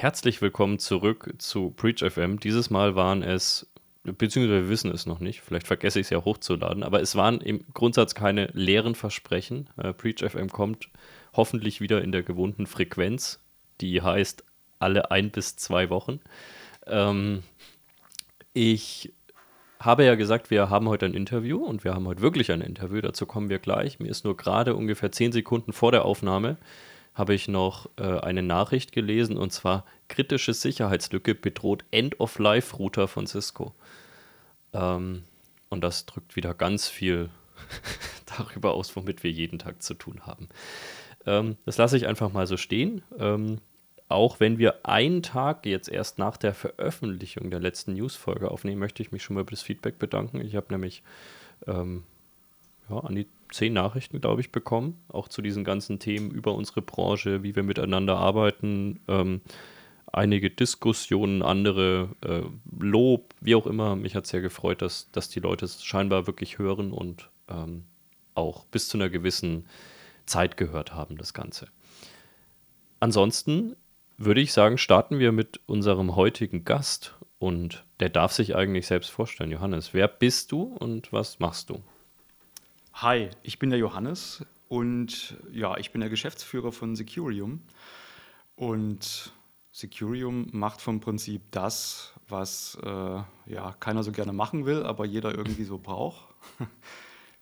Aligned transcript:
Herzlich 0.00 0.40
willkommen 0.40 0.78
zurück 0.78 1.34
zu 1.38 1.72
Preach 1.72 2.08
FM. 2.08 2.38
Dieses 2.38 2.70
Mal 2.70 2.94
waren 2.94 3.24
es, 3.24 3.68
beziehungsweise 4.04 4.62
wir 4.62 4.68
wissen 4.68 4.92
es 4.92 5.06
noch 5.06 5.18
nicht, 5.18 5.40
vielleicht 5.40 5.66
vergesse 5.66 5.98
ich 5.98 6.06
es 6.06 6.10
ja 6.10 6.24
hochzuladen, 6.24 6.84
aber 6.84 7.00
es 7.00 7.16
waren 7.16 7.40
im 7.40 7.64
Grundsatz 7.74 8.14
keine 8.14 8.48
leeren 8.52 8.94
Versprechen. 8.94 9.68
Äh, 9.76 9.92
Preach 9.92 10.22
FM 10.24 10.50
kommt 10.50 10.88
hoffentlich 11.34 11.80
wieder 11.80 12.00
in 12.00 12.12
der 12.12 12.22
gewohnten 12.22 12.68
Frequenz, 12.68 13.40
die 13.80 14.00
heißt 14.00 14.44
alle 14.78 15.10
ein 15.10 15.32
bis 15.32 15.56
zwei 15.56 15.90
Wochen. 15.90 16.20
Ähm, 16.86 17.42
ich 18.52 19.12
habe 19.80 20.04
ja 20.04 20.14
gesagt, 20.14 20.52
wir 20.52 20.70
haben 20.70 20.88
heute 20.88 21.06
ein 21.06 21.14
Interview 21.14 21.64
und 21.64 21.82
wir 21.82 21.92
haben 21.92 22.06
heute 22.06 22.22
wirklich 22.22 22.52
ein 22.52 22.60
Interview, 22.60 23.00
dazu 23.00 23.26
kommen 23.26 23.50
wir 23.50 23.58
gleich. 23.58 23.98
Mir 23.98 24.10
ist 24.10 24.24
nur 24.24 24.36
gerade 24.36 24.76
ungefähr 24.76 25.10
zehn 25.10 25.32
Sekunden 25.32 25.72
vor 25.72 25.90
der 25.90 26.04
Aufnahme 26.04 26.56
habe 27.18 27.34
ich 27.34 27.48
noch 27.48 27.90
äh, 27.96 28.20
eine 28.20 28.42
Nachricht 28.42 28.92
gelesen 28.92 29.36
und 29.36 29.52
zwar 29.52 29.84
kritische 30.06 30.54
Sicherheitslücke 30.54 31.34
bedroht 31.34 31.84
End-of-Life-Router 31.90 33.08
von 33.08 33.26
Cisco. 33.26 33.74
Ähm, 34.72 35.24
und 35.68 35.82
das 35.82 36.06
drückt 36.06 36.36
wieder 36.36 36.54
ganz 36.54 36.88
viel 36.88 37.28
darüber 38.38 38.72
aus, 38.74 38.94
womit 38.94 39.24
wir 39.24 39.32
jeden 39.32 39.58
Tag 39.58 39.82
zu 39.82 39.94
tun 39.94 40.26
haben. 40.26 40.48
Ähm, 41.26 41.56
das 41.66 41.76
lasse 41.76 41.96
ich 41.96 42.06
einfach 42.06 42.32
mal 42.32 42.46
so 42.46 42.56
stehen. 42.56 43.02
Ähm, 43.18 43.58
auch 44.08 44.38
wenn 44.38 44.58
wir 44.58 44.86
einen 44.86 45.24
Tag 45.24 45.66
jetzt 45.66 45.88
erst 45.88 46.18
nach 46.18 46.36
der 46.36 46.54
Veröffentlichung 46.54 47.50
der 47.50 47.60
letzten 47.60 47.94
News-Folge 47.94 48.48
aufnehmen, 48.48 48.78
möchte 48.78 49.02
ich 49.02 49.10
mich 49.10 49.24
schon 49.24 49.34
mal 49.34 49.44
für 49.44 49.50
das 49.50 49.62
Feedback 49.62 49.98
bedanken. 49.98 50.40
Ich 50.40 50.54
habe 50.54 50.68
nämlich 50.70 51.02
ähm, 51.66 52.04
ja, 52.88 53.00
an 53.00 53.16
die 53.16 53.26
zehn 53.50 53.72
Nachrichten, 53.72 54.20
glaube 54.20 54.40
ich, 54.40 54.52
bekommen, 54.52 55.02
auch 55.08 55.28
zu 55.28 55.42
diesen 55.42 55.64
ganzen 55.64 55.98
Themen 55.98 56.30
über 56.30 56.54
unsere 56.54 56.82
Branche, 56.82 57.42
wie 57.42 57.56
wir 57.56 57.62
miteinander 57.62 58.16
arbeiten. 58.16 59.00
Ähm, 59.08 59.40
einige 60.12 60.50
Diskussionen, 60.50 61.42
andere 61.42 62.10
äh, 62.24 62.42
Lob, 62.78 63.34
wie 63.40 63.54
auch 63.54 63.66
immer. 63.66 63.96
Mich 63.96 64.14
hat 64.14 64.26
sehr 64.26 64.40
gefreut, 64.40 64.82
dass, 64.82 65.10
dass 65.12 65.28
die 65.28 65.40
Leute 65.40 65.64
es 65.64 65.82
scheinbar 65.84 66.26
wirklich 66.26 66.58
hören 66.58 66.92
und 66.92 67.30
ähm, 67.48 67.84
auch 68.34 68.64
bis 68.66 68.88
zu 68.88 68.98
einer 68.98 69.08
gewissen 69.08 69.66
Zeit 70.26 70.56
gehört 70.56 70.94
haben, 70.94 71.16
das 71.16 71.34
Ganze. 71.34 71.66
Ansonsten 73.00 73.76
würde 74.16 74.40
ich 74.40 74.52
sagen, 74.52 74.78
starten 74.78 75.18
wir 75.18 75.32
mit 75.32 75.60
unserem 75.66 76.16
heutigen 76.16 76.64
Gast 76.64 77.16
und 77.38 77.84
der 78.00 78.08
darf 78.08 78.32
sich 78.32 78.56
eigentlich 78.56 78.86
selbst 78.86 79.10
vorstellen. 79.10 79.50
Johannes, 79.50 79.94
wer 79.94 80.08
bist 80.08 80.52
du 80.52 80.62
und 80.62 81.12
was 81.12 81.38
machst 81.38 81.70
du? 81.70 81.82
Hi, 83.00 83.30
ich 83.44 83.60
bin 83.60 83.70
der 83.70 83.78
Johannes 83.78 84.44
und 84.66 85.36
ja, 85.52 85.76
ich 85.76 85.92
bin 85.92 86.00
der 86.00 86.10
Geschäftsführer 86.10 86.72
von 86.72 86.96
Securium. 86.96 87.62
Und 88.56 89.32
Securium 89.70 90.48
macht 90.50 90.80
vom 90.80 90.98
Prinzip 90.98 91.42
das, 91.52 92.12
was 92.26 92.76
äh, 92.82 92.88
ja, 93.46 93.76
keiner 93.78 94.02
so 94.02 94.10
gerne 94.10 94.32
machen 94.32 94.66
will, 94.66 94.82
aber 94.82 95.06
jeder 95.06 95.32
irgendwie 95.32 95.62
so 95.62 95.78
braucht. 95.78 96.34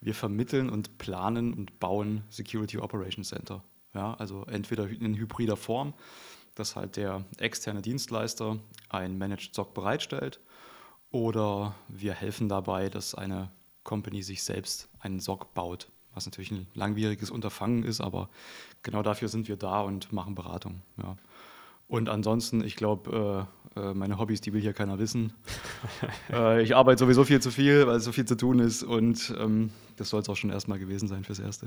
Wir 0.03 0.15
vermitteln 0.15 0.69
und 0.69 0.99
planen 0.99 1.55
und 1.55 1.81
bauen 1.81 2.25
Security 2.29 2.77
Operations 2.77 3.31
Center. 3.31 3.65
Ja, 3.95 4.12
also 4.12 4.45
entweder 4.45 4.87
in 4.87 5.17
hybrider 5.17 5.57
Form, 5.57 5.95
dass 6.55 6.77
halt 6.77 6.97
der 6.99 7.25
externe 7.39 7.81
Dienstleister 7.81 8.59
ein 8.91 9.17
Managed 9.17 9.55
SOC 9.55 9.73
bereitstellt, 9.73 10.39
oder 11.11 11.75
wir 11.89 12.12
helfen 12.12 12.51
dabei, 12.51 12.91
dass 12.91 13.15
eine 13.15 13.51
Company 13.87 14.23
sich 14.23 14.42
selbst 14.42 14.91
einen 15.01 15.20
SOC 15.20 15.55
baut, 15.55 15.89
was 16.12 16.27
natürlich 16.27 16.51
ein 16.51 16.67
langwieriges 16.75 17.31
Unterfangen 17.31 17.84
ist, 17.84 18.03
aber 18.03 18.28
genau 18.83 19.03
dafür 19.03 19.28
sind 19.28 19.48
wir 19.48 19.56
da 19.56 19.81
und 19.81 20.12
machen 20.12 20.34
Beratung. 20.34 20.83
Ja. 21.03 21.17
Und 21.89 22.09
ansonsten, 22.09 22.65
ich 22.65 22.77
glaube, 22.77 23.48
äh, 23.77 23.81
äh, 23.81 23.95
meine 23.95 24.19
Hobbys, 24.19 24.41
die 24.41 24.53
will 24.53 24.61
hier 24.61 24.73
keiner 24.73 24.98
wissen. 24.98 25.33
äh, 26.33 26.62
ich 26.62 26.75
arbeite 26.75 26.98
sowieso 26.98 27.25
viel 27.25 27.41
zu 27.41 27.51
viel, 27.51 27.87
weil 27.87 28.01
so 28.01 28.12
viel 28.12 28.25
zu 28.25 28.37
tun 28.37 28.59
ist 28.59 28.83
und 28.83 29.34
ähm, 29.39 29.71
das 29.97 30.10
soll 30.10 30.21
es 30.21 30.28
auch 30.28 30.37
schon 30.37 30.50
erstmal 30.50 30.78
gewesen 30.78 31.09
sein 31.09 31.25
fürs 31.25 31.39
Erste. 31.39 31.66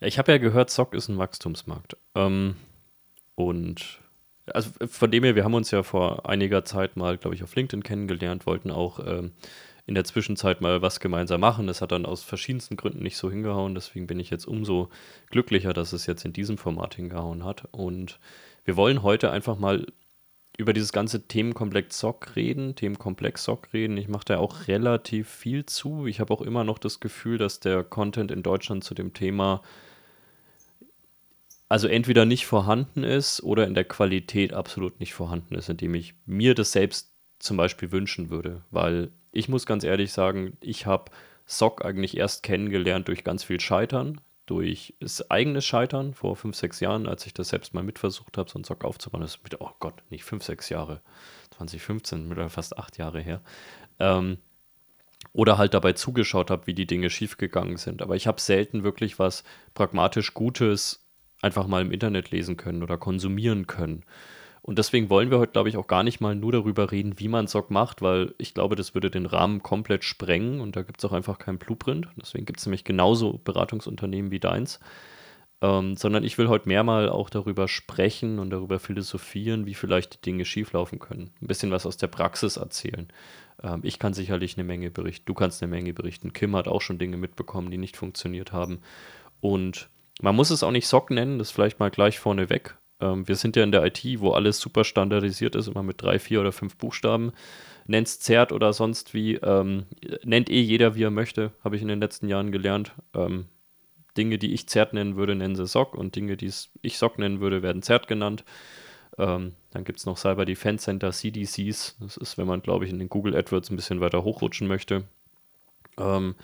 Ja, 0.00 0.06
ich 0.06 0.18
habe 0.18 0.32
ja 0.32 0.38
gehört, 0.38 0.70
SOC 0.70 0.94
ist 0.94 1.08
ein 1.08 1.18
Wachstumsmarkt. 1.18 1.96
Ähm, 2.14 2.54
und 3.34 4.00
also 4.46 4.70
von 4.86 5.10
dem 5.10 5.24
her, 5.24 5.34
wir 5.34 5.44
haben 5.44 5.54
uns 5.54 5.70
ja 5.70 5.82
vor 5.82 6.28
einiger 6.28 6.64
Zeit 6.64 6.96
mal, 6.96 7.16
glaube 7.18 7.34
ich, 7.34 7.42
auf 7.42 7.54
LinkedIn 7.54 7.82
kennengelernt, 7.82 8.46
wollten 8.46 8.70
auch 8.70 9.00
ähm, 9.04 9.32
in 9.86 9.94
der 9.94 10.04
Zwischenzeit 10.04 10.60
mal 10.60 10.82
was 10.82 11.00
gemeinsam 11.00 11.40
machen. 11.40 11.66
Das 11.66 11.82
hat 11.82 11.92
dann 11.92 12.06
aus 12.06 12.22
verschiedensten 12.22 12.76
Gründen 12.76 13.02
nicht 13.02 13.16
so 13.16 13.30
hingehauen. 13.30 13.74
Deswegen 13.74 14.06
bin 14.06 14.20
ich 14.20 14.30
jetzt 14.30 14.46
umso 14.46 14.90
glücklicher, 15.30 15.72
dass 15.72 15.92
es 15.92 16.06
jetzt 16.06 16.24
in 16.24 16.32
diesem 16.32 16.58
Format 16.58 16.94
hingehauen 16.94 17.44
hat. 17.44 17.68
Und 17.72 18.20
wir 18.64 18.76
wollen 18.76 19.02
heute 19.02 19.30
einfach 19.30 19.58
mal 19.58 19.86
über 20.56 20.72
dieses 20.72 20.92
ganze 20.92 21.26
Themenkomplex 21.26 21.98
SOC 21.98 22.36
reden, 22.36 22.76
Themenkomplex 22.76 23.42
SOC 23.44 23.72
reden. 23.72 23.96
Ich 23.96 24.08
mache 24.08 24.26
da 24.26 24.38
auch 24.38 24.68
relativ 24.68 25.28
viel 25.28 25.66
zu. 25.66 26.06
Ich 26.06 26.20
habe 26.20 26.32
auch 26.32 26.42
immer 26.42 26.62
noch 26.62 26.78
das 26.78 27.00
Gefühl, 27.00 27.38
dass 27.38 27.58
der 27.58 27.82
Content 27.82 28.30
in 28.30 28.42
Deutschland 28.42 28.84
zu 28.84 28.94
dem 28.94 29.14
Thema 29.14 29.62
also 31.68 31.88
entweder 31.88 32.26
nicht 32.26 32.44
vorhanden 32.44 33.02
ist 33.02 33.42
oder 33.42 33.66
in 33.66 33.72
der 33.72 33.84
Qualität 33.84 34.52
absolut 34.52 35.00
nicht 35.00 35.14
vorhanden 35.14 35.54
ist, 35.54 35.70
indem 35.70 35.94
ich 35.94 36.14
mir 36.26 36.54
das 36.54 36.72
selbst 36.72 37.14
zum 37.38 37.56
Beispiel 37.56 37.90
wünschen 37.90 38.28
würde. 38.28 38.62
Weil 38.70 39.10
ich 39.32 39.48
muss 39.48 39.66
ganz 39.66 39.84
ehrlich 39.84 40.12
sagen, 40.12 40.56
ich 40.60 40.86
habe 40.86 41.10
SOC 41.46 41.84
eigentlich 41.84 42.16
erst 42.16 42.42
kennengelernt 42.42 43.08
durch 43.08 43.24
ganz 43.24 43.44
viel 43.44 43.60
Scheitern, 43.60 44.20
durch 44.46 44.94
das 45.00 45.30
eigene 45.30 45.62
Scheitern 45.62 46.14
vor 46.14 46.36
fünf, 46.36 46.56
sechs 46.56 46.80
Jahren, 46.80 47.08
als 47.08 47.26
ich 47.26 47.34
das 47.34 47.48
selbst 47.48 47.74
mal 47.74 47.82
mitversucht 47.82 48.36
habe, 48.38 48.50
so 48.50 48.58
ein 48.58 48.64
SOC 48.64 48.84
aufzubauen. 48.84 49.22
Das 49.22 49.36
ist 49.36 49.44
mit, 49.44 49.60
oh 49.60 49.70
Gott, 49.80 50.02
nicht 50.10 50.24
fünf, 50.24 50.44
sechs 50.44 50.68
Jahre, 50.68 51.00
2015, 51.56 52.28
mittlerweile 52.28 52.50
fast 52.50 52.78
acht 52.78 52.98
Jahre 52.98 53.20
her. 53.20 53.40
Ähm, 53.98 54.38
oder 55.32 55.56
halt 55.56 55.74
dabei 55.74 55.92
zugeschaut 55.92 56.50
habe, 56.50 56.66
wie 56.66 56.74
die 56.74 56.86
Dinge 56.86 57.08
schiefgegangen 57.08 57.76
sind. 57.76 58.02
Aber 58.02 58.16
ich 58.16 58.26
habe 58.26 58.40
selten 58.40 58.82
wirklich 58.82 59.18
was 59.18 59.44
pragmatisch 59.72 60.34
Gutes 60.34 61.06
einfach 61.40 61.66
mal 61.66 61.82
im 61.82 61.92
Internet 61.92 62.30
lesen 62.30 62.56
können 62.56 62.82
oder 62.82 62.98
konsumieren 62.98 63.66
können. 63.66 64.04
Und 64.62 64.78
deswegen 64.78 65.10
wollen 65.10 65.30
wir 65.30 65.40
heute, 65.40 65.52
glaube 65.52 65.68
ich, 65.68 65.76
auch 65.76 65.88
gar 65.88 66.04
nicht 66.04 66.20
mal 66.20 66.36
nur 66.36 66.52
darüber 66.52 66.92
reden, 66.92 67.18
wie 67.18 67.26
man 67.26 67.48
SOC 67.48 67.70
macht, 67.72 68.00
weil 68.00 68.32
ich 68.38 68.54
glaube, 68.54 68.76
das 68.76 68.94
würde 68.94 69.10
den 69.10 69.26
Rahmen 69.26 69.62
komplett 69.62 70.04
sprengen 70.04 70.60
und 70.60 70.76
da 70.76 70.82
gibt 70.82 71.02
es 71.02 71.04
auch 71.04 71.12
einfach 71.12 71.38
keinen 71.38 71.58
Blueprint. 71.58 72.08
Deswegen 72.16 72.46
gibt 72.46 72.60
es 72.60 72.66
nämlich 72.66 72.84
genauso 72.84 73.40
Beratungsunternehmen 73.42 74.30
wie 74.30 74.38
deins. 74.38 74.78
Ähm, 75.60 75.96
sondern 75.96 76.24
ich 76.24 76.38
will 76.38 76.48
heute 76.48 76.68
mehr 76.68 76.82
mal 76.82 77.08
auch 77.08 77.30
darüber 77.30 77.68
sprechen 77.68 78.40
und 78.40 78.50
darüber 78.50 78.80
philosophieren, 78.80 79.66
wie 79.66 79.74
vielleicht 79.74 80.14
die 80.14 80.20
Dinge 80.20 80.44
schieflaufen 80.44 80.98
können. 80.98 81.30
Ein 81.40 81.46
bisschen 81.46 81.70
was 81.70 81.86
aus 81.86 81.96
der 81.96 82.08
Praxis 82.08 82.56
erzählen. 82.56 83.08
Ähm, 83.62 83.80
ich 83.84 84.00
kann 84.00 84.12
sicherlich 84.12 84.56
eine 84.56 84.64
Menge 84.64 84.90
berichten, 84.90 85.24
du 85.26 85.34
kannst 85.34 85.62
eine 85.62 85.70
Menge 85.70 85.92
berichten. 85.92 86.32
Kim 86.32 86.56
hat 86.56 86.66
auch 86.66 86.80
schon 86.80 86.98
Dinge 86.98 87.16
mitbekommen, 87.16 87.70
die 87.70 87.78
nicht 87.78 87.96
funktioniert 87.96 88.52
haben. 88.52 88.80
Und 89.40 89.88
man 90.20 90.34
muss 90.34 90.50
es 90.50 90.64
auch 90.64 90.72
nicht 90.72 90.86
SOC 90.88 91.10
nennen, 91.10 91.38
das 91.38 91.52
vielleicht 91.52 91.78
mal 91.78 91.90
gleich 91.90 92.18
vorneweg. 92.18 92.76
Ähm, 93.02 93.28
wir 93.28 93.36
sind 93.36 93.56
ja 93.56 93.64
in 93.64 93.72
der 93.72 93.84
IT, 93.84 94.02
wo 94.20 94.30
alles 94.30 94.60
super 94.60 94.84
standardisiert 94.84 95.56
ist, 95.56 95.66
immer 95.66 95.82
mit 95.82 96.00
drei, 96.00 96.18
vier 96.18 96.40
oder 96.40 96.52
fünf 96.52 96.76
Buchstaben. 96.76 97.32
Nennt 97.86 98.06
es 98.06 98.20
ZERT 98.20 98.52
oder 98.52 98.72
sonst 98.72 99.12
wie. 99.12 99.34
Ähm, 99.34 99.86
nennt 100.24 100.48
eh 100.48 100.60
jeder, 100.60 100.94
wie 100.94 101.02
er 101.02 101.10
möchte, 101.10 101.52
habe 101.64 101.76
ich 101.76 101.82
in 101.82 101.88
den 101.88 102.00
letzten 102.00 102.28
Jahren 102.28 102.52
gelernt. 102.52 102.92
Ähm, 103.12 103.46
Dinge, 104.16 104.38
die 104.38 104.54
ich 104.54 104.68
ZERT 104.68 104.92
nennen 104.92 105.16
würde, 105.16 105.34
nennen 105.34 105.56
sie 105.56 105.66
SOC 105.66 105.94
und 105.94 106.14
Dinge, 106.14 106.36
die 106.36 106.50
ich 106.82 106.98
SOC 106.98 107.18
nennen 107.18 107.40
würde, 107.40 107.62
werden 107.62 107.82
ZERT 107.82 108.06
genannt. 108.06 108.44
Ähm, 109.18 109.54
dann 109.70 109.84
gibt 109.84 109.98
es 109.98 110.06
noch 110.06 110.16
Cyber 110.16 110.44
Defense 110.44 110.84
Center, 110.84 111.10
CDCs. 111.10 111.96
Das 112.00 112.16
ist, 112.16 112.38
wenn 112.38 112.46
man, 112.46 112.62
glaube 112.62 112.84
ich, 112.84 112.90
in 112.90 112.98
den 112.98 113.08
Google 113.08 113.36
AdWords 113.36 113.70
ein 113.70 113.76
bisschen 113.76 114.00
weiter 114.00 114.22
hochrutschen 114.22 114.68
möchte. 114.68 115.04
Ähm, 115.98 116.34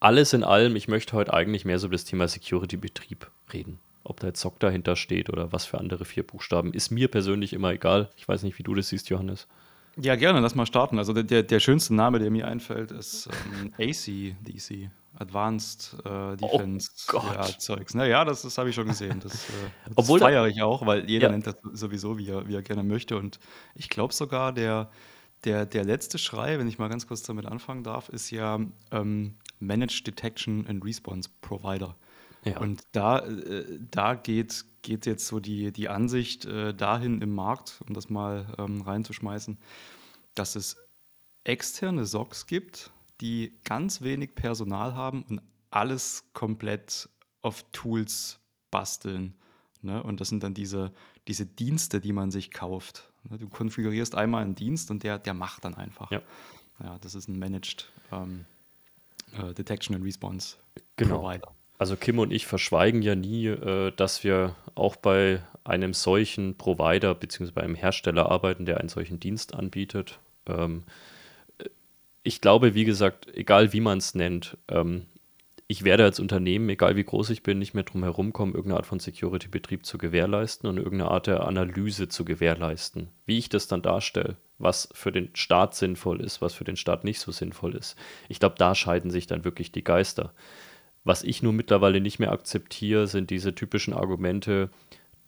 alles 0.00 0.32
in 0.32 0.44
allem, 0.44 0.76
ich 0.76 0.86
möchte 0.86 1.14
heute 1.14 1.32
eigentlich 1.32 1.64
mehr 1.64 1.78
so 1.78 1.86
über 1.86 1.94
das 1.94 2.04
Thema 2.04 2.28
Security-Betrieb 2.28 3.30
reden. 3.52 3.80
Ob 4.04 4.20
da 4.20 4.28
jetzt 4.28 4.40
SOC 4.40 4.60
dahinter 4.60 4.96
steht 4.96 5.30
oder 5.30 5.50
was 5.52 5.64
für 5.64 5.78
andere 5.78 6.04
vier 6.04 6.26
Buchstaben, 6.26 6.74
ist 6.74 6.90
mir 6.90 7.08
persönlich 7.08 7.54
immer 7.54 7.72
egal. 7.72 8.10
Ich 8.16 8.28
weiß 8.28 8.42
nicht, 8.42 8.58
wie 8.58 8.62
du 8.62 8.74
das 8.74 8.88
siehst, 8.88 9.08
Johannes. 9.08 9.48
Ja, 9.96 10.16
gerne, 10.16 10.40
lass 10.40 10.54
mal 10.54 10.66
starten. 10.66 10.98
Also 10.98 11.12
der, 11.12 11.42
der 11.42 11.60
schönste 11.60 11.94
Name, 11.94 12.18
der 12.18 12.30
mir 12.30 12.46
einfällt, 12.46 12.90
ist 12.90 13.28
ähm, 13.62 13.72
ACDC, 13.78 14.90
Advanced 15.18 15.96
äh, 16.04 16.36
Defense 16.36 16.90
oh. 17.12 17.22
Ja, 17.32 17.44
Zeugs. 17.44 17.94
Naja, 17.94 18.24
das, 18.24 18.42
das 18.42 18.58
habe 18.58 18.68
ich 18.68 18.74
schon 18.74 18.88
gesehen. 18.88 19.20
Das, 19.20 19.48
äh, 19.48 19.94
das 19.94 20.06
feiere 20.06 20.48
ich 20.48 20.60
auch, 20.62 20.84
weil 20.84 21.08
jeder 21.08 21.28
ja. 21.28 21.32
nennt 21.32 21.46
das 21.46 21.56
sowieso, 21.72 22.18
wie 22.18 22.28
er, 22.28 22.46
wie 22.48 22.54
er 22.54 22.62
gerne 22.62 22.82
möchte. 22.82 23.16
Und 23.16 23.38
ich 23.74 23.88
glaube 23.88 24.12
sogar, 24.12 24.52
der, 24.52 24.90
der, 25.44 25.64
der 25.64 25.84
letzte 25.84 26.18
Schrei, 26.18 26.58
wenn 26.58 26.68
ich 26.68 26.78
mal 26.78 26.88
ganz 26.88 27.06
kurz 27.06 27.22
damit 27.22 27.46
anfangen 27.46 27.84
darf, 27.84 28.08
ist 28.08 28.30
ja 28.30 28.60
ähm, 28.90 29.36
Managed 29.60 30.06
Detection 30.06 30.66
and 30.66 30.84
Response 30.84 31.30
Provider. 31.40 31.94
Ja. 32.44 32.60
Und 32.60 32.82
da, 32.92 33.20
äh, 33.20 33.78
da 33.90 34.14
geht, 34.14 34.64
geht 34.82 35.06
jetzt 35.06 35.26
so 35.26 35.40
die, 35.40 35.72
die 35.72 35.88
Ansicht 35.88 36.44
äh, 36.44 36.74
dahin 36.74 37.22
im 37.22 37.34
Markt, 37.34 37.82
um 37.86 37.94
das 37.94 38.10
mal 38.10 38.46
ähm, 38.58 38.82
reinzuschmeißen, 38.82 39.58
dass 40.34 40.56
es 40.56 40.76
externe 41.44 42.04
SOCs 42.06 42.46
gibt, 42.46 42.90
die 43.20 43.58
ganz 43.64 44.02
wenig 44.02 44.34
Personal 44.34 44.94
haben 44.94 45.22
und 45.28 45.40
alles 45.70 46.24
komplett 46.32 47.08
auf 47.42 47.64
Tools 47.72 48.40
basteln. 48.70 49.34
Ne? 49.82 50.02
Und 50.02 50.20
das 50.20 50.28
sind 50.28 50.42
dann 50.42 50.54
diese 50.54 50.92
diese 51.28 51.46
Dienste, 51.46 52.00
die 52.00 52.12
man 52.12 52.30
sich 52.30 52.50
kauft. 52.50 53.10
Ne, 53.28 53.38
du 53.38 53.48
konfigurierst 53.48 54.14
einmal 54.14 54.42
einen 54.42 54.54
Dienst 54.54 54.90
und 54.90 55.02
der, 55.02 55.18
der 55.18 55.34
macht 55.34 55.64
dann 55.64 55.74
einfach. 55.74 56.10
Ja. 56.10 56.22
Ja, 56.82 56.98
das 56.98 57.14
ist 57.14 57.28
ein 57.28 57.38
Managed 57.38 57.92
ähm, 58.10 58.44
äh, 59.32 59.54
Detection 59.54 59.94
and 59.94 60.04
Response 60.04 60.56
Genau. 60.96 61.20
Provider. 61.20 61.54
Also 61.78 61.96
Kim 61.96 62.18
und 62.18 62.32
ich 62.32 62.46
verschweigen 62.46 63.02
ja 63.02 63.14
nie, 63.14 63.46
äh, 63.46 63.92
dass 63.96 64.24
wir 64.24 64.54
auch 64.74 64.96
bei 64.96 65.42
einem 65.64 65.94
solchen 65.94 66.56
Provider 66.56 67.14
bzw. 67.14 67.50
bei 67.52 67.62
einem 67.62 67.74
Hersteller 67.74 68.30
arbeiten, 68.30 68.66
der 68.66 68.78
einen 68.78 68.88
solchen 68.88 69.18
Dienst 69.18 69.54
anbietet. 69.54 70.18
Ähm, 70.46 70.84
ich 72.22 72.40
glaube, 72.40 72.74
wie 72.74 72.84
gesagt, 72.84 73.28
egal 73.34 73.72
wie 73.72 73.80
man 73.80 73.98
es 73.98 74.14
nennt, 74.14 74.56
ähm, 74.68 75.06
ich 75.66 75.84
werde 75.84 76.04
als 76.04 76.20
Unternehmen, 76.20 76.68
egal 76.68 76.96
wie 76.96 77.04
groß 77.04 77.30
ich 77.30 77.42
bin, 77.42 77.58
nicht 77.58 77.74
mehr 77.74 77.84
drum 77.84 78.02
herum 78.02 78.32
kommen, 78.32 78.52
irgendeine 78.52 78.78
Art 78.78 78.86
von 78.86 79.00
Security-Betrieb 79.00 79.86
zu 79.86 79.96
gewährleisten 79.96 80.68
und 80.68 80.76
irgendeine 80.76 81.10
Art 81.10 81.26
der 81.26 81.46
Analyse 81.46 82.08
zu 82.08 82.24
gewährleisten. 82.24 83.08
Wie 83.24 83.38
ich 83.38 83.48
das 83.48 83.66
dann 83.66 83.80
darstelle, 83.80 84.36
was 84.58 84.88
für 84.92 85.10
den 85.10 85.30
Staat 85.34 85.74
sinnvoll 85.74 86.20
ist, 86.20 86.42
was 86.42 86.52
für 86.52 86.64
den 86.64 86.76
Staat 86.76 87.04
nicht 87.04 87.18
so 87.18 87.32
sinnvoll 87.32 87.74
ist. 87.74 87.96
Ich 88.28 88.40
glaube, 88.40 88.56
da 88.58 88.74
scheiden 88.74 89.10
sich 89.10 89.26
dann 89.26 89.44
wirklich 89.44 89.72
die 89.72 89.84
Geister. 89.84 90.34
Was 91.04 91.22
ich 91.22 91.42
nur 91.42 91.52
mittlerweile 91.52 92.00
nicht 92.00 92.18
mehr 92.18 92.32
akzeptiere, 92.32 93.06
sind 93.06 93.30
diese 93.30 93.54
typischen 93.54 93.92
Argumente, 93.92 94.70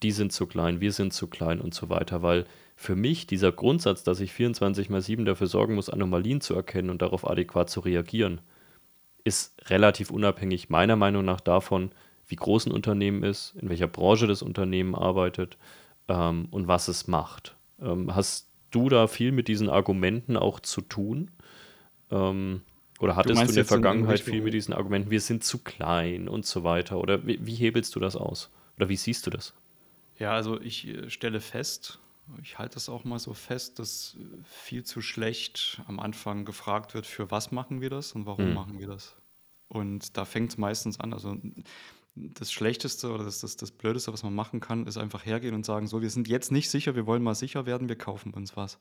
die 0.02 0.10
sind 0.10 0.32
zu 0.32 0.46
klein, 0.46 0.80
wir 0.80 0.92
sind 0.92 1.12
zu 1.12 1.26
klein 1.26 1.60
und 1.60 1.74
so 1.74 1.88
weiter, 1.88 2.22
weil 2.22 2.46
für 2.76 2.96
mich 2.96 3.26
dieser 3.26 3.52
Grundsatz, 3.52 4.02
dass 4.02 4.20
ich 4.20 4.32
24 4.32 4.90
mal 4.90 5.00
7 5.00 5.24
dafür 5.24 5.46
sorgen 5.46 5.74
muss, 5.74 5.90
Anomalien 5.90 6.40
zu 6.40 6.54
erkennen 6.54 6.90
und 6.90 7.02
darauf 7.02 7.28
adäquat 7.28 7.70
zu 7.70 7.80
reagieren, 7.80 8.40
ist 9.24 9.54
relativ 9.70 10.10
unabhängig 10.10 10.70
meiner 10.70 10.96
Meinung 10.96 11.24
nach 11.24 11.40
davon, 11.40 11.90
wie 12.28 12.36
groß 12.36 12.66
ein 12.66 12.72
Unternehmen 12.72 13.22
ist, 13.22 13.54
in 13.60 13.68
welcher 13.68 13.88
Branche 13.88 14.26
das 14.26 14.42
Unternehmen 14.42 14.94
arbeitet 14.94 15.56
ähm, 16.08 16.48
und 16.50 16.68
was 16.68 16.88
es 16.88 17.06
macht. 17.06 17.56
Ähm, 17.80 18.14
hast 18.14 18.50
du 18.70 18.88
da 18.88 19.06
viel 19.06 19.32
mit 19.32 19.48
diesen 19.48 19.68
Argumenten 19.68 20.36
auch 20.36 20.60
zu 20.60 20.80
tun? 20.80 21.30
Ähm, 22.10 22.62
oder 22.98 23.16
hattest 23.16 23.40
du, 23.40 23.46
in 23.46 23.54
der 23.54 23.64
Vergangenheit 23.64 24.20
viel 24.20 24.42
mit 24.42 24.54
diesen 24.54 24.72
Argumenten, 24.72 25.10
wir 25.10 25.20
sind 25.20 25.44
zu 25.44 25.58
klein 25.58 26.28
und 26.28 26.46
so 26.46 26.64
weiter? 26.64 26.98
Oder 26.98 27.26
wie, 27.26 27.44
wie, 27.44 27.54
hebelst 27.54 27.94
du 27.94 28.00
das 28.00 28.16
aus? 28.16 28.50
Oder 28.76 28.88
wie 28.88 28.96
siehst 28.96 29.26
du 29.26 29.30
das? 29.30 29.54
Ja, 30.18 30.32
also 30.32 30.60
ich 30.60 30.88
äh, 30.88 31.10
stelle 31.10 31.40
fest, 31.40 31.98
ich 32.42 32.58
halte 32.58 32.78
es 32.78 32.88
auch 32.88 33.04
mal 33.04 33.18
so 33.18 33.34
fest, 33.34 33.78
dass 33.78 34.16
viel 34.44 34.84
zu 34.84 35.00
schlecht 35.00 35.82
am 35.86 36.00
Anfang 36.00 36.44
gefragt 36.44 36.94
wird, 36.94 37.06
für 37.06 37.30
was 37.30 37.52
machen 37.52 37.80
wir 37.80 37.90
das 37.90 38.12
und 38.12 38.26
warum 38.26 38.48
mhm. 38.48 38.54
machen 38.54 38.78
wir 38.78 38.86
das. 38.86 39.16
Und 39.68 40.16
da 40.16 40.24
fängt 40.24 40.50
es 40.50 40.58
meistens 40.58 40.98
an. 40.98 41.12
Also 41.12 41.36
das 42.14 42.50
Schlechteste 42.50 43.10
oder 43.10 43.24
das, 43.24 43.40
das, 43.40 43.56
das 43.56 43.70
Blödeste, 43.70 44.12
was 44.12 44.22
man 44.22 44.34
machen 44.34 44.60
kann, 44.60 44.86
ist 44.86 44.96
einfach 44.96 45.26
hergehen 45.26 45.54
und 45.54 45.66
sagen, 45.66 45.86
so, 45.86 46.00
wir 46.00 46.10
sind 46.10 46.28
jetzt 46.28 46.50
nicht 46.50 46.70
sicher, 46.70 46.94
wir 46.94 47.06
wollen 47.06 47.22
mal 47.22 47.34
sicher 47.34 47.66
werden, 47.66 47.88
wir 47.88 47.96
kaufen 47.96 48.32
uns 48.32 48.56
was. 48.56 48.78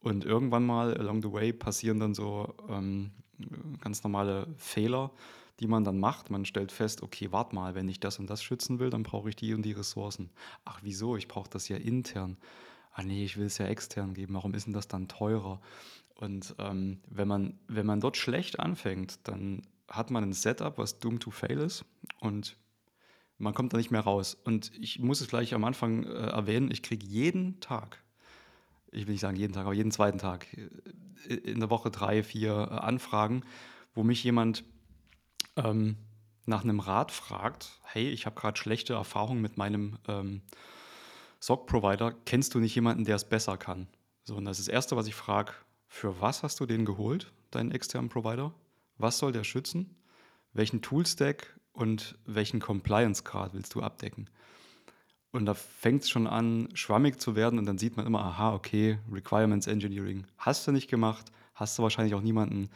Und 0.00 0.24
irgendwann 0.24 0.64
mal 0.64 0.96
along 0.96 1.22
the 1.22 1.32
way 1.32 1.52
passieren 1.52 2.00
dann 2.00 2.14
so 2.14 2.54
ähm, 2.68 3.10
ganz 3.80 4.02
normale 4.02 4.46
Fehler, 4.56 5.10
die 5.60 5.66
man 5.66 5.84
dann 5.84 5.98
macht. 5.98 6.30
Man 6.30 6.44
stellt 6.44 6.72
fest, 6.72 7.02
okay, 7.02 7.30
warte 7.30 7.54
mal, 7.54 7.74
wenn 7.74 7.88
ich 7.88 8.00
das 8.00 8.18
und 8.18 8.28
das 8.28 8.42
schützen 8.42 8.78
will, 8.78 8.90
dann 8.90 9.02
brauche 9.02 9.28
ich 9.28 9.36
die 9.36 9.54
und 9.54 9.62
die 9.62 9.72
Ressourcen. 9.72 10.30
Ach, 10.64 10.80
wieso? 10.82 11.16
Ich 11.16 11.28
brauche 11.28 11.50
das 11.50 11.68
ja 11.68 11.76
intern. 11.76 12.36
Ah 12.92 13.02
nee, 13.02 13.24
ich 13.24 13.36
will 13.36 13.46
es 13.46 13.58
ja 13.58 13.66
extern 13.66 14.14
geben. 14.14 14.34
Warum 14.34 14.54
ist 14.54 14.66
denn 14.66 14.72
das 14.72 14.88
dann 14.88 15.08
teurer? 15.08 15.60
Und 16.14 16.54
ähm, 16.58 17.00
wenn, 17.08 17.28
man, 17.28 17.58
wenn 17.66 17.86
man 17.86 18.00
dort 18.00 18.16
schlecht 18.16 18.60
anfängt, 18.60 19.18
dann 19.24 19.62
hat 19.88 20.10
man 20.10 20.24
ein 20.24 20.32
Setup, 20.32 20.78
was 20.78 20.98
doomed 20.98 21.22
to 21.22 21.30
fail 21.30 21.58
ist 21.58 21.84
und 22.20 22.56
man 23.38 23.52
kommt 23.52 23.72
da 23.72 23.78
nicht 23.78 23.90
mehr 23.90 24.00
raus. 24.00 24.36
Und 24.44 24.72
ich 24.78 25.00
muss 25.00 25.20
es 25.20 25.28
gleich 25.28 25.54
am 25.54 25.64
Anfang 25.64 26.04
äh, 26.04 26.12
erwähnen, 26.12 26.70
ich 26.70 26.82
kriege 26.82 27.04
jeden 27.04 27.60
Tag 27.60 28.03
ich 28.94 29.06
will 29.06 29.12
nicht 29.12 29.20
sagen 29.20 29.36
jeden 29.36 29.52
Tag, 29.52 29.64
aber 29.64 29.74
jeden 29.74 29.90
zweiten 29.90 30.18
Tag 30.18 30.46
äh, 31.28 31.34
in 31.34 31.60
der 31.60 31.70
Woche 31.70 31.90
drei, 31.90 32.22
vier 32.22 32.52
äh, 32.52 32.74
Anfragen, 32.74 33.42
wo 33.94 34.02
mich 34.02 34.22
jemand 34.24 34.64
ähm, 35.56 35.96
nach 36.46 36.62
einem 36.62 36.80
Rat 36.80 37.10
fragt, 37.10 37.80
hey, 37.84 38.08
ich 38.10 38.26
habe 38.26 38.38
gerade 38.38 38.58
schlechte 38.58 38.94
Erfahrungen 38.94 39.40
mit 39.40 39.56
meinem 39.56 39.98
ähm, 40.08 40.42
SOC-Provider, 41.40 42.14
kennst 42.24 42.54
du 42.54 42.58
nicht 42.58 42.74
jemanden, 42.74 43.04
der 43.04 43.16
es 43.16 43.28
besser 43.28 43.56
kann? 43.56 43.86
So, 44.24 44.36
und 44.36 44.44
das 44.44 44.58
ist 44.58 44.68
das 44.68 44.72
Erste, 44.72 44.96
was 44.96 45.06
ich 45.06 45.14
frage, 45.14 45.52
für 45.86 46.20
was 46.20 46.42
hast 46.42 46.60
du 46.60 46.66
den 46.66 46.84
geholt, 46.84 47.32
deinen 47.50 47.70
externen 47.70 48.08
Provider? 48.08 48.52
Was 48.98 49.18
soll 49.18 49.32
der 49.32 49.44
schützen? 49.44 49.96
Welchen 50.52 50.82
Toolstack 50.82 51.58
und 51.72 52.18
welchen 52.26 52.60
Compliance-Grad 52.60 53.54
willst 53.54 53.74
du 53.74 53.82
abdecken? 53.82 54.28
Und 55.34 55.46
da 55.46 55.54
fängt 55.54 56.02
es 56.02 56.10
schon 56.10 56.28
an, 56.28 56.68
schwammig 56.74 57.20
zu 57.20 57.34
werden 57.34 57.58
und 57.58 57.66
dann 57.66 57.76
sieht 57.76 57.96
man 57.96 58.06
immer, 58.06 58.24
aha, 58.24 58.54
okay, 58.54 59.00
Requirements 59.12 59.66
Engineering 59.66 60.24
hast 60.38 60.64
du 60.64 60.70
nicht 60.70 60.88
gemacht, 60.88 61.32
hast 61.56 61.76
du 61.76 61.82
wahrscheinlich 61.82 62.14
auch 62.14 62.20
niemanden 62.20 62.70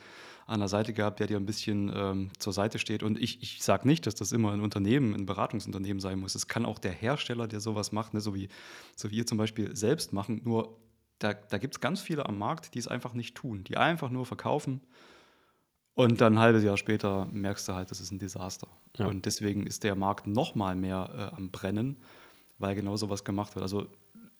an 0.48 0.58
der 0.58 0.68
Seite 0.68 0.92
gehabt, 0.92 1.20
der 1.20 1.28
dir 1.28 1.36
ein 1.36 1.46
bisschen 1.46 1.92
ähm, 1.94 2.30
zur 2.40 2.52
Seite 2.52 2.80
steht. 2.80 3.04
Und 3.04 3.16
ich, 3.16 3.40
ich 3.44 3.62
sage 3.62 3.86
nicht, 3.86 4.08
dass 4.08 4.16
das 4.16 4.32
immer 4.32 4.50
ein 4.50 4.60
Unternehmen, 4.60 5.14
ein 5.14 5.24
Beratungsunternehmen 5.24 6.00
sein 6.00 6.18
muss. 6.18 6.34
Es 6.34 6.48
kann 6.48 6.66
auch 6.66 6.80
der 6.80 6.90
Hersteller, 6.90 7.46
der 7.46 7.60
sowas 7.60 7.92
macht, 7.92 8.12
ne, 8.12 8.20
so, 8.20 8.34
wie, 8.34 8.48
so 8.96 9.12
wie 9.12 9.18
ihr 9.18 9.26
zum 9.26 9.38
Beispiel 9.38 9.76
selbst 9.76 10.12
machen. 10.12 10.40
Nur 10.42 10.80
da, 11.20 11.34
da 11.34 11.58
gibt 11.58 11.74
es 11.74 11.80
ganz 11.80 12.00
viele 12.00 12.26
am 12.26 12.38
Markt, 12.38 12.74
die 12.74 12.80
es 12.80 12.88
einfach 12.88 13.14
nicht 13.14 13.36
tun, 13.36 13.62
die 13.62 13.76
einfach 13.76 14.10
nur 14.10 14.26
verkaufen. 14.26 14.80
Und 15.94 16.20
dann 16.20 16.34
ein 16.34 16.38
halbes 16.40 16.64
Jahr 16.64 16.76
später 16.76 17.28
merkst 17.30 17.68
du 17.68 17.74
halt, 17.74 17.92
das 17.92 18.00
ist 18.00 18.10
ein 18.10 18.18
Desaster. 18.18 18.66
Ja. 18.96 19.06
Und 19.06 19.26
deswegen 19.26 19.64
ist 19.64 19.84
der 19.84 19.94
Markt 19.94 20.26
noch 20.26 20.56
mal 20.56 20.74
mehr 20.74 21.30
äh, 21.32 21.36
am 21.36 21.52
Brennen 21.52 21.98
weil 22.58 22.74
genau 22.74 22.96
sowas 22.96 23.24
gemacht 23.24 23.54
wird. 23.54 23.62
Also 23.62 23.86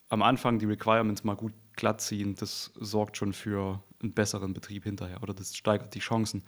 am 0.09 0.23
Anfang 0.23 0.59
die 0.59 0.67
Requirements 0.67 1.25
mal 1.25 1.37
gut 1.37 1.53
glatt 1.77 2.01
ziehen, 2.01 2.35
das 2.37 2.73
sorgt 2.77 3.17
schon 3.17 3.33
für 3.33 3.83
einen 4.03 4.13
besseren 4.13 4.55
Betrieb 4.55 4.85
hinterher 4.85 5.23
oder 5.23 5.35
das 5.35 5.57
steigert 5.57 5.95
die 5.95 6.01
Chancen, 6.01 6.43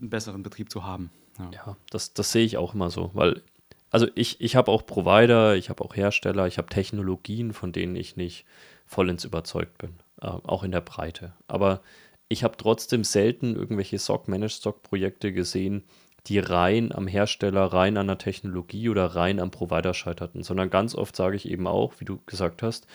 einen 0.00 0.10
besseren 0.10 0.42
Betrieb 0.42 0.70
zu 0.70 0.84
haben. 0.84 1.10
Ja, 1.38 1.50
ja 1.52 1.76
das, 1.90 2.14
das 2.14 2.32
sehe 2.32 2.44
ich 2.44 2.56
auch 2.56 2.74
immer 2.74 2.90
so, 2.90 3.10
weil 3.14 3.42
also 3.90 4.06
ich, 4.14 4.40
ich 4.40 4.54
habe 4.56 4.70
auch 4.70 4.86
Provider, 4.86 5.56
ich 5.56 5.68
habe 5.68 5.82
auch 5.84 5.96
Hersteller, 5.96 6.46
ich 6.46 6.58
habe 6.58 6.68
Technologien, 6.68 7.52
von 7.52 7.72
denen 7.72 7.96
ich 7.96 8.16
nicht 8.16 8.46
vollends 8.86 9.24
überzeugt 9.24 9.78
bin, 9.78 9.96
äh, 10.20 10.26
auch 10.26 10.62
in 10.62 10.70
der 10.70 10.80
Breite. 10.80 11.32
Aber 11.48 11.80
ich 12.28 12.44
habe 12.44 12.56
trotzdem 12.56 13.02
selten 13.02 13.56
irgendwelche 13.56 13.98
SOC, 13.98 14.28
Managed 14.28 14.62
SOC 14.62 14.82
Projekte 14.82 15.32
gesehen, 15.32 15.82
die 16.26 16.38
rein 16.38 16.92
am 16.92 17.06
Hersteller, 17.06 17.66
rein 17.66 17.96
an 17.96 18.06
der 18.06 18.18
Technologie 18.18 18.88
oder 18.88 19.06
rein 19.06 19.40
am 19.40 19.50
Provider 19.50 19.94
scheiterten, 19.94 20.42
sondern 20.42 20.70
ganz 20.70 20.94
oft 20.94 21.16
sage 21.16 21.36
ich 21.36 21.48
eben 21.48 21.66
auch, 21.66 21.94
wie 21.98 22.04
du 22.04 22.20
gesagt 22.26 22.62
hast, 22.62 22.86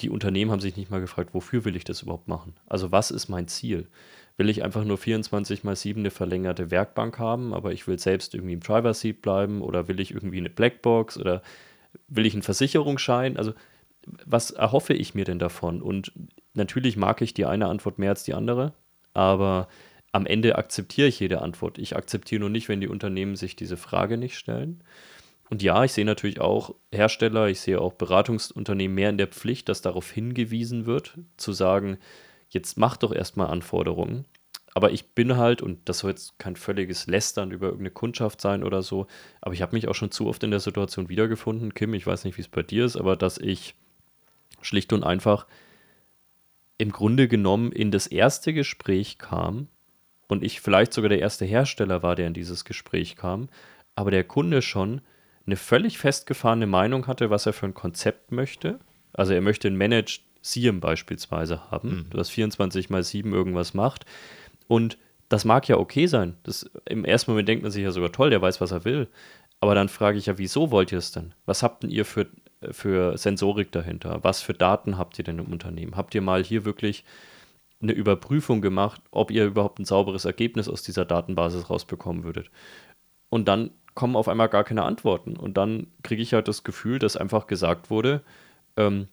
die 0.00 0.10
Unternehmen 0.10 0.50
haben 0.50 0.60
sich 0.60 0.76
nicht 0.76 0.90
mal 0.90 1.00
gefragt, 1.00 1.34
wofür 1.34 1.64
will 1.64 1.76
ich 1.76 1.84
das 1.84 2.02
überhaupt 2.02 2.28
machen? 2.28 2.54
Also 2.66 2.92
was 2.92 3.10
ist 3.10 3.28
mein 3.28 3.46
Ziel? 3.48 3.88
Will 4.38 4.48
ich 4.48 4.64
einfach 4.64 4.84
nur 4.84 4.96
24 4.96 5.64
mal 5.64 5.76
7 5.76 6.00
eine 6.00 6.10
verlängerte 6.10 6.70
Werkbank 6.70 7.18
haben, 7.18 7.52
aber 7.52 7.72
ich 7.72 7.86
will 7.86 7.98
selbst 7.98 8.34
irgendwie 8.34 8.54
im 8.54 8.60
Driver 8.60 8.94
Seat 8.94 9.20
bleiben 9.20 9.60
oder 9.60 9.88
will 9.88 10.00
ich 10.00 10.12
irgendwie 10.12 10.38
eine 10.38 10.50
Blackbox 10.50 11.18
oder 11.18 11.42
will 12.08 12.24
ich 12.24 12.32
einen 12.32 12.42
Versicherungsschein? 12.42 13.36
Also 13.36 13.52
was 14.24 14.50
erhoffe 14.50 14.94
ich 14.94 15.14
mir 15.14 15.24
denn 15.24 15.38
davon? 15.38 15.82
Und 15.82 16.12
natürlich 16.54 16.96
mag 16.96 17.20
ich 17.20 17.34
die 17.34 17.44
eine 17.44 17.66
Antwort 17.66 17.98
mehr 17.98 18.10
als 18.10 18.24
die 18.24 18.34
andere, 18.34 18.72
aber 19.12 19.68
am 20.12 20.26
Ende 20.26 20.56
akzeptiere 20.56 21.08
ich 21.08 21.18
jede 21.18 21.40
Antwort. 21.40 21.78
Ich 21.78 21.96
akzeptiere 21.96 22.40
nur 22.40 22.50
nicht, 22.50 22.68
wenn 22.68 22.80
die 22.80 22.88
Unternehmen 22.88 23.34
sich 23.34 23.56
diese 23.56 23.78
Frage 23.78 24.18
nicht 24.18 24.36
stellen. 24.36 24.84
Und 25.48 25.62
ja, 25.62 25.84
ich 25.84 25.92
sehe 25.92 26.04
natürlich 26.04 26.40
auch 26.40 26.74
Hersteller, 26.92 27.48
ich 27.48 27.60
sehe 27.60 27.80
auch 27.80 27.94
Beratungsunternehmen 27.94 28.94
mehr 28.94 29.10
in 29.10 29.18
der 29.18 29.26
Pflicht, 29.26 29.68
dass 29.68 29.82
darauf 29.82 30.10
hingewiesen 30.10 30.86
wird, 30.86 31.18
zu 31.36 31.52
sagen, 31.52 31.98
jetzt 32.48 32.78
mach 32.78 32.96
doch 32.96 33.12
erstmal 33.12 33.48
Anforderungen. 33.48 34.26
Aber 34.74 34.92
ich 34.92 35.10
bin 35.10 35.36
halt, 35.36 35.60
und 35.60 35.86
das 35.88 35.98
soll 35.98 36.10
jetzt 36.10 36.38
kein 36.38 36.56
völliges 36.56 37.06
Lästern 37.06 37.50
über 37.50 37.66
irgendeine 37.66 37.90
Kundschaft 37.90 38.40
sein 38.40 38.64
oder 38.64 38.82
so, 38.82 39.06
aber 39.42 39.52
ich 39.52 39.60
habe 39.60 39.76
mich 39.76 39.88
auch 39.88 39.94
schon 39.94 40.10
zu 40.10 40.26
oft 40.26 40.42
in 40.44 40.50
der 40.50 40.60
Situation 40.60 41.10
wiedergefunden, 41.10 41.74
Kim, 41.74 41.92
ich 41.92 42.06
weiß 42.06 42.24
nicht, 42.24 42.38
wie 42.38 42.42
es 42.42 42.48
bei 42.48 42.62
dir 42.62 42.86
ist, 42.86 42.96
aber 42.96 43.16
dass 43.16 43.36
ich 43.36 43.74
schlicht 44.62 44.94
und 44.94 45.04
einfach 45.04 45.46
im 46.78 46.90
Grunde 46.90 47.28
genommen 47.28 47.72
in 47.72 47.90
das 47.90 48.06
erste 48.06 48.54
Gespräch 48.54 49.18
kam 49.18 49.68
und 50.32 50.42
ich 50.42 50.60
vielleicht 50.60 50.92
sogar 50.92 51.10
der 51.10 51.20
erste 51.20 51.44
Hersteller 51.44 52.02
war, 52.02 52.16
der 52.16 52.26
in 52.26 52.34
dieses 52.34 52.64
Gespräch 52.64 53.16
kam, 53.16 53.48
aber 53.94 54.10
der 54.10 54.24
Kunde 54.24 54.62
schon 54.62 55.02
eine 55.46 55.56
völlig 55.56 55.98
festgefahrene 55.98 56.66
Meinung 56.66 57.06
hatte, 57.06 57.28
was 57.28 57.46
er 57.46 57.52
für 57.52 57.66
ein 57.66 57.74
Konzept 57.74 58.32
möchte. 58.32 58.80
Also 59.12 59.34
er 59.34 59.42
möchte 59.42 59.68
ein 59.68 59.76
Managed 59.76 60.22
SIEM 60.40 60.80
beispielsweise 60.80 61.70
haben, 61.70 62.06
mhm. 62.10 62.16
das 62.16 62.30
24 62.30 62.88
mal 62.88 63.02
7 63.02 63.32
irgendwas 63.32 63.74
macht. 63.74 64.06
Und 64.68 64.96
das 65.28 65.44
mag 65.44 65.68
ja 65.68 65.76
okay 65.76 66.06
sein. 66.06 66.36
Das, 66.44 66.70
Im 66.88 67.04
ersten 67.04 67.30
Moment 67.30 67.48
denkt 67.48 67.62
man 67.62 67.70
sich 67.70 67.82
ja 67.82 67.90
sogar 67.90 68.12
toll, 68.12 68.30
der 68.30 68.40
weiß, 68.40 68.60
was 68.60 68.72
er 68.72 68.84
will. 68.84 69.08
Aber 69.60 69.74
dann 69.74 69.88
frage 69.88 70.18
ich 70.18 70.26
ja, 70.26 70.38
wieso 70.38 70.70
wollt 70.70 70.92
ihr 70.92 70.98
es 70.98 71.12
denn? 71.12 71.34
Was 71.44 71.62
habt 71.62 71.82
denn 71.82 71.90
ihr 71.90 72.04
für, 72.04 72.26
für 72.70 73.18
Sensorik 73.18 73.70
dahinter? 73.70 74.20
Was 74.22 74.40
für 74.40 74.54
Daten 74.54 74.96
habt 74.96 75.18
ihr 75.18 75.24
denn 75.24 75.38
im 75.38 75.52
Unternehmen? 75.52 75.96
Habt 75.96 76.14
ihr 76.14 76.22
mal 76.22 76.42
hier 76.42 76.64
wirklich 76.64 77.04
eine 77.82 77.92
Überprüfung 77.92 78.60
gemacht, 78.60 79.02
ob 79.10 79.30
ihr 79.30 79.44
überhaupt 79.44 79.78
ein 79.78 79.84
sauberes 79.84 80.24
Ergebnis 80.24 80.68
aus 80.68 80.82
dieser 80.82 81.04
Datenbasis 81.04 81.68
rausbekommen 81.68 82.24
würdet. 82.24 82.50
Und 83.28 83.48
dann 83.48 83.70
kommen 83.94 84.16
auf 84.16 84.28
einmal 84.28 84.48
gar 84.48 84.64
keine 84.64 84.84
Antworten. 84.84 85.36
Und 85.36 85.56
dann 85.56 85.88
kriege 86.02 86.22
ich 86.22 86.32
halt 86.32 86.48
das 86.48 86.64
Gefühl, 86.64 86.98
dass 86.98 87.16
einfach 87.16 87.46
gesagt 87.46 87.90
wurde, 87.90 88.22
ähm, 88.76 89.08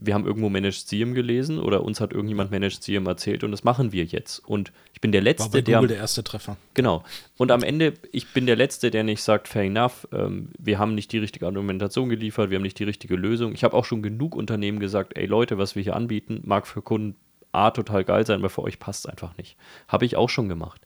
wir 0.00 0.14
haben 0.14 0.26
irgendwo 0.26 0.48
Managed 0.48 0.86
SIEM 0.86 1.12
gelesen 1.12 1.58
oder 1.58 1.82
uns 1.82 2.00
hat 2.00 2.12
irgendjemand 2.12 2.52
Managed 2.52 2.82
SIEM 2.84 3.06
erzählt 3.06 3.42
und 3.42 3.50
das 3.50 3.64
machen 3.64 3.90
wir 3.90 4.04
jetzt. 4.04 4.38
Und 4.38 4.72
ich 4.94 5.00
bin 5.00 5.10
der 5.10 5.20
Letzte, 5.20 5.46
War 5.46 5.50
bei 5.50 5.62
Google 5.62 5.80
der, 5.80 5.88
der 5.88 5.96
erste 5.98 6.22
Treffer. 6.22 6.56
Genau. 6.74 7.02
Und 7.36 7.50
am 7.50 7.64
Ende, 7.64 7.94
ich 8.12 8.32
bin 8.32 8.46
der 8.46 8.54
Letzte, 8.54 8.92
der 8.92 9.02
nicht 9.02 9.22
sagt, 9.22 9.48
fair 9.48 9.64
enough, 9.64 10.06
ähm, 10.12 10.50
wir 10.56 10.78
haben 10.78 10.94
nicht 10.94 11.10
die 11.10 11.18
richtige 11.18 11.46
Argumentation 11.46 12.08
geliefert, 12.08 12.50
wir 12.50 12.56
haben 12.56 12.62
nicht 12.62 12.78
die 12.78 12.84
richtige 12.84 13.16
Lösung. 13.16 13.54
Ich 13.54 13.64
habe 13.64 13.76
auch 13.76 13.84
schon 13.84 14.02
genug 14.02 14.36
Unternehmen 14.36 14.78
gesagt, 14.78 15.18
ey 15.18 15.26
Leute, 15.26 15.58
was 15.58 15.74
wir 15.74 15.82
hier 15.82 15.96
anbieten, 15.96 16.42
mag 16.44 16.68
für 16.68 16.80
Kunden 16.80 17.16
A 17.52 17.70
total 17.70 18.04
geil 18.04 18.26
sein, 18.26 18.40
aber 18.40 18.50
für 18.50 18.62
euch 18.62 18.78
passt 18.78 19.04
es 19.04 19.10
einfach 19.10 19.36
nicht. 19.36 19.56
Habe 19.88 20.04
ich 20.04 20.16
auch 20.16 20.28
schon 20.28 20.48
gemacht. 20.48 20.82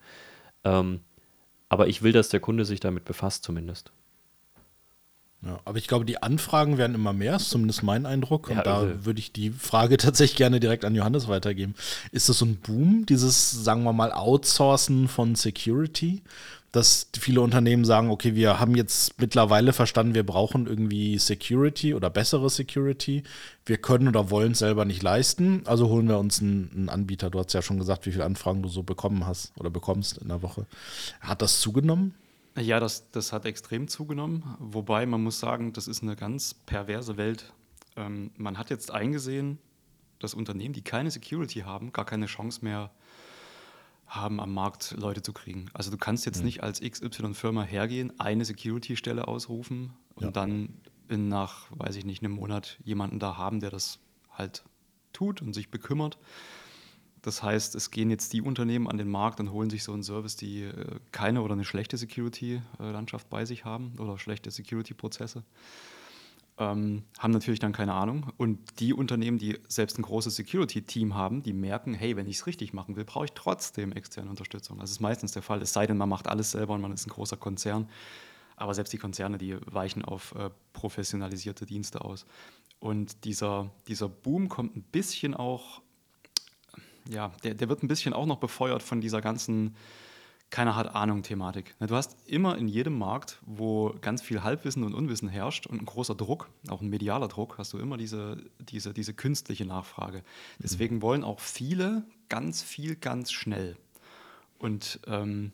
Ähm, 0.65 1.01
aber 1.69 1.89
ich 1.89 2.03
will, 2.03 2.13
dass 2.13 2.29
der 2.29 2.41
Kunde 2.41 2.65
sich 2.65 2.81
damit 2.81 3.05
befasst 3.05 3.45
zumindest. 3.45 3.93
Ja, 5.45 5.59
aber 5.65 5.79
ich 5.79 5.89
glaube, 5.89 6.05
die 6.05 6.23
Anfragen 6.23 6.79
werden 6.79 6.95
immer 6.95 7.13
mehr, 7.13 7.37
ist 7.37 7.51
zumindest 7.51 7.83
mein 7.83 8.07
Eindruck. 8.07 8.49
Und 8.49 8.57
ja, 8.57 8.63
da 8.63 8.83
irre. 8.83 9.05
würde 9.05 9.19
ich 9.19 9.33
die 9.33 9.51
Frage 9.51 9.97
tatsächlich 9.99 10.37
gerne 10.37 10.61
direkt 10.61 10.85
an 10.85 10.95
Johannes 10.95 11.27
weitergeben. 11.27 11.75
Ist 12.13 12.29
das 12.29 12.39
so 12.39 12.45
ein 12.45 12.57
Boom, 12.57 13.07
dieses, 13.07 13.51
sagen 13.51 13.83
wir 13.83 13.93
mal, 13.93 14.13
Outsourcen 14.13 15.09
von 15.09 15.35
Security? 15.35 16.23
Dass 16.73 17.09
viele 17.19 17.43
Unternehmen 17.43 17.85
sagen, 17.85 18.11
okay, 18.11 18.35
wir 18.35 18.59
haben 18.59 18.75
jetzt 18.75 19.21
mittlerweile 19.21 19.75
verstanden, 19.75 20.15
wir 20.15 20.25
brauchen 20.25 20.67
irgendwie 20.67 21.19
Security 21.19 21.93
oder 21.93 22.09
bessere 22.09 22.49
Security. 22.49 23.25
Wir 23.67 23.77
können 23.77 24.09
oder 24.09 24.31
wollen 24.31 24.53
es 24.53 24.61
selber 24.61 24.87
nicht 24.87 25.03
leisten, 25.03 25.63
also 25.67 25.89
holen 25.89 26.09
wir 26.09 26.19
uns 26.19 26.41
einen, 26.41 26.71
einen 26.75 26.89
Anbieter. 26.89 27.29
Du 27.29 27.39
hast 27.39 27.53
ja 27.53 27.61
schon 27.61 27.79
gesagt, 27.79 28.07
wie 28.07 28.13
viele 28.13 28.25
Anfragen 28.25 28.63
du 28.63 28.71
so 28.71 28.83
bekommen 28.83 29.27
hast 29.27 29.53
oder 29.59 29.69
bekommst 29.69 30.17
in 30.17 30.29
der 30.29 30.41
Woche. 30.41 30.67
Hat 31.21 31.43
das 31.43 31.61
zugenommen? 31.61 32.15
Ja, 32.57 32.81
das, 32.81 33.11
das 33.11 33.33
hat 33.33 33.45
extrem 33.45 33.87
zugenommen. 33.87 34.43
Wobei 34.59 35.05
man 35.05 35.23
muss 35.23 35.41
sagen, 35.41 35.75
das 35.75 35.89
ist 35.89 36.03
eine 36.03 36.17
ganz 36.17 36.55
perverse 36.55 37.19
Welt. 37.19 37.53
Ähm, 37.97 38.31
man 38.39 38.57
hat 38.57 38.71
jetzt 38.71 38.91
eingesehen, 38.91 39.59
dass 40.21 40.33
Unternehmen, 40.33 40.73
die 40.73 40.83
keine 40.83 41.11
Security 41.11 41.61
haben, 41.61 41.93
gar 41.93 42.07
keine 42.07 42.27
Chance 42.27 42.61
mehr 42.65 42.79
haben, 42.79 42.91
am 44.15 44.53
Markt 44.53 44.95
Leute 44.99 45.23
zu 45.23 45.33
kriegen. 45.33 45.67
Also 45.73 45.91
du 45.91 45.97
kannst 45.97 46.27
jetzt 46.27 46.39
mhm. 46.39 46.47
nicht 46.47 46.63
als 46.63 46.81
XY-Firma 46.81 47.63
hergehen, 47.63 48.19
eine 48.21 48.45
Security-Stelle 48.45 49.27
ausrufen 49.27 49.93
und 50.15 50.25
ja. 50.25 50.31
dann 50.31 50.81
in 51.09 51.29
nach, 51.29 51.67
weiß 51.71 51.97
ich 51.97 52.05
nicht, 52.05 52.23
einem 52.23 52.35
Monat 52.35 52.79
jemanden 52.85 53.19
da 53.19 53.37
haben, 53.37 53.61
der 53.61 53.71
das 53.71 53.99
halt 54.31 54.65
tut 55.13 55.43
und 55.43 55.55
sich 55.55 55.71
bekümmert. 55.71 56.19
Das 57.23 57.43
heißt, 57.43 57.75
es 57.77 57.91
gehen 57.91 58.11
jetzt 58.11 58.33
die 58.33 58.43
Unternehmen 58.43 58.89
an 58.89 58.99
den 58.99 59.09
Markt 59.09 59.39
und 59.39 59.53
holen 59.53 59.71
sich 59.71 59.85
so 59.85 59.93
einen 59.93 60.03
Service, 60.03 60.37
die 60.37 60.65
äh, 60.65 60.99
keine 61.13 61.43
oder 61.43 61.53
eine 61.53 61.65
schlechte 61.65 61.97
Security-Landschaft 61.97 63.31
bei 63.31 63.45
sich 63.45 63.65
haben 63.65 63.95
oder 63.99 64.19
schlechte 64.19 64.51
Security-Prozesse. 64.51 65.45
Ähm, 66.63 67.03
haben 67.19 67.33
natürlich 67.33 67.59
dann 67.59 67.73
keine 67.73 67.95
Ahnung. 67.95 68.33
Und 68.37 68.59
die 68.79 68.93
Unternehmen, 68.93 69.39
die 69.39 69.59
selbst 69.67 69.99
ein 69.99 70.03
großes 70.03 70.37
Security-Team 70.37 71.15
haben, 71.15 71.43
die 71.43 71.53
merken, 71.53 71.95
hey, 71.95 72.17
wenn 72.17 72.29
ich 72.29 72.37
es 72.37 72.47
richtig 72.47 72.73
machen 72.73 72.95
will, 72.95 73.05
brauche 73.05 73.25
ich 73.25 73.33
trotzdem 73.33 73.91
externe 73.93 74.31
Unterstützung. 74.31 74.79
Das 74.79 74.91
ist 74.91 75.01
meistens 75.01 75.33
der 75.33 75.43
Fall. 75.43 75.61
Es 75.61 75.73
sei 75.73 75.87
denn, 75.87 75.97
man 75.97 76.09
macht 76.09 76.29
alles 76.29 76.53
selber 76.53 76.75
und 76.75 76.81
man 76.81 76.93
ist 76.93 77.07
ein 77.07 77.11
großer 77.11 77.37
Konzern. 77.37 77.89
Aber 78.57 78.75
selbst 78.75 78.93
die 78.93 78.99
Konzerne, 78.99 79.39
die 79.39 79.57
weichen 79.67 80.05
auf 80.05 80.35
äh, 80.37 80.51
professionalisierte 80.73 81.67
Dienste 81.67 82.05
aus. 82.05 82.27
Und 82.79 83.25
dieser, 83.25 83.71
dieser 83.89 84.09
Boom 84.09 84.49
kommt 84.49 84.77
ein 84.77 84.83
bisschen 84.83 85.35
auch 85.35 85.83
ja, 87.09 87.33
der, 87.43 87.55
der 87.55 87.69
wird 87.69 87.83
ein 87.83 87.89
bisschen 87.89 88.15
auch 88.15 88.27
noch 88.27 88.39
befeuert 88.39 88.83
von 88.83 89.01
dieser 89.01 89.21
ganzen 89.21 89.75
keiner 90.53 90.77
hat 90.77 90.95
Ahnung 90.95 91.23
Thematik. 91.23 91.75
Du 91.81 91.97
hast 91.97 92.15
immer 92.27 92.59
in 92.59 92.69
jedem 92.69 92.99
Markt, 92.99 93.39
wo 93.47 93.95
ganz 94.03 94.21
viel 94.21 94.43
Halbwissen 94.43 94.85
und 94.85 94.95
Unwissen 94.95 95.31
herrscht 95.31 95.67
und 95.67 95.81
ein 95.81 95.87
großer 95.87 96.15
Druck, 96.15 96.51
auch 96.69 96.83
ein 96.83 96.91
medialer 96.91 97.27
Druck, 97.29 97.57
hast 97.57 97.73
du 97.73 97.79
immer 97.79 97.97
diese, 97.97 98.37
diese, 98.61 98.93
diese 98.93 99.15
künstliche 99.15 99.65
Nachfrage. 99.65 100.23
Deswegen 100.59 101.01
wollen 101.01 101.25
auch 101.25 101.41
viele 101.41 102.05
ganz 102.29 102.63
viel 102.63 102.97
ganz 102.97 103.33
schnell. 103.33 103.79
Und 104.59 105.01
ähm, 105.07 105.53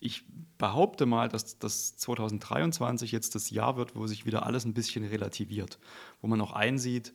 ich 0.00 0.24
behaupte 0.58 1.06
mal, 1.06 1.28
dass 1.28 1.60
das 1.60 1.96
2023 1.96 3.12
jetzt 3.12 3.36
das 3.36 3.50
Jahr 3.50 3.76
wird, 3.76 3.94
wo 3.94 4.08
sich 4.08 4.26
wieder 4.26 4.44
alles 4.44 4.64
ein 4.64 4.74
bisschen 4.74 5.04
relativiert, 5.04 5.78
wo 6.20 6.26
man 6.26 6.40
auch 6.40 6.52
einsieht, 6.52 7.14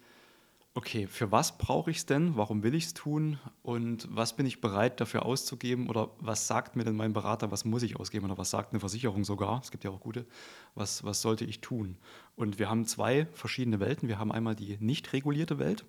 okay, 0.78 1.08
für 1.08 1.32
was 1.32 1.58
brauche 1.58 1.90
ich 1.90 1.98
es 1.98 2.06
denn? 2.06 2.38
Warum 2.38 2.62
will 2.62 2.76
ich 2.76 2.86
es 2.86 2.94
tun? 2.94 3.40
Und 3.64 4.08
was 4.12 4.36
bin 4.36 4.46
ich 4.46 4.62
bereit 4.62 5.02
dafür 5.02 5.26
auszugeben? 5.26 5.90
Oder 5.90 6.12
was 6.20 6.46
sagt 6.46 6.76
mir 6.76 6.84
denn 6.84 6.96
mein 6.96 7.14
Berater, 7.14 7.50
was 7.50 7.66
muss 7.66 7.82
ich 7.82 7.96
ausgeben? 7.96 8.26
Oder 8.26 8.38
was 8.38 8.52
sagt 8.52 8.74
eine 8.74 8.80
Versicherung 8.80 9.24
sogar? 9.24 9.60
Es 9.64 9.72
gibt 9.72 9.84
ja 9.84 9.90
auch 9.90 10.00
gute. 10.00 10.28
Was, 10.76 11.04
was 11.04 11.24
sollte 11.24 11.46
ich 11.46 11.62
tun? 11.62 11.98
Und 12.36 12.60
wir 12.60 12.70
haben 12.70 12.86
zwei 12.86 13.26
verschiedene 13.34 13.80
Welten. 13.80 14.08
Wir 14.08 14.20
haben 14.20 14.32
einmal 14.32 14.56
die 14.56 14.78
nicht 14.80 15.12
regulierte 15.14 15.58
Welt 15.58 15.84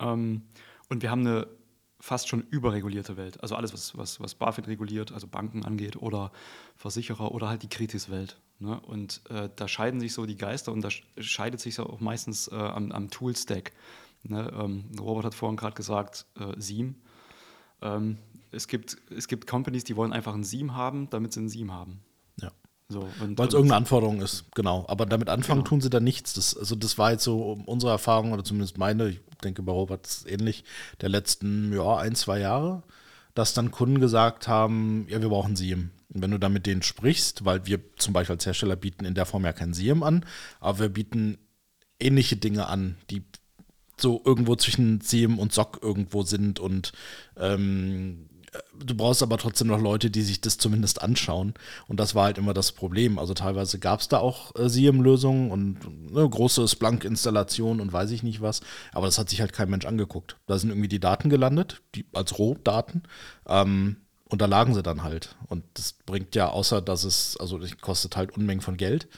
ähm, 0.00 0.42
und 0.88 1.02
wir 1.02 1.12
haben 1.12 1.24
eine 1.24 1.46
fast 2.00 2.28
schon 2.28 2.42
überregulierte 2.50 3.16
Welt. 3.16 3.40
Also 3.42 3.54
alles, 3.54 3.72
was, 3.72 3.96
was, 3.96 4.20
was 4.20 4.34
BaFin 4.34 4.64
reguliert, 4.64 5.12
also 5.12 5.28
Banken 5.28 5.64
angeht 5.64 5.96
oder 5.96 6.32
Versicherer 6.74 7.30
oder 7.32 7.48
halt 7.48 7.62
die 7.62 7.68
Kritiswelt. 7.68 8.40
Ne? 8.60 8.80
Und 8.80 9.22
äh, 9.30 9.48
da 9.54 9.68
scheiden 9.68 10.00
sich 10.00 10.12
so 10.12 10.26
die 10.26 10.36
Geister 10.36 10.72
und 10.72 10.82
da 10.82 10.88
scheidet 11.18 11.60
sich 11.60 11.76
so 11.76 11.84
auch 11.84 12.00
meistens 12.00 12.48
äh, 12.48 12.56
am, 12.56 12.90
am 12.92 13.10
Tool-Stack. 13.10 13.72
Ne? 14.24 14.50
Ähm, 14.52 14.84
Robert 15.00 15.26
hat 15.26 15.34
vorhin 15.34 15.56
gerade 15.56 15.76
gesagt, 15.76 16.26
äh, 16.38 16.60
Seam. 16.60 16.96
Ähm, 17.80 18.18
es, 18.50 18.66
gibt, 18.66 18.96
es 19.16 19.28
gibt 19.28 19.46
Companies, 19.46 19.84
die 19.84 19.96
wollen 19.96 20.12
einfach 20.12 20.34
ein 20.34 20.44
Seam 20.44 20.74
haben, 20.74 21.08
damit 21.10 21.32
sie 21.32 21.40
ein 21.40 21.48
Seam 21.48 21.72
haben. 21.72 22.00
Ja. 22.40 22.50
So, 22.88 23.06
Weil 23.20 23.46
es 23.46 23.54
irgendeine 23.54 23.76
Anforderung 23.76 24.20
ist, 24.20 24.46
genau. 24.54 24.84
Aber 24.88 25.06
damit 25.06 25.28
anfangen 25.28 25.60
genau. 25.60 25.68
tun 25.68 25.80
sie 25.80 25.90
dann 25.90 26.04
nichts. 26.04 26.32
Das, 26.32 26.56
also 26.56 26.74
das 26.74 26.98
war 26.98 27.12
jetzt 27.12 27.24
so 27.24 27.58
unsere 27.66 27.92
Erfahrung, 27.92 28.32
oder 28.32 28.42
zumindest 28.42 28.76
meine, 28.76 29.10
ich 29.10 29.20
denke 29.44 29.62
bei 29.62 29.72
Robert 29.72 30.06
ist 30.06 30.28
ähnlich, 30.28 30.64
der 31.00 31.10
letzten 31.10 31.72
ja, 31.72 31.98
ein, 31.98 32.16
zwei 32.16 32.40
Jahre, 32.40 32.82
dass 33.34 33.54
dann 33.54 33.70
Kunden 33.70 34.00
gesagt 34.00 34.48
haben, 34.48 35.06
ja, 35.08 35.20
wir 35.20 35.28
brauchen 35.28 35.54
SIEM. 35.54 35.90
Wenn 36.08 36.30
du 36.30 36.38
dann 36.38 36.52
mit 36.52 36.66
denen 36.66 36.82
sprichst, 36.82 37.44
weil 37.44 37.66
wir 37.66 37.80
zum 37.96 38.14
Beispiel 38.14 38.36
als 38.36 38.46
Hersteller 38.46 38.76
bieten 38.76 39.04
in 39.04 39.14
der 39.14 39.26
Form 39.26 39.44
ja 39.44 39.52
kein 39.52 39.74
SIEM 39.74 40.02
an, 40.02 40.24
aber 40.60 40.80
wir 40.80 40.88
bieten 40.88 41.38
ähnliche 42.00 42.36
Dinge 42.36 42.66
an, 42.66 42.96
die 43.10 43.22
so 44.00 44.22
irgendwo 44.24 44.56
zwischen 44.56 45.00
SIEM 45.00 45.38
und 45.38 45.52
SOC 45.52 45.80
irgendwo 45.82 46.22
sind 46.22 46.60
und 46.60 46.92
ähm, 47.36 48.28
du 48.78 48.94
brauchst 48.94 49.22
aber 49.22 49.38
trotzdem 49.38 49.68
noch 49.68 49.80
Leute, 49.80 50.10
die 50.10 50.22
sich 50.22 50.40
das 50.40 50.58
zumindest 50.58 51.02
anschauen. 51.02 51.54
Und 51.86 52.00
das 52.00 52.14
war 52.14 52.24
halt 52.24 52.38
immer 52.38 52.54
das 52.54 52.72
Problem. 52.72 53.18
Also 53.18 53.34
teilweise 53.34 53.78
gab 53.78 54.00
es 54.00 54.08
da 54.08 54.18
auch 54.18 54.54
äh, 54.56 54.68
SIEM-Lösungen 54.68 55.50
und 55.50 55.78
eine 56.10 56.28
große 56.28 56.66
Splunk-Installation 56.66 57.80
und 57.80 57.92
weiß 57.92 58.10
ich 58.10 58.22
nicht 58.22 58.40
was. 58.40 58.60
Aber 58.92 59.06
das 59.06 59.18
hat 59.18 59.30
sich 59.30 59.40
halt 59.40 59.52
kein 59.52 59.70
Mensch 59.70 59.86
angeguckt. 59.86 60.36
Da 60.46 60.58
sind 60.58 60.70
irgendwie 60.70 60.88
die 60.88 61.00
Daten 61.00 61.28
gelandet, 61.30 61.82
die, 61.94 62.06
als 62.12 62.38
Rohdaten. 62.38 63.02
Ähm, 63.46 63.96
und 64.28 64.40
da 64.42 64.46
lagen 64.46 64.74
sie 64.74 64.82
dann 64.82 65.02
halt. 65.02 65.36
Und 65.48 65.64
das 65.74 65.92
bringt 65.92 66.34
ja, 66.34 66.48
außer 66.48 66.82
dass 66.82 67.04
es, 67.04 67.36
also 67.38 67.58
das 67.58 67.76
kostet 67.78 68.16
halt 68.16 68.36
Unmengen 68.36 68.60
von 68.60 68.76
Geld. 68.76 69.08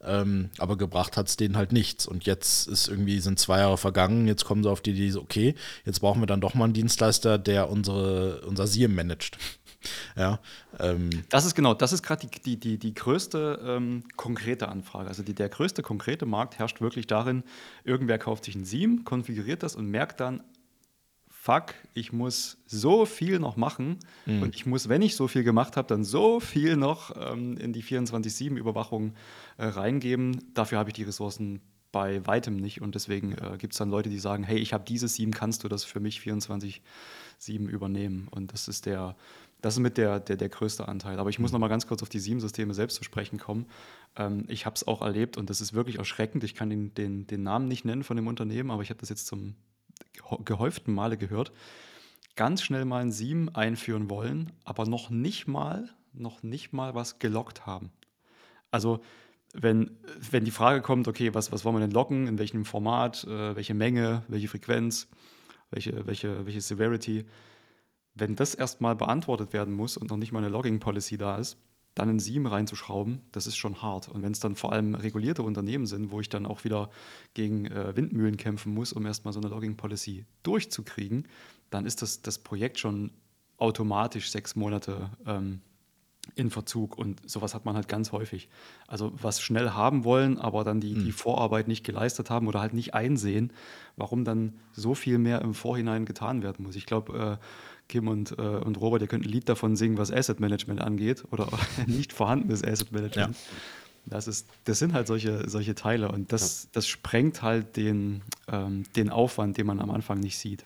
Ähm, 0.00 0.50
aber 0.58 0.76
gebracht 0.76 1.16
hat 1.16 1.28
es 1.28 1.36
denen 1.36 1.56
halt 1.56 1.72
nichts. 1.72 2.06
Und 2.06 2.24
jetzt 2.24 2.68
ist 2.68 2.88
irgendwie, 2.88 3.18
sind 3.18 3.38
zwei 3.38 3.60
Jahre 3.60 3.78
vergangen, 3.78 4.28
jetzt 4.28 4.44
kommen 4.44 4.62
sie 4.62 4.70
auf 4.70 4.80
die 4.80 4.90
Idee, 4.92 5.18
okay, 5.18 5.54
jetzt 5.84 6.00
brauchen 6.00 6.22
wir 6.22 6.26
dann 6.26 6.40
doch 6.40 6.54
mal 6.54 6.64
einen 6.64 6.72
Dienstleister, 6.72 7.38
der 7.38 7.68
unsere, 7.68 8.42
unser 8.42 8.66
SIEM 8.66 8.94
managt. 8.94 9.38
ja, 10.16 10.38
ähm. 10.78 11.10
Das 11.30 11.44
ist 11.44 11.54
genau, 11.54 11.74
das 11.74 11.92
ist 11.92 12.02
gerade 12.02 12.26
die, 12.26 12.40
die, 12.40 12.60
die, 12.60 12.78
die 12.78 12.94
größte 12.94 13.60
ähm, 13.64 14.04
konkrete 14.16 14.68
Anfrage. 14.68 15.08
Also 15.08 15.22
die, 15.22 15.34
der 15.34 15.48
größte 15.48 15.82
konkrete 15.82 16.26
Markt 16.26 16.58
herrscht 16.58 16.80
wirklich 16.80 17.06
darin, 17.06 17.42
irgendwer 17.84 18.18
kauft 18.18 18.44
sich 18.44 18.54
ein 18.54 18.64
SIEM, 18.64 19.04
konfiguriert 19.04 19.62
das 19.62 19.74
und 19.74 19.86
merkt 19.90 20.20
dann, 20.20 20.42
fuck, 21.48 21.72
ich 21.94 22.12
muss 22.12 22.58
so 22.66 23.06
viel 23.06 23.38
noch 23.38 23.56
machen 23.56 24.00
mhm. 24.26 24.42
und 24.42 24.54
ich 24.54 24.66
muss, 24.66 24.90
wenn 24.90 25.00
ich 25.00 25.16
so 25.16 25.28
viel 25.28 25.44
gemacht 25.44 25.78
habe, 25.78 25.88
dann 25.88 26.04
so 26.04 26.40
viel 26.40 26.76
noch 26.76 27.16
ähm, 27.16 27.56
in 27.56 27.72
die 27.72 27.82
24-7-Überwachung 27.82 29.14
äh, 29.56 29.64
reingeben. 29.64 30.44
Dafür 30.52 30.76
habe 30.76 30.90
ich 30.90 30.94
die 30.94 31.04
Ressourcen 31.04 31.62
bei 31.90 32.26
weitem 32.26 32.56
nicht 32.56 32.82
und 32.82 32.94
deswegen 32.94 33.32
äh, 33.32 33.56
gibt 33.56 33.72
es 33.72 33.78
dann 33.78 33.88
Leute, 33.88 34.10
die 34.10 34.18
sagen, 34.18 34.44
hey, 34.44 34.58
ich 34.58 34.74
habe 34.74 34.84
dieses 34.84 35.14
7, 35.14 35.32
kannst 35.32 35.64
du 35.64 35.68
das 35.68 35.84
für 35.84 36.00
mich 36.00 36.20
24-7 36.20 36.82
übernehmen? 37.46 38.28
Und 38.30 38.52
das 38.52 38.68
ist 38.68 38.84
der, 38.84 39.16
das 39.62 39.72
ist 39.72 39.80
mit 39.80 39.96
der, 39.96 40.20
der, 40.20 40.36
der 40.36 40.50
größte 40.50 40.86
Anteil. 40.86 41.18
Aber 41.18 41.30
ich 41.30 41.38
muss 41.38 41.50
mhm. 41.50 41.54
noch 41.54 41.60
mal 41.60 41.68
ganz 41.68 41.86
kurz 41.86 42.02
auf 42.02 42.10
die 42.10 42.20
SIEM-Systeme 42.20 42.74
selbst 42.74 42.96
zu 42.96 43.04
sprechen 43.04 43.38
kommen. 43.38 43.64
Ähm, 44.16 44.44
ich 44.48 44.66
habe 44.66 44.76
es 44.76 44.86
auch 44.86 45.00
erlebt 45.00 45.38
und 45.38 45.48
das 45.48 45.62
ist 45.62 45.72
wirklich 45.72 45.96
erschreckend. 45.96 46.44
Ich 46.44 46.54
kann 46.54 46.68
den, 46.68 46.92
den, 46.92 47.26
den 47.26 47.42
Namen 47.42 47.68
nicht 47.68 47.86
nennen 47.86 48.02
von 48.02 48.18
dem 48.18 48.26
Unternehmen, 48.26 48.70
aber 48.70 48.82
ich 48.82 48.90
habe 48.90 49.00
das 49.00 49.08
jetzt 49.08 49.26
zum 49.26 49.54
gehäuften 50.44 50.94
Male 50.94 51.16
gehört, 51.16 51.52
ganz 52.36 52.62
schnell 52.62 52.84
mal 52.84 53.02
ein 53.02 53.12
Sieben 53.12 53.54
einführen 53.54 54.08
wollen, 54.10 54.52
aber 54.64 54.86
noch 54.86 55.10
nicht 55.10 55.48
mal, 55.48 55.88
noch 56.12 56.42
nicht 56.42 56.72
mal 56.72 56.94
was 56.94 57.18
gelockt 57.18 57.66
haben. 57.66 57.90
Also 58.70 59.00
wenn, 59.52 59.98
wenn 60.30 60.44
die 60.44 60.50
Frage 60.50 60.82
kommt, 60.82 61.08
okay, 61.08 61.34
was, 61.34 61.52
was 61.52 61.64
wollen 61.64 61.76
wir 61.76 61.80
denn 61.80 61.90
locken, 61.90 62.26
in 62.26 62.38
welchem 62.38 62.64
Format, 62.64 63.24
äh, 63.24 63.56
welche 63.56 63.74
Menge, 63.74 64.22
welche 64.28 64.48
Frequenz, 64.48 65.08
welche, 65.70 66.06
welche, 66.06 66.46
welche 66.46 66.60
Severity, 66.60 67.24
wenn 68.14 68.36
das 68.36 68.54
erstmal 68.54 68.96
beantwortet 68.96 69.52
werden 69.52 69.74
muss 69.74 69.96
und 69.96 70.10
noch 70.10 70.16
nicht 70.16 70.32
mal 70.32 70.40
eine 70.40 70.48
Logging-Policy 70.48 71.18
da 71.18 71.38
ist, 71.38 71.56
dann 71.98 72.08
ein 72.08 72.18
Sieben 72.20 72.46
reinzuschrauben, 72.46 73.20
das 73.32 73.46
ist 73.46 73.56
schon 73.56 73.82
hart. 73.82 74.08
Und 74.08 74.22
wenn 74.22 74.32
es 74.32 74.40
dann 74.40 74.54
vor 74.54 74.72
allem 74.72 74.94
regulierte 74.94 75.42
Unternehmen 75.42 75.86
sind, 75.86 76.10
wo 76.10 76.20
ich 76.20 76.28
dann 76.28 76.46
auch 76.46 76.64
wieder 76.64 76.90
gegen 77.34 77.66
äh, 77.66 77.96
Windmühlen 77.96 78.36
kämpfen 78.36 78.72
muss, 78.72 78.92
um 78.92 79.04
erstmal 79.04 79.34
so 79.34 79.40
eine 79.40 79.48
Logging-Policy 79.48 80.24
durchzukriegen, 80.42 81.26
dann 81.70 81.86
ist 81.86 82.02
das, 82.02 82.22
das 82.22 82.38
Projekt 82.38 82.78
schon 82.78 83.10
automatisch 83.56 84.30
sechs 84.30 84.54
Monate 84.54 85.10
ähm, 85.26 85.60
in 86.34 86.50
Verzug 86.50 86.96
und 86.96 87.28
sowas 87.28 87.54
hat 87.54 87.64
man 87.64 87.74
halt 87.74 87.88
ganz 87.88 88.12
häufig. 88.12 88.48
Also 88.86 89.12
was 89.20 89.40
schnell 89.40 89.70
haben 89.70 90.04
wollen, 90.04 90.38
aber 90.38 90.62
dann 90.62 90.80
die, 90.80 90.94
die 90.94 91.12
Vorarbeit 91.12 91.68
nicht 91.68 91.84
geleistet 91.84 92.30
haben 92.30 92.46
oder 92.46 92.60
halt 92.60 92.74
nicht 92.74 92.94
einsehen, 92.94 93.52
warum 93.96 94.24
dann 94.24 94.58
so 94.72 94.94
viel 94.94 95.18
mehr 95.18 95.40
im 95.40 95.54
Vorhinein 95.54 96.04
getan 96.04 96.42
werden 96.42 96.64
muss. 96.64 96.76
Ich 96.76 96.86
glaube, 96.86 97.38
äh, 97.40 97.44
Kim 97.88 98.08
und, 98.08 98.38
äh, 98.38 98.42
und 98.42 98.80
Robert, 98.80 99.02
ihr 99.02 99.08
könnt 99.08 99.24
ein 99.24 99.30
Lied 99.30 99.48
davon 99.48 99.76
singen, 99.76 99.98
was 99.98 100.12
Asset 100.12 100.40
Management 100.40 100.80
angeht 100.80 101.24
oder 101.30 101.48
nicht 101.86 102.12
vorhandenes 102.12 102.62
Asset 102.62 102.92
Management. 102.92 103.34
Ja. 103.34 103.42
Das, 104.06 104.28
ist, 104.28 104.46
das 104.64 104.78
sind 104.78 104.92
halt 104.92 105.06
solche, 105.06 105.48
solche 105.48 105.74
Teile 105.74 106.10
und 106.10 106.32
das, 106.32 106.64
ja. 106.64 106.68
das 106.72 106.86
sprengt 106.86 107.42
halt 107.42 107.76
den, 107.76 108.22
ähm, 108.50 108.84
den 108.96 109.10
Aufwand, 109.10 109.56
den 109.58 109.66
man 109.66 109.80
am 109.80 109.90
Anfang 109.90 110.20
nicht 110.20 110.38
sieht. 110.38 110.64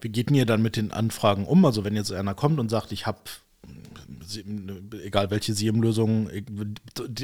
Wie 0.00 0.08
geht 0.08 0.30
denn 0.30 0.36
ihr 0.36 0.46
dann 0.46 0.62
mit 0.62 0.76
den 0.76 0.90
Anfragen 0.90 1.44
um? 1.44 1.64
Also 1.64 1.84
wenn 1.84 1.94
jetzt 1.94 2.10
einer 2.12 2.34
kommt 2.34 2.58
und 2.58 2.70
sagt, 2.70 2.92
ich 2.92 3.06
habe 3.06 3.18
egal 5.04 5.30
welche 5.30 5.54
SIEM-Lösung, 5.54 6.28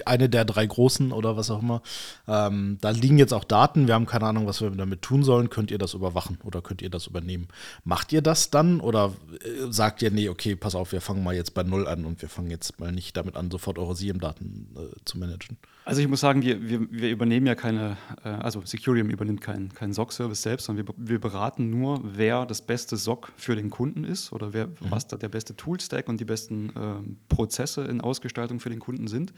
eine 0.05 0.29
der 0.29 0.45
drei 0.45 0.67
großen 0.67 1.13
oder 1.13 1.37
was 1.37 1.51
auch 1.51 1.63
immer. 1.63 1.83
Ähm, 2.29 2.79
da 2.81 2.91
liegen 2.91 3.19
jetzt 3.19 3.33
auch 3.33 3.45
Daten. 3.45 3.87
Wir 3.87 3.95
haben 3.95 4.07
keine 4.07 4.27
Ahnung, 4.27 4.47
was 4.47 4.61
wir 4.61 4.71
damit 4.71 5.03
tun 5.03 5.23
sollen. 5.23 5.51
Könnt 5.51 5.71
ihr 5.71 5.79
das 5.79 5.95
überwachen 5.95 6.39
oder 6.45 6.63
könnt 6.63 6.83
ihr 6.83 6.91
das 6.91 7.07
übernehmen? 7.07 7.49
Macht 7.85 8.13
ihr 8.13 8.23
das 8.23 8.51
dann 8.51 8.81
oder 8.81 9.13
äh, 9.45 9.71
sagt 9.71 10.03
ihr, 10.03 10.11
nee, 10.11 10.29
okay, 10.29 10.57
pass 10.57 10.75
auf, 10.75 10.93
wir 10.93 11.01
fangen 11.01 11.25
mal 11.25 11.35
jetzt 11.35 11.55
bei 11.55 11.63
Null 11.63 11.87
an 11.87 12.05
und 12.05 12.23
wir 12.23 12.29
fangen 12.29 12.51
jetzt 12.51 12.79
mal 12.79 12.93
nicht 12.93 13.17
damit 13.17 13.37
an, 13.37 13.51
sofort 13.51 13.79
eure 13.79 13.97
SIEM-Daten 13.97 14.69
äh, 14.77 15.05
zu 15.05 15.19
managen? 15.19 15.59
Also 15.85 16.01
ich 16.01 16.07
muss 16.07 16.21
sagen, 16.21 16.43
wir, 16.43 16.69
wir, 16.69 16.87
wir 16.91 17.11
übernehmen 17.11 17.47
ja 17.47 17.57
keine, 17.57 17.97
äh, 18.25 18.29
also 18.29 18.63
Securium 18.65 19.11
übernimmt 19.11 19.41
keinen 19.41 19.75
kein 19.75 19.93
SOC-Service 19.93 20.43
selbst, 20.43 20.67
sondern 20.67 20.87
wir, 20.87 20.95
wir 20.97 21.21
beraten 21.21 21.71
nur, 21.71 22.01
wer 22.05 22.47
das 22.47 22.63
beste 22.63 22.97
SOC 22.97 23.33
für 23.37 23.57
den 23.57 23.69
Kunden 23.71 24.05
ist 24.05 24.33
oder 24.33 24.53
wer, 24.53 24.69
mhm. 24.69 24.75
was 24.91 25.09
da 25.09 25.17
der 25.17 25.29
beste 25.29 25.57
Toolstack 25.57 26.09
und 26.09 26.21
die 26.21 26.25
besten 26.25 26.71
äh, 26.71 27.35
Prozesse 27.35 27.85
in 27.85 28.01
Ausgestaltung 28.01 28.61
für 28.61 28.71
den 28.71 28.79
Kunden 28.79 29.09
sind. 29.09 29.33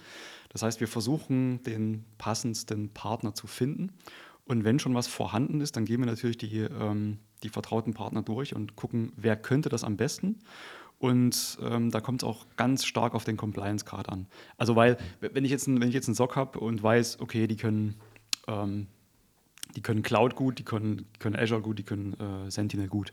Das 0.50 0.62
heißt, 0.62 0.80
wir 0.80 0.88
versuchen, 0.88 1.62
den 1.62 2.04
passendsten 2.18 2.90
Partner 2.90 3.34
zu 3.34 3.46
finden. 3.46 3.92
Und 4.46 4.64
wenn 4.64 4.78
schon 4.78 4.94
was 4.94 5.06
vorhanden 5.06 5.62
ist, 5.62 5.76
dann 5.76 5.86
gehen 5.86 6.00
wir 6.00 6.06
natürlich 6.06 6.36
die, 6.36 6.58
ähm, 6.58 7.18
die 7.42 7.48
vertrauten 7.48 7.94
Partner 7.94 8.22
durch 8.22 8.54
und 8.54 8.76
gucken, 8.76 9.12
wer 9.16 9.36
könnte 9.36 9.70
das 9.70 9.82
am 9.82 9.96
besten. 9.96 10.40
Und 11.04 11.58
ähm, 11.60 11.90
da 11.90 12.00
kommt 12.00 12.22
es 12.22 12.26
auch 12.26 12.46
ganz 12.56 12.86
stark 12.86 13.12
auf 13.12 13.24
den 13.24 13.36
Compliance-Grad 13.36 14.08
an. 14.08 14.24
Also 14.56 14.74
weil, 14.74 14.96
wenn 15.20 15.44
ich 15.44 15.50
jetzt, 15.50 15.66
ein, 15.66 15.78
wenn 15.82 15.94
einen 15.94 16.14
SOC 16.14 16.34
habe 16.34 16.58
und 16.58 16.82
weiß, 16.82 17.20
okay, 17.20 17.46
die 17.46 17.56
können, 17.56 17.96
ähm, 18.48 18.86
die 19.76 19.82
können 19.82 20.02
Cloud 20.02 20.34
gut, 20.34 20.58
die 20.58 20.62
können, 20.62 21.04
können 21.18 21.36
Azure 21.36 21.60
gut, 21.60 21.78
die 21.78 21.82
können 21.82 22.14
äh, 22.14 22.50
Sentinel 22.50 22.88
gut, 22.88 23.12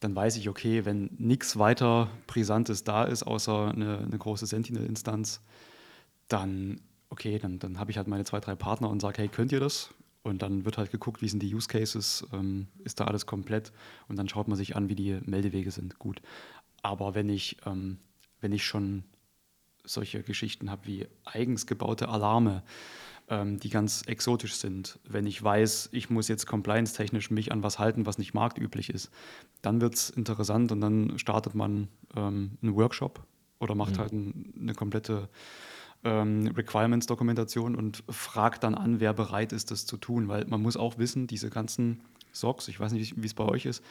dann 0.00 0.16
weiß 0.16 0.38
ich, 0.38 0.48
okay, 0.48 0.86
wenn 0.86 1.10
nichts 1.18 1.58
weiter 1.58 2.08
Brisantes 2.26 2.82
da 2.82 3.04
ist, 3.04 3.24
außer 3.24 3.68
eine, 3.68 3.98
eine 3.98 4.16
große 4.16 4.46
Sentinel-Instanz, 4.46 5.42
dann, 6.28 6.80
okay, 7.10 7.38
dann, 7.38 7.58
dann 7.58 7.78
habe 7.78 7.90
ich 7.90 7.98
halt 7.98 8.08
meine 8.08 8.24
zwei, 8.24 8.40
drei 8.40 8.54
Partner 8.54 8.88
und 8.88 9.02
sage, 9.02 9.18
hey, 9.18 9.28
könnt 9.28 9.52
ihr 9.52 9.60
das? 9.60 9.90
Und 10.22 10.40
dann 10.40 10.64
wird 10.64 10.78
halt 10.78 10.90
geguckt, 10.90 11.20
wie 11.20 11.28
sind 11.28 11.42
die 11.42 11.54
Use 11.54 11.68
Cases, 11.68 12.26
ähm, 12.32 12.68
ist 12.84 13.00
da 13.00 13.04
alles 13.04 13.26
komplett 13.26 13.70
und 14.08 14.16
dann 14.16 14.30
schaut 14.30 14.48
man 14.48 14.56
sich 14.56 14.76
an, 14.76 14.88
wie 14.88 14.94
die 14.94 15.20
Meldewege 15.26 15.70
sind. 15.70 15.98
Gut. 15.98 16.22
Aber 16.82 17.14
wenn 17.14 17.28
ich, 17.28 17.56
ähm, 17.64 17.98
wenn 18.40 18.52
ich 18.52 18.64
schon 18.64 19.04
solche 19.84 20.22
Geschichten 20.22 20.70
habe 20.70 20.86
wie 20.86 21.06
eigens 21.24 21.66
gebaute 21.66 22.08
Alarme, 22.08 22.62
ähm, 23.28 23.58
die 23.58 23.70
ganz 23.70 24.02
exotisch 24.06 24.56
sind, 24.56 24.98
wenn 25.04 25.26
ich 25.26 25.42
weiß, 25.42 25.90
ich 25.92 26.10
muss 26.10 26.28
jetzt 26.28 26.46
compliance-technisch 26.46 27.30
mich 27.30 27.52
an 27.52 27.62
was 27.62 27.78
halten, 27.78 28.06
was 28.06 28.18
nicht 28.18 28.34
marktüblich 28.34 28.90
ist, 28.90 29.10
dann 29.62 29.80
wird 29.80 29.94
es 29.94 30.10
interessant 30.10 30.72
und 30.72 30.80
dann 30.80 31.18
startet 31.18 31.54
man 31.54 31.88
ähm, 32.16 32.58
einen 32.62 32.74
Workshop 32.74 33.24
oder 33.58 33.74
macht 33.74 33.94
mhm. 33.94 33.98
halt 33.98 34.12
ein, 34.12 34.54
eine 34.60 34.74
komplette 34.74 35.28
ähm, 36.04 36.48
Requirements-Dokumentation 36.48 37.76
und 37.76 38.02
fragt 38.08 38.64
dann 38.64 38.74
an, 38.74 39.00
wer 39.00 39.12
bereit 39.12 39.52
ist, 39.52 39.70
das 39.70 39.86
zu 39.86 39.96
tun. 39.96 40.28
Weil 40.28 40.46
man 40.46 40.60
muss 40.60 40.76
auch 40.76 40.98
wissen, 40.98 41.26
diese 41.26 41.48
ganzen 41.48 42.00
SOCs, 42.32 42.68
ich 42.68 42.80
weiß 42.80 42.92
nicht, 42.92 43.20
wie 43.22 43.26
es 43.26 43.34
bei 43.34 43.44
euch 43.44 43.66
ist, 43.66 43.84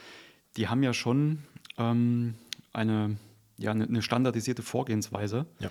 die 0.57 0.67
haben 0.67 0.83
ja 0.83 0.93
schon 0.93 1.39
ähm, 1.77 2.35
eine, 2.73 3.17
ja, 3.57 3.71
eine 3.71 4.01
standardisierte 4.01 4.61
Vorgehensweise, 4.61 5.45
ja. 5.59 5.69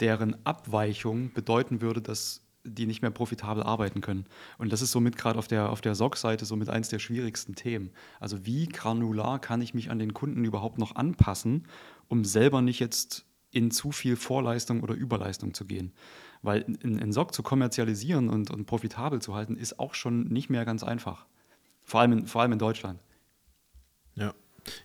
deren 0.00 0.44
Abweichung 0.44 1.32
bedeuten 1.32 1.80
würde, 1.80 2.00
dass 2.02 2.42
die 2.64 2.86
nicht 2.86 3.02
mehr 3.02 3.10
profitabel 3.10 3.62
arbeiten 3.62 4.00
können. 4.00 4.26
Und 4.58 4.72
das 4.72 4.82
ist 4.82 4.92
somit 4.92 5.16
gerade 5.16 5.38
auf 5.38 5.48
der, 5.48 5.70
auf 5.70 5.80
der 5.80 5.94
SOC-Seite 5.94 6.44
somit 6.44 6.68
eins 6.68 6.88
der 6.88 6.98
schwierigsten 6.98 7.54
Themen. 7.54 7.90
Also 8.18 8.44
wie 8.44 8.66
granular 8.66 9.38
kann 9.38 9.62
ich 9.62 9.72
mich 9.72 9.90
an 9.90 9.98
den 9.98 10.12
Kunden 10.12 10.44
überhaupt 10.44 10.78
noch 10.78 10.94
anpassen, 10.94 11.66
um 12.08 12.24
selber 12.24 12.60
nicht 12.60 12.80
jetzt 12.80 13.24
in 13.50 13.70
zu 13.70 13.92
viel 13.92 14.16
Vorleistung 14.16 14.82
oder 14.82 14.94
Überleistung 14.94 15.54
zu 15.54 15.64
gehen. 15.64 15.92
Weil 16.42 16.62
in, 16.82 16.98
in 16.98 17.12
SOC 17.12 17.34
zu 17.34 17.42
kommerzialisieren 17.42 18.28
und, 18.28 18.50
und 18.50 18.66
profitabel 18.66 19.20
zu 19.20 19.34
halten, 19.34 19.56
ist 19.56 19.78
auch 19.78 19.94
schon 19.94 20.24
nicht 20.24 20.50
mehr 20.50 20.64
ganz 20.64 20.82
einfach. 20.82 21.26
Vor 21.82 22.00
allem 22.00 22.12
in, 22.12 22.26
vor 22.26 22.42
allem 22.42 22.52
in 22.52 22.58
Deutschland. 22.58 23.00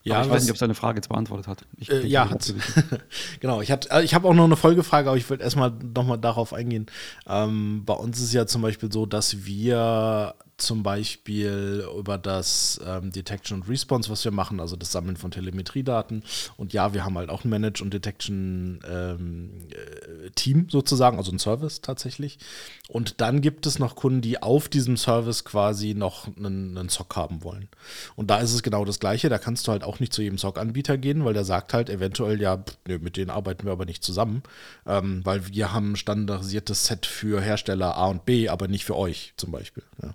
Ja. 0.04 0.16
Aber 0.16 0.26
ich 0.26 0.32
weiß 0.32 0.44
nicht, 0.44 0.52
ob 0.52 0.58
seine 0.58 0.76
Frage 0.76 0.98
jetzt 0.98 1.10
beantwortet 1.10 1.48
hat. 1.48 1.66
Ich, 1.78 1.90
äh, 1.90 2.06
ja, 2.06 2.30
hat 2.30 2.54
Genau, 3.40 3.62
ich, 3.62 3.70
äh, 3.70 4.04
ich 4.04 4.14
habe 4.14 4.28
auch 4.28 4.34
noch 4.34 4.46
eine 4.46 4.56
Folgefrage, 4.56 5.10
aber 5.10 5.18
ich 5.18 5.30
würde 5.30 5.44
erstmal 5.44 5.72
nochmal 5.72 6.18
darauf 6.18 6.54
eingehen. 6.54 6.88
Ähm, 7.28 7.84
bei 7.86 7.94
uns 7.94 8.18
ist 8.18 8.26
es 8.26 8.34
ja 8.34 8.46
zum 8.46 8.62
Beispiel 8.62 8.92
so, 8.92 9.06
dass 9.06 9.46
wir 9.46 10.36
zum 10.58 10.84
Beispiel 10.84 11.86
über 11.98 12.18
das 12.18 12.80
ähm, 12.86 13.12
Detection 13.12 13.62
und 13.62 13.70
Response, 13.70 14.10
was 14.10 14.24
wir 14.24 14.32
machen, 14.32 14.60
also 14.60 14.76
das 14.76 14.92
Sammeln 14.92 15.18
von 15.18 15.32
Telemetriedaten. 15.32 16.24
Und 16.58 16.74
ja, 16.74 16.94
wir 16.94 17.04
haben 17.04 17.18
halt 17.18 17.30
auch 17.30 17.44
ein 17.44 17.50
Manage- 17.50 17.84
und 17.84 17.94
Detection-Team 17.94 18.80
ähm, 18.88 19.68
äh, 19.72 20.72
sozusagen, 20.72 21.18
also 21.18 21.32
ein 21.32 21.40
Service 21.40 21.82
tatsächlich. 21.82 22.40
Und 22.88 23.20
dann 23.20 23.42
gibt 23.42 23.66
es 23.66 23.80
noch 23.80 23.96
Kunden, 23.96 24.22
die 24.22 24.42
auf 24.42 24.70
diesem 24.70 24.96
Service 24.96 25.44
quasi 25.44 25.94
noch 25.94 26.28
einen, 26.38 26.78
einen 26.78 26.90
SOC 26.90 27.16
haben 27.16 27.44
wollen. 27.44 27.68
Und 28.16 28.30
da 28.30 28.38
ist 28.38 28.54
es 28.54 28.64
genau 28.64 28.86
das 28.86 29.00
Gleiche. 29.00 29.28
Da 29.30 29.40
kannst 29.40 29.68
du 29.68 29.72
halt 29.72 29.84
auch 29.84 30.00
nicht 30.00 30.14
zu 30.14 30.22
jedem 30.22 30.38
SOC-Anbieter 30.38 30.98
gehen, 30.98 31.26
weil 31.26 31.34
der 31.34 31.44
sagt 31.44 31.74
halt 31.74 31.90
eventuell, 31.90 32.40
ja, 32.42 32.58
pff, 32.58 32.78
nee, 32.88 32.98
mit 32.98 33.18
denen 33.18 33.30
arbeiten 33.30 33.66
wir 33.66 33.74
aber 33.74 33.86
nicht 33.86 34.04
zusammen, 34.04 34.44
ähm, 34.86 35.22
weil 35.24 35.48
wir 35.48 35.74
haben 35.74 35.94
ein 35.94 35.96
standardisiertes 35.96 36.86
Set 36.86 37.06
für 37.06 37.42
Hersteller 37.42 37.98
A 37.98 38.08
und 38.08 38.26
B, 38.26 38.48
aber 38.50 38.68
nicht 38.68 38.86
für 38.86 38.96
euch 38.96 39.34
zum 39.36 39.52
Beispiel. 39.52 39.84
Ja. 40.02 40.14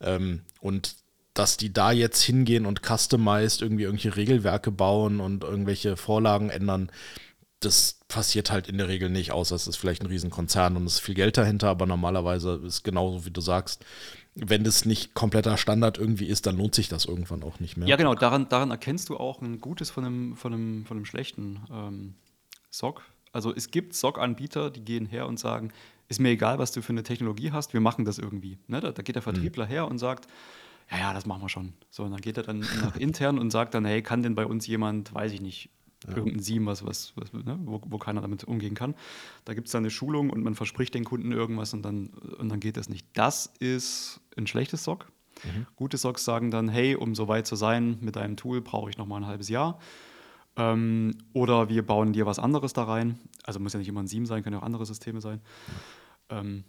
Ähm, 0.00 0.42
und 0.60 0.96
dass 1.34 1.56
die 1.56 1.72
da 1.72 1.92
jetzt 1.92 2.22
hingehen 2.22 2.66
und 2.66 2.82
customized 2.82 3.62
irgendwie 3.62 3.84
irgendwelche 3.84 4.16
Regelwerke 4.16 4.72
bauen 4.72 5.20
und 5.20 5.44
irgendwelche 5.44 5.96
Vorlagen 5.96 6.50
ändern, 6.50 6.90
das 7.60 8.00
passiert 8.08 8.50
halt 8.50 8.68
in 8.68 8.78
der 8.78 8.88
Regel 8.88 9.10
nicht, 9.10 9.32
außer 9.32 9.54
es 9.54 9.66
ist 9.66 9.76
vielleicht 9.76 10.02
ein 10.02 10.06
Riesenkonzern 10.06 10.76
und 10.76 10.86
es 10.86 10.94
ist 10.94 11.00
viel 11.00 11.14
Geld 11.14 11.36
dahinter, 11.36 11.68
aber 11.68 11.86
normalerweise 11.86 12.60
ist 12.64 12.84
genauso, 12.84 13.26
wie 13.26 13.30
du 13.30 13.40
sagst, 13.40 13.84
wenn 14.34 14.62
das 14.62 14.84
nicht 14.84 15.14
kompletter 15.14 15.56
Standard 15.56 15.98
irgendwie 15.98 16.26
ist, 16.26 16.46
dann 16.46 16.56
lohnt 16.56 16.74
sich 16.74 16.88
das 16.88 17.04
irgendwann 17.04 17.42
auch 17.42 17.58
nicht 17.58 17.76
mehr. 17.76 17.88
Ja, 17.88 17.96
genau, 17.96 18.14
daran, 18.14 18.48
daran 18.48 18.70
erkennst 18.70 19.08
du 19.08 19.16
auch 19.16 19.42
ein 19.42 19.60
gutes 19.60 19.90
von 19.90 20.04
einem, 20.04 20.36
von 20.36 20.52
einem, 20.52 20.86
von 20.86 20.96
einem 20.98 21.04
schlechten 21.04 21.60
ähm, 21.72 22.14
SOC. 22.70 23.02
Also 23.32 23.52
es 23.54 23.70
gibt 23.70 23.94
SOC-Anbieter, 23.94 24.70
die 24.70 24.84
gehen 24.84 25.06
her 25.06 25.26
und 25.26 25.40
sagen, 25.40 25.72
ist 26.08 26.20
mir 26.20 26.30
egal, 26.30 26.58
was 26.58 26.72
du 26.72 26.82
für 26.82 26.90
eine 26.90 27.02
Technologie 27.02 27.52
hast, 27.52 27.72
wir 27.74 27.80
machen 27.80 28.04
das 28.04 28.18
irgendwie. 28.18 28.58
Ne? 28.66 28.80
Da, 28.80 28.92
da, 28.92 29.02
geht 29.02 29.14
der 29.14 29.22
Vertriebler 29.22 29.66
mhm. 29.66 29.70
her 29.70 29.88
und 29.88 29.98
sagt, 29.98 30.26
ja, 30.90 30.98
ja, 30.98 31.14
das 31.14 31.26
machen 31.26 31.42
wir 31.42 31.48
schon. 31.48 31.74
So, 31.90 32.04
und 32.04 32.12
dann 32.12 32.20
geht 32.20 32.36
er 32.36 32.42
dann 32.42 32.60
nach 32.60 32.96
intern 32.98 33.38
und 33.38 33.50
sagt 33.50 33.74
dann, 33.74 33.84
hey, 33.84 34.02
kann 34.02 34.22
denn 34.22 34.34
bei 34.34 34.46
uns 34.46 34.66
jemand, 34.66 35.14
weiß 35.14 35.32
ich 35.32 35.40
nicht, 35.40 35.70
ja. 36.06 36.16
irgendein 36.16 36.40
Sieben, 36.40 36.66
was, 36.66 36.84
was, 36.86 37.12
was 37.16 37.32
ne? 37.32 37.58
wo, 37.64 37.80
wo, 37.86 37.98
keiner 37.98 38.20
damit 38.20 38.44
umgehen 38.44 38.74
kann. 38.74 38.94
Da 39.44 39.54
gibt 39.54 39.68
es 39.68 39.72
dann 39.72 39.82
eine 39.82 39.90
Schulung 39.90 40.30
und 40.30 40.42
man 40.42 40.54
verspricht 40.54 40.94
den 40.94 41.04
Kunden 41.04 41.32
irgendwas 41.32 41.74
und 41.74 41.82
dann, 41.82 42.08
und 42.38 42.48
dann 42.48 42.60
geht 42.60 42.76
das 42.76 42.88
nicht. 42.88 43.06
Das 43.14 43.52
ist 43.58 44.20
ein 44.36 44.46
schlechtes 44.46 44.84
SOC. 44.84 45.10
Mhm. 45.44 45.66
Gute 45.76 45.98
SOCs 45.98 46.24
sagen 46.24 46.50
dann, 46.50 46.68
hey, 46.68 46.94
um 46.94 47.14
so 47.14 47.28
weit 47.28 47.46
zu 47.46 47.56
sein 47.56 47.98
mit 48.00 48.16
deinem 48.16 48.36
Tool, 48.36 48.60
brauche 48.60 48.90
ich 48.90 48.98
noch 48.98 49.06
mal 49.06 49.16
ein 49.16 49.26
halbes 49.26 49.48
Jahr. 49.48 49.78
Ähm, 50.56 51.16
oder 51.32 51.68
wir 51.68 51.86
bauen 51.86 52.12
dir 52.12 52.26
was 52.26 52.38
anderes 52.38 52.72
da 52.72 52.84
rein. 52.84 53.18
Also 53.44 53.60
muss 53.60 53.72
ja 53.72 53.78
nicht 53.78 53.88
immer 53.88 54.02
ein 54.02 54.08
Sieben 54.08 54.26
sein, 54.26 54.42
können 54.42 54.54
ja 54.54 54.60
auch 54.60 54.66
andere 54.66 54.86
Systeme 54.86 55.20
sein. 55.20 55.40
Ähm, 56.30 56.64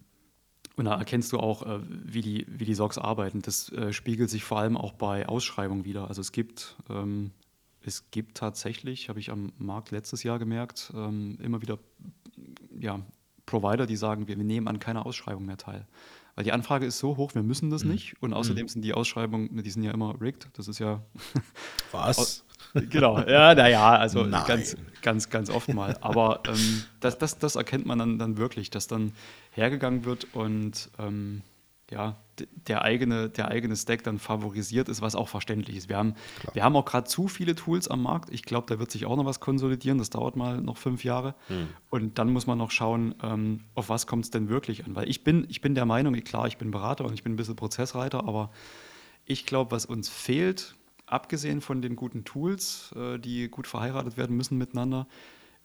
und 0.75 0.85
da 0.85 0.97
erkennst 0.97 1.33
du 1.33 1.39
auch, 1.39 1.63
äh, 1.63 1.79
wie, 1.89 2.21
die, 2.21 2.45
wie 2.47 2.65
die 2.65 2.73
SOCs 2.73 2.97
arbeiten. 2.97 3.41
Das 3.41 3.69
äh, 3.73 3.91
spiegelt 3.91 4.29
sich 4.29 4.43
vor 4.43 4.59
allem 4.59 4.77
auch 4.77 4.93
bei 4.93 5.27
Ausschreibungen 5.27 5.83
wieder. 5.83 6.07
Also 6.07 6.21
es 6.21 6.31
gibt, 6.31 6.77
ähm, 6.89 7.31
es 7.81 8.11
gibt 8.11 8.37
tatsächlich, 8.37 9.09
habe 9.09 9.19
ich 9.19 9.29
am 9.29 9.51
Markt 9.57 9.91
letztes 9.91 10.23
Jahr 10.23 10.39
gemerkt, 10.39 10.91
ähm, 10.95 11.37
immer 11.41 11.61
wieder 11.61 11.79
ja, 12.79 13.01
Provider, 13.45 13.87
die 13.87 13.97
sagen, 13.97 14.27
wir, 14.27 14.37
wir 14.37 14.43
nehmen 14.45 14.67
an 14.67 14.79
keiner 14.79 15.05
Ausschreibung 15.05 15.45
mehr 15.45 15.57
teil. 15.57 15.85
Weil 16.35 16.45
die 16.45 16.53
Anfrage 16.53 16.85
ist 16.85 16.99
so 16.99 17.17
hoch, 17.17 17.35
wir 17.35 17.43
müssen 17.43 17.69
das 17.69 17.83
mhm. 17.83 17.91
nicht. 17.91 18.21
Und 18.21 18.33
außerdem 18.33 18.63
mhm. 18.63 18.69
sind 18.69 18.81
die 18.83 18.93
Ausschreibungen, 18.93 19.61
die 19.61 19.69
sind 19.69 19.83
ja 19.83 19.91
immer 19.91 20.21
rigged. 20.21 20.47
Das 20.53 20.69
ist 20.69 20.79
ja 20.79 21.03
Was? 21.91 22.45
Genau, 22.73 23.19
ja, 23.19 23.55
naja, 23.55 23.95
also 23.95 24.23
Nein. 24.23 24.43
ganz, 24.47 24.77
ganz, 25.01 25.29
ganz 25.29 25.49
oft 25.49 25.73
mal. 25.73 25.97
Aber 26.01 26.41
ähm, 26.47 26.83
das, 26.99 27.17
das, 27.17 27.39
das 27.39 27.55
erkennt 27.55 27.85
man 27.85 27.99
dann, 27.99 28.19
dann 28.19 28.37
wirklich, 28.37 28.69
dass 28.69 28.87
dann 28.87 29.13
hergegangen 29.51 30.05
wird 30.05 30.27
und 30.33 30.89
ähm, 30.99 31.41
ja, 31.91 32.17
der 32.67 32.83
eigene, 32.83 33.29
der 33.29 33.49
eigene 33.49 33.75
Stack 33.75 34.03
dann 34.03 34.19
favorisiert 34.19 34.89
ist, 34.89 35.01
was 35.01 35.15
auch 35.15 35.27
verständlich 35.27 35.75
ist. 35.75 35.89
Wir 35.89 35.97
haben, 35.97 36.13
wir 36.53 36.63
haben 36.63 36.75
auch 36.75 36.85
gerade 36.85 37.07
zu 37.07 37.27
viele 37.27 37.55
Tools 37.55 37.87
am 37.87 38.03
Markt. 38.03 38.29
Ich 38.31 38.43
glaube, 38.43 38.67
da 38.67 38.79
wird 38.79 38.91
sich 38.91 39.05
auch 39.05 39.15
noch 39.15 39.25
was 39.25 39.39
konsolidieren. 39.39 39.97
Das 39.97 40.09
dauert 40.09 40.35
mal 40.35 40.61
noch 40.61 40.77
fünf 40.77 41.03
Jahre. 41.03 41.35
Hm. 41.47 41.67
Und 41.89 42.19
dann 42.19 42.29
muss 42.29 42.47
man 42.47 42.57
noch 42.57 42.71
schauen, 42.71 43.15
ähm, 43.23 43.61
auf 43.75 43.89
was 43.89 44.07
kommt 44.07 44.25
es 44.25 44.31
denn 44.31 44.49
wirklich 44.49 44.85
an. 44.85 44.95
Weil 44.95 45.09
ich 45.09 45.23
bin, 45.23 45.47
ich 45.49 45.61
bin 45.61 45.75
der 45.75 45.85
Meinung, 45.85 46.13
klar, 46.21 46.47
ich 46.47 46.57
bin 46.57 46.71
Berater 46.71 47.05
und 47.05 47.13
ich 47.13 47.23
bin 47.23 47.33
ein 47.33 47.37
bisschen 47.37 47.55
Prozessreiter, 47.55 48.19
aber 48.19 48.51
ich 49.25 49.45
glaube, 49.45 49.71
was 49.71 49.85
uns 49.85 50.09
fehlt, 50.09 50.75
abgesehen 51.11 51.61
von 51.61 51.81
den 51.81 51.95
guten 51.95 52.23
Tools, 52.23 52.93
äh, 52.95 53.17
die 53.17 53.49
gut 53.49 53.67
verheiratet 53.67 54.17
werden 54.17 54.35
müssen 54.35 54.57
miteinander, 54.57 55.07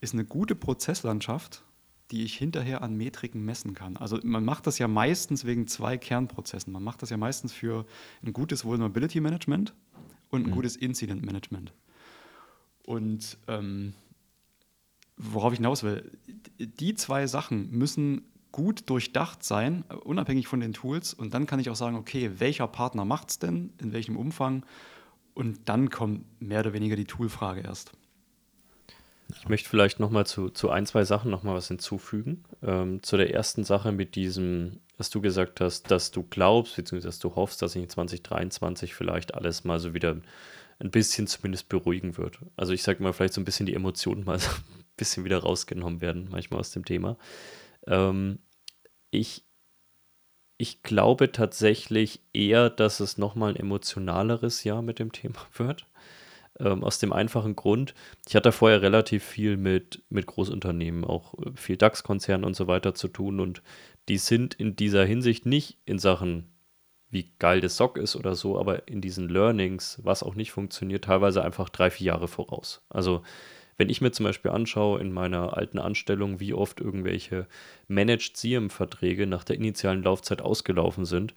ist 0.00 0.14
eine 0.14 0.24
gute 0.24 0.54
Prozesslandschaft 0.54 1.64
die 2.10 2.24
ich 2.24 2.36
hinterher 2.36 2.82
an 2.82 2.96
Metriken 2.96 3.44
messen 3.44 3.74
kann. 3.74 3.96
Also 3.96 4.18
man 4.22 4.44
macht 4.44 4.66
das 4.66 4.78
ja 4.78 4.88
meistens 4.88 5.44
wegen 5.44 5.66
zwei 5.66 5.96
Kernprozessen. 5.96 6.72
Man 6.72 6.82
macht 6.82 7.02
das 7.02 7.10
ja 7.10 7.16
meistens 7.16 7.52
für 7.52 7.86
ein 8.22 8.32
gutes 8.32 8.64
Vulnerability 8.64 9.20
Management 9.20 9.74
und 10.30 10.44
ein 10.44 10.50
mhm. 10.50 10.54
gutes 10.54 10.76
Incident 10.76 11.24
Management. 11.24 11.72
Und 12.84 13.38
ähm, 13.48 13.94
worauf 15.16 15.52
ich 15.52 15.58
hinaus 15.58 15.82
will, 15.82 16.10
die 16.58 16.94
zwei 16.94 17.26
Sachen 17.26 17.70
müssen 17.70 18.22
gut 18.52 18.88
durchdacht 18.90 19.42
sein, 19.42 19.82
unabhängig 20.04 20.46
von 20.46 20.60
den 20.60 20.74
Tools. 20.74 21.14
Und 21.14 21.34
dann 21.34 21.46
kann 21.46 21.58
ich 21.58 21.70
auch 21.70 21.76
sagen, 21.76 21.96
okay, 21.96 22.32
welcher 22.38 22.68
Partner 22.68 23.04
macht 23.04 23.30
es 23.30 23.38
denn, 23.38 23.72
in 23.80 23.92
welchem 23.92 24.16
Umfang? 24.16 24.64
Und 25.34 25.68
dann 25.68 25.90
kommt 25.90 26.40
mehr 26.40 26.60
oder 26.60 26.72
weniger 26.72 26.96
die 26.96 27.06
Toolfrage 27.06 27.62
erst. 27.62 27.92
Ich 29.36 29.48
möchte 29.48 29.68
vielleicht 29.68 30.00
nochmal 30.00 30.26
zu, 30.26 30.50
zu 30.50 30.70
ein, 30.70 30.86
zwei 30.86 31.04
Sachen 31.04 31.30
nochmal 31.30 31.56
was 31.56 31.68
hinzufügen. 31.68 32.44
Ähm, 32.62 33.02
zu 33.02 33.16
der 33.16 33.32
ersten 33.32 33.64
Sache 33.64 33.90
mit 33.90 34.14
diesem, 34.14 34.80
dass 34.96 35.10
du 35.10 35.20
gesagt 35.20 35.60
hast, 35.60 35.90
dass 35.90 36.10
du 36.10 36.22
glaubst, 36.22 36.76
beziehungsweise 36.76 37.08
dass 37.08 37.18
du 37.18 37.34
hoffst, 37.34 37.60
dass 37.62 37.72
sich 37.72 37.82
in 37.82 37.88
2023 37.88 38.94
vielleicht 38.94 39.34
alles 39.34 39.64
mal 39.64 39.80
so 39.80 39.94
wieder 39.94 40.16
ein 40.78 40.90
bisschen 40.90 41.26
zumindest 41.26 41.68
beruhigen 41.68 42.16
wird. 42.16 42.38
Also 42.56 42.72
ich 42.72 42.82
sage 42.82 43.02
mal, 43.02 43.12
vielleicht 43.12 43.34
so 43.34 43.40
ein 43.40 43.44
bisschen 43.44 43.66
die 43.66 43.74
Emotionen 43.74 44.24
mal 44.24 44.38
so 44.38 44.50
ein 44.50 44.84
bisschen 44.96 45.24
wieder 45.24 45.38
rausgenommen 45.38 46.00
werden, 46.00 46.28
manchmal 46.30 46.60
aus 46.60 46.70
dem 46.70 46.84
Thema. 46.84 47.16
Ähm, 47.86 48.38
ich, 49.10 49.44
ich 50.56 50.82
glaube 50.82 51.32
tatsächlich 51.32 52.20
eher, 52.32 52.70
dass 52.70 53.00
es 53.00 53.18
nochmal 53.18 53.50
ein 53.50 53.56
emotionaleres 53.56 54.64
Jahr 54.64 54.82
mit 54.82 54.98
dem 54.98 55.12
Thema 55.12 55.40
wird. 55.56 55.86
Ähm, 56.60 56.84
aus 56.84 57.00
dem 57.00 57.12
einfachen 57.12 57.56
Grund, 57.56 57.94
ich 58.28 58.36
hatte 58.36 58.52
vorher 58.52 58.80
relativ 58.80 59.24
viel 59.24 59.56
mit, 59.56 60.04
mit 60.08 60.26
Großunternehmen, 60.26 61.04
auch 61.04 61.34
äh, 61.34 61.50
viel 61.56 61.76
DAX-Konzernen 61.76 62.44
und 62.44 62.54
so 62.54 62.68
weiter 62.68 62.94
zu 62.94 63.08
tun 63.08 63.40
und 63.40 63.62
die 64.08 64.18
sind 64.18 64.54
in 64.54 64.76
dieser 64.76 65.04
Hinsicht 65.04 65.46
nicht 65.46 65.78
in 65.84 65.98
Sachen, 65.98 66.52
wie 67.10 67.32
geil 67.40 67.60
das 67.60 67.76
SOC 67.76 67.98
ist 67.98 68.14
oder 68.14 68.36
so, 68.36 68.58
aber 68.58 68.86
in 68.86 69.00
diesen 69.00 69.28
Learnings, 69.28 70.00
was 70.04 70.22
auch 70.22 70.36
nicht 70.36 70.52
funktioniert, 70.52 71.04
teilweise 71.04 71.42
einfach 71.42 71.70
drei, 71.70 71.90
vier 71.90 72.08
Jahre 72.08 72.28
voraus. 72.28 72.84
Also 72.88 73.22
wenn 73.76 73.88
ich 73.88 74.00
mir 74.00 74.12
zum 74.12 74.24
Beispiel 74.24 74.50
anschaue 74.50 75.00
in 75.00 75.12
meiner 75.12 75.56
alten 75.56 75.78
Anstellung, 75.78 76.40
wie 76.40 76.54
oft 76.54 76.80
irgendwelche 76.80 77.46
Managed 77.88 78.36
SIEM-Verträge 78.36 79.26
nach 79.26 79.44
der 79.44 79.56
initialen 79.56 80.02
Laufzeit 80.02 80.42
ausgelaufen 80.42 81.04
sind, 81.04 81.34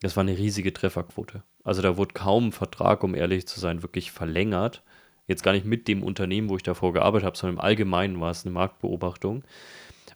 das 0.00 0.16
war 0.16 0.22
eine 0.22 0.36
riesige 0.36 0.72
Trefferquote. 0.72 1.42
Also 1.64 1.82
da 1.82 1.96
wurde 1.96 2.14
kaum 2.14 2.48
ein 2.48 2.52
Vertrag, 2.52 3.02
um 3.02 3.14
ehrlich 3.14 3.46
zu 3.46 3.58
sein, 3.58 3.82
wirklich 3.82 4.12
verlängert. 4.12 4.82
Jetzt 5.26 5.42
gar 5.42 5.52
nicht 5.52 5.66
mit 5.66 5.88
dem 5.88 6.02
Unternehmen, 6.02 6.48
wo 6.48 6.56
ich 6.56 6.62
davor 6.62 6.92
gearbeitet 6.92 7.26
habe, 7.26 7.36
sondern 7.36 7.56
im 7.56 7.60
Allgemeinen 7.60 8.20
war 8.20 8.30
es 8.30 8.44
eine 8.44 8.52
Marktbeobachtung. 8.52 9.44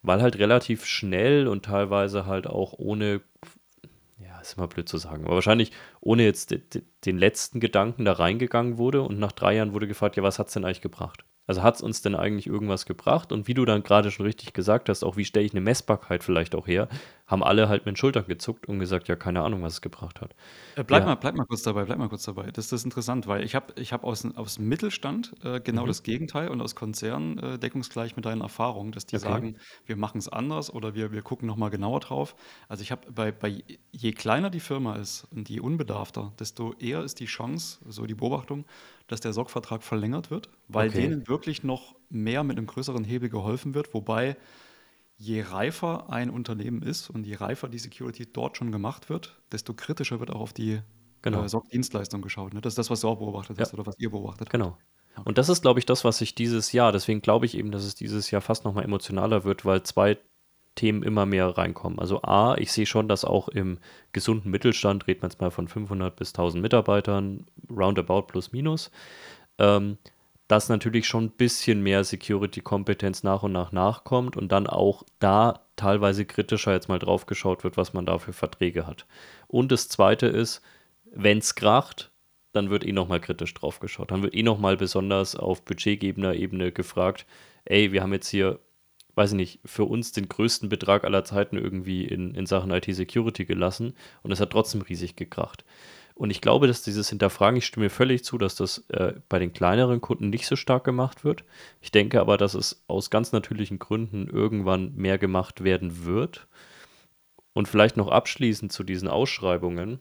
Weil 0.02 0.22
halt 0.22 0.38
relativ 0.38 0.86
schnell 0.86 1.46
und 1.48 1.64
teilweise 1.64 2.26
halt 2.26 2.46
auch 2.46 2.74
ohne, 2.78 3.20
ja, 4.18 4.40
ist 4.40 4.56
immer 4.56 4.68
blöd 4.68 4.88
zu 4.88 4.98
sagen, 4.98 5.24
aber 5.24 5.34
wahrscheinlich 5.34 5.72
ohne 6.00 6.24
jetzt 6.24 6.54
den 7.04 7.18
letzten 7.18 7.60
Gedanken 7.60 8.04
da 8.04 8.12
reingegangen 8.12 8.78
wurde 8.78 9.02
und 9.02 9.18
nach 9.18 9.32
drei 9.32 9.56
Jahren 9.56 9.74
wurde 9.74 9.86
gefragt, 9.86 10.16
ja, 10.16 10.22
was 10.22 10.38
hat 10.38 10.48
es 10.48 10.54
denn 10.54 10.64
eigentlich 10.64 10.80
gebracht? 10.80 11.24
Also 11.46 11.62
hat 11.62 11.74
es 11.74 11.82
uns 11.82 12.02
denn 12.02 12.14
eigentlich 12.14 12.46
irgendwas 12.46 12.86
gebracht? 12.86 13.32
Und 13.32 13.48
wie 13.48 13.54
du 13.54 13.64
dann 13.64 13.82
gerade 13.82 14.10
schon 14.10 14.26
richtig 14.26 14.52
gesagt 14.52 14.88
hast, 14.88 15.02
auch 15.02 15.16
wie 15.16 15.24
stelle 15.24 15.44
ich 15.44 15.52
eine 15.52 15.60
Messbarkeit 15.60 16.22
vielleicht 16.22 16.54
auch 16.54 16.68
her, 16.68 16.88
haben 17.26 17.42
alle 17.42 17.68
halt 17.68 17.86
mit 17.86 17.94
den 17.94 17.96
Schultern 17.96 18.26
gezuckt 18.26 18.68
und 18.68 18.78
gesagt, 18.78 19.08
ja, 19.08 19.16
keine 19.16 19.42
Ahnung, 19.42 19.62
was 19.62 19.74
es 19.74 19.80
gebracht 19.80 20.20
hat. 20.20 20.34
Äh, 20.76 20.84
bleib, 20.84 21.02
ja. 21.02 21.06
mal, 21.06 21.14
bleib 21.16 21.34
mal 21.34 21.46
kurz 21.46 21.62
dabei, 21.62 21.84
bleib 21.84 21.98
mal 21.98 22.08
kurz 22.08 22.24
dabei. 22.24 22.44
Das, 22.44 22.68
das 22.68 22.80
ist 22.80 22.84
interessant, 22.84 23.26
weil 23.26 23.42
ich 23.42 23.54
habe 23.54 23.72
ich 23.76 23.92
hab 23.92 24.04
aus, 24.04 24.24
aus 24.36 24.58
Mittelstand 24.58 25.34
äh, 25.42 25.60
genau 25.60 25.82
mhm. 25.82 25.88
das 25.88 26.02
Gegenteil 26.02 26.48
und 26.48 26.60
aus 26.60 26.76
Konzernen 26.76 27.38
äh, 27.38 27.58
deckungsgleich 27.58 28.14
mit 28.16 28.24
deinen 28.24 28.42
Erfahrungen, 28.42 28.92
dass 28.92 29.06
die 29.06 29.16
okay. 29.16 29.24
sagen, 29.24 29.56
wir 29.86 29.96
machen 29.96 30.18
es 30.18 30.28
anders 30.28 30.72
oder 30.72 30.94
wir, 30.94 31.10
wir 31.10 31.22
gucken 31.22 31.48
nochmal 31.48 31.70
genauer 31.70 32.00
drauf. 32.00 32.36
Also 32.68 32.82
ich 32.82 32.92
habe 32.92 33.10
bei, 33.10 33.32
bei 33.32 33.64
je 33.90 34.12
kleiner 34.12 34.50
die 34.50 34.60
Firma 34.60 34.96
ist 34.96 35.26
und 35.30 35.48
je 35.48 35.60
unbedarfter, 35.60 36.32
desto 36.38 36.74
eher 36.74 37.02
ist 37.02 37.18
die 37.18 37.26
Chance, 37.26 37.78
so 37.88 38.06
die 38.06 38.14
Beobachtung, 38.14 38.64
dass 39.12 39.20
der 39.20 39.34
Sorgvertrag 39.34 39.82
verlängert 39.82 40.30
wird, 40.30 40.48
weil 40.68 40.88
okay. 40.88 41.02
denen 41.02 41.28
wirklich 41.28 41.62
noch 41.62 41.94
mehr 42.08 42.44
mit 42.44 42.56
einem 42.56 42.66
größeren 42.66 43.04
Hebel 43.04 43.28
geholfen 43.28 43.74
wird, 43.74 43.92
wobei 43.92 44.38
je 45.18 45.42
reifer 45.42 46.10
ein 46.10 46.30
Unternehmen 46.30 46.80
ist 46.80 47.10
und 47.10 47.26
je 47.26 47.34
reifer 47.34 47.68
die 47.68 47.78
Security 47.78 48.26
dort 48.32 48.56
schon 48.56 48.72
gemacht 48.72 49.10
wird, 49.10 49.38
desto 49.52 49.74
kritischer 49.74 50.18
wird 50.18 50.30
auch 50.30 50.40
auf 50.40 50.54
die 50.54 50.80
genau. 51.20 51.44
äh, 51.44 51.48
SOC-Dienstleistung 51.48 52.22
geschaut. 52.22 52.54
Ne? 52.54 52.62
Das 52.62 52.70
ist 52.72 52.78
das, 52.78 52.88
was 52.88 53.02
du 53.02 53.08
auch 53.08 53.18
beobachtet 53.18 53.60
hast 53.60 53.72
ja. 53.72 53.78
oder 53.78 53.86
was 53.86 53.98
ihr 53.98 54.10
beobachtet 54.10 54.46
habt. 54.46 54.50
Genau. 54.50 54.78
Und 55.26 55.36
das 55.36 55.50
ist, 55.50 55.60
glaube 55.60 55.78
ich, 55.78 55.84
das, 55.84 56.04
was 56.04 56.16
sich 56.16 56.34
dieses 56.34 56.72
Jahr, 56.72 56.90
deswegen 56.90 57.20
glaube 57.20 57.44
ich 57.44 57.54
eben, 57.54 57.70
dass 57.70 57.84
es 57.84 57.94
dieses 57.94 58.30
Jahr 58.30 58.40
fast 58.40 58.64
nochmal 58.64 58.84
emotionaler 58.84 59.44
wird, 59.44 59.66
weil 59.66 59.82
zwei 59.82 60.16
Themen 60.74 61.02
immer 61.02 61.26
mehr 61.26 61.48
reinkommen. 61.48 61.98
Also 61.98 62.22
A, 62.22 62.56
ich 62.56 62.72
sehe 62.72 62.86
schon, 62.86 63.08
dass 63.08 63.24
auch 63.24 63.48
im 63.48 63.78
gesunden 64.12 64.50
Mittelstand, 64.50 65.06
redet 65.06 65.22
man 65.22 65.30
jetzt 65.30 65.40
mal 65.40 65.50
von 65.50 65.68
500 65.68 66.16
bis 66.16 66.30
1000 66.30 66.62
Mitarbeitern, 66.62 67.46
roundabout 67.70 68.22
plus 68.22 68.52
minus, 68.52 68.90
ähm, 69.58 69.98
dass 70.48 70.68
natürlich 70.68 71.06
schon 71.06 71.24
ein 71.24 71.30
bisschen 71.30 71.82
mehr 71.82 72.04
Security-Kompetenz 72.04 73.22
nach 73.22 73.42
und 73.42 73.52
nach 73.52 73.72
nachkommt 73.72 74.36
und 74.36 74.52
dann 74.52 74.66
auch 74.66 75.02
da 75.18 75.60
teilweise 75.76 76.24
kritischer 76.26 76.72
jetzt 76.72 76.88
mal 76.88 76.98
drauf 76.98 77.26
geschaut 77.26 77.64
wird, 77.64 77.76
was 77.76 77.92
man 77.92 78.06
da 78.06 78.18
für 78.18 78.32
Verträge 78.32 78.86
hat. 78.86 79.06
Und 79.48 79.72
das 79.72 79.88
Zweite 79.88 80.26
ist, 80.26 80.62
wenn 81.04 81.38
es 81.38 81.54
kracht, 81.54 82.10
dann 82.52 82.70
wird 82.70 82.84
eh 82.84 82.92
nochmal 82.92 83.20
kritisch 83.20 83.54
drauf 83.54 83.80
geschaut. 83.80 84.10
Dann 84.10 84.22
wird 84.22 84.34
eh 84.34 84.42
nochmal 84.42 84.76
besonders 84.76 85.36
auf 85.36 85.64
budgetgebener 85.64 86.34
Ebene 86.34 86.70
gefragt, 86.70 87.26
ey, 87.64 87.92
wir 87.92 88.02
haben 88.02 88.12
jetzt 88.12 88.28
hier 88.28 88.58
weiß 89.14 89.32
ich 89.32 89.36
nicht, 89.36 89.60
für 89.64 89.84
uns 89.84 90.12
den 90.12 90.28
größten 90.28 90.68
Betrag 90.68 91.04
aller 91.04 91.24
Zeiten 91.24 91.56
irgendwie 91.56 92.04
in, 92.04 92.34
in 92.34 92.46
Sachen 92.46 92.70
IT-Security 92.70 93.44
gelassen 93.44 93.94
und 94.22 94.32
es 94.32 94.40
hat 94.40 94.50
trotzdem 94.50 94.82
riesig 94.82 95.16
gekracht. 95.16 95.64
Und 96.14 96.30
ich 96.30 96.40
glaube, 96.40 96.66
dass 96.66 96.82
dieses 96.82 97.08
Hinterfragen, 97.08 97.56
ich 97.56 97.66
stimme 97.66 97.90
völlig 97.90 98.22
zu, 98.24 98.38
dass 98.38 98.54
das 98.54 98.84
äh, 98.88 99.14
bei 99.28 99.38
den 99.38 99.52
kleineren 99.52 100.00
Kunden 100.00 100.30
nicht 100.30 100.46
so 100.46 100.56
stark 100.56 100.84
gemacht 100.84 101.24
wird. 101.24 101.44
Ich 101.80 101.90
denke 101.90 102.20
aber, 102.20 102.36
dass 102.36 102.54
es 102.54 102.84
aus 102.86 103.10
ganz 103.10 103.32
natürlichen 103.32 103.78
Gründen 103.78 104.28
irgendwann 104.28 104.94
mehr 104.94 105.18
gemacht 105.18 105.64
werden 105.64 106.04
wird. 106.04 106.48
Und 107.54 107.68
vielleicht 107.68 107.96
noch 107.96 108.08
abschließend 108.08 108.72
zu 108.72 108.82
diesen 108.82 109.08
Ausschreibungen 109.08 110.00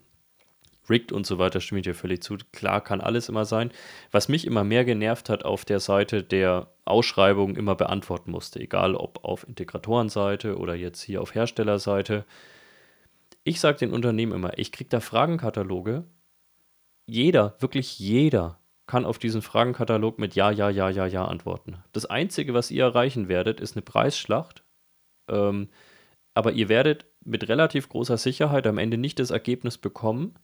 rigged 0.92 1.12
und 1.12 1.26
so 1.26 1.40
weiter, 1.40 1.62
stimme 1.62 1.80
ich 1.80 1.86
dir 1.86 1.96
völlig 1.96 2.22
zu. 2.22 2.38
Klar, 2.52 2.82
kann 2.82 3.02
alles 3.02 3.30
immer 3.30 3.46
sein. 3.46 3.72
Was 4.12 4.30
mich 4.30 4.46
immer 4.46 4.64
mehr 4.64 4.86
genervt 4.86 5.30
hat 5.30 5.46
auf 5.46 5.66
der 5.66 5.80
Seite 5.80 6.22
der 6.24 6.68
Ausschreibungen 6.86 7.56
immer 7.56 7.76
beantworten 7.76 8.32
musste, 8.32 8.60
egal 8.60 8.96
ob 8.96 9.24
auf 9.24 9.48
Integratorenseite 9.48 10.58
oder 10.58 10.76
jetzt 10.76 11.02
hier 11.02 11.22
auf 11.22 11.34
Herstellerseite. 11.34 12.26
Ich 13.44 13.60
sage 13.60 13.80
den 13.80 13.94
Unternehmen 13.94 14.34
immer, 14.34 14.58
ich 14.58 14.72
kriege 14.72 14.90
da 14.90 15.00
Fragenkataloge. 15.00 16.04
Jeder, 17.08 17.56
wirklich 17.60 17.98
jeder 17.98 18.60
kann 18.86 19.06
auf 19.06 19.20
diesen 19.20 19.42
Fragenkatalog 19.42 20.20
mit 20.20 20.36
Ja, 20.36 20.52
Ja, 20.52 20.70
Ja, 20.70 20.90
Ja, 20.90 21.06
Ja 21.08 21.26
antworten. 21.26 21.78
Das 21.94 22.06
Einzige, 22.06 22.54
was 22.54 22.72
ihr 22.72 22.84
erreichen 22.84 23.30
werdet, 23.30 23.62
ist 23.62 23.76
eine 23.76 23.82
Preisschlacht. 23.82 24.64
Ähm, 25.30 25.70
aber 26.34 26.52
ihr 26.52 26.70
werdet 26.70 27.06
mit 27.24 27.48
relativ 27.48 27.90
großer 27.90 28.18
Sicherheit 28.18 28.68
am 28.68 28.78
Ende 28.78 28.98
nicht 28.98 29.20
das 29.20 29.32
Ergebnis 29.32 29.78
bekommen, 29.78 30.36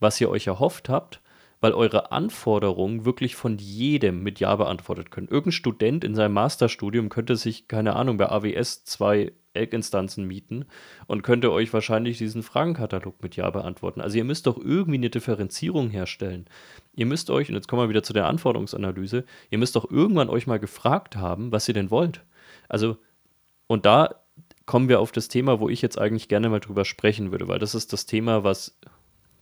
was 0.00 0.20
ihr 0.20 0.30
euch 0.30 0.46
erhofft 0.46 0.88
habt, 0.88 1.20
weil 1.60 1.72
eure 1.72 2.10
Anforderungen 2.10 3.04
wirklich 3.04 3.36
von 3.36 3.58
jedem 3.58 4.22
mit 4.22 4.40
Ja 4.40 4.56
beantwortet 4.56 5.10
können. 5.10 5.28
Irgendein 5.28 5.52
Student 5.52 6.04
in 6.04 6.14
seinem 6.14 6.32
Masterstudium 6.32 7.10
könnte 7.10 7.36
sich, 7.36 7.68
keine 7.68 7.96
Ahnung, 7.96 8.16
bei 8.16 8.30
AWS 8.30 8.84
zwei 8.84 9.32
Elk-Instanzen 9.52 10.26
mieten 10.26 10.66
und 11.06 11.22
könnte 11.22 11.52
euch 11.52 11.72
wahrscheinlich 11.72 12.18
diesen 12.18 12.42
Fragenkatalog 12.42 13.22
mit 13.22 13.36
Ja 13.36 13.50
beantworten. 13.50 14.00
Also 14.00 14.16
ihr 14.16 14.24
müsst 14.24 14.46
doch 14.46 14.56
irgendwie 14.56 14.98
eine 14.98 15.10
Differenzierung 15.10 15.90
herstellen. 15.90 16.46
Ihr 16.94 17.06
müsst 17.06 17.30
euch, 17.30 17.48
und 17.48 17.56
jetzt 17.56 17.68
kommen 17.68 17.82
wir 17.82 17.88
wieder 17.88 18.02
zu 18.02 18.12
der 18.12 18.26
Anforderungsanalyse, 18.26 19.24
ihr 19.50 19.58
müsst 19.58 19.76
doch 19.76 19.90
irgendwann 19.90 20.30
euch 20.30 20.46
mal 20.46 20.60
gefragt 20.60 21.16
haben, 21.16 21.52
was 21.52 21.68
ihr 21.68 21.74
denn 21.74 21.90
wollt. 21.90 22.24
Also, 22.68 22.96
und 23.66 23.86
da 23.86 24.14
kommen 24.66 24.88
wir 24.88 25.00
auf 25.00 25.10
das 25.10 25.28
Thema, 25.28 25.58
wo 25.58 25.68
ich 25.68 25.82
jetzt 25.82 25.98
eigentlich 25.98 26.28
gerne 26.28 26.48
mal 26.48 26.60
drüber 26.60 26.84
sprechen 26.84 27.32
würde, 27.32 27.48
weil 27.48 27.58
das 27.58 27.74
ist 27.74 27.92
das 27.92 28.06
Thema, 28.06 28.44
was 28.44 28.78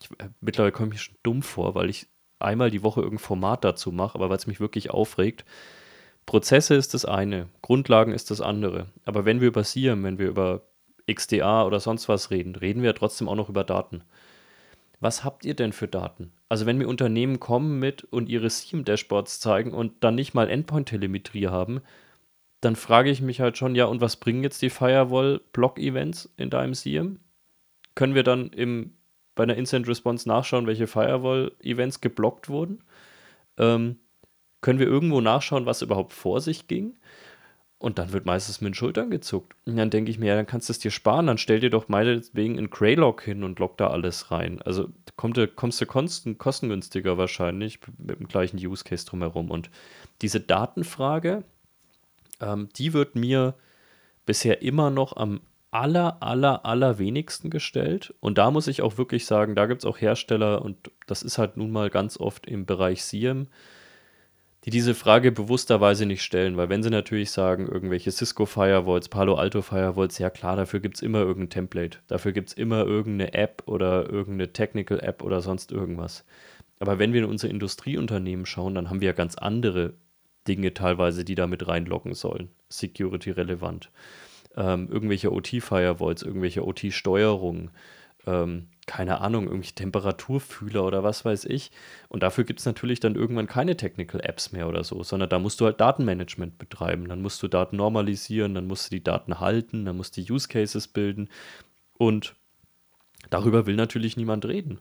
ich, 0.00 0.10
äh, 0.18 0.28
mittlerweile 0.40 0.72
komme 0.72 0.88
ich 0.88 0.94
mir 0.94 0.98
schon 0.98 1.16
dumm 1.22 1.42
vor, 1.42 1.74
weil 1.74 1.90
ich 1.90 2.06
einmal 2.38 2.70
die 2.70 2.82
Woche 2.82 3.00
irgendein 3.00 3.24
Format 3.24 3.64
dazu 3.64 3.92
mache, 3.92 4.14
aber 4.14 4.30
weil 4.30 4.36
es 4.36 4.46
mich 4.46 4.60
wirklich 4.60 4.90
aufregt. 4.90 5.44
Prozesse 6.26 6.74
ist 6.74 6.94
das 6.94 7.04
eine, 7.04 7.48
Grundlagen 7.62 8.12
ist 8.12 8.30
das 8.30 8.40
andere. 8.40 8.86
Aber 9.04 9.24
wenn 9.24 9.40
wir 9.40 9.48
über 9.48 9.64
SIEM, 9.64 10.04
wenn 10.04 10.18
wir 10.18 10.28
über 10.28 10.62
XDA 11.10 11.64
oder 11.64 11.80
sonst 11.80 12.08
was 12.08 12.30
reden, 12.30 12.54
reden 12.54 12.82
wir 12.82 12.90
ja 12.90 12.92
trotzdem 12.92 13.28
auch 13.28 13.34
noch 13.34 13.48
über 13.48 13.64
Daten. 13.64 14.02
Was 15.00 15.24
habt 15.24 15.44
ihr 15.44 15.54
denn 15.54 15.72
für 15.72 15.88
Daten? 15.88 16.32
Also 16.48 16.66
wenn 16.66 16.78
mir 16.78 16.88
Unternehmen 16.88 17.40
kommen 17.40 17.78
mit 17.78 18.04
und 18.04 18.28
ihre 18.28 18.50
SIEM-Dashboards 18.50 19.40
zeigen 19.40 19.72
und 19.72 20.04
dann 20.04 20.16
nicht 20.16 20.34
mal 20.34 20.50
Endpoint-Telemetrie 20.50 21.46
haben, 21.46 21.80
dann 22.60 22.74
frage 22.74 23.10
ich 23.10 23.22
mich 23.22 23.40
halt 23.40 23.56
schon, 23.56 23.74
ja, 23.76 23.84
und 23.84 24.00
was 24.00 24.16
bringen 24.16 24.42
jetzt 24.42 24.60
die 24.62 24.70
Firewall-Block-Events 24.70 26.34
in 26.36 26.50
deinem 26.50 26.74
SIEM? 26.74 27.20
Können 27.94 28.14
wir 28.14 28.24
dann 28.24 28.50
im, 28.50 28.97
bei 29.38 29.44
einer 29.44 29.56
Instant 29.56 29.86
Response 29.86 30.28
nachschauen, 30.28 30.66
welche 30.66 30.88
Firewall-Events 30.88 32.00
geblockt 32.00 32.48
wurden? 32.48 32.82
Ähm, 33.56 34.00
können 34.60 34.80
wir 34.80 34.88
irgendwo 34.88 35.20
nachschauen, 35.20 35.64
was 35.64 35.80
überhaupt 35.80 36.12
vor 36.12 36.40
sich 36.40 36.66
ging? 36.66 36.96
Und 37.78 38.00
dann 38.00 38.12
wird 38.12 38.26
meistens 38.26 38.60
mit 38.60 38.70
den 38.70 38.74
Schultern 38.74 39.10
gezuckt. 39.10 39.54
Und 39.64 39.76
dann 39.76 39.90
denke 39.90 40.10
ich 40.10 40.18
mir, 40.18 40.26
ja, 40.26 40.34
dann 40.34 40.48
kannst 40.48 40.68
du 40.68 40.72
es 40.72 40.80
dir 40.80 40.90
sparen, 40.90 41.28
dann 41.28 41.38
stell 41.38 41.60
dir 41.60 41.70
doch 41.70 41.88
meinetwegen 41.88 42.58
ein 42.58 42.68
Graylog 42.68 43.22
hin 43.22 43.44
und 43.44 43.60
log 43.60 43.76
da 43.78 43.90
alles 43.90 44.32
rein. 44.32 44.60
Also 44.62 44.88
kommt, 45.14 45.38
kommst 45.54 45.80
du 45.80 45.86
kosten, 45.86 46.36
kostengünstiger 46.36 47.16
wahrscheinlich 47.16 47.78
mit 47.96 48.18
dem 48.18 48.26
gleichen 48.26 48.56
Use 48.56 48.82
Case 48.82 49.06
drumherum. 49.06 49.52
Und 49.52 49.70
diese 50.20 50.40
Datenfrage, 50.40 51.44
ähm, 52.40 52.70
die 52.74 52.92
wird 52.92 53.14
mir 53.14 53.54
bisher 54.26 54.62
immer 54.62 54.90
noch 54.90 55.16
am 55.16 55.40
aller, 55.70 56.22
aller, 56.22 56.64
aller 56.64 56.98
wenigsten 56.98 57.50
gestellt. 57.50 58.14
Und 58.20 58.38
da 58.38 58.50
muss 58.50 58.68
ich 58.68 58.82
auch 58.82 58.98
wirklich 58.98 59.26
sagen, 59.26 59.54
da 59.54 59.66
gibt 59.66 59.82
es 59.82 59.86
auch 59.86 60.00
Hersteller, 60.00 60.62
und 60.62 60.90
das 61.06 61.22
ist 61.22 61.38
halt 61.38 61.56
nun 61.56 61.70
mal 61.70 61.90
ganz 61.90 62.18
oft 62.18 62.46
im 62.46 62.66
Bereich 62.66 63.04
SIEM, 63.04 63.48
die 64.64 64.70
diese 64.70 64.94
Frage 64.94 65.30
bewussterweise 65.30 66.04
nicht 66.04 66.22
stellen, 66.22 66.56
weil 66.56 66.68
wenn 66.68 66.82
sie 66.82 66.90
natürlich 66.90 67.30
sagen, 67.30 67.68
irgendwelche 67.68 68.10
Cisco 68.10 68.44
Firewalls, 68.44 69.08
Palo 69.08 69.36
Alto 69.36 69.62
Firewalls, 69.62 70.18
ja 70.18 70.30
klar, 70.30 70.56
dafür 70.56 70.80
gibt 70.80 70.96
es 70.96 71.02
immer 71.02 71.20
irgendein 71.20 71.50
Template, 71.50 71.98
dafür 72.08 72.32
gibt 72.32 72.48
es 72.48 72.54
immer 72.54 72.84
irgendeine 72.84 73.34
App 73.34 73.62
oder 73.66 74.10
irgendeine 74.10 74.52
Technical 74.52 75.00
App 75.00 75.22
oder 75.22 75.40
sonst 75.42 75.70
irgendwas. 75.70 76.24
Aber 76.80 76.98
wenn 76.98 77.12
wir 77.12 77.22
in 77.22 77.28
unsere 77.28 77.52
Industrieunternehmen 77.52 78.46
schauen, 78.46 78.74
dann 78.74 78.90
haben 78.90 79.00
wir 79.00 79.06
ja 79.06 79.12
ganz 79.12 79.36
andere 79.36 79.94
Dinge 80.46 80.74
teilweise, 80.74 81.24
die 81.24 81.34
da 81.34 81.46
mit 81.46 81.66
reinlocken 81.66 82.14
sollen, 82.14 82.48
security 82.68 83.30
relevant. 83.30 83.90
Ähm, 84.58 84.88
irgendwelche 84.90 85.32
OT-Firewalls, 85.32 86.22
irgendwelche 86.22 86.66
OT-Steuerungen, 86.66 87.70
ähm, 88.26 88.66
keine 88.86 89.20
Ahnung, 89.20 89.44
irgendwelche 89.44 89.76
Temperaturfühler 89.76 90.84
oder 90.84 91.04
was 91.04 91.24
weiß 91.24 91.44
ich. 91.44 91.70
Und 92.08 92.24
dafür 92.24 92.42
gibt 92.42 92.58
es 92.58 92.66
natürlich 92.66 92.98
dann 92.98 93.14
irgendwann 93.14 93.46
keine 93.46 93.76
Technical 93.76 94.20
Apps 94.20 94.50
mehr 94.50 94.68
oder 94.68 94.82
so, 94.82 95.02
sondern 95.04 95.28
da 95.28 95.38
musst 95.38 95.60
du 95.60 95.66
halt 95.66 95.80
Datenmanagement 95.80 96.58
betreiben. 96.58 97.08
Dann 97.08 97.22
musst 97.22 97.40
du 97.42 97.46
Daten 97.46 97.76
normalisieren, 97.76 98.54
dann 98.54 98.66
musst 98.66 98.90
du 98.90 98.96
die 98.96 99.04
Daten 99.04 99.38
halten, 99.38 99.84
dann 99.84 99.96
musst 99.96 100.16
du 100.16 100.20
Use 100.20 100.48
Cases 100.48 100.88
bilden. 100.88 101.28
Und 101.96 102.34
darüber 103.30 103.66
will 103.66 103.76
natürlich 103.76 104.16
niemand 104.16 104.44
reden. 104.44 104.80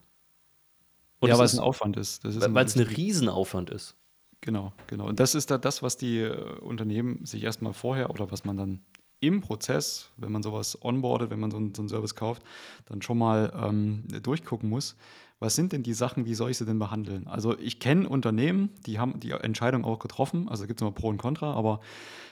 Und 1.20 1.30
ja, 1.30 1.38
weil 1.38 1.46
es 1.46 1.54
ein 1.54 1.60
Aufwand 1.60 1.98
ist. 1.98 2.26
ist 2.26 2.42
weil 2.54 2.66
es 2.66 2.76
ein 2.76 2.84
Riesenaufwand 2.84 3.70
ist. 3.70 3.96
Genau, 4.42 4.74
genau. 4.88 5.08
Und 5.08 5.20
das 5.20 5.36
ist 5.36 5.50
da 5.52 5.58
das, 5.58 5.82
was 5.82 5.98
die 5.98 6.20
äh, 6.20 6.60
Unternehmen 6.60 7.26
sich 7.26 7.44
erstmal 7.44 7.74
vorher 7.74 8.10
oder 8.10 8.32
was 8.32 8.46
man 8.46 8.58
dann 8.58 8.82
im 9.20 9.42
Prozess, 9.42 10.12
wenn 10.18 10.32
man 10.32 10.44
sowas 10.44 10.78
onboardet, 10.82 11.30
wenn 11.30 11.40
man 11.40 11.52
so 11.52 11.58
einen, 11.58 11.74
so 11.74 11.82
einen 11.82 11.90
Service 11.90 12.16
kauft, 12.16 12.44
dann 12.86 13.02
schon 13.02 13.18
mal 13.18 13.52
ähm, 13.56 14.04
durchgucken 14.22 14.70
muss. 14.70 14.96
Was 15.40 15.56
sind 15.56 15.72
denn 15.72 15.84
die 15.84 15.94
Sachen, 15.94 16.26
wie 16.26 16.34
soll 16.34 16.50
ich 16.50 16.58
sie 16.58 16.66
denn 16.66 16.80
behandeln? 16.80 17.28
Also 17.28 17.58
ich 17.60 17.80
kenne 17.80 18.10
Unternehmen, 18.10 18.72
die 18.86 18.98
haben 18.98 19.20
die 19.20 19.32
Entscheidung 19.32 19.86
auch 19.86 20.00
getroffen, 20.00 20.50
also 20.50 20.66
gibt 20.66 20.80
es 20.80 20.82
immer 20.82 20.92
Pro 20.92 21.10
und 21.10 21.18
Contra, 21.18 21.54
aber 21.54 21.80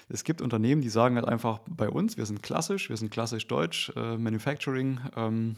es 0.10 0.24
gibt 0.24 0.42
Unternehmen, 0.42 0.82
die 0.82 0.90
sagen 0.90 1.16
halt 1.16 1.28
einfach 1.28 1.60
bei 1.68 1.90
uns, 1.90 2.18
wir 2.18 2.26
sind 2.26 2.42
klassisch, 2.42 2.90
wir 2.90 2.98
sind 2.98 3.12
klassisch 3.12 3.48
deutsch, 3.48 3.92
äh, 3.96 4.18
Manufacturing, 4.18 5.00
ähm, 5.16 5.56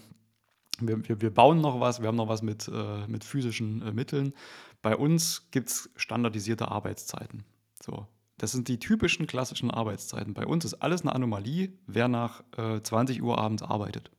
wir, 0.80 1.08
wir, 1.08 1.22
wir, 1.22 1.34
bauen 1.34 1.62
noch 1.62 1.80
was, 1.80 2.02
wir 2.02 2.08
haben 2.08 2.18
noch 2.18 2.28
was 2.28 2.42
mit, 2.42 2.68
äh, 2.68 3.08
mit 3.08 3.24
physischen 3.24 3.82
äh, 3.82 3.92
Mitteln. 3.94 4.34
Bei 4.82 4.96
uns 4.96 5.50
gibt 5.52 5.70
es 5.70 5.90
standardisierte 5.96 6.70
Arbeitszeiten. 6.70 7.44
So, 7.82 8.08
das 8.38 8.52
sind 8.52 8.68
die 8.68 8.80
typischen 8.80 9.28
klassischen 9.28 9.72
Arbeitszeiten. 9.72 10.34
Bei 10.34 10.46
uns 10.46 10.64
ist 10.64 10.76
alles 10.76 11.02
eine 11.02 11.14
Anomalie, 11.14 11.74
wer 11.88 12.08
nach 12.08 12.44
äh, 12.56 12.82
20 12.82 13.22
Uhr 13.22 13.38
abends 13.38 13.64
arbeitet. 13.64 14.12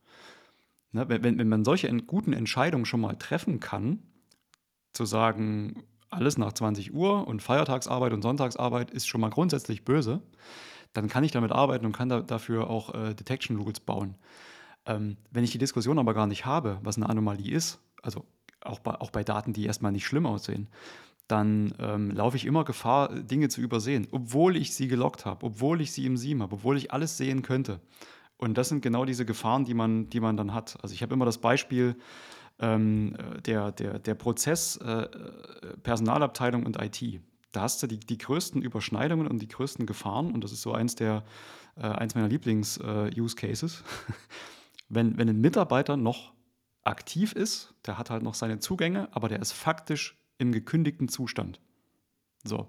Ne, 0.91 1.07
wenn, 1.07 1.37
wenn 1.37 1.47
man 1.47 1.63
solche 1.63 1.87
guten 2.01 2.33
Entscheidungen 2.33 2.85
schon 2.85 3.01
mal 3.01 3.15
treffen 3.15 3.59
kann, 3.59 4.03
zu 4.91 5.05
sagen, 5.05 5.83
alles 6.09 6.37
nach 6.37 6.53
20 6.53 6.93
Uhr 6.93 7.27
und 7.27 7.41
Feiertagsarbeit 7.41 8.13
und 8.13 8.23
Sonntagsarbeit 8.23 8.91
ist 8.91 9.07
schon 9.07 9.21
mal 9.21 9.29
grundsätzlich 9.29 9.85
böse, 9.85 10.21
dann 10.93 11.07
kann 11.07 11.23
ich 11.23 11.31
damit 11.31 11.51
arbeiten 11.51 11.85
und 11.85 11.91
kann 11.91 12.09
da, 12.09 12.21
dafür 12.21 12.69
auch 12.69 12.93
äh, 12.95 13.13
Detection 13.13 13.57
Rules 13.57 13.79
bauen. 13.79 14.15
Ähm, 14.85 15.17
wenn 15.29 15.43
ich 15.43 15.51
die 15.51 15.59
Diskussion 15.59 15.99
aber 15.99 16.13
gar 16.13 16.27
nicht 16.27 16.45
habe, 16.45 16.79
was 16.81 16.97
eine 16.97 17.07
Anomalie 17.07 17.53
ist, 17.53 17.79
also 18.01 18.25
auch 18.61 18.79
bei, 18.79 18.95
auch 18.95 19.11
bei 19.11 19.23
Daten, 19.23 19.53
die 19.53 19.65
erstmal 19.65 19.91
nicht 19.91 20.07
schlimm 20.07 20.25
aussehen, 20.25 20.67
dann 21.29 21.73
ähm, 21.79 22.09
laufe 22.11 22.35
ich 22.35 22.45
immer 22.45 22.65
Gefahr, 22.65 23.13
Dinge 23.13 23.49
zu 23.49 23.61
übersehen, 23.61 24.07
obwohl 24.11 24.57
ich 24.57 24.73
sie 24.73 24.87
gelockt 24.87 25.25
habe, 25.25 25.45
obwohl 25.45 25.79
ich 25.79 25.91
sie 25.91 26.05
im 26.05 26.17
SIEM 26.17 26.41
habe, 26.41 26.55
obwohl 26.55 26.75
ich 26.75 26.91
alles 26.91 27.17
sehen 27.17 27.43
könnte. 27.43 27.79
Und 28.37 28.57
das 28.57 28.69
sind 28.69 28.81
genau 28.81 29.05
diese 29.05 29.25
Gefahren, 29.25 29.63
die 29.63 29.75
man, 29.75 30.09
die 30.09 30.19
man 30.19 30.37
dann 30.37 30.53
hat. 30.53 30.77
Also 30.81 30.95
ich 30.95 31.03
habe 31.03 31.13
immer 31.13 31.25
das 31.25 31.37
Beispiel 31.37 31.95
ähm, 32.59 33.15
der, 33.45 33.71
der, 33.71 33.99
der 33.99 34.15
Prozess 34.15 34.77
äh, 34.77 35.07
Personalabteilung 35.83 36.65
und 36.65 36.81
IT. 36.81 37.21
Da 37.51 37.61
hast 37.61 37.83
du 37.83 37.87
die, 37.87 37.99
die 37.99 38.17
größten 38.17 38.61
Überschneidungen 38.61 39.27
und 39.27 39.39
die 39.39 39.47
größten 39.47 39.85
Gefahren. 39.85 40.31
Und 40.31 40.43
das 40.43 40.51
ist 40.51 40.63
so 40.63 40.73
eins, 40.73 40.95
der, 40.95 41.23
äh, 41.75 41.81
eins 41.81 42.15
meiner 42.15 42.27
Lieblings-Use-Cases. 42.27 43.83
Äh, 43.83 44.13
wenn, 44.89 45.17
wenn 45.17 45.29
ein 45.29 45.41
Mitarbeiter 45.41 45.95
noch 45.95 46.33
aktiv 46.83 47.33
ist, 47.33 47.75
der 47.85 47.99
hat 47.99 48.09
halt 48.09 48.23
noch 48.23 48.33
seine 48.33 48.59
Zugänge, 48.59 49.09
aber 49.11 49.29
der 49.29 49.41
ist 49.41 49.51
faktisch 49.51 50.18
im 50.39 50.51
gekündigten 50.51 51.07
Zustand. 51.07 51.59
So. 52.43 52.67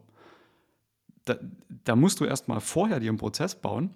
Da, 1.25 1.39
da 1.85 1.97
musst 1.97 2.21
du 2.21 2.27
erstmal 2.27 2.61
vorher 2.61 3.01
dir 3.01 3.09
einen 3.09 3.19
Prozess 3.19 3.55
bauen. 3.55 3.95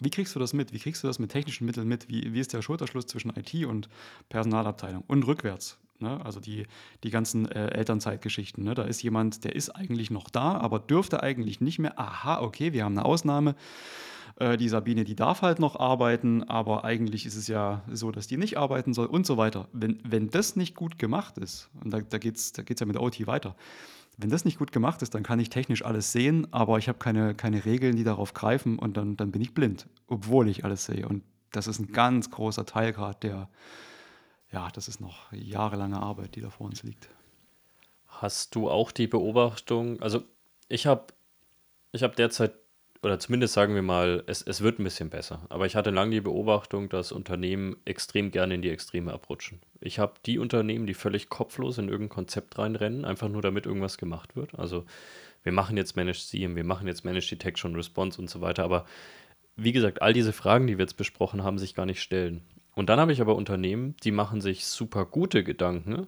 Wie 0.00 0.10
kriegst 0.10 0.34
du 0.34 0.38
das 0.38 0.52
mit? 0.52 0.72
Wie 0.72 0.78
kriegst 0.78 1.02
du 1.02 1.06
das 1.06 1.18
mit 1.18 1.30
technischen 1.30 1.64
Mitteln 1.64 1.88
mit? 1.88 2.08
Wie, 2.08 2.32
wie 2.32 2.40
ist 2.40 2.52
der 2.52 2.62
Schulterschluss 2.62 3.06
zwischen 3.06 3.30
IT 3.30 3.54
und 3.64 3.88
Personalabteilung? 4.28 5.02
Und 5.06 5.26
rückwärts. 5.26 5.78
Ne? 6.00 6.24
Also 6.24 6.40
die, 6.40 6.66
die 7.02 7.10
ganzen 7.10 7.50
äh, 7.50 7.70
Elternzeitgeschichten. 7.70 8.62
Ne? 8.62 8.74
Da 8.74 8.84
ist 8.84 9.02
jemand, 9.02 9.44
der 9.44 9.56
ist 9.56 9.70
eigentlich 9.70 10.10
noch 10.10 10.30
da, 10.30 10.52
aber 10.58 10.78
dürfte 10.78 11.22
eigentlich 11.22 11.60
nicht 11.60 11.78
mehr. 11.78 11.98
Aha, 11.98 12.40
okay, 12.40 12.72
wir 12.72 12.84
haben 12.84 12.96
eine 12.96 13.04
Ausnahme. 13.04 13.56
Äh, 14.38 14.56
die 14.56 14.68
Sabine, 14.68 15.04
die 15.04 15.16
darf 15.16 15.42
halt 15.42 15.58
noch 15.58 15.76
arbeiten, 15.76 16.44
aber 16.44 16.84
eigentlich 16.84 17.26
ist 17.26 17.34
es 17.34 17.48
ja 17.48 17.82
so, 17.90 18.12
dass 18.12 18.26
die 18.28 18.36
nicht 18.36 18.56
arbeiten 18.56 18.94
soll 18.94 19.06
und 19.06 19.26
so 19.26 19.36
weiter. 19.36 19.68
Wenn, 19.72 20.00
wenn 20.04 20.30
das 20.30 20.56
nicht 20.56 20.74
gut 20.74 20.98
gemacht 20.98 21.38
ist, 21.38 21.70
und 21.82 21.92
da, 21.92 22.00
da 22.00 22.18
geht 22.18 22.36
es 22.36 22.52
da 22.52 22.62
geht's 22.62 22.80
ja 22.80 22.86
mit 22.86 22.98
OT 22.98 23.26
weiter, 23.26 23.56
wenn 24.16 24.30
das 24.30 24.44
nicht 24.44 24.58
gut 24.58 24.72
gemacht 24.72 25.02
ist, 25.02 25.14
dann 25.14 25.22
kann 25.22 25.38
ich 25.38 25.48
technisch 25.48 25.84
alles 25.84 26.12
sehen, 26.12 26.52
aber 26.52 26.78
ich 26.78 26.88
habe 26.88 26.98
keine, 26.98 27.34
keine 27.34 27.64
Regeln, 27.64 27.96
die 27.96 28.04
darauf 28.04 28.34
greifen 28.34 28.78
und 28.78 28.96
dann, 28.96 29.16
dann 29.16 29.30
bin 29.30 29.42
ich 29.42 29.54
blind, 29.54 29.88
obwohl 30.08 30.48
ich 30.48 30.64
alles 30.64 30.86
sehe. 30.86 31.08
Und 31.08 31.22
das 31.52 31.66
ist 31.66 31.78
ein 31.78 31.92
ganz 31.92 32.30
großer 32.30 32.66
Teil 32.66 32.92
gerade 32.92 33.18
der, 33.20 33.48
ja, 34.52 34.68
das 34.72 34.88
ist 34.88 35.00
noch 35.00 35.32
jahrelange 35.32 36.00
Arbeit, 36.00 36.34
die 36.34 36.40
da 36.40 36.50
vor 36.50 36.66
uns 36.66 36.82
liegt. 36.82 37.08
Hast 38.08 38.54
du 38.54 38.68
auch 38.70 38.90
die 38.90 39.06
Beobachtung, 39.06 40.00
also 40.00 40.22
ich 40.68 40.86
habe 40.86 41.06
ich 41.92 42.02
hab 42.02 42.16
derzeit 42.16 42.54
oder 43.02 43.18
zumindest 43.18 43.54
sagen 43.54 43.74
wir 43.74 43.82
mal, 43.82 44.24
es, 44.26 44.42
es 44.42 44.60
wird 44.60 44.78
ein 44.78 44.84
bisschen 44.84 45.10
besser. 45.10 45.40
Aber 45.48 45.66
ich 45.66 45.76
hatte 45.76 45.90
lange 45.90 46.12
die 46.12 46.20
Beobachtung, 46.20 46.88
dass 46.88 47.12
Unternehmen 47.12 47.76
extrem 47.84 48.30
gerne 48.30 48.54
in 48.54 48.62
die 48.62 48.70
Extreme 48.70 49.12
abrutschen. 49.12 49.60
Ich 49.80 49.98
habe 49.98 50.14
die 50.26 50.38
Unternehmen, 50.38 50.86
die 50.86 50.94
völlig 50.94 51.28
kopflos 51.28 51.78
in 51.78 51.88
irgendein 51.88 52.14
Konzept 52.14 52.58
reinrennen, 52.58 53.04
einfach 53.04 53.28
nur 53.28 53.42
damit 53.42 53.66
irgendwas 53.66 53.98
gemacht 53.98 54.34
wird. 54.34 54.58
Also 54.58 54.84
wir 55.44 55.52
machen 55.52 55.76
jetzt 55.76 55.96
Managed 55.96 56.22
SIEM, 56.22 56.56
wir 56.56 56.64
machen 56.64 56.88
jetzt 56.88 57.04
Managed 57.04 57.30
Detection 57.30 57.74
Response 57.76 58.20
und 58.20 58.28
so 58.28 58.40
weiter. 58.40 58.64
Aber 58.64 58.84
wie 59.54 59.72
gesagt, 59.72 60.02
all 60.02 60.12
diese 60.12 60.32
Fragen, 60.32 60.66
die 60.66 60.78
wir 60.78 60.84
jetzt 60.84 60.96
besprochen 60.96 61.44
haben, 61.44 61.58
sich 61.58 61.74
gar 61.74 61.86
nicht 61.86 62.02
stellen. 62.02 62.42
Und 62.74 62.88
dann 62.88 63.00
habe 63.00 63.12
ich 63.12 63.20
aber 63.20 63.36
Unternehmen, 63.36 63.96
die 64.04 64.12
machen 64.12 64.40
sich 64.40 64.66
super 64.66 65.04
gute 65.04 65.42
Gedanken, 65.42 66.06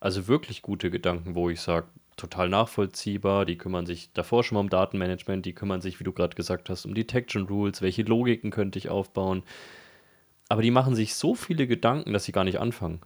also 0.00 0.28
wirklich 0.28 0.62
gute 0.62 0.90
Gedanken, 0.90 1.34
wo 1.34 1.50
ich 1.50 1.60
sage, 1.60 1.86
total 2.16 2.48
nachvollziehbar. 2.48 3.44
Die 3.44 3.58
kümmern 3.58 3.86
sich 3.86 4.12
davor 4.12 4.44
schon 4.44 4.56
mal 4.56 4.60
um 4.60 4.68
Datenmanagement, 4.68 5.44
die 5.44 5.54
kümmern 5.54 5.80
sich, 5.80 6.00
wie 6.00 6.04
du 6.04 6.12
gerade 6.12 6.36
gesagt 6.36 6.70
hast, 6.70 6.86
um 6.86 6.94
Detection 6.94 7.46
Rules, 7.46 7.82
welche 7.82 8.02
Logiken 8.02 8.50
könnte 8.50 8.78
ich 8.78 8.88
aufbauen. 8.88 9.42
Aber 10.48 10.62
die 10.62 10.70
machen 10.70 10.94
sich 10.94 11.14
so 11.14 11.34
viele 11.34 11.66
Gedanken, 11.66 12.12
dass 12.12 12.24
sie 12.24 12.32
gar 12.32 12.44
nicht 12.44 12.60
anfangen. 12.60 13.00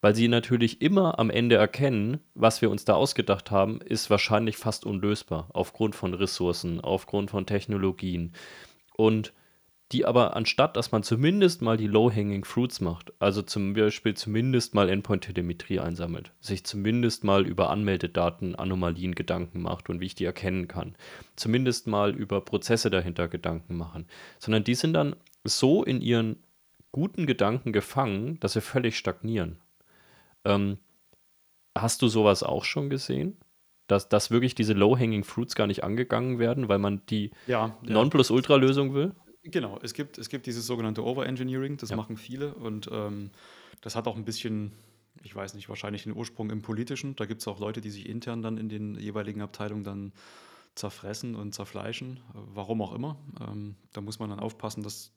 Weil 0.00 0.14
sie 0.14 0.28
natürlich 0.28 0.82
immer 0.82 1.18
am 1.18 1.30
Ende 1.30 1.56
erkennen, 1.56 2.20
was 2.34 2.60
wir 2.60 2.70
uns 2.70 2.84
da 2.84 2.94
ausgedacht 2.94 3.50
haben, 3.50 3.80
ist 3.80 4.10
wahrscheinlich 4.10 4.58
fast 4.58 4.84
unlösbar, 4.84 5.48
aufgrund 5.54 5.94
von 5.94 6.12
Ressourcen, 6.12 6.80
aufgrund 6.80 7.30
von 7.30 7.46
Technologien. 7.46 8.34
Und 8.96 9.32
die 9.92 10.04
aber 10.04 10.34
anstatt, 10.34 10.76
dass 10.76 10.92
man 10.92 11.02
zumindest 11.02 11.62
mal 11.62 11.76
die 11.76 11.86
Low-Hanging 11.86 12.44
Fruits 12.44 12.80
macht, 12.80 13.12
also 13.18 13.42
zum 13.42 13.74
Beispiel 13.74 14.14
zumindest 14.14 14.74
mal 14.74 14.88
Endpoint-Telemetrie 14.88 15.78
einsammelt, 15.78 16.32
sich 16.40 16.64
zumindest 16.64 17.22
mal 17.22 17.46
über 17.46 17.70
Anmeldedaten, 17.70 18.54
Anomalien 18.54 19.14
Gedanken 19.14 19.62
macht 19.62 19.90
und 19.90 20.00
wie 20.00 20.06
ich 20.06 20.14
die 20.14 20.24
erkennen 20.24 20.68
kann, 20.68 20.96
zumindest 21.36 21.86
mal 21.86 22.14
über 22.14 22.40
Prozesse 22.40 22.90
dahinter 22.90 23.28
Gedanken 23.28 23.76
machen, 23.76 24.06
sondern 24.38 24.64
die 24.64 24.74
sind 24.74 24.94
dann 24.94 25.16
so 25.44 25.84
in 25.84 26.00
ihren 26.00 26.36
guten 26.90 27.26
Gedanken 27.26 27.72
gefangen, 27.72 28.40
dass 28.40 28.54
sie 28.54 28.60
völlig 28.62 28.96
stagnieren. 28.96 29.58
Ähm, 30.44 30.78
hast 31.76 32.02
du 32.02 32.08
sowas 32.08 32.42
auch 32.42 32.64
schon 32.64 32.88
gesehen? 32.88 33.36
Dass, 33.86 34.08
dass 34.08 34.30
wirklich 34.30 34.54
diese 34.54 34.72
Low-Hanging 34.72 35.24
Fruits 35.24 35.54
gar 35.54 35.66
nicht 35.66 35.84
angegangen 35.84 36.38
werden, 36.38 36.70
weil 36.70 36.78
man 36.78 37.02
die 37.10 37.32
Ja, 37.46 37.76
ja. 37.82 37.92
Nonplusultra-Lösung 37.92 38.94
will? 38.94 39.12
Genau, 39.44 39.78
es 39.82 39.92
gibt, 39.92 40.16
es 40.18 40.28
gibt 40.30 40.46
dieses 40.46 40.66
sogenannte 40.66 41.04
Overengineering, 41.04 41.76
das 41.76 41.90
Ja. 41.90 41.96
machen 41.96 42.16
viele 42.16 42.54
und 42.54 42.88
ähm, 42.90 43.30
das 43.82 43.94
hat 43.94 44.06
auch 44.08 44.16
ein 44.16 44.24
bisschen, 44.24 44.72
ich 45.22 45.34
weiß 45.36 45.54
nicht, 45.54 45.68
wahrscheinlich 45.68 46.04
den 46.04 46.16
Ursprung 46.16 46.50
im 46.50 46.62
Politischen. 46.62 47.14
Da 47.16 47.26
gibt 47.26 47.42
es 47.42 47.48
auch 47.48 47.58
Leute, 47.60 47.80
die 47.82 47.90
sich 47.90 48.08
intern 48.08 48.40
dann 48.42 48.56
in 48.56 48.68
den 48.70 48.94
jeweiligen 48.98 49.42
Abteilungen 49.42 49.84
dann 49.84 50.12
zerfressen 50.74 51.34
und 51.36 51.54
zerfleischen, 51.54 52.20
warum 52.32 52.80
auch 52.80 52.94
immer. 52.94 53.16
Ähm, 53.40 53.76
da 53.92 54.00
muss 54.00 54.18
man 54.18 54.30
dann 54.30 54.40
aufpassen, 54.40 54.82
dass, 54.82 55.12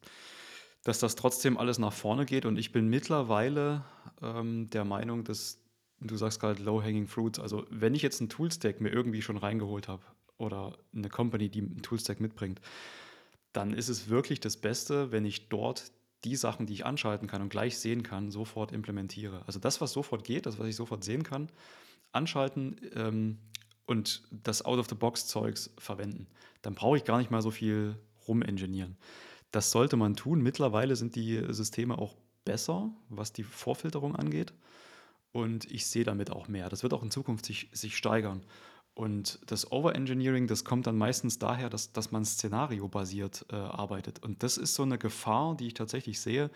dass 0.84 0.98
das 0.98 1.16
trotzdem 1.16 1.56
alles 1.56 1.78
nach 1.78 1.92
vorne 1.92 2.26
geht 2.26 2.44
und 2.44 2.58
ich 2.58 2.70
bin 2.70 2.88
mittlerweile 2.88 3.84
ähm, 4.22 4.68
der 4.70 4.84
Meinung, 4.84 5.24
dass 5.24 5.58
du 6.00 6.16
sagst 6.16 6.38
gerade 6.38 6.62
Low-Hanging 6.62 7.08
Fruits, 7.08 7.40
also 7.40 7.66
wenn 7.70 7.94
ich 7.94 8.02
jetzt 8.02 8.20
einen 8.20 8.28
Toolstack 8.28 8.80
mir 8.80 8.90
irgendwie 8.90 9.22
schon 9.22 9.36
reingeholt 9.38 9.88
habe 9.88 10.02
oder 10.36 10.78
eine 10.94 11.08
Company, 11.08 11.48
die 11.48 11.60
einen 11.60 11.82
Toolstack 11.82 12.20
mitbringt, 12.20 12.60
dann 13.52 13.72
ist 13.72 13.88
es 13.88 14.08
wirklich 14.08 14.40
das 14.40 14.56
Beste, 14.56 15.12
wenn 15.12 15.24
ich 15.24 15.48
dort 15.48 15.92
die 16.24 16.36
Sachen, 16.36 16.66
die 16.66 16.74
ich 16.74 16.86
anschalten 16.86 17.28
kann 17.28 17.42
und 17.42 17.48
gleich 17.48 17.78
sehen 17.78 18.02
kann, 18.02 18.30
sofort 18.30 18.72
implementiere. 18.72 19.42
Also 19.46 19.58
das, 19.58 19.80
was 19.80 19.92
sofort 19.92 20.24
geht, 20.24 20.46
das, 20.46 20.58
was 20.58 20.66
ich 20.66 20.76
sofort 20.76 21.04
sehen 21.04 21.22
kann, 21.22 21.48
anschalten 22.12 22.80
ähm, 22.94 23.38
und 23.86 24.22
das 24.30 24.64
Out-of-the-Box-Zeugs 24.64 25.70
verwenden. 25.78 26.26
Dann 26.62 26.74
brauche 26.74 26.96
ich 26.96 27.04
gar 27.04 27.18
nicht 27.18 27.30
mal 27.30 27.42
so 27.42 27.50
viel 27.50 27.96
rumenginieren. 28.26 28.96
Das 29.50 29.70
sollte 29.70 29.96
man 29.96 30.16
tun. 30.16 30.42
Mittlerweile 30.42 30.96
sind 30.96 31.14
die 31.14 31.42
Systeme 31.50 31.98
auch 31.98 32.16
besser, 32.44 32.90
was 33.08 33.32
die 33.32 33.44
Vorfilterung 33.44 34.16
angeht. 34.16 34.52
Und 35.32 35.70
ich 35.70 35.86
sehe 35.86 36.04
damit 36.04 36.30
auch 36.30 36.48
mehr. 36.48 36.68
Das 36.68 36.82
wird 36.82 36.92
auch 36.92 37.02
in 37.02 37.10
Zukunft 37.10 37.46
sich, 37.46 37.68
sich 37.72 37.96
steigern. 37.96 38.44
Und 38.98 39.38
das 39.46 39.70
Overengineering, 39.70 40.48
das 40.48 40.64
kommt 40.64 40.88
dann 40.88 40.98
meistens 40.98 41.38
daher, 41.38 41.70
dass, 41.70 41.92
dass 41.92 42.10
man 42.10 42.24
szenariobasiert 42.24 43.46
äh, 43.52 43.54
arbeitet. 43.54 44.24
Und 44.24 44.42
das 44.42 44.56
ist 44.58 44.74
so 44.74 44.82
eine 44.82 44.98
Gefahr, 44.98 45.56
die 45.56 45.68
ich 45.68 45.74
tatsächlich 45.74 46.18
sehe. 46.20 46.50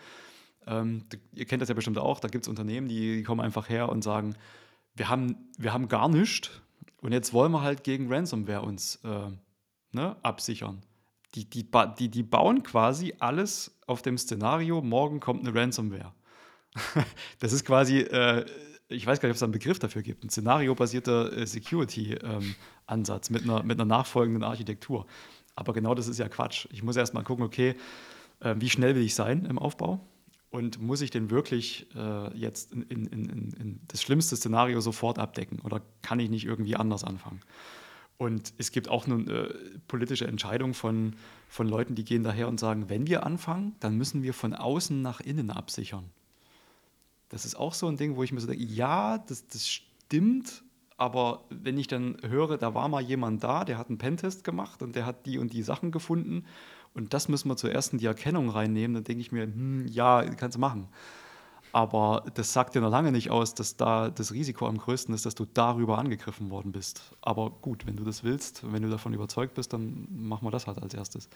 Ähm, 0.67 1.05
ihr 1.33 1.45
kennt 1.45 1.61
das 1.61 1.69
ja 1.69 1.75
bestimmt 1.75 1.99
auch, 1.99 2.19
da 2.19 2.27
gibt 2.27 2.43
es 2.43 2.49
Unternehmen, 2.49 2.89
die, 2.89 3.15
die 3.15 3.23
kommen 3.23 3.39
einfach 3.39 3.69
her 3.69 3.87
und 3.87 4.03
sagen, 4.03 4.35
wir 4.93 5.07
haben, 5.07 5.37
wir 5.57 5.71
haben 5.71 5.87
gar 5.87 6.09
nichts 6.09 6.51
und 6.97 7.13
jetzt 7.13 7.31
wollen 7.31 7.53
wir 7.53 7.61
halt 7.61 7.85
gegen 7.85 8.11
Ransomware 8.11 8.63
uns 8.63 8.99
äh, 9.05 9.29
ne, 9.93 10.17
absichern. 10.21 10.81
Die, 11.35 11.49
die, 11.49 11.65
die, 11.97 12.09
die 12.09 12.23
bauen 12.23 12.61
quasi 12.61 13.13
alles 13.19 13.79
auf 13.87 14.01
dem 14.01 14.17
Szenario, 14.17 14.81
morgen 14.81 15.21
kommt 15.21 15.47
eine 15.47 15.57
Ransomware. 15.57 16.11
Das 17.39 17.53
ist 17.53 17.63
quasi, 17.63 17.99
äh, 17.99 18.45
ich 18.93 19.05
weiß 19.05 19.19
gar 19.19 19.27
nicht, 19.27 19.33
ob 19.33 19.37
es 19.37 19.43
einen 19.43 19.51
Begriff 19.51 19.79
dafür 19.79 20.01
gibt, 20.01 20.23
ein 20.23 20.29
szenariobasierter 20.29 21.35
äh, 21.35 21.47
Security-Ansatz 21.47 23.29
mit, 23.29 23.43
einer, 23.43 23.63
mit 23.63 23.79
einer 23.79 23.85
nachfolgenden 23.85 24.43
Architektur. 24.43 25.05
Aber 25.55 25.73
genau 25.73 25.95
das 25.95 26.07
ist 26.07 26.19
ja 26.19 26.29
Quatsch. 26.29 26.67
Ich 26.71 26.83
muss 26.83 26.95
erst 26.95 27.13
mal 27.13 27.23
gucken, 27.23 27.45
okay, 27.45 27.75
äh, 28.39 28.55
wie 28.57 28.69
schnell 28.69 28.95
will 28.95 29.03
ich 29.03 29.15
sein 29.15 29.45
im 29.45 29.59
Aufbau? 29.59 29.99
Und 30.49 30.79
muss 30.79 31.01
ich 31.01 31.09
den 31.09 31.31
wirklich 31.31 31.87
äh, 31.95 32.37
jetzt 32.37 32.73
in, 32.73 32.83
in, 32.83 33.07
in, 33.07 33.53
in 33.53 33.79
das 33.87 34.03
schlimmste 34.03 34.35
Szenario 34.35 34.81
sofort 34.81 35.17
abdecken? 35.17 35.59
Oder 35.61 35.81
kann 36.03 36.19
ich 36.19 36.29
nicht 36.29 36.45
irgendwie 36.45 36.75
anders 36.75 37.03
anfangen? 37.03 37.41
Und 38.17 38.53
es 38.59 38.71
gibt 38.71 38.87
auch 38.87 39.07
eine 39.07 39.23
äh, 39.23 39.53
politische 39.87 40.27
Entscheidung 40.27 40.75
von, 40.75 41.15
von 41.49 41.67
Leuten, 41.67 41.95
die 41.95 42.05
gehen 42.05 42.23
daher 42.23 42.47
und 42.47 42.59
sagen, 42.59 42.87
wenn 42.87 43.07
wir 43.07 43.25
anfangen, 43.25 43.75
dann 43.79 43.97
müssen 43.97 44.21
wir 44.21 44.33
von 44.33 44.53
außen 44.53 45.01
nach 45.01 45.19
innen 45.19 45.49
absichern. 45.49 46.05
Das 47.33 47.45
ist 47.45 47.55
auch 47.55 47.73
so 47.73 47.87
ein 47.87 47.97
Ding, 47.97 48.15
wo 48.15 48.21
ich 48.21 48.31
mir 48.31 48.39
so 48.39 48.45
denke, 48.47 48.63
ja, 48.63 49.17
das, 49.17 49.47
das 49.47 49.67
stimmt, 49.67 50.63
aber 50.97 51.45
wenn 51.49 51.79
ich 51.79 51.87
dann 51.87 52.17
höre, 52.21 52.59
da 52.59 52.75
war 52.75 52.87
mal 52.87 53.01
jemand 53.01 53.43
da, 53.43 53.65
der 53.65 53.79
hat 53.79 53.89
einen 53.89 53.97
Pentest 53.97 54.43
gemacht 54.43 54.83
und 54.83 54.95
der 54.95 55.07
hat 55.07 55.25
die 55.25 55.39
und 55.39 55.51
die 55.51 55.63
Sachen 55.63 55.91
gefunden 55.91 56.45
und 56.93 57.15
das 57.15 57.29
müssen 57.29 57.49
wir 57.49 57.57
zuerst 57.57 57.91
in 57.91 57.97
die 57.97 58.05
Erkennung 58.05 58.49
reinnehmen, 58.49 58.93
dann 58.93 59.03
denke 59.03 59.21
ich 59.21 59.31
mir, 59.31 59.45
hm, 59.45 59.87
ja, 59.87 60.23
kannst 60.35 60.57
du 60.57 60.59
machen. 60.59 60.87
Aber 61.71 62.23
das 62.35 62.53
sagt 62.53 62.75
dir 62.75 62.81
noch 62.81 62.91
lange 62.91 63.11
nicht 63.11 63.31
aus, 63.31 63.55
dass 63.55 63.77
da 63.77 64.11
das 64.11 64.31
Risiko 64.31 64.67
am 64.67 64.77
größten 64.77 65.15
ist, 65.15 65.25
dass 65.25 65.33
du 65.33 65.45
darüber 65.51 65.97
angegriffen 65.97 66.51
worden 66.51 66.71
bist. 66.71 67.01
Aber 67.21 67.49
gut, 67.49 67.87
wenn 67.87 67.95
du 67.95 68.03
das 68.03 68.23
willst, 68.23 68.71
wenn 68.71 68.83
du 68.83 68.91
davon 68.91 69.11
überzeugt 69.11 69.55
bist, 69.55 69.73
dann 69.73 70.07
machen 70.11 70.45
wir 70.45 70.51
das 70.51 70.67
halt 70.67 70.77
als 70.83 70.93
erstes. 70.93 71.29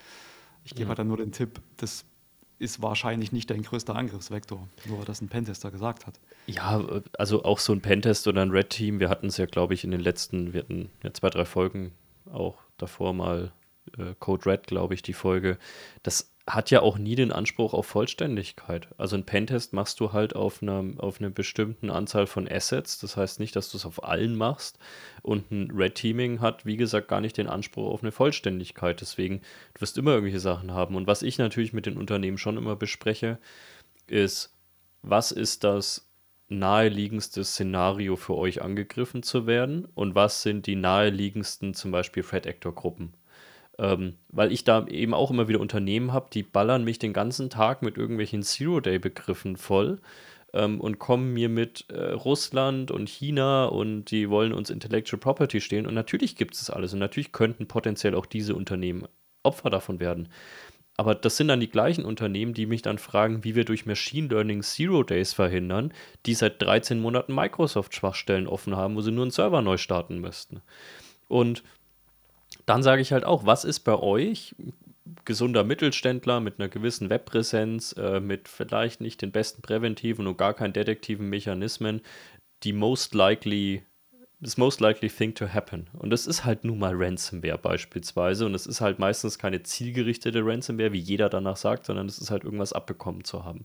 Ich 0.64 0.72
gebe 0.76 0.84
Ja. 0.84 0.88
halt 0.90 1.00
dann 1.00 1.08
nur 1.08 1.18
den 1.18 1.32
Tipp, 1.32 1.60
das 1.78 2.06
ist 2.60 2.82
wahrscheinlich 2.82 3.32
nicht 3.32 3.50
dein 3.50 3.63
größter 3.63 3.96
Angriffsvektor, 3.96 4.67
nur 4.86 5.00
weil 5.00 5.06
das 5.06 5.22
ein 5.22 5.30
Pentester 5.30 5.72
gesagt 5.72 6.08
hat. 6.08 6.20
Ja, 6.48 6.84
also 7.17 7.43
auch 7.43 7.60
so 7.60 7.74
ein 7.74 7.82
Pentest 7.82 8.28
oder 8.28 8.41
ein 8.41 8.52
Red 8.52 8.70
Team, 8.70 9.00
wir 9.00 9.10
hatten 9.10 9.28
es 9.28 9.38
ja, 9.38 9.46
glaube 9.46 9.74
ich, 9.74 9.84
in 9.84 9.91
den 9.91 10.02
letzten, 10.02 10.54
wir 10.54 10.62
hatten 10.62 10.89
ja 11.04 11.13
zwei, 11.13 11.30
drei 11.30 11.46
Folgen 11.46 11.91
auch 12.32 12.58
davor 12.78 13.13
mal 13.13 13.52
äh, 13.98 14.13
Code 14.20 14.46
Red, 14.46 14.67
glaube 14.67 14.93
ich, 14.93 15.02
die 15.02 15.13
Folge. 15.13 15.58
Das 16.04 16.32
hat 16.48 16.72
ja 16.72 16.82
auch 16.82 16.98
nie 16.98 17.16
den 17.16 17.34
Anspruch 17.34 17.74
auf 17.74 17.86
Vollständigkeit. 17.88 18.88
Also 18.98 19.18
ein 19.18 19.26
Pentest 19.26 19.74
machst 19.74 20.00
du 20.00 20.14
halt 20.14 20.34
auf 20.34 20.64
einer 20.64 20.94
auf 20.98 21.20
eine 21.20 21.30
bestimmten 21.30 21.90
Anzahl 21.90 22.26
von 22.26 22.50
Assets. 22.50 23.00
Das 23.00 23.18
heißt 23.18 23.42
nicht, 23.42 23.56
dass 23.58 23.70
du 23.70 23.78
es 23.78 23.86
auf 23.86 24.04
allen 24.06 24.36
machst. 24.38 24.80
Und 25.22 25.52
ein 25.52 25.72
Red 25.72 25.96
Teaming 25.96 26.40
hat, 26.40 26.66
wie 26.66 26.78
gesagt, 26.78 27.10
gar 27.10 27.20
nicht 27.20 27.38
den 27.38 27.48
Anspruch 27.48 27.92
auf 27.92 28.02
eine 28.02 28.14
Vollständigkeit. 28.14 29.02
Deswegen, 29.02 29.42
du 29.74 29.82
wirst 29.82 29.98
immer 29.98 30.12
irgendwelche 30.12 30.40
Sachen 30.40 30.72
haben. 30.72 30.96
Und 30.96 31.06
was 31.06 31.22
ich 31.22 31.38
natürlich 31.38 31.74
mit 31.74 31.86
den 31.86 31.98
Unternehmen 31.98 32.38
schon 32.38 32.58
immer 32.58 32.78
bespreche, 32.78 33.40
ist, 34.08 34.54
was 35.02 35.34
ist 35.34 35.66
das 35.66 36.08
naheliegendste 36.50 37.44
Szenario 37.44 38.16
für 38.16 38.36
euch 38.36 38.62
angegriffen 38.62 39.22
zu 39.22 39.48
werden 39.48 39.86
und 39.96 40.16
was 40.16 40.44
sind 40.44 40.66
die 40.66 40.78
naheliegendsten 40.78 41.74
zum 41.74 41.92
Beispiel 41.92 42.24
Threat 42.24 42.48
Actor 42.48 42.74
Gruppen. 42.74 43.14
Ähm, 43.80 44.16
weil 44.30 44.52
ich 44.52 44.63
da 44.63 44.88
eben 44.88 45.13
auch 45.13 45.30
immer 45.30 45.48
wieder 45.48 45.60
Unternehmen 45.60 46.12
habe, 46.12 46.30
die 46.34 46.44
ballern 46.44 46.84
mich 46.84 46.98
den 46.98 47.13
ganzen 47.13 47.50
Tag 47.50 47.84
mit 47.84 47.98
irgendwelchen 47.98 48.42
Zero-Day-Begriffen 48.42 49.56
voll 49.56 50.00
ähm, 50.54 50.82
und 50.82 50.98
kommen 50.98 51.34
mir 51.34 51.50
mit 51.50 51.86
äh, 51.90 52.13
Russland 52.13 52.90
und 52.90 53.08
China 53.08 53.66
und 53.66 54.06
die 54.06 54.30
wollen 54.30 54.54
uns 54.54 54.70
Intellectual 54.70 55.20
Property 55.20 55.62
stehlen. 55.62 55.86
Und 55.86 55.94
natürlich 55.94 56.36
gibt 56.36 56.56
es 56.56 56.62
das 56.62 56.70
alles 56.70 56.94
und 56.94 57.00
natürlich 57.00 57.32
könnten 57.32 57.68
potenziell 57.68 58.16
auch 58.16 58.26
diese 58.26 58.56
Unternehmen 58.56 59.08
Opfer 59.44 59.70
davon 59.70 60.00
werden. 60.00 60.30
Aber 61.00 61.13
das 61.13 61.38
sind 61.38 61.50
dann 61.50 61.60
die 61.60 61.70
gleichen 61.70 62.06
Unternehmen, 62.06 62.56
die 62.56 62.66
mich 62.66 62.82
dann 62.82 62.98
fragen, 62.98 63.44
wie 63.44 63.54
wir 63.54 63.66
durch 63.66 63.86
Machine 63.86 64.30
Learning 64.30 64.63
Zero 64.63 65.04
Days 65.04 65.32
verhindern, 65.32 65.94
die 66.26 66.34
seit 66.34 66.60
13 66.60 67.00
Monaten 67.00 67.36
Microsoft-Schwachstellen 67.36 68.48
offen 68.48 68.76
haben, 68.76 68.96
wo 68.96 69.02
sie 69.02 69.12
nur 69.12 69.26
einen 69.26 69.32
Server 69.32 69.62
neu 69.62 69.78
starten 69.78 70.18
müssten. 70.20 70.62
Und 71.28 71.63
dann 72.68 72.84
sage 72.84 73.02
ich 73.02 73.12
halt 73.14 73.24
auch, 73.24 73.46
was 73.46 73.66
ist 73.66 73.80
bei 73.80 73.96
euch 73.96 74.56
gesunder 75.26 75.64
Mittelständler 75.64 76.42
mit 76.42 76.60
einer 76.60 76.70
gewissen 76.70 77.10
Webpräsenz, 77.10 77.94
äh, 77.94 78.20
mit 78.20 78.48
vielleicht 78.48 79.02
nicht 79.02 79.22
den 79.22 79.32
besten 79.32 79.62
präventiven 79.62 80.28
und 80.28 80.38
gar 80.38 80.54
keinen 80.54 80.74
detektiven 80.74 81.30
Mechanismen, 81.30 82.02
die 82.64 82.74
most 82.74 83.16
likely, 83.16 83.84
das 84.42 84.58
most 84.58 84.82
likely 84.82 85.10
thing 85.10 85.34
to 85.34 85.48
happen. 85.48 85.88
Und 85.94 86.10
das 86.10 86.28
ist 86.28 86.44
halt 86.44 86.66
nun 86.66 86.80
mal 86.80 86.94
Ransomware 86.94 87.58
beispielsweise. 87.58 88.46
Und 88.46 88.54
es 88.54 88.68
ist 88.68 88.82
halt 88.82 89.00
meistens 89.00 89.40
keine 89.40 89.64
zielgerichtete 89.64 90.46
Ransomware, 90.46 90.92
wie 90.92 91.00
jeder 91.00 91.30
danach 91.30 91.58
sagt, 91.58 91.86
sondern 91.86 92.08
es 92.08 92.20
ist 92.20 92.32
halt 92.32 92.44
irgendwas 92.44 92.74
abbekommen 92.74 93.24
zu 93.24 93.46
haben. 93.46 93.64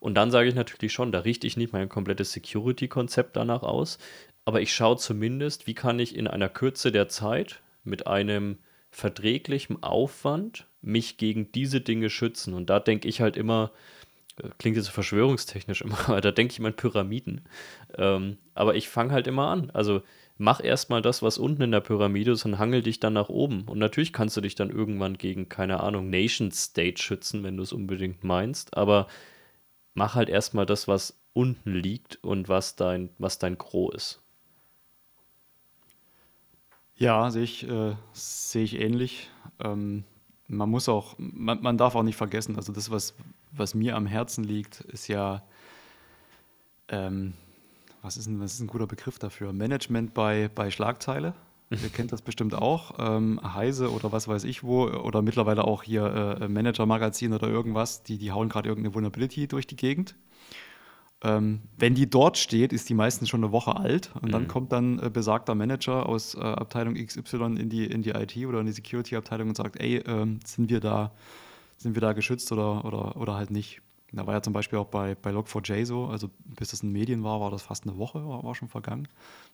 Und 0.00 0.14
dann 0.14 0.30
sage 0.30 0.48
ich 0.48 0.54
natürlich 0.54 0.92
schon, 0.92 1.12
da 1.12 1.20
richte 1.20 1.46
ich 1.46 1.58
nicht 1.58 1.72
mein 1.72 1.88
komplettes 1.88 2.32
Security-Konzept 2.32 3.36
danach 3.36 3.62
aus, 3.62 3.98
aber 4.44 4.60
ich 4.60 4.74
schaue 4.74 4.96
zumindest, 4.96 5.66
wie 5.66 5.74
kann 5.74 6.00
ich 6.00 6.16
in 6.16 6.26
einer 6.26 6.48
Kürze 6.48 6.90
der 6.90 7.08
Zeit 7.08 7.60
mit 7.84 8.06
einem 8.06 8.58
verträglichen 8.90 9.82
Aufwand 9.82 10.66
mich 10.82 11.16
gegen 11.16 11.50
diese 11.52 11.80
Dinge 11.80 12.10
schützen. 12.10 12.54
Und 12.54 12.68
da 12.70 12.80
denke 12.80 13.08
ich 13.08 13.20
halt 13.20 13.36
immer, 13.36 13.72
äh, 14.42 14.48
klingt 14.58 14.76
jetzt 14.76 14.90
verschwörungstechnisch 14.90 15.82
immer, 15.82 15.98
aber 16.08 16.20
da 16.20 16.30
denke 16.30 16.52
ich 16.52 16.58
immer 16.58 16.68
in 16.68 16.76
Pyramiden. 16.76 17.42
Ähm, 17.96 18.38
aber 18.54 18.74
ich 18.74 18.88
fange 18.88 19.12
halt 19.12 19.26
immer 19.26 19.48
an. 19.48 19.70
Also 19.70 20.02
mach 20.38 20.62
erstmal 20.62 21.02
das, 21.02 21.22
was 21.22 21.38
unten 21.38 21.62
in 21.62 21.72
der 21.72 21.80
Pyramide 21.80 22.32
ist 22.32 22.44
und 22.44 22.58
hangel 22.58 22.82
dich 22.82 23.00
dann 23.00 23.14
nach 23.14 23.28
oben. 23.28 23.62
Und 23.62 23.78
natürlich 23.78 24.12
kannst 24.12 24.36
du 24.36 24.40
dich 24.40 24.54
dann 24.54 24.70
irgendwann 24.70 25.16
gegen, 25.16 25.48
keine 25.48 25.80
Ahnung, 25.80 26.10
Nation 26.10 26.50
State 26.50 27.00
schützen, 27.02 27.42
wenn 27.42 27.56
du 27.56 27.62
es 27.62 27.72
unbedingt 27.72 28.24
meinst. 28.24 28.76
Aber 28.76 29.06
mach 29.94 30.14
halt 30.14 30.28
erstmal 30.28 30.66
das, 30.66 30.88
was 30.88 31.18
unten 31.32 31.72
liegt 31.72 32.22
und 32.22 32.48
was 32.48 32.76
dein, 32.76 33.10
was 33.18 33.38
dein 33.38 33.56
Gros 33.58 33.94
ist. 33.94 34.22
Ja, 36.96 37.30
sehe 37.30 37.42
ich, 37.42 37.68
äh, 37.68 37.94
sehe 38.12 38.64
ich 38.64 38.78
ähnlich. 38.80 39.30
Ähm, 39.60 40.04
man 40.48 40.68
muss 40.68 40.88
auch, 40.88 41.14
man, 41.18 41.62
man, 41.62 41.78
darf 41.78 41.94
auch 41.94 42.02
nicht 42.02 42.16
vergessen, 42.16 42.56
also 42.56 42.72
das, 42.72 42.90
was, 42.90 43.14
was 43.52 43.74
mir 43.74 43.96
am 43.96 44.06
Herzen 44.06 44.44
liegt, 44.44 44.80
ist 44.80 45.08
ja, 45.08 45.42
ähm, 46.88 47.32
was, 48.02 48.16
ist 48.16 48.26
ein, 48.26 48.40
was 48.40 48.54
ist 48.54 48.60
ein 48.60 48.66
guter 48.66 48.86
Begriff 48.86 49.18
dafür? 49.18 49.52
Management 49.52 50.14
bei, 50.14 50.50
bei 50.54 50.70
Schlagzeile. 50.70 51.34
Ihr 51.70 51.88
kennt 51.94 52.12
das 52.12 52.22
bestimmt 52.22 52.54
auch. 52.54 52.94
Ähm, 52.98 53.40
Heise 53.42 53.90
oder 53.90 54.12
was 54.12 54.28
weiß 54.28 54.44
ich 54.44 54.62
wo, 54.62 54.84
oder 54.86 55.22
mittlerweile 55.22 55.64
auch 55.64 55.82
hier 55.82 56.38
äh, 56.40 56.48
Manager-Magazin 56.48 57.32
oder 57.32 57.48
irgendwas, 57.48 58.02
die, 58.02 58.18
die 58.18 58.30
hauen 58.30 58.48
gerade 58.48 58.68
irgendeine 58.68 58.94
Vulnerability 58.94 59.48
durch 59.48 59.66
die 59.66 59.76
Gegend. 59.76 60.14
Ähm, 61.24 61.60
wenn 61.78 61.94
die 61.94 62.10
dort 62.10 62.36
steht, 62.36 62.72
ist 62.72 62.88
die 62.88 62.94
meistens 62.94 63.28
schon 63.28 63.44
eine 63.44 63.52
Woche 63.52 63.76
alt 63.76 64.10
und 64.16 64.26
mhm. 64.26 64.32
dann 64.32 64.48
kommt 64.48 64.72
dann 64.72 64.98
äh, 64.98 65.08
besagter 65.08 65.54
Manager 65.54 66.06
aus 66.06 66.34
äh, 66.34 66.40
Abteilung 66.40 66.94
XY 66.94 67.56
in 67.58 67.68
die, 67.68 67.86
in 67.86 68.02
die 68.02 68.10
IT 68.10 68.36
oder 68.38 68.58
in 68.58 68.66
die 68.66 68.72
Security-Abteilung 68.72 69.50
und 69.50 69.56
sagt, 69.56 69.80
ey, 69.80 69.98
ähm, 69.98 70.40
sind 70.44 70.68
wir 70.68 70.80
da, 70.80 71.12
sind 71.76 71.94
wir 71.94 72.00
da 72.00 72.12
geschützt 72.12 72.50
oder, 72.50 72.84
oder, 72.84 73.16
oder 73.16 73.34
halt 73.34 73.52
nicht. 73.52 73.82
Da 74.10 74.26
war 74.26 74.34
ja 74.34 74.42
zum 74.42 74.52
Beispiel 74.52 74.78
auch 74.78 74.88
bei, 74.88 75.14
bei 75.14 75.30
Log4j 75.30 75.86
so, 75.86 76.06
also 76.06 76.28
bis 76.44 76.70
das 76.70 76.82
in 76.82 76.90
Medien 76.90 77.22
war, 77.22 77.40
war 77.40 77.50
das 77.50 77.62
fast 77.62 77.86
eine 77.86 77.96
Woche, 77.96 78.26
war, 78.26 78.42
war 78.42 78.54
schon 78.54 78.68
vergangen. 78.68 79.06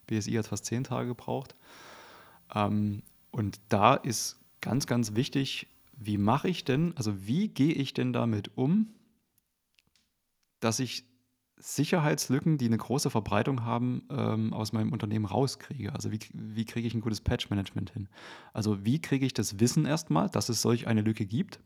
BSI 0.06 0.32
hat 0.32 0.46
fast 0.46 0.64
zehn 0.64 0.84
Tage 0.84 1.08
gebraucht. 1.08 1.54
Ähm, 2.54 3.02
und 3.30 3.60
da 3.68 3.94
ist 3.94 4.40
ganz, 4.62 4.86
ganz 4.86 5.14
wichtig, 5.14 5.68
wie 5.96 6.16
mache 6.16 6.48
ich 6.48 6.64
denn, 6.64 6.94
also 6.96 7.26
wie 7.26 7.48
gehe 7.48 7.74
ich 7.74 7.92
denn 7.92 8.12
damit 8.12 8.56
um, 8.56 8.88
dass 10.60 10.80
ich 10.80 11.04
Sicherheitslücken, 11.60 12.58
die 12.58 12.66
eine 12.66 12.78
große 12.78 13.10
Verbreitung 13.10 13.64
haben, 13.64 14.06
ähm, 14.10 14.52
aus 14.52 14.72
meinem 14.72 14.92
Unternehmen 14.92 15.24
rauskriege. 15.24 15.92
Also 15.92 16.12
wie, 16.12 16.20
wie 16.32 16.64
kriege 16.64 16.86
ich 16.86 16.94
ein 16.94 17.00
gutes 17.00 17.20
Patch-Management 17.20 17.90
hin? 17.90 18.08
Also 18.52 18.84
wie 18.84 19.00
kriege 19.00 19.26
ich 19.26 19.34
das 19.34 19.60
Wissen 19.60 19.84
erstmal, 19.84 20.28
dass 20.28 20.48
es 20.48 20.62
solch 20.62 20.86
eine 20.86 21.02
Lücke 21.02 21.26
gibt? 21.26 21.60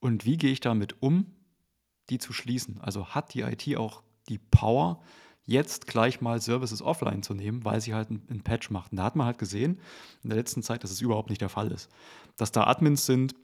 Und 0.00 0.24
wie 0.24 0.36
gehe 0.36 0.52
ich 0.52 0.60
damit 0.60 1.02
um, 1.02 1.26
die 2.10 2.18
zu 2.18 2.32
schließen? 2.32 2.80
Also 2.80 3.08
hat 3.08 3.34
die 3.34 3.40
IT 3.40 3.76
auch 3.76 4.02
die 4.28 4.38
Power, 4.38 5.00
jetzt 5.46 5.86
gleich 5.86 6.20
mal 6.20 6.40
Services 6.40 6.82
offline 6.82 7.22
zu 7.22 7.32
nehmen, 7.32 7.64
weil 7.64 7.80
sie 7.80 7.94
halt 7.94 8.10
einen 8.10 8.42
Patch 8.42 8.70
macht. 8.70 8.90
Und 8.90 8.98
da 8.98 9.04
hat 9.04 9.16
man 9.16 9.26
halt 9.26 9.38
gesehen 9.38 9.78
in 10.22 10.30
der 10.30 10.36
letzten 10.36 10.62
Zeit, 10.62 10.82
dass 10.82 10.90
es 10.90 11.00
überhaupt 11.00 11.30
nicht 11.30 11.40
der 11.40 11.48
Fall 11.48 11.70
ist. 11.70 11.88
Dass 12.36 12.52
da 12.52 12.64
Admins 12.64 13.06
sind, 13.06 13.34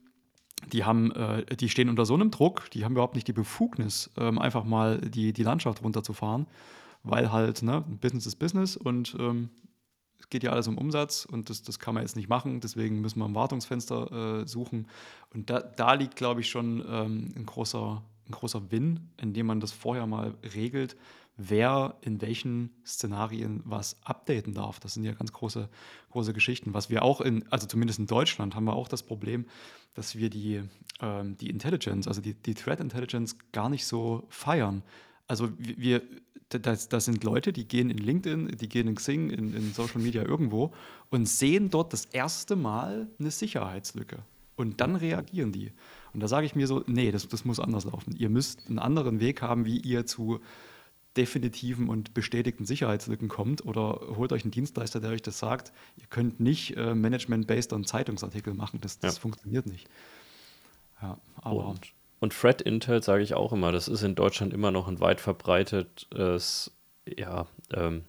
die 0.72 0.84
haben, 0.84 1.10
äh, 1.12 1.56
die 1.56 1.68
stehen 1.68 1.88
unter 1.88 2.04
so 2.04 2.14
einem 2.14 2.30
Druck, 2.30 2.70
die 2.70 2.84
haben 2.84 2.92
überhaupt 2.92 3.14
nicht 3.14 3.28
die 3.28 3.32
Befugnis, 3.32 4.10
ähm, 4.16 4.38
einfach 4.38 4.64
mal 4.64 4.98
die, 5.00 5.32
die 5.32 5.42
Landschaft 5.42 5.82
runterzufahren, 5.82 6.46
weil 7.02 7.32
halt, 7.32 7.62
ne, 7.62 7.84
Business 8.00 8.26
ist 8.26 8.36
Business 8.36 8.76
und 8.76 9.16
ähm, 9.18 9.50
es 10.18 10.30
geht 10.30 10.44
ja 10.44 10.52
alles 10.52 10.68
um 10.68 10.78
Umsatz 10.78 11.24
und 11.24 11.50
das, 11.50 11.62
das 11.62 11.78
kann 11.78 11.94
man 11.94 12.04
jetzt 12.04 12.16
nicht 12.16 12.28
machen, 12.28 12.60
deswegen 12.60 13.00
müssen 13.00 13.18
wir 13.18 13.26
ein 13.26 13.34
Wartungsfenster 13.34 14.42
äh, 14.42 14.46
suchen. 14.46 14.86
Und 15.34 15.50
da, 15.50 15.60
da 15.60 15.94
liegt, 15.94 16.14
glaube 16.14 16.40
ich, 16.40 16.48
schon 16.48 16.84
ähm, 16.88 17.32
ein, 17.34 17.44
großer, 17.44 18.00
ein 18.28 18.30
großer 18.30 18.70
Win, 18.70 19.10
indem 19.20 19.46
man 19.46 19.58
das 19.58 19.72
vorher 19.72 20.06
mal 20.06 20.34
regelt, 20.54 20.96
wer 21.36 21.96
in 22.02 22.20
welchen 22.20 22.70
Szenarien 22.86 23.62
was 23.64 23.96
updaten 24.04 24.54
darf. 24.54 24.80
Das 24.80 24.94
sind 24.94 25.04
ja 25.04 25.12
ganz 25.12 25.32
große, 25.32 25.68
große 26.10 26.32
Geschichten. 26.32 26.74
Was 26.74 26.90
wir 26.90 27.02
auch 27.02 27.20
in, 27.20 27.44
also 27.50 27.66
zumindest 27.66 27.98
in 27.98 28.06
Deutschland, 28.06 28.54
haben 28.54 28.64
wir 28.64 28.74
auch 28.74 28.88
das 28.88 29.02
Problem, 29.02 29.46
dass 29.94 30.16
wir 30.16 30.30
die, 30.30 30.62
ähm, 31.00 31.36
die 31.38 31.50
Intelligence, 31.50 32.06
also 32.06 32.20
die, 32.20 32.34
die 32.34 32.54
Threat 32.54 32.80
Intelligence 32.80 33.36
gar 33.52 33.68
nicht 33.68 33.86
so 33.86 34.24
feiern. 34.28 34.82
Also 35.26 35.50
wir, 35.56 36.02
das, 36.48 36.88
das 36.88 37.06
sind 37.06 37.24
Leute, 37.24 37.52
die 37.52 37.66
gehen 37.66 37.90
in 37.90 37.98
LinkedIn, 37.98 38.56
die 38.58 38.68
gehen 38.68 38.88
in 38.88 38.94
Xing, 38.94 39.30
in, 39.30 39.54
in 39.54 39.72
Social 39.72 40.00
Media 40.00 40.22
irgendwo 40.22 40.72
und 41.10 41.26
sehen 41.26 41.70
dort 41.70 41.92
das 41.92 42.04
erste 42.06 42.56
Mal 42.56 43.08
eine 43.18 43.30
Sicherheitslücke. 43.30 44.18
Und 44.54 44.80
dann 44.82 44.96
reagieren 44.96 45.50
die. 45.50 45.72
Und 46.12 46.20
da 46.20 46.28
sage 46.28 46.44
ich 46.44 46.54
mir 46.54 46.66
so, 46.66 46.84
nee, 46.86 47.10
das, 47.10 47.26
das 47.26 47.46
muss 47.46 47.58
anders 47.58 47.84
laufen. 47.84 48.14
Ihr 48.16 48.28
müsst 48.28 48.68
einen 48.68 48.78
anderen 48.78 49.18
Weg 49.18 49.40
haben, 49.40 49.64
wie 49.64 49.78
ihr 49.78 50.04
zu 50.04 50.40
definitiven 51.16 51.88
und 51.88 52.14
bestätigten 52.14 52.64
Sicherheitslücken 52.64 53.28
kommt 53.28 53.64
oder 53.64 54.00
holt 54.16 54.32
euch 54.32 54.44
einen 54.44 54.50
Dienstleister, 54.50 55.00
der 55.00 55.10
euch 55.10 55.22
das 55.22 55.38
sagt. 55.38 55.72
Ihr 55.96 56.06
könnt 56.08 56.40
nicht 56.40 56.76
äh, 56.76 56.94
Management-based 56.94 57.72
on 57.72 57.84
Zeitungsartikel 57.84 58.54
machen. 58.54 58.80
Das, 58.80 58.98
das 58.98 59.16
ja. 59.16 59.20
funktioniert 59.20 59.66
nicht. 59.66 59.88
Ja, 61.00 61.18
aber 61.36 61.68
und, 61.68 61.92
und 62.20 62.32
Threat 62.32 62.62
Intel 62.62 63.02
sage 63.02 63.22
ich 63.22 63.34
auch 63.34 63.52
immer, 63.52 63.72
das 63.72 63.88
ist 63.88 64.02
in 64.02 64.14
Deutschland 64.14 64.54
immer 64.54 64.70
noch 64.70 64.88
ein 64.88 65.00
weit 65.00 65.20
verbreitetes, 65.20 66.70
ja, 67.06 67.46
ähm, 67.72 68.04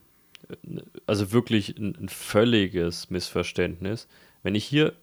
also 1.08 1.32
wirklich 1.32 1.78
ein, 1.78 1.95
ein 1.95 2.10
völliges 2.10 3.10
Missverständnis. 3.10 4.08
Wenn 4.43 4.56
ich 4.56 4.66
hier 4.66 4.93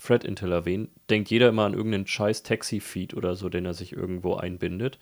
Thread 0.00 0.24
Intel 0.24 0.52
erwähnen, 0.52 0.88
denkt 1.08 1.30
jeder 1.30 1.48
immer 1.48 1.64
an 1.64 1.74
irgendeinen 1.74 2.06
scheiß 2.06 2.42
Taxi-Feed 2.42 3.14
oder 3.14 3.36
so, 3.36 3.48
den 3.48 3.66
er 3.66 3.74
sich 3.74 3.92
irgendwo 3.92 4.34
einbindet. 4.34 4.98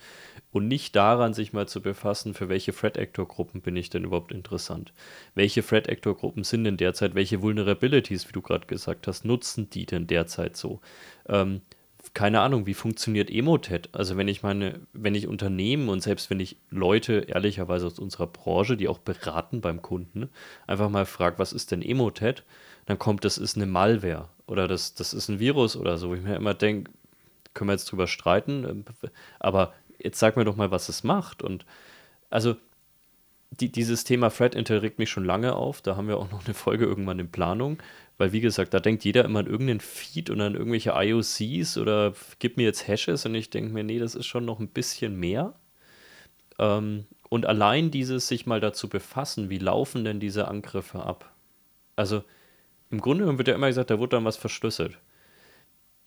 Und 0.51 0.69
nicht 0.69 0.97
daran, 0.97 1.35
sich 1.35 1.53
mal 1.53 1.69
zu 1.69 1.81
befassen, 1.81 2.35
für 2.35 2.49
welche 2.49 2.73
Threat-Actor-Gruppen 2.73 3.61
bin 3.61 3.77
ich 3.77 3.91
denn 3.91 4.05
überhaupt 4.05 4.33
interessant. 4.33 4.93
Welche 5.35 5.65
Threat-Actor-Gruppen 5.65 6.45
sind 6.45 6.65
denn 6.65 6.77
derzeit, 6.77 7.15
welche 7.15 7.43
Vulnerabilities, 7.43 8.29
wie 8.29 8.33
du 8.33 8.43
gerade 8.43 8.67
gesagt 8.67 9.07
hast, 9.07 9.25
nutzen 9.25 9.71
die 9.71 9.87
denn 9.87 10.07
derzeit 10.07 10.57
so? 10.57 10.81
Ähm, 11.29 11.61
keine 12.15 12.41
Ahnung, 12.41 12.67
wie 12.67 12.75
funktioniert 12.75 13.31
Emotet? 13.31 13.91
Also 13.93 14.17
wenn 14.17 14.29
ich 14.29 14.43
meine, 14.43 14.81
wenn 14.93 15.15
ich 15.15 15.27
Unternehmen 15.27 15.89
und 15.89 16.03
selbst 16.03 16.31
wenn 16.31 16.41
ich 16.41 16.57
Leute 16.71 17.27
ehrlicherweise 17.29 17.87
aus 17.87 17.99
unserer 17.99 18.27
Branche, 18.27 18.77
die 18.77 18.89
auch 18.89 18.99
beraten 18.99 19.61
beim 19.61 19.83
Kunden, 19.83 20.31
einfach 20.67 20.89
mal 20.89 21.07
frage, 21.07 21.39
was 21.39 21.53
ist 21.53 21.71
denn 21.71 21.83
Emotet? 21.83 22.45
Dann 22.87 22.99
kommt, 22.99 23.25
das 23.25 23.37
ist 23.37 23.57
eine 23.57 23.67
Malware 23.67 24.29
oder 24.49 24.67
das, 24.67 24.95
das 24.95 25.15
ist 25.15 25.29
ein 25.29 25.39
Virus 25.39 25.77
oder 25.77 25.99
so. 25.99 26.11
Wo 26.11 26.15
ich 26.15 26.23
mir 26.23 26.37
immer 26.37 26.55
denke, 26.55 26.91
können 27.55 27.69
wir 27.69 27.75
jetzt 27.75 27.91
drüber 27.91 28.07
streiten, 28.07 28.85
aber 29.39 29.73
jetzt 29.99 30.19
sag 30.19 30.37
mir 30.37 30.45
doch 30.45 30.57
mal, 30.57 30.71
was 30.71 30.89
es 30.89 31.05
macht. 31.05 31.43
Und 31.43 31.65
also 32.31 32.57
die, 33.51 33.71
dieses 33.71 34.05
Thema 34.05 34.31
Threat 34.31 34.55
Intel 34.55 34.79
regt 34.79 34.99
mich 34.99 35.11
schon 35.11 35.25
lange 35.25 35.55
auf. 35.55 35.83
Da 35.83 35.97
haben 35.97 36.09
wir 36.09 36.19
auch 36.19 36.31
noch 36.31 36.45
eine 36.45 36.55
Folge 36.55 36.85
irgendwann 36.85 37.19
in 37.19 37.31
Planung. 37.31 37.79
Weil, 38.17 38.33
wie 38.33 38.41
gesagt, 38.41 38.75
da 38.75 38.81
denkt 38.81 39.05
jeder 39.05 39.25
immer 39.25 39.41
an 39.41 39.47
irgendeinen 39.47 39.81
Feed 39.81 40.29
und 40.31 40.41
an 40.41 40.55
irgendwelche 40.55 40.93
IOCs 40.95 41.79
oder 41.79 42.15
gibt 42.41 42.57
mir 42.57 42.65
jetzt 42.65 42.89
Hashes 42.89 43.25
und 43.27 43.35
ich 43.35 43.51
denke 43.51 43.73
mir, 43.73 43.85
nee, 43.85 43.99
das 44.01 44.15
ist 44.15 44.27
schon 44.27 44.45
noch 44.45 44.59
ein 44.59 44.69
bisschen 44.69 45.19
mehr. 45.19 45.55
Ähm, 46.59 47.07
und 47.29 47.47
allein 47.47 47.91
dieses 47.91 48.27
sich 48.27 48.47
mal 48.47 48.61
dazu 48.61 48.89
befassen, 48.89 49.51
wie 49.51 49.59
laufen 49.59 50.05
denn 50.05 50.19
diese 50.19 50.49
Angriffe 50.49 51.01
ab? 51.01 51.33
Also, 51.95 52.25
im 52.91 53.01
Grunde 53.01 53.23
genommen 53.23 53.39
wird 53.39 53.49
ja 53.49 53.55
immer 53.55 53.67
gesagt, 53.69 53.91
da 53.91 54.01
wird 54.01 54.13
dann 54.13 54.25
was 54.25 54.37
verschlüsselt. 54.37 54.99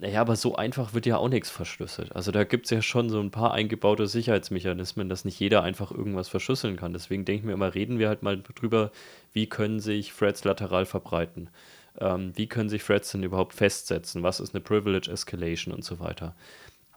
Naja, 0.01 0.21
aber 0.21 0.35
so 0.35 0.55
einfach 0.55 0.95
wird 0.95 1.05
ja 1.05 1.17
auch 1.17 1.29
nichts 1.29 1.51
verschlüsselt. 1.51 2.15
Also 2.15 2.31
da 2.31 2.43
gibt 2.43 2.65
es 2.65 2.71
ja 2.71 2.81
schon 2.81 3.11
so 3.11 3.19
ein 3.19 3.29
paar 3.29 3.53
eingebaute 3.53 4.07
Sicherheitsmechanismen, 4.07 5.09
dass 5.09 5.25
nicht 5.25 5.39
jeder 5.39 5.61
einfach 5.61 5.91
irgendwas 5.91 6.27
verschlüsseln 6.27 6.75
kann. 6.75 6.91
Deswegen 6.91 7.23
denke 7.23 7.41
ich 7.41 7.45
mir 7.45 7.53
immer, 7.53 7.75
reden 7.75 7.99
wir 7.99 8.07
halt 8.07 8.23
mal 8.23 8.41
drüber, 8.41 8.91
wie 9.31 9.47
können 9.47 9.79
sich 9.79 10.11
Threads 10.11 10.43
lateral 10.43 10.87
verbreiten. 10.87 11.51
Ähm, 11.99 12.31
wie 12.35 12.47
können 12.47 12.67
sich 12.67 12.83
Threads 12.83 13.11
denn 13.11 13.21
überhaupt 13.21 13.53
festsetzen? 13.53 14.23
Was 14.23 14.39
ist 14.39 14.55
eine 14.55 14.61
Privilege 14.61 15.11
Escalation 15.11 15.71
und 15.71 15.83
so 15.83 15.99
weiter. 15.99 16.35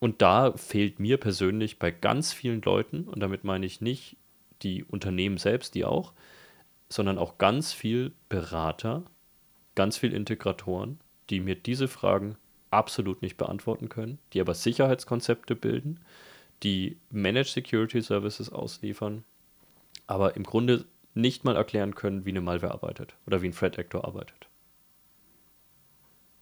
Und 0.01 0.23
da 0.23 0.53
fehlt 0.57 0.99
mir 0.99 1.19
persönlich 1.19 1.79
bei 1.79 1.91
ganz 1.91 2.33
vielen 2.33 2.63
Leuten, 2.63 3.05
und 3.05 3.21
damit 3.21 3.45
meine 3.45 3.67
ich 3.67 3.83
nicht 3.83 4.17
die 4.63 4.83
Unternehmen 4.83 5.37
selbst, 5.37 5.75
die 5.75 5.85
auch, 5.85 6.15
sondern 6.89 7.19
auch 7.19 7.37
ganz 7.37 7.75
viel 7.75 8.13
Berater, 8.31 9.03
ganz 9.75 9.97
viel 9.97 10.13
Integratoren, 10.13 11.01
die 11.31 11.41
mir 11.41 11.55
diese 11.55 11.89
Fragen 11.89 12.37
absolut 12.71 13.23
nicht 13.23 13.37
beantworten 13.37 13.89
können, 13.89 14.19
die 14.33 14.41
aber 14.41 14.55
Sicherheitskonzepte 14.55 15.55
bilden, 15.55 16.01
die 16.63 16.99
Managed 17.11 17.53
Security 17.53 18.01
Services 18.01 18.51
ausliefern, 18.51 19.25
aber 20.07 20.37
im 20.37 20.43
Grunde 20.43 20.87
nicht 21.15 21.45
mal 21.45 21.57
erklären 21.57 21.95
können, 21.95 22.25
wie 22.25 22.31
eine 22.31 22.41
Malware 22.41 22.73
arbeitet 22.73 23.15
oder 23.27 23.43
wie 23.43 23.49
ein 23.49 23.53
Threat 23.55 23.79
Actor 23.79 24.05
arbeitet. 24.05 24.49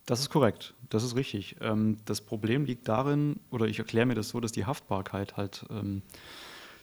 Das 0.06 0.20
ist 0.20 0.30
korrekt, 0.30 0.74
das 0.90 1.04
ist 1.04 1.14
richtig. 1.14 1.56
Ähm, 1.60 1.98
das 2.06 2.20
Problem 2.20 2.64
liegt 2.64 2.88
darin, 2.88 3.38
oder 3.50 3.66
ich 3.66 3.78
erkläre 3.78 4.06
mir 4.06 4.14
das 4.14 4.30
so, 4.30 4.40
dass 4.40 4.50
die 4.50 4.64
Haftbarkeit 4.64 5.36
halt 5.36 5.64
ähm, 5.70 6.02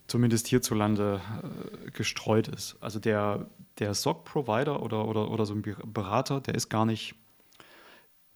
zumindest 0.08 0.48
hierzulande 0.48 1.20
äh, 1.44 1.92
gestreut 1.92 2.48
ist. 2.48 2.78
Also 2.80 3.00
der, 3.00 3.48
der 3.80 3.94
SOC-Provider 3.94 4.82
oder, 4.82 5.08
oder, 5.08 5.32
oder 5.32 5.46
so 5.46 5.54
ein 5.54 5.62
Berater, 5.62 6.42
der 6.42 6.56
ist 6.56 6.70
gar 6.70 6.86
nicht, 6.86 7.16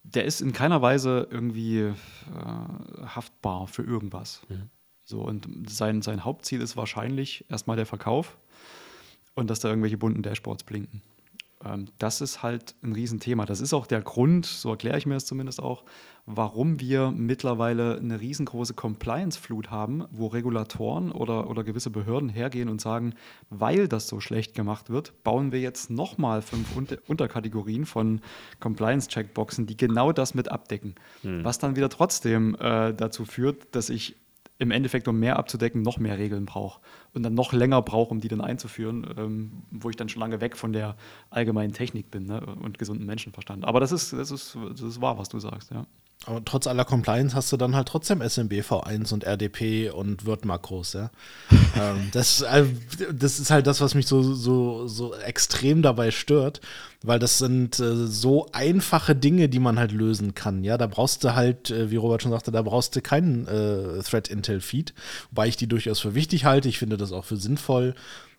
der 0.02 0.24
ist 0.24 0.40
in 0.40 0.52
keiner 0.52 0.82
Weise 0.82 1.28
irgendwie 1.30 1.80
äh, 1.80 1.94
haftbar 3.06 3.66
für 3.66 3.82
irgendwas. 3.82 4.42
Mhm. 4.48 4.70
So, 5.04 5.20
und 5.20 5.48
sein, 5.68 6.02
sein 6.02 6.24
Hauptziel 6.24 6.62
ist 6.62 6.76
wahrscheinlich 6.76 7.44
erstmal 7.50 7.76
der 7.76 7.86
Verkauf 7.86 8.38
und 9.34 9.50
dass 9.50 9.60
da 9.60 9.68
irgendwelche 9.68 9.98
bunten 9.98 10.22
Dashboards 10.22 10.64
blinken. 10.64 11.02
Ähm, 11.64 11.86
das 11.98 12.20
ist 12.20 12.42
halt 12.42 12.74
ein 12.82 12.92
Riesenthema. 12.92 13.46
Das 13.46 13.60
ist 13.60 13.72
auch 13.72 13.86
der 13.86 14.02
Grund, 14.02 14.46
so 14.46 14.70
erkläre 14.70 14.98
ich 14.98 15.06
mir 15.06 15.16
es 15.16 15.26
zumindest 15.26 15.62
auch, 15.62 15.84
warum 16.26 16.80
wir 16.80 17.10
mittlerweile 17.10 17.98
eine 17.98 18.20
riesengroße 18.20 18.74
Compliance-Flut 18.74 19.70
haben, 19.70 20.04
wo 20.10 20.26
Regulatoren 20.28 21.12
oder, 21.12 21.50
oder 21.50 21.64
gewisse 21.64 21.90
Behörden 21.90 22.30
hergehen 22.30 22.68
und 22.68 22.80
sagen, 22.80 23.14
weil 23.50 23.88
das 23.88 24.08
so 24.08 24.20
schlecht 24.20 24.54
gemacht 24.54 24.88
wird, 24.88 25.22
bauen 25.22 25.52
wir 25.52 25.60
jetzt 25.60 25.90
nochmal 25.90 26.40
fünf 26.40 26.74
Unter 26.76 26.96
Unterkategorien 27.06 27.84
von 27.84 28.20
Compliance-Checkboxen, 28.60 29.66
die 29.66 29.76
genau 29.76 30.12
das 30.12 30.34
mit 30.34 30.50
abdecken. 30.50 30.94
Hm. 31.22 31.44
Was 31.44 31.58
dann 31.58 31.76
wieder 31.76 31.90
trotzdem 31.90 32.56
äh, 32.58 32.94
dazu 32.94 33.24
führt, 33.24 33.74
dass 33.74 33.90
ich 33.90 34.16
im 34.58 34.70
Endeffekt, 34.70 35.08
um 35.08 35.18
mehr 35.18 35.36
abzudecken, 35.36 35.82
noch 35.82 35.98
mehr 35.98 36.18
Regeln 36.18 36.46
brauche 36.46 36.80
und 37.12 37.22
dann 37.22 37.34
noch 37.34 37.52
länger 37.52 37.82
brauche, 37.82 38.10
um 38.10 38.20
die 38.20 38.28
dann 38.28 38.40
einzuführen, 38.40 39.06
ähm, 39.16 39.62
wo 39.70 39.90
ich 39.90 39.96
dann 39.96 40.08
schon 40.08 40.20
lange 40.20 40.40
weg 40.40 40.56
von 40.56 40.72
der 40.72 40.96
allgemeinen 41.30 41.72
Technik 41.72 42.10
bin 42.10 42.26
ne, 42.26 42.40
und 42.40 42.78
gesunden 42.78 43.06
Menschenverstand. 43.06 43.64
Aber 43.64 43.80
das 43.80 43.92
ist, 43.92 44.12
das, 44.12 44.30
ist, 44.30 44.56
das 44.70 44.80
ist 44.80 45.00
wahr, 45.00 45.18
was 45.18 45.28
du 45.28 45.38
sagst, 45.38 45.70
ja. 45.70 45.86
Aber 46.26 46.42
trotz 46.44 46.66
aller 46.66 46.84
Compliance 46.84 47.34
hast 47.34 47.52
du 47.52 47.56
dann 47.56 47.74
halt 47.76 47.88
trotzdem 47.88 48.22
SMB 48.22 48.52
V1 48.52 49.12
und 49.12 49.24
RDP 49.24 49.90
und 49.90 50.24
Word-Makros, 50.24 50.94
ja. 50.94 51.10
ähm, 51.76 52.08
das, 52.12 52.40
äh, 52.40 52.64
das 53.12 53.38
ist 53.38 53.50
halt 53.50 53.66
das, 53.66 53.80
was 53.80 53.94
mich 53.94 54.06
so, 54.06 54.22
so, 54.22 54.88
so 54.88 55.14
extrem 55.14 55.82
dabei 55.82 56.10
stört, 56.10 56.60
weil 57.02 57.18
das 57.18 57.38
sind 57.38 57.78
äh, 57.78 58.06
so 58.06 58.48
einfache 58.52 59.14
Dinge, 59.14 59.48
die 59.48 59.58
man 59.58 59.78
halt 59.78 59.92
lösen 59.92 60.34
kann, 60.34 60.64
ja. 60.64 60.78
Da 60.78 60.86
brauchst 60.86 61.24
du 61.24 61.34
halt, 61.34 61.70
äh, 61.70 61.90
wie 61.90 61.96
Robert 61.96 62.22
schon 62.22 62.32
sagte, 62.32 62.52
da 62.52 62.62
brauchst 62.62 62.96
du 62.96 63.02
keinen 63.02 63.46
äh, 63.46 64.02
Thread-Intel-Feed, 64.02 64.94
wobei 65.30 65.48
ich 65.48 65.56
die 65.56 65.66
durchaus 65.66 66.00
für 66.00 66.14
wichtig 66.14 66.46
halte. 66.46 66.68
Ich 66.68 66.78
finde 66.78 66.96
das 66.96 67.12
auch 67.12 67.24
für 67.24 67.36
sinnvoll 67.36 67.94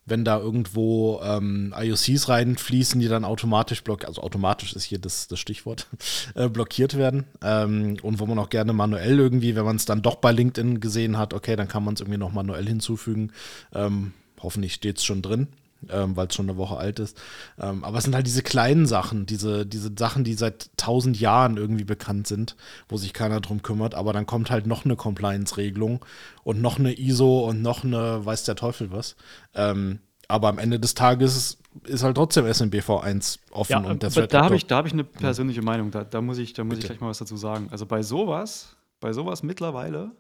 wenn 0.06 0.24
da 0.24 0.39
irgendwo 0.39 1.20
ähm, 1.24 1.74
IOCs 1.76 2.30
reinfließen, 2.30 2.99
die 2.99 3.08
dann 3.08 3.26
automatisch 3.26 3.84
blockiert, 3.84 4.08
also 4.08 4.22
automatisch 4.22 4.74
ist 4.74 4.84
hier 4.84 4.99
das, 4.99 5.28
das 5.28 5.39
Stichwort, 5.39 5.88
äh, 6.36 6.47
blockiert 6.47 6.95
werden. 6.97 7.26
Ähm, 7.41 7.97
und 8.01 8.20
wo 8.20 8.26
man 8.26 8.39
auch 8.39 8.49
gerne 8.49 8.74
manuell 8.74 9.20
irgendwie, 9.20 9.56
wenn 9.56 9.66
man 9.66 9.78
es 9.78 9.86
dann 9.86 10.01
doch 10.01 10.16
bei 10.16 10.32
LinkedIn 10.32 10.80
gesehen 10.80 11.18
hat, 11.18 11.34
okay, 11.34 11.56
dann 11.56 11.68
kann 11.68 11.84
man 11.84 11.95
es 11.95 12.01
irgendwie 12.01 12.20
noch 12.20 12.32
manuell 12.32 12.68
hinzufügen. 12.68 13.32
Ähm, 13.74 14.14
hoffentlich 14.41 14.76
steht 14.76 14.97
es 14.97 15.06
schon 15.06 15.22
drin 15.22 15.47
ähm, 15.90 16.16
weil 16.16 16.28
es 16.28 16.36
schon 16.36 16.50
eine 16.50 16.58
Woche 16.58 16.78
alt 16.78 17.00
ist. 17.00 17.18
Ähm, 17.60 17.84
aber 17.84 17.98
es 17.98 18.04
sind 18.04 18.16
halt 18.16 18.28
diese 18.28 18.44
kleinen 18.44 18.86
Sachen, 18.86 19.26
diese, 19.26 19.66
diese 19.66 19.92
Sachen, 19.98 20.24
die 20.24 20.34
seit 20.34 20.70
tausend 20.78 21.20
Jahren 21.20 21.58
irgendwie 21.58 21.84
bekannt 21.84 22.28
sind, 22.28 22.56
wo 22.90 22.98
sich 22.98 23.14
keiner 23.14 23.42
drum 23.42 23.62
kümmert. 23.62 23.96
Aber 23.96 24.14
dann 24.14 24.26
kommt 24.26 24.52
halt 24.52 24.68
noch 24.68 24.86
eine 24.86 24.96
Compliance-Regelung 24.96 26.06
und 26.44 26.62
noch 26.62 26.80
eine 26.80 26.98
ISO 26.98 27.48
und 27.48 27.62
noch 27.62 27.84
eine 27.84 28.26
weiß 28.26 28.44
der 28.44 28.56
Teufel 28.56 28.92
was. 28.92 29.16
Ähm, 29.54 30.00
aber 30.28 30.50
am 30.50 30.58
Ende 30.58 30.80
des 30.80 30.94
Tages 30.94 31.58
ist 31.84 32.04
halt 32.04 32.16
trotzdem 32.16 32.46
SMBV 32.46 33.02
1 33.02 33.40
offen 33.52 33.72
ja, 33.72 33.80
und 33.80 34.02
der 34.02 34.10
Thread 34.10 34.34
Da 34.34 34.46
habe 34.46 34.56
ich, 34.56 34.66
hab 34.70 34.86
ich 34.86 34.94
eine 34.94 35.04
persönliche 35.04 35.62
Meinung. 35.62 35.92
Da, 35.92 36.04
da 36.04 36.22
muss, 36.22 36.38
ich, 36.38 36.54
da 36.54 36.64
muss 36.64 36.80
ich 36.80 36.86
gleich 36.86 37.00
mal 37.00 37.10
was 37.10 37.20
dazu 37.20 37.38
sagen. 37.38 37.68
Also 37.72 37.86
bei 37.86 38.02
sowas, 38.02 38.76
bei 39.00 39.14
sowas 39.14 39.44
mittlerweile 39.44 40.12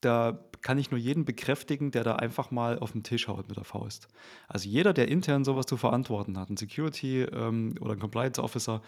da 0.00 0.38
kann 0.66 0.78
ich 0.78 0.90
nur 0.90 0.98
jeden 0.98 1.24
bekräftigen, 1.24 1.92
der 1.92 2.02
da 2.02 2.16
einfach 2.16 2.50
mal 2.50 2.80
auf 2.80 2.90
den 2.90 3.04
Tisch 3.04 3.28
haut 3.28 3.46
mit 3.46 3.56
der 3.56 3.62
Faust. 3.62 4.08
Also 4.48 4.68
jeder, 4.68 4.92
der 4.92 5.06
intern 5.06 5.44
sowas 5.44 5.64
zu 5.66 5.76
verantworten 5.76 6.36
hat, 6.36 6.50
ein 6.50 6.56
Security 6.56 7.22
ähm, 7.22 7.76
oder 7.80 7.92
ein 7.92 8.00
Compliance 8.00 8.42
Officer, 8.42 8.82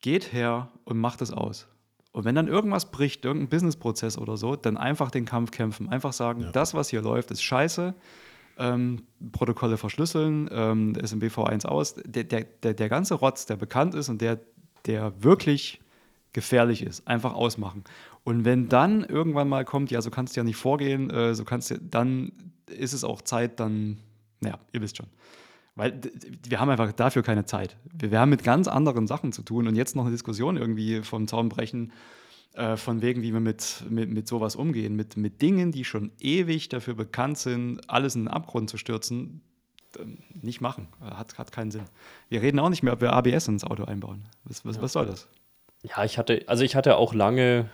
geht 0.00 0.32
her 0.32 0.68
und 0.84 0.98
macht 0.98 1.20
es 1.20 1.32
aus. 1.32 1.66
Und 2.12 2.24
wenn 2.24 2.36
dann 2.36 2.46
irgendwas 2.46 2.92
bricht, 2.92 3.24
irgendein 3.24 3.48
Businessprozess 3.48 4.16
oder 4.16 4.36
so, 4.36 4.54
dann 4.54 4.76
einfach 4.76 5.10
den 5.10 5.24
Kampf 5.24 5.50
kämpfen. 5.50 5.88
Einfach 5.88 6.12
sagen, 6.12 6.42
ja. 6.42 6.52
das, 6.52 6.72
was 6.72 6.90
hier 6.90 7.02
läuft, 7.02 7.32
ist 7.32 7.42
scheiße. 7.42 7.94
Ähm, 8.58 9.02
Protokolle 9.32 9.78
verschlüsseln, 9.78 10.48
ähm, 10.52 10.92
SMBV1 10.92 11.66
aus. 11.66 11.96
Der, 11.96 12.22
der, 12.22 12.44
der, 12.62 12.74
der 12.74 12.88
ganze 12.88 13.14
Rotz, 13.14 13.44
der 13.46 13.56
bekannt 13.56 13.96
ist 13.96 14.08
und 14.08 14.20
der, 14.20 14.38
der 14.86 15.20
wirklich 15.24 15.80
gefährlich 16.32 16.82
ist, 16.82 17.06
einfach 17.08 17.34
ausmachen. 17.34 17.82
Und 18.24 18.44
wenn 18.44 18.68
dann 18.68 19.04
irgendwann 19.04 19.48
mal 19.48 19.64
kommt, 19.64 19.90
ja, 19.90 20.00
so 20.00 20.10
kannst 20.10 20.36
du 20.36 20.40
ja 20.40 20.44
nicht 20.44 20.56
vorgehen, 20.56 21.10
äh, 21.10 21.34
so 21.34 21.44
kannst 21.44 21.70
du, 21.70 21.78
dann 21.78 22.32
ist 22.66 22.92
es 22.92 23.04
auch 23.04 23.22
Zeit, 23.22 23.58
dann, 23.58 23.98
naja, 24.40 24.58
ihr 24.72 24.80
wisst 24.80 24.96
schon. 24.96 25.06
Weil 25.74 26.00
wir 26.46 26.60
haben 26.60 26.68
einfach 26.68 26.92
dafür 26.92 27.22
keine 27.22 27.44
Zeit. 27.44 27.76
Wir, 27.92 28.10
wir 28.10 28.20
haben 28.20 28.30
mit 28.30 28.44
ganz 28.44 28.68
anderen 28.68 29.06
Sachen 29.06 29.32
zu 29.32 29.42
tun 29.42 29.66
und 29.66 29.74
jetzt 29.74 29.96
noch 29.96 30.02
eine 30.02 30.12
Diskussion 30.12 30.56
irgendwie 30.56 31.02
vom 31.02 31.26
Zaun 31.26 31.48
brechen, 31.48 31.92
äh, 32.54 32.76
von 32.76 33.02
wegen, 33.02 33.22
wie 33.22 33.32
wir 33.32 33.40
mit, 33.40 33.84
mit, 33.88 34.10
mit 34.10 34.28
sowas 34.28 34.54
umgehen, 34.54 34.94
mit, 34.94 35.16
mit 35.16 35.40
Dingen, 35.42 35.72
die 35.72 35.84
schon 35.84 36.12
ewig 36.20 36.68
dafür 36.68 36.94
bekannt 36.94 37.38
sind, 37.38 37.80
alles 37.88 38.14
in 38.14 38.24
den 38.24 38.28
Abgrund 38.28 38.70
zu 38.70 38.76
stürzen, 38.76 39.40
nicht 40.40 40.60
machen. 40.60 40.88
Hat, 41.00 41.38
hat 41.38 41.52
keinen 41.52 41.70
Sinn. 41.70 41.84
Wir 42.28 42.42
reden 42.42 42.58
auch 42.58 42.68
nicht 42.68 42.82
mehr, 42.82 42.92
ob 42.92 43.00
wir 43.00 43.12
ABS 43.12 43.48
ins 43.48 43.64
Auto 43.64 43.84
einbauen. 43.84 44.24
Was, 44.44 44.64
was, 44.64 44.80
was 44.80 44.92
soll 44.92 45.06
das? 45.06 45.28
Ja, 45.82 46.04
ich 46.04 46.18
hatte, 46.18 46.44
also 46.46 46.62
ich 46.62 46.76
hatte 46.76 46.96
auch 46.96 47.12
lange 47.14 47.68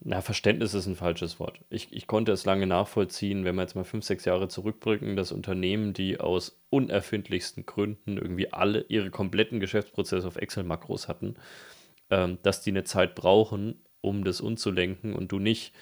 na, 0.00 0.20
Verständnis 0.20 0.74
ist 0.74 0.86
ein 0.86 0.96
falsches 0.96 1.40
Wort. 1.40 1.60
Ich, 1.70 1.92
ich 1.92 2.06
konnte 2.06 2.32
es 2.32 2.44
lange 2.44 2.66
nachvollziehen, 2.66 3.44
wenn 3.44 3.56
wir 3.56 3.62
jetzt 3.62 3.74
mal 3.74 3.84
fünf, 3.84 4.04
sechs 4.04 4.24
Jahre 4.24 4.48
zurückbrücken, 4.48 5.16
dass 5.16 5.32
Unternehmen, 5.32 5.94
die 5.94 6.20
aus 6.20 6.60
unerfindlichsten 6.70 7.66
Gründen 7.66 8.16
irgendwie 8.16 8.52
alle 8.52 8.84
ihre 8.88 9.10
kompletten 9.10 9.58
Geschäftsprozesse 9.58 10.26
auf 10.26 10.36
Excel-Makros 10.36 11.08
hatten, 11.08 11.34
ähm, 12.10 12.38
dass 12.42 12.62
die 12.62 12.70
eine 12.70 12.84
Zeit 12.84 13.14
brauchen, 13.14 13.80
um 14.00 14.22
das 14.22 14.40
umzulenken 14.40 15.14
und 15.14 15.32
du 15.32 15.38
nicht 15.38 15.72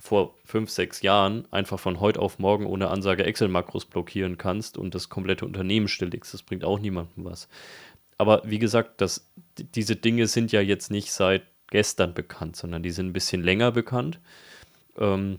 vor 0.00 0.36
fünf, 0.44 0.70
sechs 0.70 1.02
Jahren 1.02 1.46
einfach 1.52 1.80
von 1.80 1.98
heute 2.00 2.20
auf 2.20 2.38
morgen 2.38 2.66
ohne 2.66 2.88
Ansage 2.88 3.24
Excel-Makros 3.24 3.86
blockieren 3.86 4.38
kannst 4.38 4.78
und 4.78 4.94
das 4.94 5.08
komplette 5.08 5.44
Unternehmen 5.44 5.88
stilllegst. 5.88 6.32
Das 6.32 6.42
bringt 6.42 6.64
auch 6.64 6.78
niemandem 6.78 7.24
was. 7.24 7.48
Aber 8.16 8.42
wie 8.44 8.58
gesagt, 8.58 9.00
das, 9.00 9.30
diese 9.56 9.96
Dinge 9.96 10.26
sind 10.28 10.52
ja 10.52 10.60
jetzt 10.60 10.90
nicht 10.90 11.12
seit 11.12 11.42
gestern 11.70 12.14
bekannt, 12.14 12.56
sondern 12.56 12.82
die 12.82 12.90
sind 12.90 13.06
ein 13.06 13.12
bisschen 13.12 13.42
länger 13.42 13.72
bekannt. 13.72 14.20
Ähm, 14.96 15.38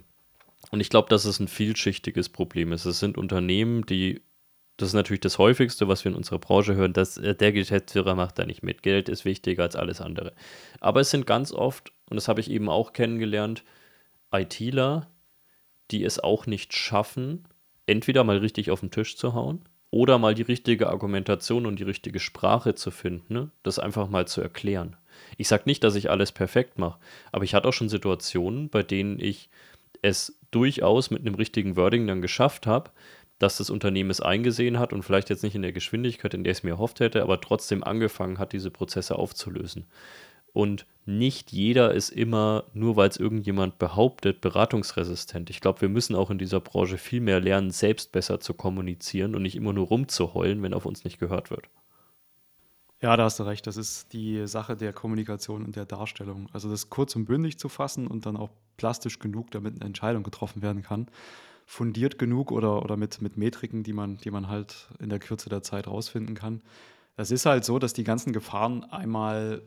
und 0.72 0.80
ich 0.80 0.90
glaube, 0.90 1.10
dass 1.10 1.26
es 1.26 1.40
ein 1.40 1.48
vielschichtiges 1.48 2.30
Problem 2.30 2.72
ist. 2.72 2.86
Es 2.86 3.00
sind 3.00 3.18
Unternehmen, 3.18 3.86
die, 3.86 4.22
das 4.78 4.90
ist 4.90 4.94
natürlich 4.94 5.22
das 5.22 5.38
häufigste, 5.38 5.88
was 5.88 6.04
wir 6.04 6.12
in 6.12 6.18
unserer 6.18 6.40
Branche 6.40 6.76
hören, 6.76 6.94
dass 6.94 7.18
äh, 7.18 7.36
der 7.36 7.52
Geschäftsführer 7.52 8.16
macht 8.16 8.38
da 8.40 8.46
nicht 8.46 8.64
mit. 8.64 8.84
Geld 8.84 9.10
ist 9.10 9.26
wichtiger 9.26 9.64
als 9.64 9.76
alles 9.76 10.02
andere. 10.02 10.34
Aber 10.80 11.02
es 11.02 11.10
sind 11.10 11.26
ganz 11.26 11.52
oft, 11.52 11.92
und 12.10 12.16
das 12.16 12.28
habe 12.28 12.40
ich 12.40 12.52
eben 12.52 12.70
auch 12.70 12.94
kennengelernt, 12.94 13.64
ITler, 14.32 15.08
die 15.92 16.04
es 16.04 16.20
auch 16.20 16.46
nicht 16.46 16.74
schaffen, 16.74 17.48
entweder 17.88 18.24
mal 18.24 18.38
richtig 18.38 18.70
auf 18.70 18.82
den 18.82 18.92
Tisch 18.92 19.18
zu 19.18 19.34
hauen 19.34 19.64
oder 19.90 20.20
mal 20.20 20.36
die 20.36 20.44
richtige 20.44 20.90
Argumentation 20.90 21.66
und 21.66 21.80
die 21.80 21.84
richtige 21.84 22.20
Sprache 22.20 22.76
zu 22.76 22.92
finden, 22.92 23.34
ne? 23.34 23.52
das 23.64 23.80
einfach 23.80 24.08
mal 24.08 24.28
zu 24.28 24.42
erklären. 24.42 24.96
Ich 25.38 25.48
sage 25.48 25.64
nicht, 25.66 25.84
dass 25.84 25.96
ich 25.96 26.10
alles 26.10 26.32
perfekt 26.32 26.78
mache, 26.78 27.00
aber 27.32 27.44
ich 27.44 27.54
hatte 27.54 27.68
auch 27.68 27.74
schon 27.74 27.90
Situationen, 27.90 28.70
bei 28.70 28.84
denen 28.84 29.20
ich 29.20 29.50
es 30.02 30.40
durchaus 30.52 31.12
mit 31.12 31.22
einem 31.22 31.36
richtigen 31.36 31.76
Wording 31.76 32.08
dann 32.08 32.22
geschafft 32.22 32.68
habe, 32.68 32.92
dass 33.38 33.58
das 33.58 33.70
Unternehmen 33.70 34.10
es 34.10 34.22
eingesehen 34.22 34.80
hat 34.80 34.94
und 34.94 35.04
vielleicht 35.04 35.30
jetzt 35.30 35.44
nicht 35.44 35.56
in 35.56 35.62
der 35.62 35.72
Geschwindigkeit, 35.72 36.34
in 36.34 36.44
der 36.44 36.52
es 36.52 36.64
mir 36.64 36.72
erhofft 36.72 37.00
hätte, 37.00 37.24
aber 37.24 37.40
trotzdem 37.40 37.84
angefangen 37.84 38.38
hat, 38.38 38.54
diese 38.54 38.70
Prozesse 38.70 39.18
aufzulösen. 39.18 39.88
Und 40.52 40.86
nicht 41.06 41.52
jeder 41.52 41.94
ist 41.94 42.10
immer, 42.10 42.66
nur 42.74 42.96
weil 42.96 43.10
es 43.10 43.18
irgendjemand 43.18 43.80
behauptet, 43.80 44.42
beratungsresistent. 44.42 45.50
Ich 45.50 45.62
glaube, 45.62 45.82
wir 45.82 45.90
müssen 45.90 46.16
auch 46.16 46.30
in 46.30 46.38
dieser 46.38 46.60
Branche 46.60 46.98
viel 46.98 47.22
mehr 47.22 47.40
lernen, 47.40 47.72
selbst 47.72 48.12
besser 48.12 48.40
zu 48.40 48.54
kommunizieren 48.54 49.36
und 49.36 49.44
nicht 49.44 49.56
immer 49.56 49.74
nur 49.74 49.88
rumzuheulen, 49.88 50.62
wenn 50.62 50.74
auf 50.74 50.86
uns 50.86 51.04
nicht 51.04 51.20
gehört 51.20 51.50
wird. 51.50 51.70
Ja, 53.02 53.16
da 53.16 53.24
hast 53.24 53.40
du 53.40 53.44
recht. 53.44 53.66
Das 53.66 53.78
ist 53.78 54.12
die 54.12 54.46
Sache 54.46 54.76
der 54.76 54.92
Kommunikation 54.92 55.64
und 55.64 55.76
der 55.76 55.86
Darstellung. 55.86 56.50
Also 56.52 56.70
das 56.70 56.90
kurz 56.90 57.16
und 57.16 57.26
bündig 57.26 57.58
zu 57.58 57.70
fassen 57.70 58.08
und 58.08 58.26
dann 58.26 58.36
auch 58.36 58.50
plastisch 58.76 59.20
genug, 59.20 59.52
damit 59.52 59.76
eine 59.76 59.86
Entscheidung 59.86 60.24
getroffen 60.24 60.62
werden 60.62 60.82
kann. 60.82 61.08
Fundiert 61.66 62.20
genug 62.20 62.52
oder, 62.52 62.84
oder 62.84 62.98
mit, 62.98 63.22
mit 63.22 63.38
Metriken, 63.38 63.84
die 63.84 63.94
man, 63.94 64.18
die 64.18 64.32
man 64.32 64.50
halt 64.50 64.90
in 65.00 65.10
der 65.10 65.20
Kürze 65.20 65.50
der 65.50 65.62
Zeit 65.62 65.88
rausfinden 65.88 66.36
kann. 66.36 66.62
Es 67.16 67.32
ist 67.32 67.46
halt 67.46 67.64
so, 67.64 67.80
dass 67.80 67.94
die 67.94 68.04
ganzen 68.04 68.34
Gefahren 68.34 68.84
einmal 68.86 69.62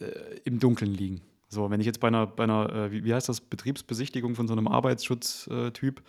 äh, 0.00 0.40
im 0.44 0.58
Dunkeln 0.58 0.92
liegen. 0.92 1.22
So, 1.48 1.70
wenn 1.70 1.80
ich 1.80 1.86
jetzt 1.86 2.00
bei 2.00 2.08
einer, 2.08 2.26
bei 2.26 2.44
einer 2.44 2.70
äh, 2.70 2.92
wie, 2.92 3.04
wie, 3.04 3.14
heißt 3.14 3.28
das, 3.28 3.40
Betriebsbesichtigung 3.40 4.34
von 4.34 4.46
so 4.46 4.52
einem 4.52 4.68
Arbeitsschutztyp, 4.68 6.02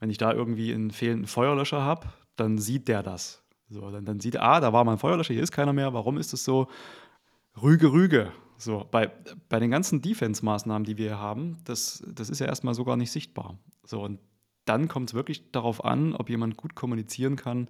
wenn 0.00 0.10
ich 0.10 0.18
da 0.18 0.32
irgendwie 0.32 0.72
einen 0.72 0.90
fehlenden 0.90 1.26
Feuerlöscher 1.26 1.82
habe, 1.82 2.08
dann 2.36 2.56
sieht 2.56 2.88
der 2.88 3.02
das. 3.02 3.42
So, 3.70 3.90
dann, 3.90 4.04
dann 4.04 4.20
sieht 4.20 4.36
er, 4.36 4.42
ah, 4.42 4.60
da 4.60 4.72
war 4.72 4.84
mal 4.84 4.92
ein 4.92 4.98
Feuerlöscher, 4.98 5.34
hier 5.34 5.42
ist 5.42 5.52
keiner 5.52 5.72
mehr, 5.72 5.92
warum 5.92 6.16
ist 6.16 6.32
es 6.32 6.44
so? 6.44 6.68
Rüge, 7.62 7.92
Rüge. 7.92 8.32
So, 8.56 8.86
bei, 8.90 9.12
bei 9.48 9.60
den 9.60 9.70
ganzen 9.70 10.02
Defense-Maßnahmen, 10.02 10.84
die 10.84 10.96
wir 10.96 11.18
haben, 11.18 11.58
das, 11.64 12.02
das 12.06 12.30
ist 12.30 12.40
ja 12.40 12.46
erstmal 12.46 12.74
so 12.74 12.84
gar 12.84 12.96
nicht 12.96 13.12
sichtbar. 13.12 13.58
So, 13.84 14.02
und 14.02 14.18
dann 14.64 14.88
kommt 14.88 15.10
es 15.10 15.14
wirklich 15.14 15.50
darauf 15.52 15.84
an, 15.84 16.14
ob 16.14 16.28
jemand 16.28 16.56
gut 16.56 16.74
kommunizieren 16.74 17.36
kann 17.36 17.68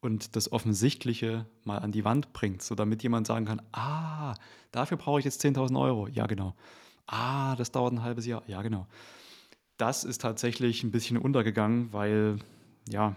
und 0.00 0.36
das 0.36 0.52
Offensichtliche 0.52 1.46
mal 1.64 1.78
an 1.78 1.92
die 1.92 2.04
Wand 2.04 2.32
bringt, 2.32 2.62
so 2.62 2.74
damit 2.74 3.02
jemand 3.02 3.26
sagen 3.26 3.46
kann, 3.46 3.62
ah, 3.72 4.34
dafür 4.72 4.96
brauche 4.96 5.18
ich 5.18 5.24
jetzt 5.24 5.42
10.000 5.42 5.80
Euro. 5.80 6.08
Ja, 6.08 6.26
genau. 6.26 6.54
Ah, 7.06 7.54
das 7.56 7.70
dauert 7.70 7.92
ein 7.92 8.02
halbes 8.02 8.26
Jahr. 8.26 8.42
Ja, 8.46 8.62
genau. 8.62 8.86
Das 9.76 10.04
ist 10.04 10.20
tatsächlich 10.20 10.84
ein 10.84 10.90
bisschen 10.90 11.16
untergegangen, 11.16 11.92
weil, 11.92 12.38
ja, 12.88 13.14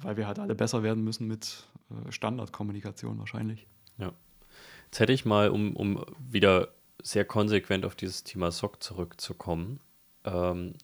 weil 0.00 0.16
wir 0.16 0.26
halt 0.26 0.38
alle 0.38 0.54
besser 0.54 0.82
werden 0.82 1.04
müssen 1.04 1.26
mit 1.26 1.66
äh, 1.90 2.12
Standardkommunikation 2.12 3.18
wahrscheinlich. 3.18 3.66
Ja. 3.98 4.12
Jetzt 4.86 5.00
hätte 5.00 5.12
ich 5.12 5.24
mal, 5.24 5.50
um, 5.50 5.76
um 5.76 6.04
wieder 6.18 6.68
sehr 7.02 7.24
konsequent 7.24 7.84
auf 7.84 7.94
dieses 7.94 8.24
Thema 8.24 8.50
SOC 8.52 8.82
zurückzukommen, 8.82 9.80
ähm, 10.24 10.74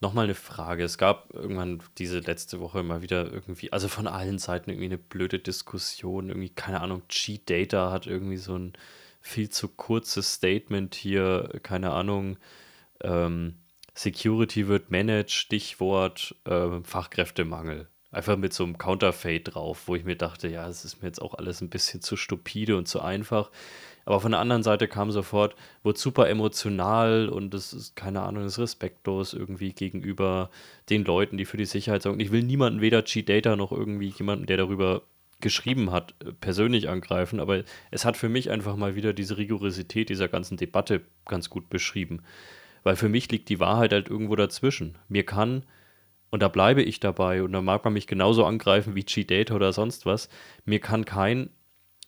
nochmal 0.00 0.24
eine 0.24 0.34
Frage. 0.34 0.84
Es 0.84 0.98
gab 0.98 1.34
irgendwann 1.34 1.82
diese 1.98 2.20
letzte 2.20 2.60
Woche 2.60 2.82
mal 2.82 3.02
wieder 3.02 3.32
irgendwie, 3.32 3.72
also 3.72 3.88
von 3.88 4.06
allen 4.06 4.38
Seiten 4.38 4.70
irgendwie 4.70 4.86
eine 4.86 4.98
blöde 4.98 5.38
Diskussion, 5.38 6.28
irgendwie, 6.28 6.50
keine 6.50 6.80
Ahnung, 6.80 7.02
Cheat 7.08 7.48
Data 7.50 7.90
hat 7.90 8.06
irgendwie 8.06 8.36
so 8.36 8.56
ein 8.56 8.72
viel 9.20 9.48
zu 9.48 9.68
kurzes 9.68 10.34
Statement 10.34 10.94
hier, 10.94 11.58
keine 11.62 11.90
Ahnung, 11.92 12.38
ähm, 13.02 13.56
Security 13.94 14.68
wird 14.68 14.92
managed, 14.92 15.32
Stichwort 15.32 16.36
äh, 16.44 16.80
Fachkräftemangel. 16.84 17.88
Einfach 18.10 18.38
mit 18.38 18.54
so 18.54 18.64
einem 18.64 18.78
Counterfeit 18.78 19.54
drauf, 19.54 19.82
wo 19.86 19.94
ich 19.94 20.04
mir 20.04 20.16
dachte, 20.16 20.48
ja, 20.48 20.66
es 20.66 20.84
ist 20.84 21.02
mir 21.02 21.08
jetzt 21.08 21.20
auch 21.20 21.34
alles 21.34 21.60
ein 21.60 21.68
bisschen 21.68 22.00
zu 22.00 22.16
stupide 22.16 22.76
und 22.76 22.88
zu 22.88 23.02
einfach. 23.02 23.50
Aber 24.06 24.20
von 24.20 24.32
der 24.32 24.40
anderen 24.40 24.62
Seite 24.62 24.88
kam 24.88 25.10
sofort, 25.10 25.54
wurde 25.82 25.98
super 25.98 26.30
emotional 26.30 27.28
und 27.28 27.52
es 27.52 27.74
ist, 27.74 27.94
keine 27.94 28.22
Ahnung, 28.22 28.46
ist 28.46 28.58
respektlos 28.58 29.34
irgendwie 29.34 29.74
gegenüber 29.74 30.48
den 30.88 31.04
Leuten, 31.04 31.36
die 31.36 31.44
für 31.44 31.58
die 31.58 31.66
Sicherheit 31.66 32.00
sorgen. 32.00 32.18
Ich 32.18 32.32
will 32.32 32.42
niemanden, 32.42 32.80
weder 32.80 33.04
Cheat 33.04 33.28
Data 33.28 33.54
noch 33.56 33.70
irgendwie 33.70 34.08
jemanden, 34.08 34.46
der 34.46 34.56
darüber 34.56 35.02
geschrieben 35.40 35.90
hat, 35.90 36.14
persönlich 36.40 36.88
angreifen, 36.88 37.38
aber 37.38 37.62
es 37.90 38.06
hat 38.06 38.16
für 38.16 38.30
mich 38.30 38.50
einfach 38.50 38.76
mal 38.76 38.96
wieder 38.96 39.12
diese 39.12 39.36
Rigorosität 39.36 40.08
dieser 40.08 40.28
ganzen 40.28 40.56
Debatte 40.56 41.02
ganz 41.26 41.50
gut 41.50 41.68
beschrieben. 41.68 42.22
Weil 42.82 42.96
für 42.96 43.08
mich 43.08 43.30
liegt 43.30 43.50
die 43.50 43.60
Wahrheit 43.60 43.92
halt 43.92 44.08
irgendwo 44.08 44.36
dazwischen. 44.36 44.96
Mir 45.08 45.26
kann, 45.26 45.64
und 46.30 46.42
da 46.42 46.48
bleibe 46.48 46.82
ich 46.82 47.00
dabei, 47.00 47.42
und 47.42 47.52
da 47.52 47.60
mag 47.62 47.84
man 47.84 47.92
mich 47.94 48.06
genauso 48.06 48.44
angreifen 48.44 48.94
wie 48.94 49.04
Cheat 49.04 49.30
Data 49.30 49.54
oder 49.54 49.72
sonst 49.72 50.06
was, 50.06 50.28
mir 50.64 50.80
kann 50.80 51.04
kein 51.04 51.50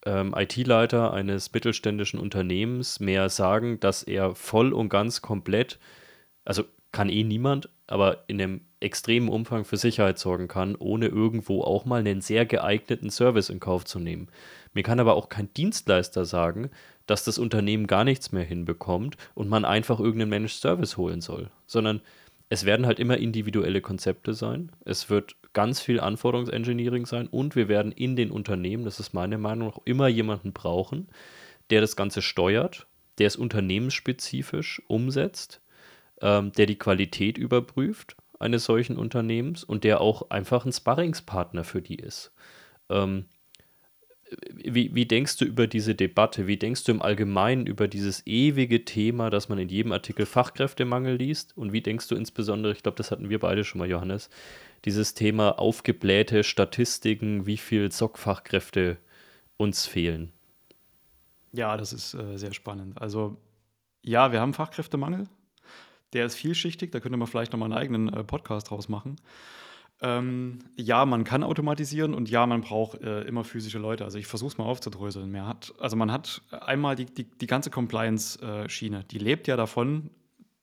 ähm, 0.04 0.34
IT-Leiter 0.36 1.12
eines 1.12 1.52
mittelständischen 1.52 2.20
Unternehmens 2.20 3.00
mehr 3.00 3.28
sagen, 3.28 3.80
dass 3.80 4.02
er 4.02 4.34
voll 4.34 4.72
und 4.72 4.88
ganz 4.88 5.22
komplett, 5.22 5.78
also 6.44 6.64
kann 6.92 7.08
eh 7.08 7.22
niemand, 7.22 7.68
aber 7.86 8.24
in 8.26 8.40
einem 8.40 8.60
extremen 8.80 9.28
Umfang 9.28 9.64
für 9.64 9.76
Sicherheit 9.76 10.18
sorgen 10.18 10.48
kann, 10.48 10.74
ohne 10.76 11.06
irgendwo 11.06 11.62
auch 11.62 11.84
mal 11.84 12.00
einen 12.00 12.20
sehr 12.20 12.46
geeigneten 12.46 13.10
Service 13.10 13.50
in 13.50 13.60
Kauf 13.60 13.84
zu 13.84 13.98
nehmen. 13.98 14.28
Mir 14.72 14.82
kann 14.82 15.00
aber 15.00 15.14
auch 15.14 15.28
kein 15.28 15.52
Dienstleister 15.54 16.24
sagen, 16.24 16.70
dass 17.06 17.24
das 17.24 17.38
Unternehmen 17.38 17.86
gar 17.86 18.04
nichts 18.04 18.32
mehr 18.32 18.44
hinbekommt 18.44 19.16
und 19.34 19.48
man 19.48 19.64
einfach 19.64 20.00
irgendeinen 20.00 20.30
Managed 20.30 20.60
Service 20.60 20.96
holen 20.96 21.20
soll, 21.20 21.50
sondern 21.66 22.00
es 22.50 22.66
werden 22.66 22.84
halt 22.84 22.98
immer 22.98 23.16
individuelle 23.16 23.80
Konzepte 23.80 24.34
sein. 24.34 24.72
Es 24.84 25.08
wird 25.08 25.36
ganz 25.52 25.80
viel 25.80 26.00
Anforderungsengineering 26.00 27.06
sein 27.06 27.28
und 27.28 27.54
wir 27.54 27.68
werden 27.68 27.92
in 27.92 28.16
den 28.16 28.32
Unternehmen, 28.32 28.84
das 28.84 28.98
ist 28.98 29.14
meine 29.14 29.38
Meinung, 29.38 29.68
noch 29.68 29.80
immer 29.84 30.08
jemanden 30.08 30.52
brauchen, 30.52 31.08
der 31.70 31.80
das 31.80 31.94
Ganze 31.94 32.22
steuert, 32.22 32.88
der 33.18 33.28
es 33.28 33.36
unternehmensspezifisch 33.36 34.82
umsetzt, 34.88 35.60
ähm, 36.20 36.50
der 36.52 36.66
die 36.66 36.78
Qualität 36.78 37.38
überprüft 37.38 38.16
eines 38.40 38.64
solchen 38.64 38.96
Unternehmens 38.96 39.62
und 39.62 39.84
der 39.84 40.00
auch 40.00 40.30
einfach 40.30 40.66
ein 40.66 40.72
Sparringspartner 40.72 41.62
für 41.62 41.80
die 41.80 41.96
ist. 41.96 42.32
Ähm, 42.88 43.26
wie, 44.52 44.94
wie 44.94 45.06
denkst 45.06 45.38
du 45.38 45.44
über 45.44 45.66
diese 45.66 45.94
Debatte? 45.94 46.46
Wie 46.46 46.56
denkst 46.56 46.84
du 46.84 46.92
im 46.92 47.02
Allgemeinen 47.02 47.66
über 47.66 47.88
dieses 47.88 48.26
ewige 48.26 48.84
Thema, 48.84 49.30
dass 49.30 49.48
man 49.48 49.58
in 49.58 49.68
jedem 49.68 49.92
Artikel 49.92 50.26
Fachkräftemangel 50.26 51.16
liest? 51.16 51.56
Und 51.56 51.72
wie 51.72 51.80
denkst 51.80 52.08
du 52.08 52.14
insbesondere, 52.14 52.72
ich 52.72 52.82
glaube, 52.82 52.96
das 52.96 53.10
hatten 53.10 53.30
wir 53.30 53.40
beide 53.40 53.64
schon 53.64 53.80
mal, 53.80 53.88
Johannes, 53.88 54.30
dieses 54.84 55.14
Thema 55.14 55.58
aufgeblähte 55.58 56.44
Statistiken, 56.44 57.46
wie 57.46 57.56
viel 57.56 57.90
SOC-Fachkräfte 57.90 58.98
uns 59.56 59.86
fehlen? 59.86 60.32
Ja, 61.52 61.76
das 61.76 61.92
ist 61.92 62.14
äh, 62.14 62.36
sehr 62.36 62.54
spannend. 62.54 63.00
Also 63.00 63.36
ja, 64.02 64.32
wir 64.32 64.40
haben 64.40 64.54
Fachkräftemangel. 64.54 65.26
Der 66.12 66.26
ist 66.26 66.36
vielschichtig, 66.36 66.90
da 66.92 67.00
könnte 67.00 67.18
man 67.18 67.28
vielleicht 67.28 67.52
nochmal 67.52 67.72
einen 67.72 67.78
eigenen 67.78 68.12
äh, 68.12 68.24
Podcast 68.24 68.70
draus 68.70 68.88
machen. 68.88 69.16
Ähm, 70.02 70.60
ja, 70.76 71.04
man 71.04 71.24
kann 71.24 71.42
automatisieren 71.42 72.14
und 72.14 72.30
ja, 72.30 72.46
man 72.46 72.62
braucht 72.62 73.02
äh, 73.02 73.22
immer 73.22 73.44
physische 73.44 73.78
Leute. 73.78 74.04
Also 74.04 74.18
ich 74.18 74.26
versuche 74.26 74.52
es 74.52 74.58
mal 74.58 74.64
aufzudröseln. 74.64 75.30
Man 75.30 75.46
hat, 75.46 75.74
also 75.78 75.96
man 75.96 76.10
hat 76.10 76.42
einmal 76.50 76.96
die, 76.96 77.04
die, 77.04 77.24
die 77.24 77.46
ganze 77.46 77.70
Compliance-Schiene, 77.70 79.04
die 79.04 79.18
lebt 79.18 79.46
ja 79.46 79.56
davon, 79.56 80.10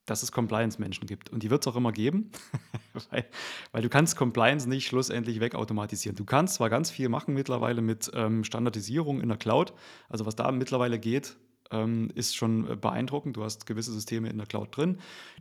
dass 0.06 0.22
es 0.22 0.32
Compliance-Menschen 0.32 1.06
gibt. 1.06 1.30
Und 1.30 1.42
die 1.42 1.50
wird 1.50 1.62
es 1.62 1.68
auch 1.68 1.76
immer 1.76 1.92
geben, 1.92 2.30
weil, 3.10 3.26
weil, 3.72 3.82
du 3.82 3.88
kannst 3.88 4.16
Compliance 4.16 4.68
nicht 4.68 4.86
schlussendlich 4.86 5.38
wegautomatisieren. 5.40 6.16
Du 6.16 6.24
kannst 6.24 6.54
zwar 6.54 6.70
ganz 6.70 6.90
viel 6.90 7.08
machen 7.08 7.34
mittlerweile 7.34 7.80
mit 7.80 8.10
ähm, 8.14 8.42
Standardisierung 8.42 9.20
in 9.20 9.28
der 9.28 9.38
Cloud, 9.38 9.72
also 10.08 10.26
was 10.26 10.34
da 10.34 10.50
mittlerweile 10.50 10.98
geht, 10.98 11.36
ähm, 11.70 12.10
ist 12.14 12.36
schon 12.36 12.70
äh, 12.70 12.76
beeindruckend. 12.76 13.36
Du 13.36 13.44
hast 13.44 13.66
gewisse 13.66 13.92
Systeme 13.92 14.28
in 14.28 14.38
der 14.38 14.46
Cloud 14.46 14.76
drin, 14.76 14.98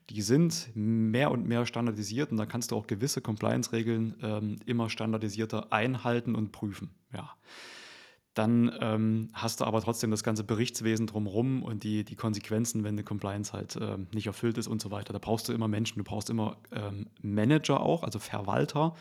die 0.10 0.22
sind 0.22 0.70
mehr 0.74 1.32
und 1.32 1.48
mehr 1.48 1.66
standardisiert 1.66 2.32
und 2.32 2.38
da 2.38 2.46
kannst 2.46 2.72
du 2.72 2.76
auch 2.76 2.88
gewisse 2.88 3.22
Compliance-Regeln 3.22 4.16
ähm, 4.22 4.56
immer 4.66 4.90
standardisierter 4.90 5.72
einhalten 5.72 6.36
und 6.36 6.52
prüfen. 6.52 6.92
Ja. 7.14 7.32
Dann 8.34 8.72
ähm, 8.82 9.30
hast 9.34 9.62
du 9.62 9.66
aber 9.66 9.82
trotzdem 9.82 10.12
das 10.12 10.24
ganze 10.24 10.44
Berichtswesen 10.44 11.08
drumherum 11.08 11.64
und 11.64 11.84
die, 11.84 12.04
die 12.04 12.16
Konsequenzen, 12.16 12.84
wenn 12.84 12.94
eine 12.94 13.04
Compliance 13.04 13.52
halt 13.52 13.80
ähm, 13.82 14.08
nicht 14.14 14.28
erfüllt 14.28 14.60
ist 14.60 14.68
und 14.68 14.80
so 14.80 14.92
weiter. 14.92 15.12
Da 15.12 15.18
brauchst 15.18 15.50
du 15.50 15.54
immer 15.54 15.68
Menschen, 15.68 15.98
du 15.98 16.04
brauchst 16.04 16.30
immer 16.30 16.58
ähm, 16.72 17.08
Manager 17.24 17.80
auch, 17.80 18.04
also 18.04 18.20
Verwalter, 18.20 18.96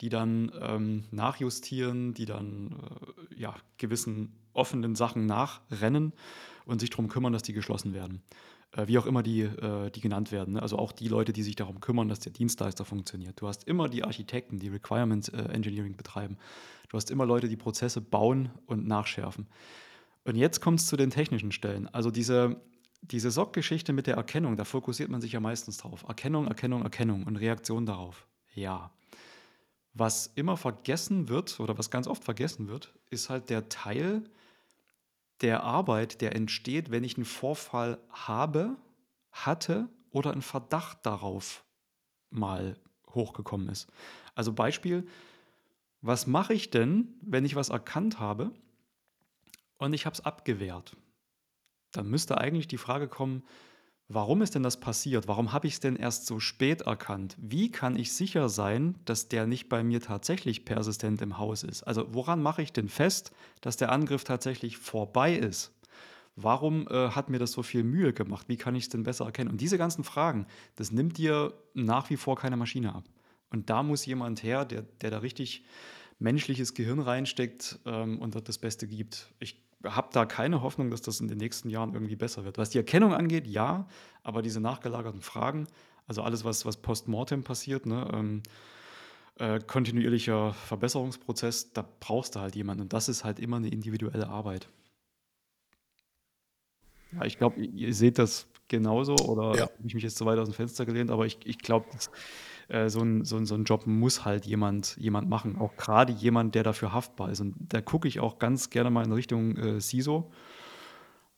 die 0.00 0.08
dann 0.08 0.50
ähm, 0.62 1.04
nachjustieren, 1.10 2.14
die 2.14 2.24
dann 2.24 2.76
äh, 3.36 3.40
ja, 3.40 3.54
gewissen 3.76 4.32
offenen 4.54 4.94
Sachen 4.94 5.26
nachrennen 5.26 6.14
und 6.68 6.80
sich 6.80 6.90
darum 6.90 7.08
kümmern, 7.08 7.32
dass 7.32 7.42
die 7.42 7.52
geschlossen 7.52 7.94
werden. 7.94 8.22
Äh, 8.72 8.86
wie 8.86 8.98
auch 8.98 9.06
immer 9.06 9.22
die, 9.22 9.42
äh, 9.42 9.90
die 9.90 10.00
genannt 10.00 10.30
werden. 10.30 10.54
Ne? 10.54 10.62
Also 10.62 10.78
auch 10.78 10.92
die 10.92 11.08
Leute, 11.08 11.32
die 11.32 11.42
sich 11.42 11.56
darum 11.56 11.80
kümmern, 11.80 12.08
dass 12.08 12.20
der 12.20 12.32
Dienstleister 12.32 12.84
funktioniert. 12.84 13.40
Du 13.40 13.48
hast 13.48 13.64
immer 13.64 13.88
die 13.88 14.04
Architekten, 14.04 14.58
die 14.58 14.68
Requirement 14.68 15.32
äh, 15.32 15.44
Engineering 15.52 15.96
betreiben. 15.96 16.36
Du 16.90 16.96
hast 16.96 17.10
immer 17.10 17.26
Leute, 17.26 17.48
die 17.48 17.56
Prozesse 17.56 18.00
bauen 18.00 18.50
und 18.66 18.86
nachschärfen. 18.86 19.46
Und 20.24 20.36
jetzt 20.36 20.60
kommt 20.60 20.80
es 20.80 20.86
zu 20.86 20.96
den 20.96 21.10
technischen 21.10 21.52
Stellen. 21.52 21.88
Also 21.88 22.10
diese, 22.10 22.60
diese 23.00 23.30
SOC-Geschichte 23.30 23.94
mit 23.94 24.06
der 24.06 24.16
Erkennung, 24.16 24.56
da 24.56 24.64
fokussiert 24.64 25.08
man 25.08 25.22
sich 25.22 25.32
ja 25.32 25.40
meistens 25.40 25.78
drauf. 25.78 26.04
Erkennung, 26.06 26.46
Erkennung, 26.48 26.82
Erkennung 26.82 27.24
und 27.24 27.36
Reaktion 27.36 27.86
darauf. 27.86 28.26
Ja. 28.54 28.90
Was 29.94 30.26
immer 30.34 30.58
vergessen 30.58 31.30
wird 31.30 31.58
oder 31.60 31.78
was 31.78 31.90
ganz 31.90 32.06
oft 32.06 32.24
vergessen 32.24 32.68
wird, 32.68 32.92
ist 33.08 33.30
halt 33.30 33.48
der 33.48 33.70
Teil, 33.70 34.22
der 35.40 35.62
Arbeit, 35.62 36.20
der 36.20 36.34
entsteht, 36.34 36.90
wenn 36.90 37.04
ich 37.04 37.16
einen 37.16 37.24
Vorfall 37.24 37.98
habe, 38.10 38.76
hatte 39.30 39.88
oder 40.10 40.32
ein 40.32 40.42
Verdacht 40.42 40.98
darauf 41.04 41.64
mal 42.30 42.76
hochgekommen 43.10 43.68
ist. 43.68 43.88
Also 44.34 44.52
Beispiel, 44.52 45.06
was 46.00 46.26
mache 46.26 46.54
ich 46.54 46.70
denn, 46.70 47.14
wenn 47.22 47.44
ich 47.44 47.56
was 47.56 47.68
erkannt 47.68 48.18
habe 48.18 48.52
und 49.78 49.92
ich 49.92 50.06
habe 50.06 50.14
es 50.14 50.20
abgewehrt? 50.20 50.96
Dann 51.92 52.08
müsste 52.08 52.38
eigentlich 52.38 52.68
die 52.68 52.78
Frage 52.78 53.08
kommen, 53.08 53.42
Warum 54.10 54.40
ist 54.40 54.54
denn 54.54 54.62
das 54.62 54.80
passiert? 54.80 55.28
Warum 55.28 55.52
habe 55.52 55.66
ich 55.66 55.74
es 55.74 55.80
denn 55.80 55.94
erst 55.94 56.24
so 56.24 56.40
spät 56.40 56.80
erkannt? 56.80 57.36
Wie 57.38 57.70
kann 57.70 57.94
ich 57.94 58.14
sicher 58.14 58.48
sein, 58.48 58.94
dass 59.04 59.28
der 59.28 59.46
nicht 59.46 59.68
bei 59.68 59.84
mir 59.84 60.00
tatsächlich 60.00 60.64
persistent 60.64 61.20
im 61.20 61.36
Haus 61.36 61.62
ist? 61.62 61.82
Also 61.82 62.06
woran 62.14 62.42
mache 62.42 62.62
ich 62.62 62.72
denn 62.72 62.88
fest, 62.88 63.32
dass 63.60 63.76
der 63.76 63.92
Angriff 63.92 64.24
tatsächlich 64.24 64.78
vorbei 64.78 65.34
ist? 65.34 65.74
Warum 66.36 66.88
äh, 66.88 67.10
hat 67.10 67.28
mir 67.28 67.38
das 67.38 67.52
so 67.52 67.62
viel 67.62 67.84
Mühe 67.84 68.14
gemacht? 68.14 68.48
Wie 68.48 68.56
kann 68.56 68.74
ich 68.74 68.84
es 68.84 68.88
denn 68.88 69.02
besser 69.02 69.26
erkennen? 69.26 69.50
Und 69.50 69.60
diese 69.60 69.76
ganzen 69.76 70.04
Fragen, 70.04 70.46
das 70.76 70.90
nimmt 70.90 71.18
dir 71.18 71.52
nach 71.74 72.08
wie 72.08 72.16
vor 72.16 72.36
keine 72.36 72.56
Maschine 72.56 72.94
ab. 72.94 73.04
Und 73.50 73.68
da 73.68 73.82
muss 73.82 74.06
jemand 74.06 74.42
her, 74.42 74.64
der, 74.64 74.82
der 75.02 75.10
da 75.10 75.18
richtig 75.18 75.64
menschliches 76.18 76.72
Gehirn 76.72 77.00
reinsteckt 77.00 77.78
ähm, 77.84 78.20
und 78.20 78.48
das 78.48 78.56
Beste 78.56 78.86
gibt. 78.86 79.34
Ich 79.38 79.67
habe 79.84 80.08
da 80.12 80.26
keine 80.26 80.62
Hoffnung, 80.62 80.90
dass 80.90 81.02
das 81.02 81.20
in 81.20 81.28
den 81.28 81.38
nächsten 81.38 81.70
Jahren 81.70 81.94
irgendwie 81.94 82.16
besser 82.16 82.44
wird. 82.44 82.58
Was 82.58 82.70
die 82.70 82.78
Erkennung 82.78 83.14
angeht, 83.14 83.46
ja, 83.46 83.86
aber 84.22 84.42
diese 84.42 84.60
nachgelagerten 84.60 85.22
Fragen, 85.22 85.66
also 86.06 86.22
alles, 86.22 86.44
was, 86.44 86.66
was 86.66 86.78
postmortem 86.78 87.44
passiert, 87.44 87.86
ne, 87.86 88.08
ähm, 88.12 88.42
äh, 89.38 89.60
kontinuierlicher 89.60 90.52
Verbesserungsprozess, 90.52 91.72
da 91.72 91.88
brauchst 92.00 92.34
du 92.34 92.40
halt 92.40 92.56
jemanden. 92.56 92.82
Und 92.82 92.92
das 92.92 93.08
ist 93.08 93.24
halt 93.24 93.38
immer 93.38 93.58
eine 93.58 93.68
individuelle 93.68 94.28
Arbeit. 94.28 94.68
Ja, 97.12 97.24
ich 97.24 97.38
glaube, 97.38 97.60
ihr 97.60 97.94
seht 97.94 98.18
das 98.18 98.48
genauso 98.66 99.14
oder 99.16 99.54
ja. 99.54 99.62
habe 99.62 99.72
ich 99.84 99.94
mich 99.94 100.02
jetzt 100.02 100.18
zu 100.18 100.26
weit 100.26 100.38
aus 100.38 100.48
dem 100.48 100.54
Fenster 100.54 100.84
gelehnt, 100.84 101.10
aber 101.10 101.24
ich, 101.24 101.38
ich 101.44 101.58
glaube, 101.58 101.86
äh, 102.68 102.88
so, 102.88 103.00
ein, 103.00 103.24
so, 103.24 103.42
so 103.44 103.54
ein 103.54 103.64
Job 103.64 103.86
muss 103.86 104.24
halt 104.24 104.46
jemand, 104.46 104.96
jemand 104.98 105.28
machen. 105.28 105.56
Auch 105.58 105.76
gerade 105.76 106.12
jemand, 106.12 106.54
der 106.54 106.62
dafür 106.62 106.92
haftbar 106.92 107.30
ist. 107.30 107.40
Und 107.40 107.54
da 107.58 107.80
gucke 107.80 108.08
ich 108.08 108.20
auch 108.20 108.38
ganz 108.38 108.70
gerne 108.70 108.90
mal 108.90 109.04
in 109.04 109.12
Richtung 109.12 109.56
äh, 109.56 109.80
CISO. 109.80 110.30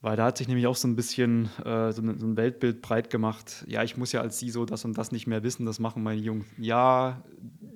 Weil 0.02 0.16
da 0.16 0.24
hat 0.24 0.38
sich 0.38 0.48
nämlich 0.48 0.66
auch 0.66 0.76
so 0.76 0.88
ein 0.88 0.96
bisschen 0.96 1.50
äh, 1.64 1.92
so, 1.92 2.00
ein, 2.00 2.36
Weltbild 2.36 2.80
breit 2.80 3.10
gemacht. 3.10 3.64
Ja, 3.68 3.82
ich 3.82 3.98
muss 3.98 4.12
ja 4.12 4.22
als 4.22 4.38
CISO 4.38 4.64
das 4.64 4.84
und 4.86 4.96
das 4.96 5.12
nicht 5.12 5.26
mehr 5.26 5.42
wissen, 5.42 5.66
das 5.66 5.78
machen 5.78 6.02
meine 6.02 6.20
Jungs. 6.20 6.46
Ja, 6.56 7.22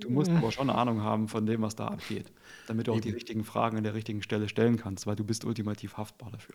du 0.01 0.09
musst 0.09 0.31
aber 0.31 0.51
schon 0.51 0.71
eine 0.71 0.79
Ahnung 0.79 1.03
haben 1.03 1.29
von 1.29 1.45
dem, 1.45 1.61
was 1.61 1.77
da 1.77 1.89
abgeht, 1.89 2.33
damit 2.67 2.87
du 2.87 2.93
auch 2.93 2.97
Eben. 2.97 3.03
die 3.03 3.11
richtigen 3.11 3.45
Fragen 3.45 3.77
an 3.77 3.85
der 3.85 3.93
richtigen 3.93 4.23
Stelle 4.23 4.49
stellen 4.49 4.79
kannst, 4.79 5.07
weil 5.07 5.17
du 5.17 5.25
bist 5.25 5.45
ultimativ 5.45 5.99
haftbar 5.99 6.31
dafür. 6.31 6.55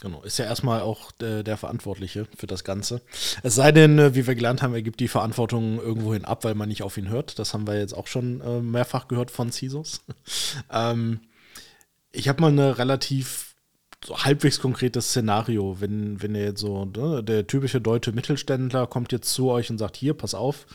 Genau, 0.00 0.22
ist 0.22 0.38
ja 0.38 0.44
erstmal 0.44 0.82
auch 0.82 1.10
der, 1.10 1.42
der, 1.42 1.56
Verantwortliche 1.56 2.28
für 2.36 2.46
das 2.46 2.62
Ganze. 2.62 3.02
Es 3.42 3.56
sei 3.56 3.72
denn, 3.72 3.98
äh, 3.98 4.14
wie 4.14 4.28
wir 4.28 4.36
gelernt 4.36 4.62
haben, 4.62 4.74
er 4.74 4.82
gibt 4.82 5.00
die 5.00 5.08
Verantwortung 5.08 5.80
irgendwohin 5.80 6.24
ab, 6.24 6.44
weil 6.44 6.54
man 6.54 6.68
nicht 6.68 6.84
auf 6.84 6.96
ihn 6.96 7.08
hört. 7.08 7.38
Das 7.40 7.52
haben 7.52 7.66
wir 7.66 7.78
jetzt 7.78 7.94
auch 7.94 8.06
schon 8.06 8.40
äh, 8.40 8.60
mehrfach 8.60 9.08
gehört 9.08 9.32
von 9.32 9.50
CISOs. 9.50 10.04
ähm, 10.72 11.20
ich 12.12 12.28
habe 12.28 12.40
mal 12.40 12.52
eine 12.52 12.78
relativ 12.78 13.56
so 14.04 14.16
halbwegs 14.16 14.60
konkretes 14.60 15.08
Szenario, 15.08 15.80
wenn, 15.80 16.22
wenn 16.22 16.36
ihr 16.36 16.44
jetzt 16.44 16.60
so, 16.60 16.84
ne, 16.84 17.24
der 17.24 17.48
typische 17.48 17.80
deutsche 17.80 18.12
Mittelständler 18.12 18.86
kommt 18.86 19.10
jetzt 19.10 19.32
zu 19.32 19.50
euch 19.50 19.68
und 19.68 19.78
sagt, 19.78 19.96
hier, 19.96 20.14
pass 20.14 20.34
auf, 20.34 20.66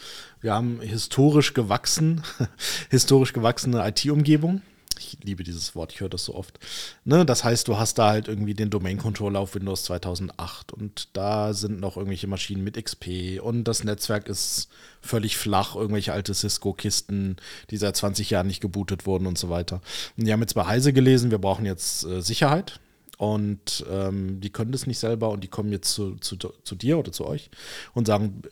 wir 0.42 0.54
haben 0.54 0.82
historisch 0.82 1.54
gewachsen, 1.54 2.24
historisch 2.90 3.32
gewachsene 3.32 3.88
IT-Umgebung 3.88 4.62
ich 5.00 5.18
liebe 5.24 5.44
dieses 5.44 5.76
Wort, 5.76 5.94
ich 5.94 6.02
höre 6.02 6.10
das 6.10 6.26
so 6.26 6.36
oft. 6.36 6.60
Ne? 7.06 7.26
Das 7.26 7.44
heißt, 7.44 7.68
du 7.68 7.78
hast 7.78 7.98
da 7.98 8.10
halt 8.10 8.28
irgendwie 8.28 8.54
den 8.54 8.70
Domain-Controller 8.70 9.40
auf 9.40 9.56
Windows 9.56 9.84
2008 9.86 10.72
und 10.72 11.10
da 11.14 11.54
sind 11.54 11.80
noch 11.80 11.98
irgendwelche 11.98 12.28
Maschinen 12.28 12.64
mit 12.64 12.84
XP 12.84 13.42
und 13.42 13.64
das 13.66 13.84
Netzwerk 13.84 14.28
ist 14.28 14.70
völlig 15.02 15.38
flach, 15.38 15.76
irgendwelche 15.76 16.14
alte 16.14 16.34
Cisco-Kisten, 16.34 17.38
die 17.70 17.78
seit 17.78 17.96
20 17.96 18.30
Jahren 18.30 18.48
nicht 18.48 18.62
gebootet 18.62 19.06
wurden 19.06 19.28
und 19.28 19.38
so 19.38 19.50
weiter. 19.50 19.82
Und 20.18 20.26
die 20.26 20.34
haben 20.34 20.42
jetzt 20.42 20.56
bei 20.56 20.66
Heise 20.66 20.94
gelesen, 20.94 21.32
wir 21.32 21.40
brauchen 21.40 21.66
jetzt 21.66 22.06
äh, 22.06 22.22
Sicherheit 22.22 22.80
und 23.18 23.86
ähm, 23.90 24.42
die 24.42 24.50
können 24.50 24.72
das 24.72 24.88
nicht 24.88 25.00
selber 25.00 25.30
und 25.30 25.44
die 25.44 25.48
kommen 25.48 25.72
jetzt 25.72 25.94
zu, 25.94 26.16
zu, 26.16 26.38
zu 26.38 26.76
dir 26.76 26.98
oder 26.98 27.12
zu 27.12 27.26
euch 27.26 27.50
und 27.94 28.08
sagen, 28.08 28.44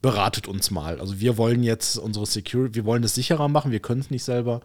beratet 0.00 0.46
uns 0.46 0.70
mal. 0.70 1.00
Also 1.00 1.20
wir 1.20 1.36
wollen 1.36 1.62
jetzt 1.62 1.98
unsere 1.98 2.26
Security, 2.26 2.74
wir 2.76 2.84
wollen 2.84 3.02
das 3.02 3.14
sicherer 3.14 3.48
machen, 3.48 3.72
wir 3.72 3.80
können 3.80 4.00
es 4.00 4.10
nicht 4.10 4.24
selber. 4.24 4.60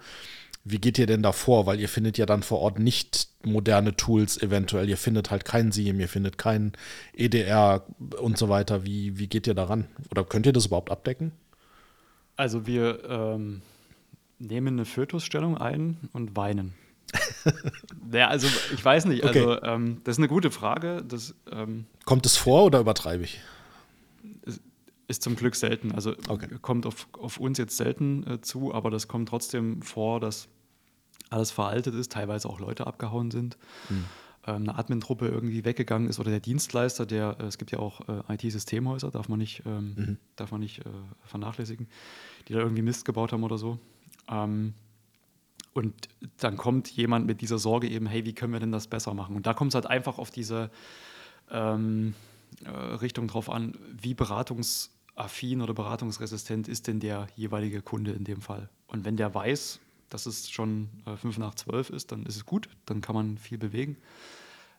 Wie 0.65 0.79
geht 0.79 0.97
ihr 0.97 1.07
denn 1.07 1.21
da 1.21 1.33
vor? 1.33 1.65
Weil 1.65 1.79
ihr 1.79 1.89
findet 1.89 2.17
ja 2.17 2.25
dann 2.25 2.41
vor 2.41 2.59
Ort 2.59 2.79
nicht 2.79 3.27
moderne 3.43 3.95
Tools 3.95 4.41
eventuell. 4.41 4.89
Ihr 4.89 4.97
findet 4.97 5.29
halt 5.29 5.43
kein 5.43 5.71
SIEM, 5.71 5.99
ihr 5.99 6.07
findet 6.07 6.37
kein 6.37 6.71
EDR 7.13 7.85
und 8.21 8.37
so 8.37 8.47
weiter. 8.47 8.85
Wie, 8.85 9.17
wie 9.17 9.27
geht 9.27 9.45
ihr 9.45 9.55
daran? 9.55 9.87
Oder 10.09 10.23
könnt 10.23 10.45
ihr 10.45 10.53
das 10.53 10.67
überhaupt 10.67 10.89
abdecken? 10.89 11.33
Also 12.37 12.65
wir 12.65 13.03
ähm, 13.09 13.61
nehmen 14.39 14.75
eine 14.75 14.85
Fötusstellung 14.85 15.57
ein 15.57 15.97
und 16.13 16.35
weinen. 16.35 16.73
ja, 18.11 18.29
also 18.29 18.47
ich 18.73 18.83
weiß 18.83 19.05
nicht. 19.05 19.23
Okay. 19.23 19.39
Also 19.39 19.61
ähm, 19.63 20.01
das 20.03 20.15
ist 20.15 20.19
eine 20.19 20.27
gute 20.27 20.49
Frage. 20.49 21.03
Das, 21.07 21.35
ähm, 21.51 21.85
Kommt 22.05 22.25
es 22.25 22.37
vor 22.37 22.65
oder 22.65 22.79
übertreibe 22.79 23.23
ich? 23.23 23.41
Ist 25.07 25.21
zum 25.21 25.35
Glück 25.35 25.55
selten. 25.55 25.91
Also 25.91 26.15
okay. 26.29 26.47
kommt 26.61 26.85
auf, 26.85 27.07
auf 27.13 27.37
uns 27.37 27.57
jetzt 27.57 27.77
selten 27.77 28.25
äh, 28.25 28.41
zu, 28.41 28.73
aber 28.73 28.89
das 28.89 29.07
kommt 29.07 29.29
trotzdem 29.29 29.81
vor, 29.81 30.19
dass 30.19 30.47
alles 31.29 31.51
veraltet 31.51 31.95
ist, 31.95 32.11
teilweise 32.11 32.49
auch 32.49 32.59
Leute 32.59 32.87
abgehauen 32.87 33.31
sind. 33.31 33.57
Mhm. 33.89 34.05
Ähm, 34.45 34.55
eine 34.63 34.77
Admin-Truppe 34.77 35.27
irgendwie 35.27 35.63
weggegangen 35.63 36.09
ist 36.09 36.19
oder 36.19 36.29
der 36.29 36.41
Dienstleister, 36.41 37.05
der, 37.05 37.37
äh, 37.39 37.45
es 37.45 37.57
gibt 37.57 37.71
ja 37.71 37.79
auch 37.79 38.01
äh, 38.09 38.33
IT-Systemhäuser, 38.33 39.09
darf 39.09 39.29
man 39.29 39.39
nicht, 39.39 39.63
ähm, 39.65 39.93
mhm. 39.95 40.17
darf 40.35 40.51
man 40.51 40.59
nicht 40.59 40.79
äh, 40.79 40.89
vernachlässigen, 41.23 41.87
die 42.47 42.53
da 42.53 42.59
irgendwie 42.59 42.81
Mist 42.81 43.05
gebaut 43.05 43.31
haben 43.31 43.43
oder 43.43 43.57
so. 43.57 43.79
Ähm, 44.29 44.73
und 45.73 46.07
dann 46.37 46.57
kommt 46.57 46.89
jemand 46.89 47.25
mit 47.25 47.41
dieser 47.41 47.57
Sorge 47.57 47.87
eben, 47.87 48.05
hey, 48.05 48.25
wie 48.25 48.33
können 48.33 48.53
wir 48.53 48.59
denn 48.59 48.71
das 48.71 48.87
besser 48.87 49.13
machen? 49.13 49.35
Und 49.35 49.47
da 49.47 49.53
kommt 49.53 49.71
es 49.71 49.75
halt 49.75 49.87
einfach 49.87 50.19
auf 50.19 50.29
diese 50.29 50.69
ähm, 51.49 52.13
äh, 52.65 52.69
Richtung 52.69 53.27
drauf 53.27 53.49
an, 53.49 53.73
wie 53.89 54.13
beratungsaffin 54.13 55.61
oder 55.61 55.73
beratungsresistent 55.73 56.67
ist 56.67 56.87
denn 56.87 56.99
der 56.99 57.27
jeweilige 57.35 57.81
Kunde 57.81 58.11
in 58.11 58.23
dem 58.23 58.41
Fall. 58.41 58.69
Und 58.87 59.05
wenn 59.05 59.17
der 59.17 59.33
weiß, 59.33 59.79
dass 60.13 60.27
es 60.27 60.51
schon 60.51 60.89
äh, 61.07 61.17
5 61.17 61.39
nach 61.39 61.55
12 61.55 61.89
ist, 61.89 62.11
dann 62.11 62.25
ist 62.27 62.35
es 62.35 62.45
gut, 62.45 62.69
dann 62.85 63.01
kann 63.01 63.15
man 63.15 63.37
viel 63.39 63.57
bewegen. 63.57 63.97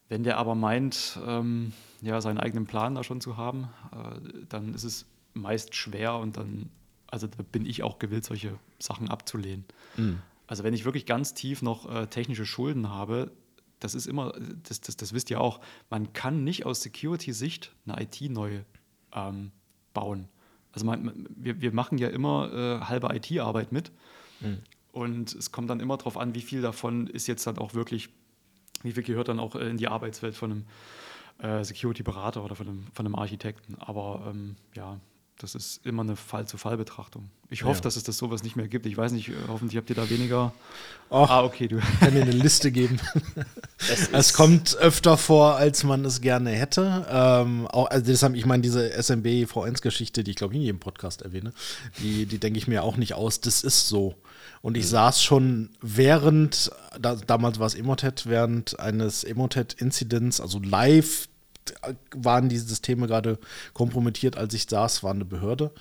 Wenn 0.08 0.22
der 0.22 0.38
aber 0.38 0.54
meint, 0.54 1.18
ähm, 1.26 1.72
ja, 2.02 2.20
seinen 2.20 2.38
eigenen 2.38 2.66
Plan 2.66 2.94
da 2.94 3.02
schon 3.02 3.20
zu 3.20 3.36
haben, 3.36 3.68
äh, 3.92 4.44
dann 4.48 4.74
ist 4.74 4.84
es 4.84 5.06
meist 5.32 5.74
schwer 5.74 6.16
und 6.18 6.36
dann, 6.36 6.70
also 7.08 7.26
da 7.26 7.42
bin 7.42 7.66
ich 7.66 7.82
auch 7.82 7.98
gewillt, 7.98 8.24
solche 8.24 8.56
Sachen 8.78 9.10
abzulehnen. 9.10 9.64
Mhm. 9.96 10.22
Also 10.46 10.62
wenn 10.62 10.72
ich 10.72 10.84
wirklich 10.84 11.04
ganz 11.04 11.34
tief 11.34 11.62
noch 11.62 11.92
äh, 11.92 12.06
technische 12.06 12.46
Schulden 12.46 12.90
habe, 12.90 13.32
das 13.80 13.96
ist 13.96 14.06
immer, 14.06 14.34
das, 14.62 14.80
das, 14.82 14.96
das 14.96 15.12
wisst 15.14 15.30
ihr 15.30 15.40
auch, 15.40 15.60
man 15.90 16.12
kann 16.12 16.44
nicht 16.44 16.64
aus 16.64 16.80
Security-Sicht 16.82 17.74
eine 17.86 18.00
IT 18.00 18.20
neu 18.30 18.60
ähm, 19.12 19.50
bauen. 19.94 20.28
Also 20.70 20.86
man, 20.86 21.26
wir, 21.34 21.60
wir 21.60 21.72
machen 21.72 21.98
ja 21.98 22.08
immer 22.08 22.52
äh, 22.52 22.84
halbe 22.84 23.12
IT-Arbeit 23.16 23.72
mit. 23.72 23.90
Mhm. 24.40 24.58
Und 24.94 25.34
es 25.34 25.50
kommt 25.50 25.70
dann 25.70 25.80
immer 25.80 25.96
darauf 25.96 26.16
an, 26.16 26.36
wie 26.36 26.40
viel 26.40 26.62
davon 26.62 27.08
ist 27.08 27.26
jetzt 27.26 27.48
dann 27.48 27.58
auch 27.58 27.74
wirklich, 27.74 28.10
wie 28.84 28.92
viel 28.92 29.02
gehört 29.02 29.26
dann 29.26 29.40
auch 29.40 29.56
in 29.56 29.76
die 29.76 29.88
Arbeitswelt 29.88 30.36
von 30.36 30.52
einem 30.52 30.66
äh, 31.38 31.64
Security-Berater 31.64 32.44
oder 32.44 32.54
von 32.54 32.68
einem, 32.68 32.86
von 32.92 33.04
einem 33.04 33.16
Architekten. 33.16 33.74
Aber 33.80 34.24
ähm, 34.30 34.54
ja, 34.74 35.00
das 35.38 35.54
ist 35.54 35.84
immer 35.84 36.02
eine 36.02 36.16
Fall-zu-Fall-Betrachtung. 36.16 37.28
Ich 37.50 37.64
hoffe, 37.64 37.78
ja. 37.78 37.82
dass 37.82 37.96
es 37.96 38.04
das 38.04 38.16
sowas 38.16 38.42
nicht 38.42 38.56
mehr 38.56 38.68
gibt. 38.68 38.86
Ich 38.86 38.96
weiß 38.96 39.12
nicht, 39.12 39.30
hoffentlich 39.48 39.76
habt 39.76 39.90
ihr 39.90 39.96
da 39.96 40.08
weniger. 40.08 40.52
Och, 41.10 41.28
ah, 41.28 41.44
okay, 41.44 41.68
du. 41.68 41.78
Ich 41.78 42.00
kann 42.00 42.14
dir 42.14 42.22
eine 42.22 42.30
Liste 42.30 42.70
geben. 42.70 43.00
es 44.12 44.32
kommt 44.32 44.76
öfter 44.76 45.16
vor, 45.16 45.56
als 45.56 45.84
man 45.84 46.04
es 46.04 46.20
gerne 46.20 46.50
hätte. 46.50 47.06
Ähm, 47.10 47.66
auch, 47.66 47.90
also 47.90 48.06
deshalb, 48.06 48.36
ich 48.36 48.46
meine, 48.46 48.62
diese 48.62 48.90
SMB 48.90 49.26
V1-Geschichte, 49.26 50.24
die 50.24 50.30
ich 50.32 50.36
glaube 50.36 50.54
ich 50.54 50.60
in 50.60 50.64
jedem 50.66 50.80
Podcast 50.80 51.22
erwähne, 51.22 51.52
die, 51.98 52.26
die 52.26 52.38
denke 52.38 52.58
ich 52.58 52.68
mir 52.68 52.82
auch 52.82 52.96
nicht 52.96 53.14
aus. 53.14 53.40
Das 53.40 53.62
ist 53.62 53.88
so. 53.88 54.14
Und 54.62 54.76
ich 54.76 54.84
mhm. 54.84 54.90
saß 54.90 55.22
schon 55.22 55.70
während, 55.82 56.70
da, 56.98 57.16
damals 57.16 57.58
war 57.58 57.66
es 57.66 57.74
Emotet, 57.74 58.26
während 58.26 58.78
eines 58.80 59.24
Emotet-Inzidents, 59.24 60.40
also 60.40 60.58
live 60.60 61.28
waren 62.14 62.48
die 62.48 62.58
Systeme 62.58 63.06
gerade 63.06 63.38
kompromittiert, 63.72 64.36
als 64.36 64.54
ich 64.54 64.66
saß, 64.68 65.02
war 65.02 65.12
eine 65.12 65.24
Behörde. 65.24 65.72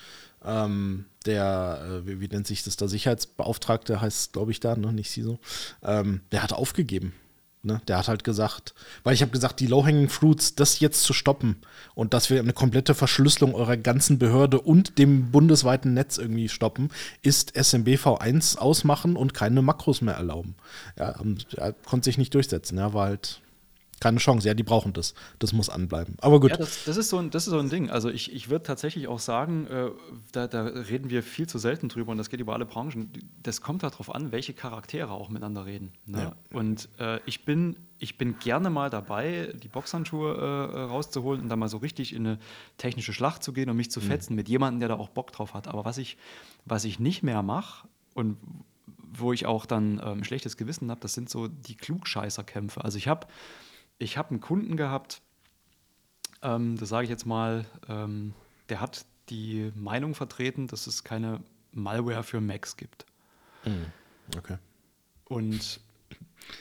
Ähm, 0.46 1.06
der, 1.26 2.02
äh, 2.04 2.08
wie, 2.08 2.20
wie, 2.20 2.28
nennt 2.28 2.48
sich 2.48 2.64
das 2.64 2.76
da, 2.76 2.88
Sicherheitsbeauftragte 2.88 4.02
heißt, 4.02 4.34
glaube 4.34 4.52
ich, 4.52 4.60
da, 4.60 4.76
ne? 4.76 4.92
nicht 4.92 5.10
CISO, 5.10 5.40
ähm, 5.84 6.22
der 6.32 6.44
hat 6.44 6.54
aufgegeben. 6.54 7.14
Ne? 7.66 7.82
Der 7.88 7.98
hat 7.98 8.10
halt 8.10 8.26
gesagt, 8.26 8.76
weil 9.04 9.14
ich 9.14 9.22
habe 9.22 9.32
gesagt, 9.32 9.62
die 9.62 9.68
Low-Hanging 9.68 10.10
Fruits, 10.10 10.56
das 10.56 10.82
jetzt 10.82 11.04
zu 11.04 11.14
stoppen 11.14 11.62
und 11.96 12.14
dass 12.14 12.30
wir 12.30 12.40
eine 12.40 12.52
komplette 12.52 12.94
Verschlüsselung 12.94 13.56
eurer 13.56 13.78
ganzen 13.78 14.20
Behörde 14.20 14.60
und 14.60 14.98
dem 15.00 15.32
bundesweiten 15.32 15.94
Netz 15.94 16.18
irgendwie 16.18 16.50
stoppen, 16.50 16.90
ist 17.22 17.56
SMBV1 17.56 18.58
ausmachen 18.58 19.16
und 19.16 19.34
keine 19.34 19.62
Makros 19.62 20.02
mehr 20.02 20.16
erlauben. 20.16 20.56
Ja, 21.00 21.16
er 21.56 21.72
konnte 21.72 22.04
sich 22.04 22.18
nicht 22.18 22.34
durchsetzen. 22.34 22.78
Er 22.78 22.94
war 22.94 23.06
halt 23.08 23.40
keine 24.04 24.18
Chance. 24.18 24.48
Ja, 24.48 24.54
die 24.54 24.64
brauchen 24.64 24.92
das. 24.92 25.14
Das 25.40 25.54
muss 25.54 25.70
anbleiben. 25.70 26.18
Aber 26.20 26.42
gut. 26.42 26.52
Ja, 26.52 26.58
das, 26.58 26.84
das, 26.84 26.98
ist, 26.98 27.10
so 27.10 27.18
ein, 27.18 27.30
das 27.30 27.48
ist 27.48 27.52
so 27.52 27.60
ein 27.60 27.70
Ding. 27.70 27.90
Also 27.90 28.10
ich, 28.10 28.34
ich 28.34 28.50
würde 28.50 28.64
tatsächlich 28.64 29.08
auch 29.08 29.20
sagen, 29.20 29.66
äh, 29.68 29.92
da, 30.34 30.48
da, 30.48 30.64
reden 30.64 31.10
wir 31.10 31.24
viel 31.24 31.48
zu 31.48 31.58
selten 31.58 31.88
drüber 31.88 32.12
und 32.12 32.18
das 32.18 32.30
geht 32.30 32.42
über 32.42 32.54
alle 32.54 32.66
Branchen. 32.66 33.12
Das 33.42 33.62
kommt 33.62 33.82
darauf 33.82 34.14
an, 34.14 34.34
welche 34.34 34.54
Charaktere 34.54 35.12
auch 35.12 35.30
miteinander 35.30 35.66
reden. 35.66 35.94
Ne? 36.06 36.22
Ja. 36.22 36.36
Und 36.52 36.90
äh, 37.00 37.22
ich, 37.26 37.46
bin, 37.46 37.78
ich 37.98 38.18
bin 38.18 38.38
gerne 38.40 38.70
mal 38.70 38.90
dabei, 38.90 39.54
die 39.64 39.70
Boxhandschuhe 39.70 40.36
äh, 40.36 40.82
rauszuholen 40.82 41.42
und 41.42 41.50
dann 41.50 41.60
mal 41.60 41.70
so 41.70 41.78
richtig 41.78 42.14
in 42.14 42.28
eine 42.28 42.40
technische 42.78 43.14
Schlacht 43.14 43.42
zu 43.42 43.54
gehen 43.54 43.70
und 43.70 43.78
mich 43.78 43.90
zu 43.90 44.02
mhm. 44.02 44.06
fetzen 44.06 44.36
mit 44.36 44.50
jemandem, 44.50 44.82
der 44.82 44.90
da 44.90 44.96
auch 44.96 45.10
Bock 45.10 45.32
drauf 45.32 45.54
hat. 45.54 45.70
Aber 45.70 45.86
was 45.86 45.98
ich, 45.98 46.18
was 46.66 46.84
ich 46.84 47.00
nicht 47.00 47.24
mehr 47.24 47.42
mache 47.42 47.88
und 48.14 48.38
wo 49.18 49.32
ich 49.32 49.46
auch 49.46 49.66
dann 49.66 50.02
ähm, 50.04 50.24
schlechtes 50.24 50.58
Gewissen 50.58 50.90
habe, 50.92 51.00
das 51.00 51.14
sind 51.14 51.30
so 51.30 51.48
die 51.48 51.76
Klugscheißerkämpfe. 51.76 52.84
Also 52.84 52.98
ich 52.98 53.08
habe 53.08 53.28
ich 54.04 54.18
habe 54.18 54.32
einen 54.32 54.42
Kunden 54.42 54.78
gehabt, 54.78 55.22
ähm, 56.42 56.78
das 56.78 56.90
sage 56.90 57.06
ich 57.06 57.10
jetzt 57.10 57.26
mal, 57.26 57.66
ähm, 57.88 58.34
der 58.70 58.82
hat 58.82 59.06
die 59.30 59.72
Meinung 59.76 60.14
vertreten, 60.14 60.68
dass 60.68 60.88
es 60.88 61.04
keine 61.04 61.42
Malware 61.72 62.24
für 62.24 62.42
Macs 62.42 62.78
gibt. 62.78 63.06
Mhm. 63.66 63.86
Okay. 64.38 64.58
Und 65.26 65.80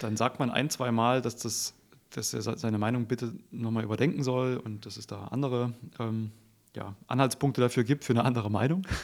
dann 0.01 0.17
sagt 0.17 0.39
man 0.39 0.51
ein, 0.51 0.71
zwei 0.71 0.93
Mal, 0.93 1.21
dass, 1.21 1.37
das, 1.37 1.75
dass 2.11 2.33
er 2.33 2.43
seine 2.43 2.79
Meinung 2.79 3.07
bitte 3.07 3.35
nochmal 3.51 3.83
überdenken 3.83 4.23
soll 4.23 4.57
und 4.57 4.87
dass 4.87 4.97
es 4.97 5.07
da 5.07 5.25
andere 5.27 5.75
ähm, 5.99 6.31
ja, 6.75 6.95
Anhaltspunkte 7.09 7.61
dafür 7.61 7.85
gibt 7.85 8.05
für 8.05 8.13
eine 8.13 8.25
andere 8.25 8.51
Meinung. 8.51 8.87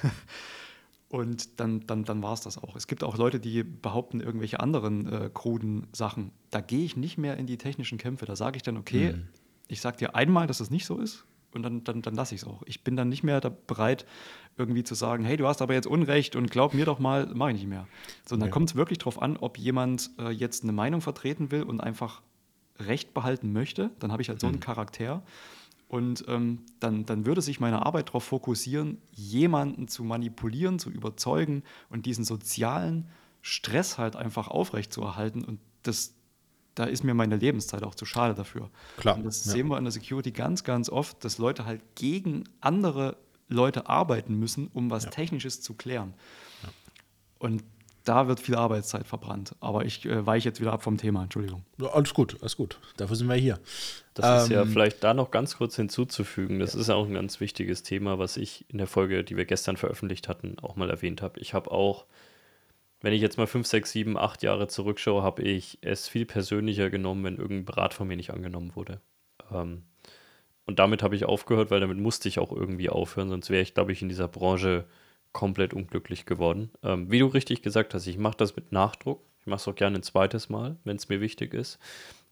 Und 1.08 1.58
dann, 1.58 1.86
dann, 1.86 2.04
dann 2.04 2.22
war 2.22 2.34
es 2.34 2.42
das 2.42 2.62
auch. 2.62 2.76
Es 2.76 2.86
gibt 2.86 3.02
auch 3.02 3.16
Leute, 3.16 3.40
die 3.40 3.62
behaupten 3.62 4.20
irgendwelche 4.20 4.60
anderen 4.60 5.10
äh, 5.10 5.30
kruden 5.32 5.86
Sachen. 5.92 6.32
Da 6.50 6.60
gehe 6.60 6.84
ich 6.84 6.96
nicht 6.96 7.16
mehr 7.16 7.38
in 7.38 7.46
die 7.46 7.56
technischen 7.56 7.96
Kämpfe. 7.96 8.26
Da 8.26 8.36
sage 8.36 8.56
ich 8.56 8.62
dann, 8.62 8.76
okay, 8.76 9.14
mhm. 9.14 9.28
ich 9.68 9.80
sage 9.80 9.96
dir 9.96 10.14
einmal, 10.14 10.46
dass 10.46 10.60
es 10.60 10.70
nicht 10.70 10.84
so 10.84 10.98
ist 10.98 11.24
und 11.54 11.62
dann, 11.62 11.82
dann, 11.84 12.02
dann 12.02 12.14
lasse 12.14 12.34
ich 12.34 12.42
es 12.42 12.46
auch. 12.46 12.62
Ich 12.66 12.84
bin 12.84 12.94
dann 12.96 13.08
nicht 13.08 13.22
mehr 13.22 13.40
bereit, 13.40 14.04
irgendwie 14.56 14.84
zu 14.84 14.94
sagen, 14.94 15.24
hey, 15.24 15.36
du 15.36 15.46
hast 15.46 15.62
aber 15.62 15.74
jetzt 15.74 15.86
Unrecht 15.86 16.36
und 16.36 16.50
glaub 16.50 16.74
mir 16.74 16.84
doch 16.84 16.98
mal, 16.98 17.26
mache 17.26 17.52
ich 17.52 17.58
nicht 17.58 17.68
mehr. 17.68 17.86
Sondern 18.26 18.44
okay. 18.44 18.50
dann 18.50 18.52
kommt 18.52 18.70
es 18.70 18.76
wirklich 18.76 18.98
darauf 18.98 19.22
an, 19.22 19.36
ob 19.38 19.56
jemand 19.56 20.10
äh, 20.18 20.30
jetzt 20.30 20.62
eine 20.62 20.72
Meinung 20.72 21.00
vertreten 21.00 21.50
will 21.50 21.62
und 21.62 21.80
einfach 21.80 22.22
Recht 22.78 23.14
behalten 23.14 23.52
möchte, 23.52 23.90
dann 23.98 24.12
habe 24.12 24.22
ich 24.22 24.28
halt 24.28 24.40
so 24.40 24.46
einen 24.46 24.56
mhm. 24.56 24.60
Charakter. 24.60 25.22
Und 25.88 26.24
ähm, 26.28 26.66
dann, 26.80 27.06
dann 27.06 27.24
würde 27.24 27.40
sich 27.40 27.60
meine 27.60 27.84
Arbeit 27.84 28.08
darauf 28.08 28.24
fokussieren, 28.24 28.98
jemanden 29.10 29.88
zu 29.88 30.04
manipulieren, 30.04 30.78
zu 30.78 30.90
überzeugen 30.90 31.62
und 31.88 32.04
diesen 32.04 32.24
sozialen 32.24 33.08
Stress 33.40 33.96
halt 33.96 34.14
einfach 34.14 34.48
aufrechtzuerhalten. 34.48 35.44
Und 35.44 35.60
das, 35.82 36.14
da 36.74 36.84
ist 36.84 37.04
mir 37.04 37.14
meine 37.14 37.36
Lebenszeit 37.36 37.82
auch 37.84 37.94
zu 37.94 38.04
schade 38.04 38.34
dafür. 38.34 38.70
Klar. 38.98 39.16
Und 39.16 39.24
das 39.24 39.46
ja. 39.46 39.52
sehen 39.52 39.68
wir 39.68 39.78
in 39.78 39.84
der 39.84 39.92
Security 39.92 40.30
ganz, 40.30 40.62
ganz 40.62 40.90
oft, 40.90 41.24
dass 41.24 41.38
Leute 41.38 41.64
halt 41.64 41.80
gegen 41.94 42.44
andere 42.60 43.16
Leute 43.48 43.88
arbeiten 43.88 44.34
müssen, 44.34 44.68
um 44.74 44.90
was 44.90 45.04
ja. 45.04 45.10
Technisches 45.10 45.62
zu 45.62 45.72
klären. 45.72 46.12
Ja. 46.62 46.68
Und 47.38 47.64
da 48.08 48.26
wird 48.26 48.40
viel 48.40 48.54
Arbeitszeit 48.54 49.06
verbrannt. 49.06 49.54
Aber 49.60 49.84
ich 49.84 50.06
äh, 50.06 50.24
weiche 50.24 50.48
jetzt 50.48 50.60
wieder 50.60 50.72
ab 50.72 50.82
vom 50.82 50.96
Thema, 50.96 51.22
Entschuldigung. 51.22 51.64
Ja, 51.80 51.88
alles 51.88 52.14
gut, 52.14 52.36
alles 52.40 52.56
gut. 52.56 52.78
Dafür 52.96 53.16
sind 53.16 53.28
wir 53.28 53.34
hier. 53.34 53.58
Das 54.14 54.26
ähm, 54.26 54.42
ist 54.42 54.50
ja 54.50 54.62
ähm, 54.62 54.68
vielleicht 54.70 55.04
da 55.04 55.12
noch 55.12 55.30
ganz 55.30 55.56
kurz 55.56 55.76
hinzuzufügen. 55.76 56.58
Das 56.58 56.74
ja. 56.74 56.80
ist 56.80 56.88
ja 56.88 56.94
auch 56.94 57.06
ein 57.06 57.14
ganz 57.14 57.40
wichtiges 57.40 57.82
Thema, 57.82 58.18
was 58.18 58.36
ich 58.36 58.64
in 58.68 58.78
der 58.78 58.86
Folge, 58.86 59.24
die 59.24 59.36
wir 59.36 59.44
gestern 59.44 59.76
veröffentlicht 59.76 60.28
hatten, 60.28 60.58
auch 60.60 60.76
mal 60.76 60.88
erwähnt 60.88 61.20
habe. 61.20 61.38
Ich 61.40 61.52
habe 61.52 61.70
auch, 61.70 62.06
wenn 63.02 63.12
ich 63.12 63.20
jetzt 63.20 63.36
mal 63.36 63.46
5, 63.46 63.66
6, 63.66 63.92
7, 63.92 64.16
8 64.16 64.42
Jahre 64.42 64.68
zurückschaue, 64.68 65.22
habe 65.22 65.42
ich 65.42 65.78
es 65.82 66.08
viel 66.08 66.24
persönlicher 66.24 66.88
genommen, 66.88 67.24
wenn 67.24 67.36
irgendein 67.36 67.66
Berat 67.66 67.92
von 67.94 68.08
mir 68.08 68.16
nicht 68.16 68.30
angenommen 68.30 68.74
wurde. 68.74 69.00
Ähm, 69.52 69.82
und 70.64 70.78
damit 70.78 71.02
habe 71.02 71.14
ich 71.14 71.26
aufgehört, 71.26 71.70
weil 71.70 71.80
damit 71.80 71.98
musste 71.98 72.28
ich 72.28 72.38
auch 72.38 72.52
irgendwie 72.52 72.88
aufhören, 72.88 73.28
sonst 73.28 73.50
wäre 73.50 73.62
ich, 73.62 73.74
glaube 73.74 73.92
ich, 73.92 74.02
in 74.02 74.08
dieser 74.08 74.28
Branche 74.28 74.86
komplett 75.32 75.74
unglücklich 75.74 76.26
geworden. 76.26 76.70
Ähm, 76.82 77.10
wie 77.10 77.18
du 77.18 77.26
richtig 77.26 77.62
gesagt 77.62 77.94
hast, 77.94 78.06
ich 78.06 78.18
mache 78.18 78.36
das 78.36 78.56
mit 78.56 78.72
Nachdruck. 78.72 79.22
Ich 79.40 79.46
mache 79.46 79.58
es 79.58 79.68
auch 79.68 79.74
gerne 79.74 79.98
ein 79.98 80.02
zweites 80.02 80.48
Mal, 80.48 80.76
wenn 80.84 80.96
es 80.96 81.08
mir 81.08 81.20
wichtig 81.20 81.54
ist. 81.54 81.78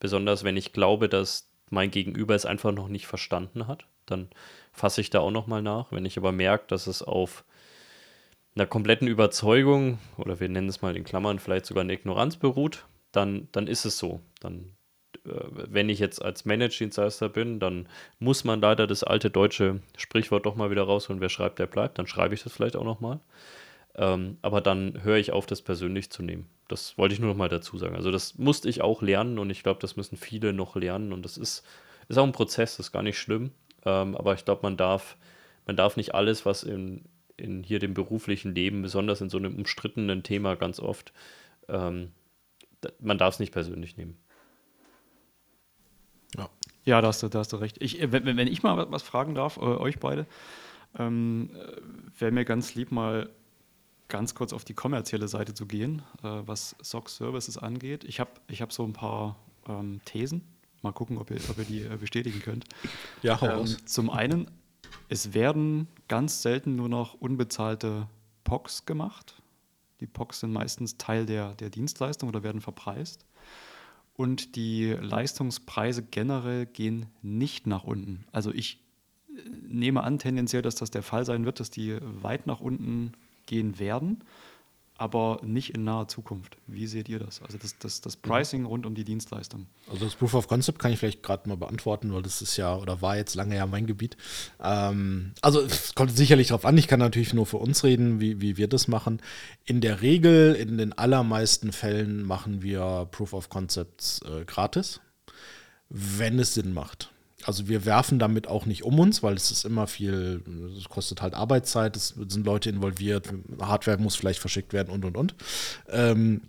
Besonders 0.00 0.44
wenn 0.44 0.56
ich 0.56 0.72
glaube, 0.72 1.08
dass 1.08 1.50
mein 1.70 1.90
Gegenüber 1.90 2.34
es 2.34 2.46
einfach 2.46 2.72
noch 2.72 2.88
nicht 2.88 3.06
verstanden 3.06 3.66
hat. 3.66 3.86
Dann 4.06 4.28
fasse 4.72 5.00
ich 5.00 5.10
da 5.10 5.20
auch 5.20 5.30
nochmal 5.30 5.62
nach. 5.62 5.90
Wenn 5.92 6.04
ich 6.04 6.16
aber 6.16 6.32
merke, 6.32 6.66
dass 6.68 6.86
es 6.86 7.02
auf 7.02 7.44
einer 8.54 8.66
kompletten 8.66 9.08
Überzeugung 9.08 9.98
oder 10.16 10.40
wir 10.40 10.48
nennen 10.48 10.68
es 10.68 10.82
mal 10.82 10.96
in 10.96 11.04
Klammern 11.04 11.38
vielleicht 11.38 11.66
sogar 11.66 11.82
eine 11.82 11.92
Ignoranz 11.92 12.36
beruht, 12.36 12.86
dann, 13.12 13.48
dann 13.52 13.66
ist 13.66 13.84
es 13.84 13.98
so. 13.98 14.20
Dann 14.40 14.75
wenn 15.26 15.88
ich 15.88 15.98
jetzt 15.98 16.22
als 16.22 16.44
Managed-Dienstleister 16.44 17.28
bin, 17.28 17.60
dann 17.60 17.88
muss 18.18 18.44
man 18.44 18.60
leider 18.60 18.86
das 18.86 19.04
alte 19.04 19.30
deutsche 19.30 19.80
Sprichwort 19.96 20.46
doch 20.46 20.56
mal 20.56 20.70
wieder 20.70 20.82
rausholen, 20.82 21.20
wer 21.20 21.28
schreibt, 21.28 21.58
der 21.58 21.66
bleibt. 21.66 21.98
Dann 21.98 22.06
schreibe 22.06 22.34
ich 22.34 22.42
das 22.42 22.52
vielleicht 22.52 22.76
auch 22.76 22.84
nochmal. 22.84 23.20
Ähm, 23.96 24.38
aber 24.42 24.60
dann 24.60 25.02
höre 25.02 25.16
ich 25.16 25.32
auf, 25.32 25.46
das 25.46 25.62
persönlich 25.62 26.10
zu 26.10 26.22
nehmen. 26.22 26.48
Das 26.68 26.98
wollte 26.98 27.14
ich 27.14 27.20
nur 27.20 27.30
noch 27.30 27.36
mal 27.36 27.48
dazu 27.48 27.78
sagen. 27.78 27.96
Also 27.96 28.10
das 28.10 28.36
musste 28.36 28.68
ich 28.68 28.82
auch 28.82 29.02
lernen 29.02 29.38
und 29.38 29.50
ich 29.50 29.62
glaube, 29.62 29.80
das 29.80 29.96
müssen 29.96 30.16
viele 30.16 30.52
noch 30.52 30.76
lernen 30.76 31.12
und 31.12 31.24
das 31.24 31.38
ist, 31.38 31.64
ist 32.08 32.18
auch 32.18 32.24
ein 32.24 32.32
Prozess, 32.32 32.76
das 32.76 32.86
ist 32.86 32.92
gar 32.92 33.02
nicht 33.02 33.18
schlimm. 33.18 33.52
Ähm, 33.84 34.16
aber 34.16 34.34
ich 34.34 34.44
glaube, 34.44 34.60
man 34.62 34.76
darf, 34.76 35.16
man 35.66 35.76
darf 35.76 35.96
nicht 35.96 36.14
alles, 36.14 36.44
was 36.44 36.62
in, 36.62 37.04
in 37.36 37.62
hier 37.62 37.78
dem 37.78 37.94
beruflichen 37.94 38.54
Leben, 38.54 38.82
besonders 38.82 39.20
in 39.20 39.30
so 39.30 39.38
einem 39.38 39.56
umstrittenen 39.56 40.22
Thema 40.22 40.56
ganz 40.56 40.78
oft, 40.80 41.12
ähm, 41.68 42.12
man 43.00 43.18
darf 43.18 43.34
es 43.34 43.40
nicht 43.40 43.52
persönlich 43.52 43.96
nehmen. 43.96 44.18
Ja, 46.86 47.00
da, 47.00 47.08
hast 47.08 47.22
du, 47.22 47.28
da 47.28 47.40
hast 47.40 47.52
du 47.52 47.56
recht. 47.56 47.76
Ich, 47.80 48.00
äh, 48.00 48.12
wenn, 48.12 48.24
wenn 48.24 48.46
ich 48.46 48.62
mal 48.62 48.90
was 48.90 49.02
fragen 49.02 49.34
darf, 49.34 49.58
äh, 49.58 49.60
euch 49.60 49.98
beide, 49.98 50.24
ähm, 50.98 51.50
äh, 51.52 52.20
wäre 52.20 52.30
mir 52.30 52.44
ganz 52.44 52.74
lieb, 52.74 52.92
mal 52.92 53.28
ganz 54.08 54.36
kurz 54.36 54.52
auf 54.52 54.64
die 54.64 54.74
kommerzielle 54.74 55.26
Seite 55.26 55.52
zu 55.52 55.66
gehen, 55.66 56.02
äh, 56.22 56.28
was 56.46 56.76
SOC 56.80 57.10
Services 57.10 57.58
angeht. 57.58 58.04
Ich 58.04 58.20
habe 58.20 58.30
ich 58.46 58.62
hab 58.62 58.72
so 58.72 58.84
ein 58.84 58.92
paar 58.92 59.36
ähm, 59.68 60.00
Thesen. 60.04 60.42
Mal 60.82 60.92
gucken, 60.92 61.18
ob 61.18 61.30
ihr, 61.30 61.38
ob 61.50 61.58
ihr 61.58 61.64
die 61.64 61.82
äh, 61.82 61.96
bestätigen 61.96 62.40
könnt. 62.40 62.64
Ja, 63.20 63.40
hau 63.40 63.62
ähm, 63.62 63.66
Zum 63.86 64.08
einen, 64.08 64.48
es 65.08 65.34
werden 65.34 65.88
ganz 66.06 66.42
selten 66.42 66.76
nur 66.76 66.88
noch 66.88 67.14
unbezahlte 67.14 68.06
POCs 68.44 68.86
gemacht. 68.86 69.42
Die 69.98 70.06
POCs 70.06 70.40
sind 70.40 70.52
meistens 70.52 70.98
Teil 70.98 71.26
der, 71.26 71.54
der 71.54 71.70
Dienstleistung 71.70 72.28
oder 72.28 72.44
werden 72.44 72.60
verpreist 72.60 73.26
und 74.16 74.56
die 74.56 74.92
Leistungspreise 74.92 76.02
generell 76.02 76.66
gehen 76.66 77.06
nicht 77.22 77.66
nach 77.66 77.84
unten. 77.84 78.24
Also 78.32 78.52
ich 78.52 78.80
äh, 79.28 79.40
nehme 79.68 80.02
an 80.02 80.18
tendenziell, 80.18 80.62
dass 80.62 80.74
das 80.74 80.90
der 80.90 81.02
Fall 81.02 81.24
sein 81.24 81.44
wird, 81.44 81.60
dass 81.60 81.70
die 81.70 81.98
weit 82.00 82.46
nach 82.46 82.60
unten 82.60 83.12
gehen 83.46 83.78
werden 83.78 84.22
aber 84.98 85.40
nicht 85.42 85.74
in 85.74 85.84
naher 85.84 86.08
Zukunft. 86.08 86.56
Wie 86.66 86.86
seht 86.86 87.08
ihr 87.08 87.18
das? 87.18 87.42
Also 87.42 87.58
das, 87.58 87.78
das, 87.78 88.00
das 88.00 88.16
Pricing 88.16 88.64
rund 88.64 88.86
um 88.86 88.94
die 88.94 89.04
Dienstleistung. 89.04 89.66
Also 89.90 90.04
das 90.04 90.14
Proof 90.14 90.34
of 90.34 90.48
Concept 90.48 90.78
kann 90.78 90.92
ich 90.92 90.98
vielleicht 90.98 91.22
gerade 91.22 91.48
mal 91.48 91.56
beantworten, 91.56 92.12
weil 92.12 92.22
das 92.22 92.42
ist 92.42 92.56
ja 92.56 92.76
oder 92.76 93.02
war 93.02 93.16
jetzt 93.16 93.34
lange 93.34 93.56
ja 93.56 93.66
mein 93.66 93.86
Gebiet. 93.86 94.16
Ähm, 94.62 95.32
also 95.42 95.60
es 95.60 95.94
kommt 95.94 96.16
sicherlich 96.16 96.48
darauf 96.48 96.64
an, 96.64 96.78
ich 96.78 96.88
kann 96.88 97.00
natürlich 97.00 97.34
nur 97.34 97.46
für 97.46 97.58
uns 97.58 97.84
reden, 97.84 98.20
wie, 98.20 98.40
wie 98.40 98.56
wir 98.56 98.68
das 98.68 98.88
machen. 98.88 99.20
In 99.64 99.80
der 99.80 100.00
Regel, 100.00 100.54
in 100.54 100.78
den 100.78 100.92
allermeisten 100.92 101.72
Fällen 101.72 102.22
machen 102.22 102.62
wir 102.62 103.08
Proof 103.10 103.32
of 103.32 103.48
Concepts 103.48 104.22
äh, 104.22 104.44
gratis, 104.44 105.00
wenn 105.88 106.38
es 106.38 106.54
Sinn 106.54 106.72
macht. 106.72 107.12
Also 107.46 107.68
wir 107.68 107.84
werfen 107.84 108.18
damit 108.18 108.48
auch 108.48 108.66
nicht 108.66 108.82
um 108.82 108.98
uns, 108.98 109.22
weil 109.22 109.34
es 109.34 109.50
ist 109.50 109.64
immer 109.64 109.86
viel, 109.86 110.42
es 110.76 110.88
kostet 110.88 111.22
halt 111.22 111.34
Arbeitszeit, 111.34 111.96
es 111.96 112.14
sind 112.28 112.44
Leute 112.44 112.70
involviert, 112.70 113.32
Hardware 113.60 113.98
muss 113.98 114.16
vielleicht 114.16 114.40
verschickt 114.40 114.72
werden 114.72 114.90
und 114.90 115.04
und 115.04 115.16
und. 115.16 115.34
Ähm, 115.88 116.42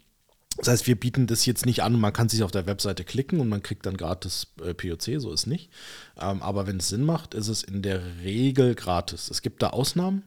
das 0.57 0.69
heißt, 0.69 0.87
wir 0.87 0.99
bieten 0.99 1.27
das 1.27 1.45
jetzt 1.45 1.67
nicht 1.67 1.83
an, 1.83 1.99
man 1.99 2.13
kann 2.13 2.29
sich 2.29 2.41
auf 2.41 2.49
der 2.49 2.65
Webseite 2.65 3.03
klicken 3.03 3.39
und 3.39 3.47
man 3.47 3.61
kriegt 3.61 3.85
dann 3.85 3.95
gratis 3.95 4.47
äh, 4.63 4.73
POC, 4.73 5.21
so 5.21 5.31
ist 5.31 5.45
nicht. 5.45 5.69
Ähm, 6.19 6.41
aber 6.41 6.65
wenn 6.65 6.77
es 6.77 6.89
Sinn 6.89 7.05
macht, 7.05 7.35
ist 7.35 7.47
es 7.47 7.61
in 7.61 7.83
der 7.83 8.01
Regel 8.23 8.73
gratis. 8.73 9.29
Es 9.29 9.43
gibt 9.43 9.61
da 9.61 9.69
Ausnahmen, 9.69 10.23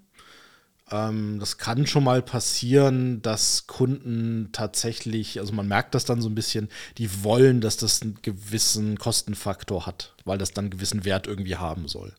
das 0.91 1.57
kann 1.57 1.87
schon 1.87 2.03
mal 2.03 2.21
passieren, 2.21 3.23
dass 3.23 3.69
Kunden 3.69 4.49
tatsächlich, 4.51 5.39
also 5.39 5.53
man 5.53 5.69
merkt 5.69 5.95
das 5.95 6.05
dann 6.05 6.21
so 6.21 6.29
ein 6.29 6.35
bisschen, 6.35 6.69
die 6.99 7.23
wollen, 7.23 7.61
dass 7.61 7.77
das 7.77 8.03
einen 8.03 8.19
gewissen 8.23 8.99
Kostenfaktor 8.99 9.87
hat, 9.87 10.15
weil 10.25 10.37
das 10.37 10.51
dann 10.51 10.65
einen 10.65 10.73
gewissen 10.73 11.05
Wert 11.05 11.29
irgendwie 11.29 11.55
haben 11.55 11.87
soll. 11.87 12.13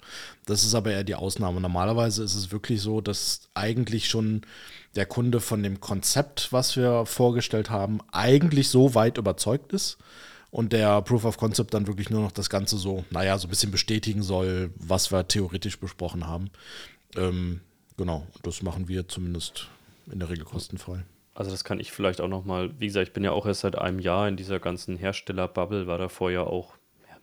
Das 0.45 0.63
ist 0.63 0.73
aber 0.73 0.91
eher 0.91 1.03
die 1.03 1.15
Ausnahme. 1.15 1.59
Normalerweise 1.59 2.23
ist 2.23 2.35
es 2.35 2.53
wirklich 2.53 2.81
so, 2.81 3.01
dass 3.01 3.49
eigentlich 3.55 4.07
schon 4.07 4.43
der 4.95 5.05
Kunde 5.05 5.41
von 5.41 5.63
dem 5.63 5.81
Konzept, 5.81 6.53
was 6.53 6.77
wir 6.77 7.05
vorgestellt 7.05 7.69
haben, 7.69 7.99
eigentlich 8.13 8.69
so 8.69 8.95
weit 8.95 9.17
überzeugt 9.17 9.73
ist 9.73 9.97
und 10.49 10.71
der 10.71 11.01
Proof 11.01 11.25
of 11.25 11.37
Concept 11.37 11.73
dann 11.73 11.87
wirklich 11.87 12.09
nur 12.09 12.21
noch 12.21 12.31
das 12.31 12.49
Ganze 12.49 12.77
so, 12.77 13.03
naja, 13.09 13.37
so 13.37 13.47
ein 13.47 13.49
bisschen 13.49 13.71
bestätigen 13.71 14.23
soll, 14.23 14.71
was 14.77 15.11
wir 15.11 15.27
theoretisch 15.27 15.77
besprochen 15.77 16.25
haben. 16.25 16.51
Ähm, 17.17 17.59
Genau, 18.01 18.25
das 18.41 18.63
machen 18.63 18.87
wir 18.87 19.07
zumindest 19.07 19.67
in 20.11 20.17
der 20.17 20.27
Regel 20.31 20.43
kostenfrei. 20.43 21.03
Also 21.35 21.51
das 21.51 21.63
kann 21.63 21.79
ich 21.79 21.91
vielleicht 21.91 22.19
auch 22.19 22.27
noch 22.27 22.45
mal, 22.45 22.71
wie 22.79 22.87
gesagt, 22.87 23.09
ich 23.09 23.13
bin 23.13 23.23
ja 23.23 23.31
auch 23.31 23.45
erst 23.45 23.61
seit 23.61 23.77
einem 23.77 23.99
Jahr 23.99 24.27
in 24.27 24.37
dieser 24.37 24.59
ganzen 24.59 24.97
Herstellerbubble, 24.97 25.85
war 25.85 25.99
davor 25.99 26.31
ja 26.31 26.41
auch, 26.41 26.73
ja, 27.07 27.15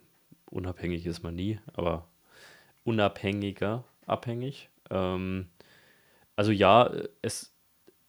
unabhängig 0.49 1.05
ist 1.05 1.25
man 1.25 1.35
nie, 1.35 1.59
aber 1.73 2.07
unabhängiger, 2.85 3.83
abhängig. 4.07 4.69
Ähm, 4.89 5.49
also 6.37 6.53
ja, 6.53 6.93
es, 7.23 7.53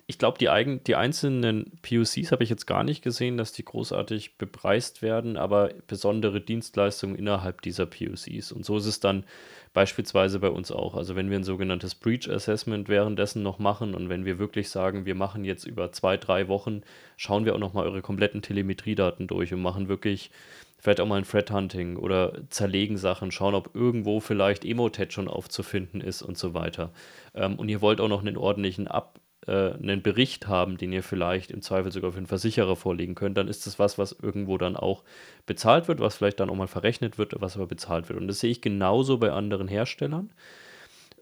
ich 0.10 0.18
glaube, 0.18 0.40
die, 0.40 0.80
die 0.88 0.96
einzelnen 0.96 1.72
POCs 1.84 2.32
habe 2.32 2.44
ich 2.44 2.50
jetzt 2.50 2.66
gar 2.66 2.84
nicht 2.84 3.04
gesehen, 3.04 3.38
dass 3.38 3.54
die 3.54 3.64
großartig 3.64 4.40
bepreist 4.40 5.04
werden, 5.04 5.38
aber 5.38 5.70
besondere 5.86 6.42
Dienstleistungen 6.42 7.16
innerhalb 7.16 7.62
dieser 7.62 7.86
POCs. 7.86 8.52
Und 8.52 8.66
so 8.66 8.78
ist 8.78 8.88
es 8.88 9.00
dann 9.00 9.24
Beispielsweise 9.72 10.40
bei 10.40 10.50
uns 10.50 10.72
auch. 10.72 10.96
Also 10.96 11.16
wenn 11.16 11.30
wir 11.30 11.38
ein 11.38 11.44
sogenanntes 11.44 11.94
Breach 11.94 12.28
Assessment 12.28 12.90
währenddessen 12.90 13.44
noch 13.44 13.60
machen 13.60 13.94
und 13.94 14.10
wenn 14.10 14.26
wir 14.26 14.40
wirklich 14.40 14.70
sagen, 14.70 15.06
wir 15.06 15.14
machen 15.14 15.46
jetzt 15.46 15.64
über 15.64 15.92
zwei, 15.92 16.18
drei 16.18 16.48
Wochen, 16.48 16.82
schauen 17.18 17.46
wir 17.46 17.54
auch 17.54 17.60
nochmal 17.60 17.86
eure 17.86 18.02
kompletten 18.02 18.42
Telemetriedaten 18.42 19.28
durch 19.28 19.54
und 19.54 19.62
machen 19.62 19.88
wirklich 19.88 20.32
vielleicht 20.80 21.02
auch 21.02 21.06
mal 21.06 21.20
ein 21.20 21.24
Threat 21.24 21.52
Hunting 21.52 21.98
oder 21.98 22.34
zerlegen 22.50 22.98
Sachen, 22.98 23.32
schauen, 23.32 23.54
ob 23.54 23.76
irgendwo 23.76 24.20
vielleicht 24.20 24.66
Emotet 24.66 25.14
schon 25.14 25.28
aufzufinden 25.28 26.02
ist 26.02 26.24
und 26.24 26.36
so 26.36 26.56
weiter. 26.56 26.92
Ähm, 27.36 27.60
und 27.60 27.70
ihr 27.70 27.82
wollt 27.82 28.02
auch 28.02 28.08
noch 28.08 28.22
einen 28.22 28.38
ordentlichen 28.38 28.88
Ab 28.88 29.20
äh, 29.48 29.74
einen 29.74 30.02
Bericht 30.02 30.48
haben, 30.48 30.78
den 30.78 30.92
ihr 30.92 31.04
vielleicht 31.04 31.52
im 31.52 31.62
Zweifel 31.62 31.92
sogar 31.92 32.12
für 32.12 32.18
einen 32.18 32.28
Versicherer 32.28 32.76
vorlegen 32.76 33.16
könnt, 33.16 33.38
dann 33.38 33.48
ist 33.48 33.66
das 33.68 33.80
was, 33.80 33.98
was 33.98 34.12
irgendwo 34.12 34.58
dann 34.58 34.76
auch 34.76 35.04
bezahlt 35.46 35.88
wird, 35.88 36.00
was 36.00 36.18
vielleicht 36.18 36.40
dann 36.40 36.50
auch 36.50 36.56
mal 36.56 36.68
verrechnet 36.68 37.18
wird, 37.18 37.34
was 37.40 37.56
aber 37.56 37.68
bezahlt 37.68 38.10
wird. 38.10 38.20
Und 38.20 38.28
das 38.28 38.40
sehe 38.40 38.52
ich 38.52 38.62
genauso 38.62 39.18
bei 39.18 39.32
anderen 39.32 39.68
Herstellern, 39.68 40.32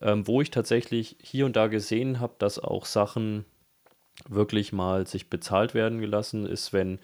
ähm, 0.01 0.28
wo 0.28 0.41
ich 0.41 0.51
tatsächlich 0.51 1.18
hier 1.22 1.45
und 1.45 1.55
da 1.55 1.68
gesehen 1.68 2.20
habe, 2.20 2.36
dass 2.39 2.59
auch 2.59 2.86
Sachen 2.86 3.45
wirklich 4.28 4.74
mal 4.74 5.05
sich 5.05 5.30
bezahlt 5.30 5.74
werden 5.74 5.99
gelassen 5.99 6.45
ist, 6.45 6.74
wenn 6.74 6.99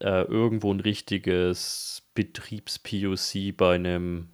äh, 0.00 0.22
irgendwo 0.22 0.72
ein 0.72 0.80
richtiges 0.80 2.02
Betriebs-POC 2.14 3.56
bei 3.56 3.74
einem 3.74 4.28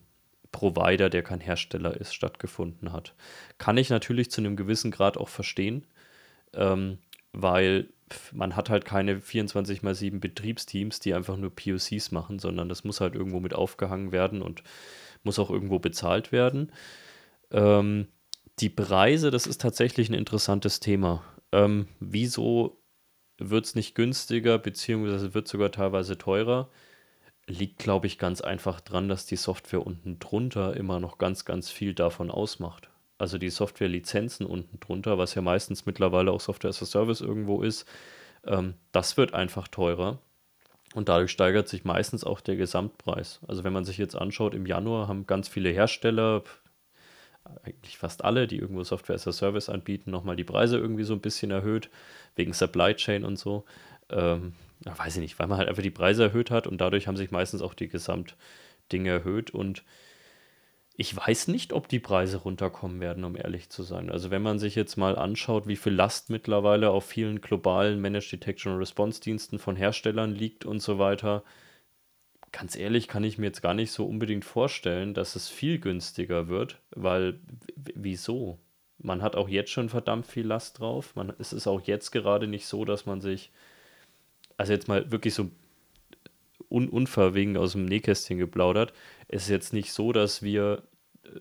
Provider, 0.53 1.09
der 1.09 1.23
kein 1.23 1.41
Hersteller 1.41 1.97
ist, 1.97 2.14
stattgefunden 2.14 2.93
hat. 2.93 3.14
Kann 3.59 3.79
ich 3.79 3.91
natürlich 3.91 4.31
zu 4.31 4.41
einem 4.41 4.57
gewissen 4.57 4.91
Grad 4.91 5.16
auch 5.16 5.29
verstehen. 5.29 5.87
Ähm, 6.55 6.99
weil 7.33 7.89
man 8.33 8.57
hat 8.57 8.71
halt 8.71 8.85
keine 8.85 9.21
24 9.21 9.83
mal 9.83 9.95
7 9.95 10.21
Betriebsteams, 10.21 11.01
die 11.01 11.15
einfach 11.15 11.37
nur 11.37 11.55
POCs 11.55 12.11
machen, 12.11 12.39
sondern 12.39 12.69
das 12.69 12.85
muss 12.85 13.01
halt 13.01 13.15
irgendwo 13.15 13.41
mit 13.41 13.55
aufgehangen 13.55 14.13
werden 14.13 14.43
und 14.43 14.63
muss 15.23 15.39
auch 15.39 15.51
irgendwo 15.51 15.79
bezahlt 15.79 16.33
werden. 16.33 16.73
Ähm, 17.51 18.09
die 18.59 18.69
Preise, 18.69 19.31
das 19.31 19.47
ist 19.47 19.61
tatsächlich 19.61 20.09
ein 20.09 20.15
interessantes 20.15 20.81
Thema. 20.81 21.23
Ähm, 21.53 21.89
wieso 22.01 22.83
wird 23.39 23.65
es 23.67 23.75
nicht 23.75 23.95
günstiger, 23.95 24.59
beziehungsweise 24.59 25.35
wird 25.35 25.49
sogar 25.49 25.73
teilweise 25.73 26.19
teurer? 26.19 26.71
Liegt, 27.47 27.79
glaube 27.79 28.07
ich, 28.07 28.19
ganz 28.19 28.41
einfach 28.41 28.81
dran, 28.81 29.09
dass 29.09 29.27
die 29.27 29.37
Software 29.37 29.85
unten 29.87 30.19
drunter 30.19 30.77
immer 30.77 31.01
noch 31.01 31.19
ganz, 31.19 31.45
ganz 31.45 31.71
viel 31.71 31.95
davon 31.95 32.31
ausmacht. 32.31 32.91
Also 33.23 33.39
die 33.39 33.51
Software-Lizenzen 33.51 34.45
unten 34.45 34.81
drunter, 34.81 35.16
was 35.16 35.37
ja 35.37 35.43
meistens 35.43 35.87
mittlerweile 35.87 36.33
auch 36.33 36.41
Software 36.41 36.70
as 36.70 36.83
a 36.83 36.87
Service 36.87 37.20
irgendwo 37.20 37.62
ist, 37.62 37.87
ähm, 38.45 38.75
das 38.91 39.16
wird 39.16 39.33
einfach 39.33 39.68
teurer. 39.68 40.18
Und 40.97 41.09
dadurch 41.09 41.31
steigert 41.31 41.68
sich 41.68 41.85
meistens 41.85 42.25
auch 42.25 42.41
der 42.41 42.57
Gesamtpreis. 42.57 43.39
Also 43.47 43.62
wenn 43.62 43.73
man 43.73 43.85
sich 43.85 43.97
jetzt 43.97 44.16
anschaut, 44.16 44.55
im 44.55 44.66
Januar 44.66 45.07
haben 45.07 45.29
ganz 45.29 45.47
viele 45.47 45.68
Hersteller, 45.68 46.43
eigentlich 47.62 47.97
fast 47.97 48.25
alle, 48.25 48.49
die 48.49 48.57
irgendwo 48.57 48.83
Software 48.83 49.14
as 49.14 49.29
a 49.29 49.33
Service 49.33 49.68
anbieten, 49.68 50.11
nochmal 50.11 50.35
die 50.35 50.43
Preise 50.43 50.77
irgendwie 50.77 51.05
so 51.05 51.14
ein 51.14 51.20
bisschen 51.20 51.53
erhöht, 51.53 51.91
wegen 52.35 52.53
Supply 52.53 52.93
Chain 52.93 53.25
und 53.25 53.39
so. 53.39 53.64
Ähm, 54.11 54.55
weiß 54.85 55.14
ich 55.14 55.23
nicht, 55.23 55.39
weil 55.39 55.47
man 55.47 55.59
halt 55.59 55.68
einfach 55.68 55.85
die 55.85 55.91
Preise 55.91 56.25
erhöht 56.25 56.51
hat 56.51 56.66
und 56.66 56.81
dadurch 56.81 57.07
haben 57.07 57.16
sich 57.16 57.31
meistens 57.31 57.62
auch 57.62 57.75
die 57.75 57.87
Gesamtdinge 57.87 59.11
erhöht 59.11 59.53
und 59.53 59.85
ich 60.97 61.16
weiß 61.16 61.49
nicht, 61.49 61.72
ob 61.72 61.88
die 61.88 62.01
Preise 62.01 62.38
runterkommen 62.38 63.01
werden, 63.01 63.24
um 63.24 63.36
ehrlich 63.36 63.70
zu 63.70 63.82
sein. 63.82 64.11
Also 64.11 64.30
wenn 64.30 64.43
man 64.43 64.59
sich 64.59 64.74
jetzt 64.74 64.97
mal 64.97 65.16
anschaut, 65.16 65.66
wie 65.66 65.76
viel 65.76 65.95
Last 65.95 66.28
mittlerweile 66.28 66.90
auf 66.90 67.05
vielen 67.05 67.40
globalen 67.40 68.01
Managed 68.01 68.32
Detection 68.32 68.76
Response 68.76 69.20
Diensten 69.20 69.59
von 69.59 69.76
Herstellern 69.76 70.34
liegt 70.34 70.64
und 70.66 70.80
so 70.80 70.99
weiter, 70.99 71.45
ganz 72.53 72.76
ehrlich 72.76 73.09
kann 73.09 73.24
ich 73.24 73.38
mir 73.38 73.47
jetzt 73.47 73.62
gar 73.62 73.74
nicht 73.74 73.90
so 73.90 74.07
unbedingt 74.07 74.45
vorstellen, 74.45 75.14
dass 75.14 75.34
es 75.34 75.49
viel 75.49 75.78
günstiger 75.78 76.49
wird, 76.49 76.80
weil 76.95 77.40
wieso? 77.76 78.59
Man 78.99 79.22
hat 79.22 79.34
auch 79.34 79.49
jetzt 79.49 79.70
schon 79.70 79.88
verdammt 79.88 80.26
viel 80.26 80.47
Last 80.47 80.78
drauf. 80.78 81.16
Man, 81.16 81.32
es 81.38 81.53
ist 81.53 81.66
auch 81.66 81.80
jetzt 81.80 82.12
gerade 82.12 82.47
nicht 82.47 82.66
so, 82.66 82.84
dass 82.84 83.07
man 83.07 83.20
sich, 83.20 83.51
also 84.57 84.72
jetzt 84.72 84.86
mal 84.86 85.11
wirklich 85.11 85.34
so 85.34 85.51
un 86.73 86.89
unverwegen 86.89 87.57
aus 87.57 87.73
dem 87.73 87.85
Nähkästchen 87.85 88.39
geplaudert, 88.39 88.93
es 89.29 89.45
ist 89.45 89.51
jetzt 89.51 89.73
nicht 89.73 89.93
so, 89.93 90.12
dass 90.12 90.43
wir 90.43 90.83
äh, 91.25 91.41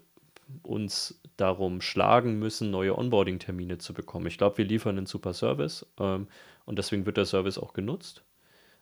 uns 0.62 1.22
darum 1.38 1.82
schlagen 1.82 2.38
müssen, 2.38 2.72
neue 2.72 2.98
Onboarding-Termine 2.98 3.78
zu 3.78 3.94
bekommen. 3.94 4.28
Ich 4.28 4.38
glaube, 4.38 4.60
wir 4.60 4.66
liefern 4.66 4.98
einen 4.98 5.08
super 5.08 5.34
Service 5.34 5.86
ähm, 6.00 6.28
und 6.66 6.78
deswegen 6.78 7.06
wird 7.06 7.18
der 7.18 7.26
Service 7.26 7.58
auch 7.58 7.74
genutzt. 7.74 8.24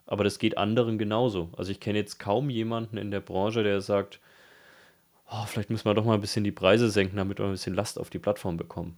Aber 0.06 0.24
das 0.24 0.40
geht 0.40 0.58
anderen 0.58 0.98
genauso. 0.98 1.50
Also 1.56 1.72
ich 1.72 1.80
kenne 1.80 2.00
jetzt 2.00 2.18
kaum 2.18 2.50
jemanden 2.50 2.98
in 2.98 3.12
der 3.12 3.20
Branche, 3.20 3.64
der 3.64 3.80
sagt, 3.80 4.20
oh, 5.32 5.46
vielleicht 5.46 5.70
müssen 5.70 5.86
wir 5.86 5.94
doch 5.94 6.06
mal 6.06 6.16
ein 6.16 6.22
bisschen 6.22 6.44
die 6.44 6.52
Preise 6.52 6.90
senken, 6.90 7.18
damit 7.18 7.38
wir 7.38 7.46
ein 7.46 7.52
bisschen 7.52 7.76
Last 7.76 8.00
auf 8.00 8.10
die 8.10 8.20
Plattform 8.20 8.58
bekommen. 8.58 8.98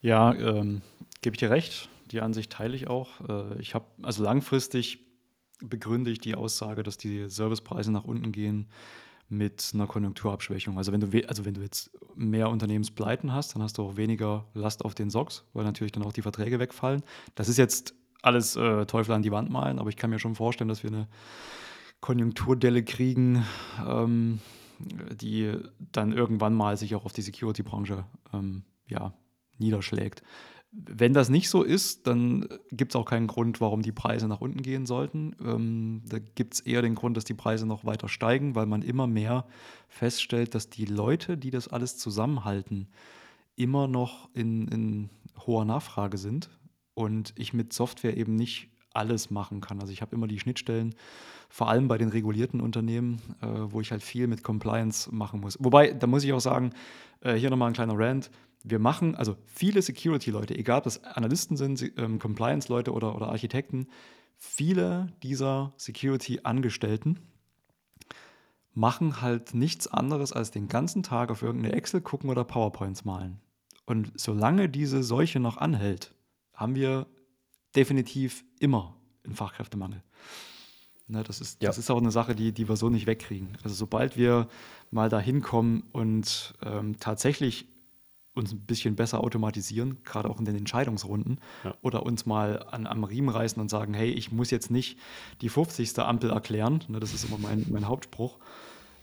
Ja, 0.00 0.32
ähm, 0.34 0.82
gebe 1.22 1.34
ich 1.34 1.40
dir 1.40 1.50
recht. 1.50 1.88
Die 2.12 2.20
Ansicht 2.20 2.52
teile 2.52 2.76
ich 2.76 2.86
auch. 2.86 3.08
Äh, 3.28 3.60
ich 3.60 3.74
habe, 3.74 3.86
also 4.02 4.22
langfristig 4.22 5.00
begründe 5.60 6.10
ich 6.10 6.18
die 6.18 6.34
Aussage, 6.34 6.82
dass 6.82 6.96
die 6.96 7.28
Servicepreise 7.28 7.92
nach 7.92 8.04
unten 8.04 8.32
gehen 8.32 8.68
mit 9.28 9.72
einer 9.74 9.86
Konjunkturabschwächung. 9.86 10.78
Also 10.78 10.92
wenn 10.92 11.00
du, 11.00 11.28
also 11.28 11.44
wenn 11.44 11.54
du 11.54 11.62
jetzt 11.62 11.90
mehr 12.14 12.48
Unternehmenspleiten 12.48 13.32
hast, 13.32 13.54
dann 13.54 13.62
hast 13.62 13.78
du 13.78 13.82
auch 13.82 13.96
weniger 13.96 14.46
Last 14.54 14.84
auf 14.84 14.94
den 14.94 15.10
Socks, 15.10 15.44
weil 15.52 15.64
natürlich 15.64 15.92
dann 15.92 16.04
auch 16.04 16.12
die 16.12 16.22
Verträge 16.22 16.58
wegfallen. 16.58 17.02
Das 17.34 17.48
ist 17.48 17.56
jetzt 17.56 17.94
alles 18.22 18.56
äh, 18.56 18.86
Teufel 18.86 19.12
an 19.12 19.22
die 19.22 19.32
Wand 19.32 19.50
malen, 19.50 19.78
aber 19.78 19.88
ich 19.88 19.96
kann 19.96 20.10
mir 20.10 20.18
schon 20.18 20.34
vorstellen, 20.34 20.68
dass 20.68 20.82
wir 20.82 20.90
eine 20.90 21.08
Konjunkturdelle 22.00 22.84
kriegen, 22.84 23.44
ähm, 23.86 24.40
die 24.78 25.52
dann 25.92 26.12
irgendwann 26.12 26.54
mal 26.54 26.76
sich 26.76 26.94
auch 26.94 27.04
auf 27.04 27.12
die 27.12 27.22
Security-Branche 27.22 28.04
ähm, 28.32 28.62
ja, 28.86 29.12
niederschlägt. 29.58 30.22
Wenn 30.72 31.14
das 31.14 31.28
nicht 31.28 31.48
so 31.48 31.62
ist, 31.62 32.06
dann 32.06 32.46
gibt 32.70 32.92
es 32.92 32.96
auch 32.96 33.06
keinen 33.06 33.28
Grund, 33.28 33.60
warum 33.60 33.82
die 33.82 33.92
Preise 33.92 34.28
nach 34.28 34.40
unten 34.40 34.62
gehen 34.62 34.84
sollten. 34.84 35.34
Ähm, 35.42 36.02
da 36.06 36.18
gibt 36.18 36.54
es 36.54 36.60
eher 36.60 36.82
den 36.82 36.94
Grund, 36.94 37.16
dass 37.16 37.24
die 37.24 37.34
Preise 37.34 37.66
noch 37.66 37.84
weiter 37.84 38.08
steigen, 38.08 38.54
weil 38.54 38.66
man 38.66 38.82
immer 38.82 39.06
mehr 39.06 39.46
feststellt, 39.88 40.54
dass 40.54 40.68
die 40.68 40.84
Leute, 40.84 41.38
die 41.38 41.50
das 41.50 41.68
alles 41.68 41.96
zusammenhalten, 41.96 42.88
immer 43.54 43.88
noch 43.88 44.28
in, 44.34 44.68
in 44.68 45.10
hoher 45.46 45.64
Nachfrage 45.64 46.18
sind 46.18 46.50
und 46.94 47.32
ich 47.36 47.54
mit 47.54 47.72
Software 47.72 48.16
eben 48.16 48.36
nicht 48.36 48.68
alles 48.92 49.30
machen 49.30 49.60
kann. 49.60 49.80
Also 49.80 49.92
ich 49.92 50.02
habe 50.02 50.16
immer 50.16 50.26
die 50.26 50.40
Schnittstellen, 50.40 50.94
vor 51.48 51.68
allem 51.68 51.88
bei 51.88 51.98
den 51.98 52.08
regulierten 52.08 52.60
Unternehmen, 52.60 53.20
äh, 53.40 53.46
wo 53.46 53.80
ich 53.80 53.92
halt 53.92 54.02
viel 54.02 54.26
mit 54.26 54.42
Compliance 54.42 55.14
machen 55.14 55.40
muss. 55.40 55.56
Wobei, 55.60 55.92
da 55.92 56.06
muss 56.06 56.24
ich 56.24 56.32
auch 56.32 56.40
sagen, 56.40 56.70
äh, 57.20 57.34
hier 57.34 57.50
nochmal 57.50 57.68
ein 57.68 57.74
kleiner 57.74 57.96
Rant. 57.96 58.30
Wir 58.64 58.78
machen, 58.78 59.14
also 59.14 59.36
viele 59.46 59.80
Security-Leute, 59.82 60.56
egal 60.56 60.78
ob 60.78 60.84
das 60.84 61.04
Analysten 61.04 61.56
sind, 61.56 61.92
ähm, 61.96 62.18
Compliance-Leute 62.18 62.92
oder, 62.92 63.14
oder 63.14 63.28
Architekten, 63.28 63.88
viele 64.36 65.12
dieser 65.22 65.72
Security-Angestellten 65.76 67.20
machen 68.74 69.22
halt 69.22 69.54
nichts 69.54 69.86
anderes 69.86 70.32
als 70.32 70.50
den 70.50 70.68
ganzen 70.68 71.02
Tag 71.02 71.30
auf 71.30 71.42
irgendeine 71.42 71.74
Excel 71.74 72.02
gucken 72.02 72.28
oder 72.28 72.44
PowerPoints 72.44 73.04
malen. 73.04 73.40
Und 73.86 74.12
solange 74.16 74.68
diese 74.68 75.02
Seuche 75.02 75.40
noch 75.40 75.56
anhält, 75.56 76.14
haben 76.52 76.74
wir 76.74 77.06
definitiv 77.74 78.44
immer 78.58 78.96
einen 79.24 79.34
Fachkräftemangel. 79.34 80.02
Ne, 81.08 81.22
das, 81.22 81.40
ist, 81.40 81.62
ja. 81.62 81.68
das 81.68 81.78
ist 81.78 81.90
auch 81.90 81.98
eine 81.98 82.10
Sache, 82.10 82.34
die, 82.34 82.52
die 82.52 82.68
wir 82.68 82.76
so 82.76 82.90
nicht 82.90 83.06
wegkriegen. 83.06 83.56
Also 83.62 83.76
sobald 83.76 84.16
wir 84.16 84.48
mal 84.90 85.08
dahin 85.08 85.40
kommen 85.40 85.84
und 85.92 86.54
ähm, 86.62 86.98
tatsächlich 86.98 87.68
uns 88.36 88.52
ein 88.52 88.60
bisschen 88.60 88.96
besser 88.96 89.22
automatisieren, 89.22 89.98
gerade 90.04 90.28
auch 90.30 90.38
in 90.38 90.44
den 90.44 90.56
Entscheidungsrunden, 90.56 91.38
ja. 91.64 91.74
oder 91.82 92.04
uns 92.04 92.26
mal 92.26 92.64
an, 92.70 92.86
am 92.86 93.04
Riemen 93.04 93.28
reißen 93.28 93.60
und 93.60 93.70
sagen, 93.70 93.94
hey, 93.94 94.10
ich 94.10 94.30
muss 94.32 94.50
jetzt 94.50 94.70
nicht 94.70 94.98
die 95.40 95.48
50. 95.48 95.98
Ampel 95.98 96.30
erklären, 96.30 96.84
ne, 96.88 97.00
das 97.00 97.14
ist 97.14 97.24
immer 97.24 97.38
mein, 97.38 97.66
mein 97.70 97.88
Hauptspruch. 97.88 98.38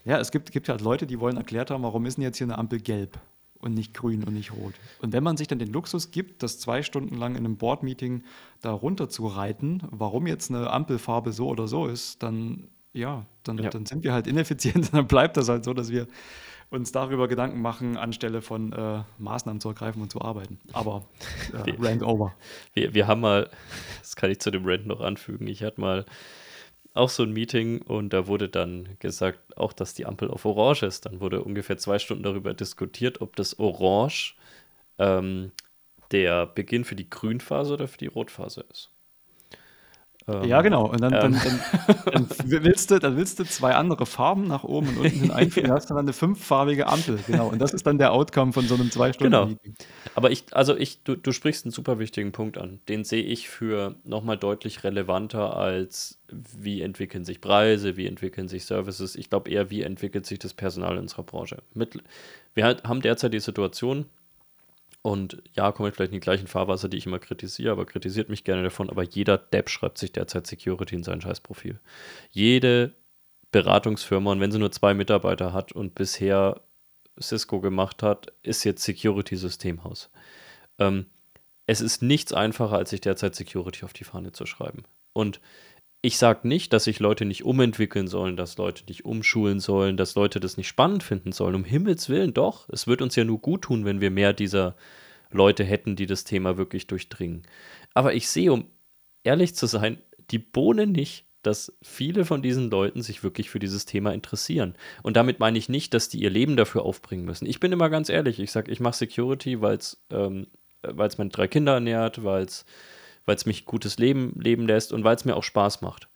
Ja, 0.05 0.19
es 0.19 0.31
gibt, 0.31 0.51
gibt 0.51 0.69
halt 0.69 0.81
Leute, 0.81 1.07
die 1.07 1.19
wollen 1.19 1.37
erklärt 1.37 1.71
haben, 1.71 1.83
warum 1.83 2.05
ist 2.05 2.17
denn 2.17 2.23
jetzt 2.23 2.37
hier 2.37 2.45
eine 2.45 2.57
Ampel 2.57 2.79
gelb? 2.79 3.19
und 3.59 3.75
nicht 3.75 3.93
grün 3.93 4.25
und 4.25 4.33
nicht 4.33 4.51
rot. 4.51 4.73
Und 5.01 5.13
wenn 5.13 5.23
man 5.23 5.37
sich 5.37 5.47
dann 5.47 5.57
den 5.57 5.71
Luxus 5.71 6.11
gibt, 6.11 6.43
das 6.43 6.59
zwei 6.59 6.83
Stunden 6.83 7.15
lang 7.15 7.35
in 7.35 7.45
einem 7.45 7.55
Board-Meeting 7.55 8.23
da 8.59 8.73
runter 8.73 9.07
zu 9.07 9.25
reiten, 9.25 9.81
warum 9.89 10.27
jetzt 10.27 10.51
eine 10.51 10.69
Ampelfarbe 10.69 11.31
so 11.31 11.47
oder 11.47 11.69
so 11.69 11.87
ist, 11.87 12.21
dann 12.21 12.67
ja, 12.93 13.25
dann, 13.41 13.57
ja. 13.57 13.69
dann 13.69 13.85
sind 13.85 14.03
wir 14.03 14.13
halt 14.13 14.27
ineffizient 14.27 14.75
und 14.91 14.93
dann 14.93 15.07
bleibt 15.07 15.37
das 15.37 15.49
halt 15.49 15.63
so, 15.63 15.73
dass 15.73 15.89
wir 15.89 16.07
uns 16.73 16.91
darüber 16.91 17.27
Gedanken 17.27 17.61
machen, 17.61 17.97
anstelle 17.97 18.41
von 18.41 18.73
äh, 18.73 19.03
Maßnahmen 19.19 19.61
zu 19.61 19.69
ergreifen 19.69 20.01
und 20.01 20.11
zu 20.11 20.21
arbeiten. 20.21 20.59
Aber 20.73 21.05
äh, 21.53 21.73
Rand 21.79 22.03
over. 22.03 22.33
Wir, 22.73 22.93
wir 22.93 23.07
haben 23.07 23.21
mal, 23.21 23.49
das 23.99 24.15
kann 24.15 24.31
ich 24.31 24.39
zu 24.39 24.51
dem 24.51 24.65
Rand 24.65 24.87
noch 24.87 24.99
anfügen, 24.99 25.47
ich 25.47 25.63
hatte 25.63 25.79
mal 25.79 26.05
auch 26.95 27.09
so 27.09 27.23
ein 27.23 27.31
Meeting 27.31 27.81
und 27.81 28.13
da 28.13 28.27
wurde 28.27 28.49
dann 28.49 28.89
gesagt, 28.99 29.57
auch 29.57 29.73
dass 29.73 29.93
die 29.93 30.05
Ampel 30.05 30.29
auf 30.29 30.45
Orange 30.45 30.83
ist. 30.83 31.05
Dann 31.05 31.19
wurde 31.19 31.43
ungefähr 31.43 31.77
zwei 31.77 31.97
Stunden 31.97 32.23
darüber 32.23 32.53
diskutiert, 32.53 33.21
ob 33.21 33.35
das 33.35 33.57
Orange 33.57 34.35
ähm, 34.99 35.51
der 36.11 36.45
Beginn 36.45 36.83
für 36.83 36.95
die 36.95 37.09
Grünphase 37.09 37.73
oder 37.73 37.87
für 37.87 37.97
die 37.97 38.07
Rotphase 38.07 38.65
ist. 38.71 38.92
Ähm, 40.27 40.43
ja, 40.45 40.61
genau. 40.61 40.85
Und 40.87 41.01
dann, 41.01 41.13
ähm. 41.13 41.19
dann, 41.19 41.33
dann, 42.05 42.27
dann, 42.27 42.63
willst 42.63 42.91
du, 42.91 42.99
dann 42.99 43.17
willst 43.17 43.39
du 43.39 43.43
zwei 43.45 43.73
andere 43.73 44.05
Farben 44.05 44.47
nach 44.47 44.63
oben 44.63 44.89
und 44.89 44.97
unten 44.97 45.19
hin 45.19 45.31
einfügen. 45.31 45.67
Dann 45.67 45.75
hast 45.75 45.89
du 45.89 45.93
dann 45.93 46.05
eine 46.05 46.13
fünffarbige 46.13 46.87
Ampel. 46.87 47.19
Genau. 47.27 47.49
Und 47.49 47.59
das 47.59 47.73
ist 47.73 47.85
dann 47.85 47.97
der 47.97 48.13
Outcome 48.13 48.53
von 48.53 48.67
so 48.67 48.75
einem 48.75 48.91
zwei 48.91 49.11
Stunden 49.13 49.31
genau. 49.31 49.45
Meeting. 49.47 49.75
Aber 50.15 50.31
ich, 50.31 50.45
also 50.51 50.75
ich, 50.77 51.03
du, 51.03 51.15
du 51.15 51.31
sprichst 51.31 51.65
einen 51.65 51.71
super 51.71 51.99
wichtigen 51.99 52.31
Punkt 52.31 52.57
an. 52.57 52.79
Den 52.87 53.03
sehe 53.03 53.23
ich 53.23 53.49
für 53.49 53.95
nochmal 54.03 54.37
deutlich 54.37 54.83
relevanter 54.83 55.57
als 55.57 56.19
wie 56.31 56.81
entwickeln 56.81 57.25
sich 57.25 57.41
Preise, 57.41 57.97
wie 57.97 58.07
entwickeln 58.07 58.47
sich 58.47 58.65
Services. 58.65 59.15
Ich 59.15 59.29
glaube 59.29 59.49
eher, 59.49 59.69
wie 59.69 59.81
entwickelt 59.81 60.25
sich 60.25 60.39
das 60.39 60.53
Personal 60.53 60.93
in 60.93 61.03
unserer 61.03 61.23
Branche. 61.23 61.57
Mit, 61.73 62.01
wir 62.53 62.65
haben 62.65 63.01
derzeit 63.01 63.33
die 63.33 63.39
Situation, 63.39 64.05
und 65.03 65.43
ja, 65.51 65.73
komme 65.73 65.89
ich 65.89 65.95
vielleicht 65.95 66.13
in 66.13 66.19
die 66.19 66.23
gleichen 66.23 66.47
Fahrwasser, 66.47 66.87
die 66.87 66.97
ich 66.97 67.05
immer 67.05 67.19
kritisiere, 67.19 67.73
aber 67.73 67.85
kritisiert 67.85 68.29
mich 68.29 68.45
gerne 68.45 68.63
davon. 68.63 68.89
Aber 68.89 69.03
jeder 69.03 69.37
Depp 69.37 69.69
schreibt 69.69 69.97
sich 69.97 70.13
derzeit 70.13 70.47
Security 70.47 70.95
in 70.95 71.03
sein 71.03 71.19
Scheißprofil. 71.19 71.79
Jede 72.31 72.93
Beratungsfirma, 73.51 74.31
und 74.31 74.39
wenn 74.39 74.51
sie 74.53 74.59
nur 74.59 74.71
zwei 74.71 74.93
Mitarbeiter 74.93 75.51
hat 75.51 75.73
und 75.73 75.93
bisher 75.93 76.61
Cisco 77.21 77.59
gemacht 77.59 78.01
hat, 78.01 78.31
ist 78.43 78.63
jetzt 78.63 78.83
Security-Systemhaus. 78.85 80.09
Ähm, 80.79 81.07
es 81.67 81.81
ist 81.81 82.01
nichts 82.01 82.31
einfacher, 82.31 82.77
als 82.77 82.91
sich 82.91 83.01
derzeit 83.01 83.35
Security 83.35 83.83
auf 83.83 83.93
die 83.93 84.05
Fahne 84.05 84.31
zu 84.31 84.45
schreiben. 84.45 84.83
Und 85.11 85.41
ich 86.05 86.17
sage 86.17 86.45
nicht, 86.45 86.73
dass 86.73 86.83
sich 86.83 86.99
Leute 86.99 87.23
nicht 87.23 87.45
umentwickeln 87.45 88.09
sollen, 88.09 88.35
dass 88.35 88.57
Leute 88.57 88.83
nicht 88.89 89.05
umschulen 89.05 89.61
sollen, 89.61 89.95
dass 89.95 90.15
Leute 90.15 90.41
das 90.41 90.57
nicht 90.57 90.67
spannend 90.67 91.01
finden 91.01 91.31
sollen. 91.31 91.55
Um 91.55 91.63
Himmels 91.63 92.09
Willen 92.09 92.33
doch. 92.33 92.67
Es 92.67 92.87
wird 92.87 93.01
uns 93.01 93.15
ja 93.15 93.23
nur 93.23 93.39
gut 93.39 93.61
tun, 93.61 93.85
wenn 93.85 94.01
wir 94.01 94.11
mehr 94.11 94.33
dieser 94.33 94.75
Leute 95.31 95.63
hätten, 95.63 95.95
die 95.95 96.05
das 96.05 96.25
Thema 96.25 96.57
wirklich 96.57 96.87
durchdringen. 96.87 97.43
Aber 97.93 98.13
ich 98.13 98.27
sehe, 98.27 98.51
um 98.51 98.65
ehrlich 99.23 99.55
zu 99.55 99.65
sein, 99.65 99.97
die 100.29 100.39
Bohne 100.39 100.87
nicht, 100.87 101.25
dass 101.41 101.71
viele 101.81 102.25
von 102.25 102.41
diesen 102.41 102.69
Leuten 102.69 103.01
sich 103.01 103.23
wirklich 103.23 103.49
für 103.49 103.59
dieses 103.59 103.85
Thema 103.85 104.13
interessieren. 104.13 104.75
Und 105.03 105.15
damit 105.15 105.39
meine 105.39 105.57
ich 105.57 105.69
nicht, 105.69 105.93
dass 105.93 106.09
die 106.09 106.21
ihr 106.21 106.29
Leben 106.29 106.57
dafür 106.57 106.83
aufbringen 106.83 107.23
müssen. 107.23 107.45
Ich 107.45 107.61
bin 107.61 107.71
immer 107.71 107.89
ganz 107.89 108.09
ehrlich, 108.09 108.41
ich 108.41 108.51
sage, 108.51 108.69
ich 108.73 108.81
mache 108.81 108.97
Security, 108.97 109.61
weil 109.61 109.77
es 109.77 110.03
ähm, 110.11 110.47
meine 110.83 111.29
drei 111.29 111.47
Kinder 111.47 111.75
ernährt, 111.75 112.25
weil 112.25 112.43
es 112.43 112.65
mich 113.45 113.65
gutes 113.65 113.97
Leben 113.97 114.33
leben 114.39 114.67
lässt 114.67 114.93
und 114.93 115.03
weil 115.03 115.15
es 115.15 115.25
mir 115.25 115.35
auch 115.35 115.43
Spaß 115.43 115.81
macht. 115.81 116.07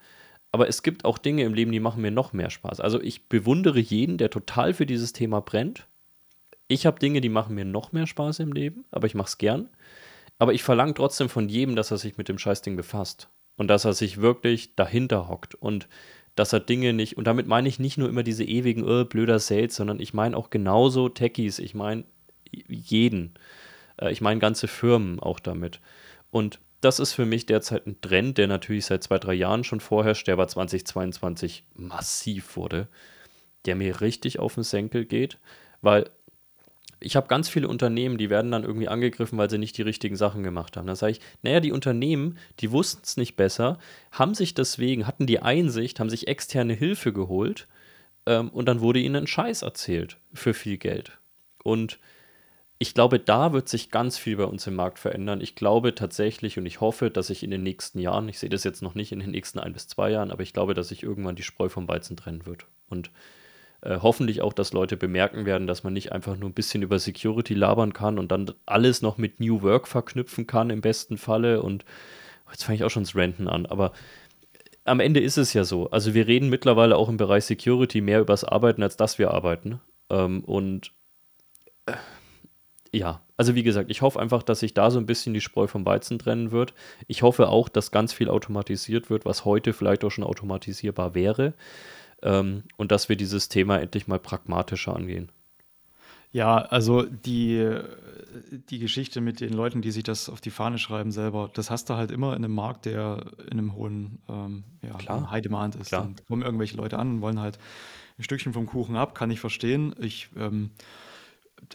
Aber 0.51 0.67
es 0.67 0.81
gibt 0.83 1.05
auch 1.05 1.17
Dinge 1.17 1.43
im 1.43 1.53
Leben, 1.53 1.71
die 1.71 1.79
machen 1.79 2.01
mir 2.01 2.11
noch 2.11 2.33
mehr 2.33 2.49
Spaß. 2.49 2.79
Also 2.79 3.01
ich 3.01 3.27
bewundere 3.27 3.79
jeden, 3.79 4.17
der 4.17 4.29
total 4.29 4.73
für 4.73 4.85
dieses 4.85 5.13
Thema 5.13 5.41
brennt. 5.41 5.87
Ich 6.67 6.85
habe 6.85 6.99
Dinge, 6.99 7.21
die 7.21 7.29
machen 7.29 7.55
mir 7.55 7.65
noch 7.65 7.91
mehr 7.91 8.07
Spaß 8.07 8.39
im 8.39 8.51
Leben, 8.53 8.85
aber 8.91 9.07
ich 9.07 9.15
mache 9.15 9.27
es 9.27 9.37
gern. 9.37 9.69
Aber 10.39 10.53
ich 10.53 10.63
verlange 10.63 10.93
trotzdem 10.93 11.29
von 11.29 11.49
jedem, 11.49 11.75
dass 11.75 11.91
er 11.91 11.97
sich 11.97 12.17
mit 12.17 12.29
dem 12.29 12.37
Scheißding 12.37 12.75
befasst. 12.75 13.29
Und 13.55 13.69
dass 13.69 13.85
er 13.85 13.93
sich 13.93 14.21
wirklich 14.21 14.75
dahinter 14.75 15.27
hockt. 15.27 15.55
Und 15.55 15.87
dass 16.35 16.53
er 16.53 16.59
Dinge 16.59 16.93
nicht, 16.93 17.17
und 17.17 17.25
damit 17.25 17.47
meine 17.47 17.67
ich 17.67 17.79
nicht 17.79 17.97
nur 17.97 18.07
immer 18.07 18.21
diese 18.21 18.43
ewigen, 18.43 18.83
oh, 18.83 19.05
blöder 19.05 19.39
Sales, 19.39 19.75
sondern 19.75 19.99
ich 19.99 20.13
meine 20.13 20.37
auch 20.37 20.51
genauso 20.51 21.09
Techies. 21.09 21.57
Ich 21.57 21.73
meine 21.73 22.03
jeden. 22.51 23.33
Äh, 23.99 24.11
ich 24.11 24.21
meine 24.21 24.39
ganze 24.39 24.67
Firmen 24.67 25.19
auch 25.19 25.39
damit. 25.39 25.79
Und 26.29 26.59
das 26.81 26.99
ist 26.99 27.13
für 27.13 27.25
mich 27.25 27.45
derzeit 27.45 27.87
ein 27.87 27.99
Trend, 28.01 28.37
der 28.37 28.47
natürlich 28.47 28.85
seit 28.85 29.03
zwei, 29.03 29.17
drei 29.17 29.33
Jahren 29.33 29.63
schon 29.63 29.79
vorherrscht, 29.79 30.27
der 30.27 30.33
aber 30.33 30.47
2022 30.47 31.65
massiv 31.73 32.55
wurde, 32.55 32.87
der 33.65 33.75
mir 33.75 34.01
richtig 34.01 34.39
auf 34.39 34.55
den 34.55 34.63
Senkel 34.63 35.05
geht, 35.05 35.39
weil 35.81 36.09
ich 36.99 37.15
habe 37.15 37.27
ganz 37.27 37.47
viele 37.47 37.67
Unternehmen, 37.67 38.17
die 38.17 38.29
werden 38.29 38.51
dann 38.51 38.63
irgendwie 38.63 38.87
angegriffen, 38.87 39.37
weil 39.37 39.49
sie 39.49 39.59
nicht 39.59 39.77
die 39.77 39.83
richtigen 39.83 40.15
Sachen 40.15 40.41
gemacht 40.41 40.77
haben. 40.77 40.87
Da 40.87 40.95
sage 40.95 41.11
ich, 41.11 41.21
naja, 41.43 41.59
die 41.59 41.71
Unternehmen, 41.71 42.37
die 42.59 42.71
wussten 42.71 43.01
es 43.03 43.17
nicht 43.17 43.35
besser, 43.35 43.77
haben 44.11 44.33
sich 44.33 44.55
deswegen, 44.55 45.05
hatten 45.05 45.27
die 45.27 45.39
Einsicht, 45.39 45.99
haben 45.99 46.09
sich 46.09 46.27
externe 46.27 46.73
Hilfe 46.73 47.13
geholt 47.13 47.67
ähm, 48.25 48.49
und 48.49 48.67
dann 48.67 48.81
wurde 48.81 48.99
ihnen 48.99 49.15
ein 49.15 49.27
Scheiß 49.27 49.61
erzählt 49.61 50.17
für 50.33 50.55
viel 50.55 50.77
Geld. 50.77 51.19
Und 51.63 51.99
ich 52.79 52.93
glaube, 52.93 53.19
da 53.19 53.53
wird 53.53 53.67
sich 53.67 53.89
ganz 53.89 54.17
viel 54.17 54.37
bei 54.37 54.43
uns 54.43 54.67
im 54.67 54.75
Markt 54.75 54.99
verändern. 54.99 55.41
Ich 55.41 55.55
glaube 55.55 55.95
tatsächlich 55.95 56.57
und 56.59 56.65
ich 56.65 56.79
hoffe, 56.79 57.09
dass 57.09 57.27
sich 57.27 57.43
in 57.43 57.49
den 57.49 57.63
nächsten 57.63 57.99
Jahren, 57.99 58.29
ich 58.29 58.37
sehe 58.37 58.49
das 58.49 58.63
jetzt 58.63 58.83
noch 58.83 58.93
nicht 58.93 59.11
in 59.11 59.19
den 59.19 59.31
nächsten 59.31 59.59
ein 59.59 59.73
bis 59.73 59.87
zwei 59.87 60.11
Jahren, 60.11 60.31
aber 60.31 60.43
ich 60.43 60.53
glaube, 60.53 60.73
dass 60.75 60.89
sich 60.89 61.01
irgendwann 61.01 61.35
die 61.35 61.43
Spreu 61.43 61.69
vom 61.69 61.87
Weizen 61.87 62.17
trennen 62.17 62.45
wird. 62.45 62.67
Und 62.87 63.09
äh, 63.81 63.97
hoffentlich 64.01 64.41
auch, 64.41 64.53
dass 64.53 64.73
Leute 64.73 64.95
bemerken 64.95 65.45
werden, 65.45 65.65
dass 65.65 65.83
man 65.83 65.93
nicht 65.93 66.11
einfach 66.11 66.37
nur 66.37 66.49
ein 66.49 66.53
bisschen 66.53 66.83
über 66.83 66.99
Security 66.99 67.55
labern 67.55 67.93
kann 67.93 68.19
und 68.19 68.31
dann 68.31 68.53
alles 68.65 69.01
noch 69.01 69.17
mit 69.17 69.39
New 69.39 69.63
Work 69.63 69.87
verknüpfen 69.87 70.45
kann 70.45 70.69
im 70.69 70.81
besten 70.81 71.17
Falle. 71.17 71.63
Und 71.63 71.83
jetzt 72.51 72.63
fange 72.63 72.75
ich 72.75 72.83
auch 72.83 72.91
schon 72.91 73.03
das 73.03 73.15
Renten 73.15 73.47
an, 73.47 73.65
aber 73.65 73.91
am 74.83 74.99
Ende 74.99 75.19
ist 75.19 75.37
es 75.37 75.53
ja 75.53 75.63
so. 75.63 75.89
Also 75.89 76.13
wir 76.13 76.27
reden 76.27 76.49
mittlerweile 76.49 76.95
auch 76.95 77.09
im 77.09 77.17
Bereich 77.17 77.45
Security 77.45 78.01
mehr 78.01 78.21
über 78.21 78.33
das 78.33 78.43
Arbeiten, 78.43 78.83
als 78.83 78.97
dass 78.97 79.19
wir 79.19 79.31
arbeiten. 79.31 79.81
Ähm, 80.09 80.43
und 80.43 80.93
äh, 81.87 81.93
ja, 82.91 83.21
also 83.37 83.55
wie 83.55 83.63
gesagt, 83.63 83.91
ich 83.91 84.01
hoffe 84.01 84.19
einfach, 84.19 84.43
dass 84.43 84.59
sich 84.59 84.73
da 84.73 84.91
so 84.91 84.99
ein 84.99 85.05
bisschen 85.05 85.33
die 85.33 85.41
Spreu 85.41 85.67
vom 85.67 85.85
Weizen 85.85 86.19
trennen 86.19 86.51
wird. 86.51 86.73
Ich 87.07 87.21
hoffe 87.21 87.49
auch, 87.49 87.69
dass 87.69 87.91
ganz 87.91 88.13
viel 88.13 88.29
automatisiert 88.29 89.09
wird, 89.09 89.25
was 89.25 89.45
heute 89.45 89.73
vielleicht 89.73 90.03
auch 90.03 90.11
schon 90.11 90.23
automatisierbar 90.23 91.15
wäre. 91.15 91.53
Ähm, 92.21 92.63
und 92.77 92.91
dass 92.91 93.09
wir 93.09 93.15
dieses 93.15 93.49
Thema 93.49 93.79
endlich 93.79 94.07
mal 94.07 94.19
pragmatischer 94.19 94.95
angehen. 94.95 95.29
Ja, 96.31 96.57
also 96.57 97.03
die, 97.03 97.79
die 98.69 98.79
Geschichte 98.79 99.21
mit 99.21 99.39
den 99.39 99.53
Leuten, 99.53 99.81
die 99.81 99.91
sich 99.91 100.03
das 100.03 100.29
auf 100.29 100.41
die 100.41 100.49
Fahne 100.49 100.77
schreiben 100.77 101.11
selber, 101.11 101.49
das 101.53 101.71
hast 101.71 101.89
du 101.89 101.93
halt 101.93 102.11
immer 102.11 102.35
in 102.35 102.43
einem 102.43 102.53
Markt, 102.53 102.85
der 102.85 103.23
in 103.45 103.59
einem 103.59 103.75
hohen 103.75 104.19
ähm, 104.27 104.63
ja. 104.81 105.31
High 105.31 105.41
Demand 105.41 105.75
ist. 105.75 105.87
Klar. 105.87 106.03
Dann 106.03 106.15
kommen 106.27 106.41
irgendwelche 106.41 106.75
Leute 106.75 106.99
an 106.99 107.15
und 107.15 107.21
wollen 107.21 107.39
halt 107.39 107.59
ein 108.17 108.23
Stückchen 108.23 108.51
vom 108.51 108.65
Kuchen 108.65 108.95
ab, 108.95 109.15
kann 109.15 109.31
ich 109.31 109.39
verstehen. 109.39 109.95
Ich 109.99 110.29
ähm, 110.37 110.71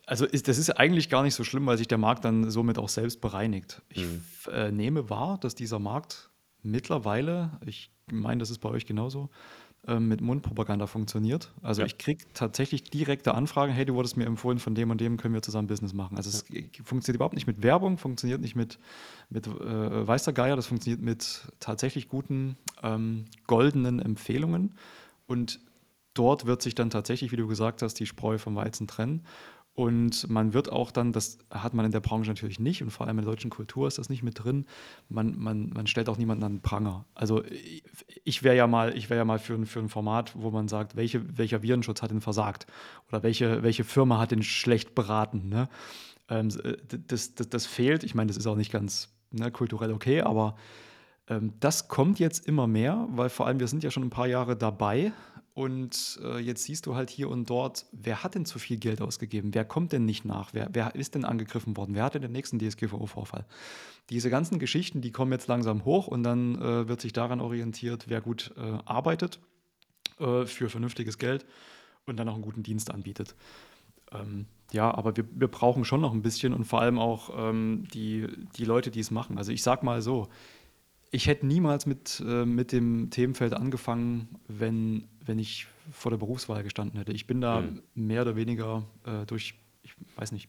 also 0.06 0.24
ist, 0.26 0.48
das 0.48 0.58
ist 0.58 0.70
eigentlich 0.70 1.08
gar 1.08 1.22
nicht 1.22 1.34
so 1.34 1.44
schlimm, 1.44 1.66
weil 1.66 1.78
sich 1.78 1.88
der 1.88 1.98
Markt 1.98 2.24
dann 2.24 2.50
somit 2.50 2.78
auch 2.78 2.88
selbst 2.88 3.20
bereinigt. 3.20 3.82
Ich 3.88 4.04
mhm. 4.04 4.22
äh, 4.52 4.70
nehme 4.72 5.10
wahr, 5.10 5.38
dass 5.38 5.54
dieser 5.54 5.78
Markt 5.78 6.30
mittlerweile, 6.62 7.58
ich 7.64 7.90
meine, 8.10 8.40
das 8.40 8.50
ist 8.50 8.58
bei 8.58 8.68
euch 8.68 8.86
genauso, 8.86 9.30
äh, 9.86 9.98
mit 9.98 10.20
Mundpropaganda 10.20 10.86
funktioniert. 10.86 11.52
Also 11.60 11.82
ja. 11.82 11.86
ich 11.86 11.98
kriege 11.98 12.24
tatsächlich 12.34 12.84
direkte 12.84 13.34
Anfragen, 13.34 13.72
hey, 13.72 13.84
du 13.84 13.94
wurdest 13.94 14.16
mir 14.16 14.26
empfohlen, 14.26 14.60
von 14.60 14.76
dem 14.76 14.90
und 14.90 15.00
dem 15.00 15.16
können 15.16 15.34
wir 15.34 15.42
zusammen 15.42 15.66
Business 15.66 15.92
machen. 15.92 16.16
Also 16.16 16.30
es 16.30 16.44
ja. 16.50 16.62
funktioniert 16.84 17.16
überhaupt 17.16 17.34
nicht 17.34 17.48
mit 17.48 17.64
Werbung, 17.64 17.98
funktioniert 17.98 18.40
nicht 18.40 18.54
mit, 18.54 18.78
mit 19.28 19.48
äh, 19.48 20.06
Weißer 20.06 20.32
Geier, 20.32 20.54
das 20.54 20.66
funktioniert 20.66 21.02
mit 21.02 21.48
tatsächlich 21.58 22.08
guten, 22.08 22.56
ähm, 22.82 23.24
goldenen 23.48 23.98
Empfehlungen. 23.98 24.74
Und 25.26 25.58
dort 26.14 26.46
wird 26.46 26.62
sich 26.62 26.76
dann 26.76 26.90
tatsächlich, 26.90 27.32
wie 27.32 27.36
du 27.36 27.48
gesagt 27.48 27.82
hast, 27.82 27.94
die 27.94 28.06
Spreu 28.06 28.38
vom 28.38 28.54
Weizen 28.54 28.86
trennen. 28.86 29.22
Und 29.74 30.28
man 30.28 30.52
wird 30.52 30.70
auch 30.70 30.90
dann, 30.90 31.12
das 31.12 31.38
hat 31.50 31.72
man 31.72 31.86
in 31.86 31.92
der 31.92 32.00
Branche 32.00 32.28
natürlich 32.28 32.60
nicht 32.60 32.82
und 32.82 32.90
vor 32.90 33.06
allem 33.06 33.18
in 33.18 33.24
der 33.24 33.32
deutschen 33.32 33.50
Kultur 33.50 33.88
ist 33.88 33.96
das 33.96 34.10
nicht 34.10 34.22
mit 34.22 34.44
drin, 34.44 34.66
man, 35.08 35.38
man, 35.38 35.70
man 35.70 35.86
stellt 35.86 36.10
auch 36.10 36.18
niemanden 36.18 36.44
an 36.44 36.52
den 36.56 36.60
Pranger. 36.60 37.06
Also 37.14 37.42
ich 38.24 38.42
wäre 38.42 38.54
ja 38.54 38.66
mal, 38.66 38.94
ich 38.94 39.08
wäre 39.08 39.18
ja 39.18 39.24
mal 39.24 39.38
für, 39.38 39.54
ein, 39.54 39.64
für 39.64 39.78
ein 39.78 39.88
Format, 39.88 40.34
wo 40.36 40.50
man 40.50 40.68
sagt, 40.68 40.94
welche, 40.94 41.38
welcher 41.38 41.62
Virenschutz 41.62 42.02
hat 42.02 42.10
denn 42.10 42.20
versagt 42.20 42.66
oder 43.08 43.22
welche, 43.22 43.62
welche 43.62 43.84
Firma 43.84 44.18
hat 44.18 44.30
den 44.30 44.42
schlecht 44.42 44.94
beraten. 44.94 45.48
Ne? 45.48 45.70
Ähm, 46.28 46.50
das, 47.06 47.34
das, 47.34 47.48
das 47.48 47.64
fehlt, 47.64 48.04
ich 48.04 48.14
meine, 48.14 48.28
das 48.28 48.36
ist 48.36 48.46
auch 48.46 48.56
nicht 48.56 48.72
ganz 48.72 49.08
ne, 49.30 49.50
kulturell 49.50 49.92
okay, 49.92 50.20
aber 50.20 50.54
ähm, 51.28 51.54
das 51.60 51.88
kommt 51.88 52.18
jetzt 52.18 52.46
immer 52.46 52.66
mehr, 52.66 53.06
weil 53.10 53.30
vor 53.30 53.46
allem 53.46 53.58
wir 53.58 53.68
sind 53.68 53.82
ja 53.82 53.90
schon 53.90 54.02
ein 54.02 54.10
paar 54.10 54.26
Jahre 54.26 54.54
dabei 54.54 55.12
und 55.54 56.18
äh, 56.22 56.38
jetzt 56.38 56.64
siehst 56.64 56.86
du 56.86 56.94
halt 56.94 57.10
hier 57.10 57.28
und 57.28 57.50
dort, 57.50 57.84
wer 57.92 58.22
hat 58.22 58.34
denn 58.34 58.46
zu 58.46 58.58
viel 58.58 58.78
Geld 58.78 59.02
ausgegeben? 59.02 59.52
Wer 59.52 59.66
kommt 59.66 59.92
denn 59.92 60.06
nicht 60.06 60.24
nach? 60.24 60.54
Wer, 60.54 60.70
wer 60.72 60.94
ist 60.94 61.14
denn 61.14 61.26
angegriffen 61.26 61.76
worden? 61.76 61.94
Wer 61.94 62.04
hatte 62.04 62.20
den 62.20 62.32
nächsten 62.32 62.58
DSGVO-Vorfall? 62.58 63.44
Diese 64.08 64.30
ganzen 64.30 64.58
Geschichten, 64.58 65.02
die 65.02 65.12
kommen 65.12 65.30
jetzt 65.30 65.48
langsam 65.48 65.84
hoch 65.84 66.06
und 66.06 66.22
dann 66.22 66.54
äh, 66.56 66.88
wird 66.88 67.02
sich 67.02 67.12
daran 67.12 67.40
orientiert, 67.40 68.06
wer 68.08 68.22
gut 68.22 68.52
äh, 68.56 68.78
arbeitet 68.86 69.40
äh, 70.18 70.46
für 70.46 70.70
vernünftiges 70.70 71.18
Geld 71.18 71.44
und 72.06 72.16
dann 72.16 72.30
auch 72.30 72.34
einen 72.34 72.42
guten 72.42 72.62
Dienst 72.62 72.90
anbietet. 72.90 73.34
Ähm, 74.10 74.46
ja, 74.72 74.92
aber 74.92 75.16
wir, 75.18 75.24
wir 75.34 75.48
brauchen 75.48 75.84
schon 75.84 76.00
noch 76.00 76.14
ein 76.14 76.22
bisschen 76.22 76.54
und 76.54 76.64
vor 76.64 76.80
allem 76.80 76.98
auch 76.98 77.30
ähm, 77.36 77.84
die, 77.92 78.26
die 78.56 78.64
Leute, 78.64 78.90
die 78.90 79.00
es 79.00 79.10
machen. 79.10 79.36
Also 79.36 79.52
ich 79.52 79.62
sag 79.62 79.82
mal 79.82 80.00
so, 80.00 80.28
ich 81.12 81.26
hätte 81.26 81.46
niemals 81.46 81.86
mit, 81.86 82.22
äh, 82.26 82.44
mit 82.44 82.72
dem 82.72 83.10
Themenfeld 83.10 83.52
angefangen, 83.52 84.28
wenn, 84.48 85.04
wenn 85.24 85.38
ich 85.38 85.68
vor 85.92 86.10
der 86.10 86.18
Berufswahl 86.18 86.62
gestanden 86.62 86.98
hätte. 86.98 87.12
Ich 87.12 87.26
bin 87.26 87.40
da 87.40 87.60
mhm. 87.60 87.82
mehr 87.94 88.22
oder 88.22 88.34
weniger 88.34 88.84
äh, 89.04 89.26
durch, 89.26 89.54
ich 89.82 89.94
weiß 90.16 90.32
nicht, 90.32 90.48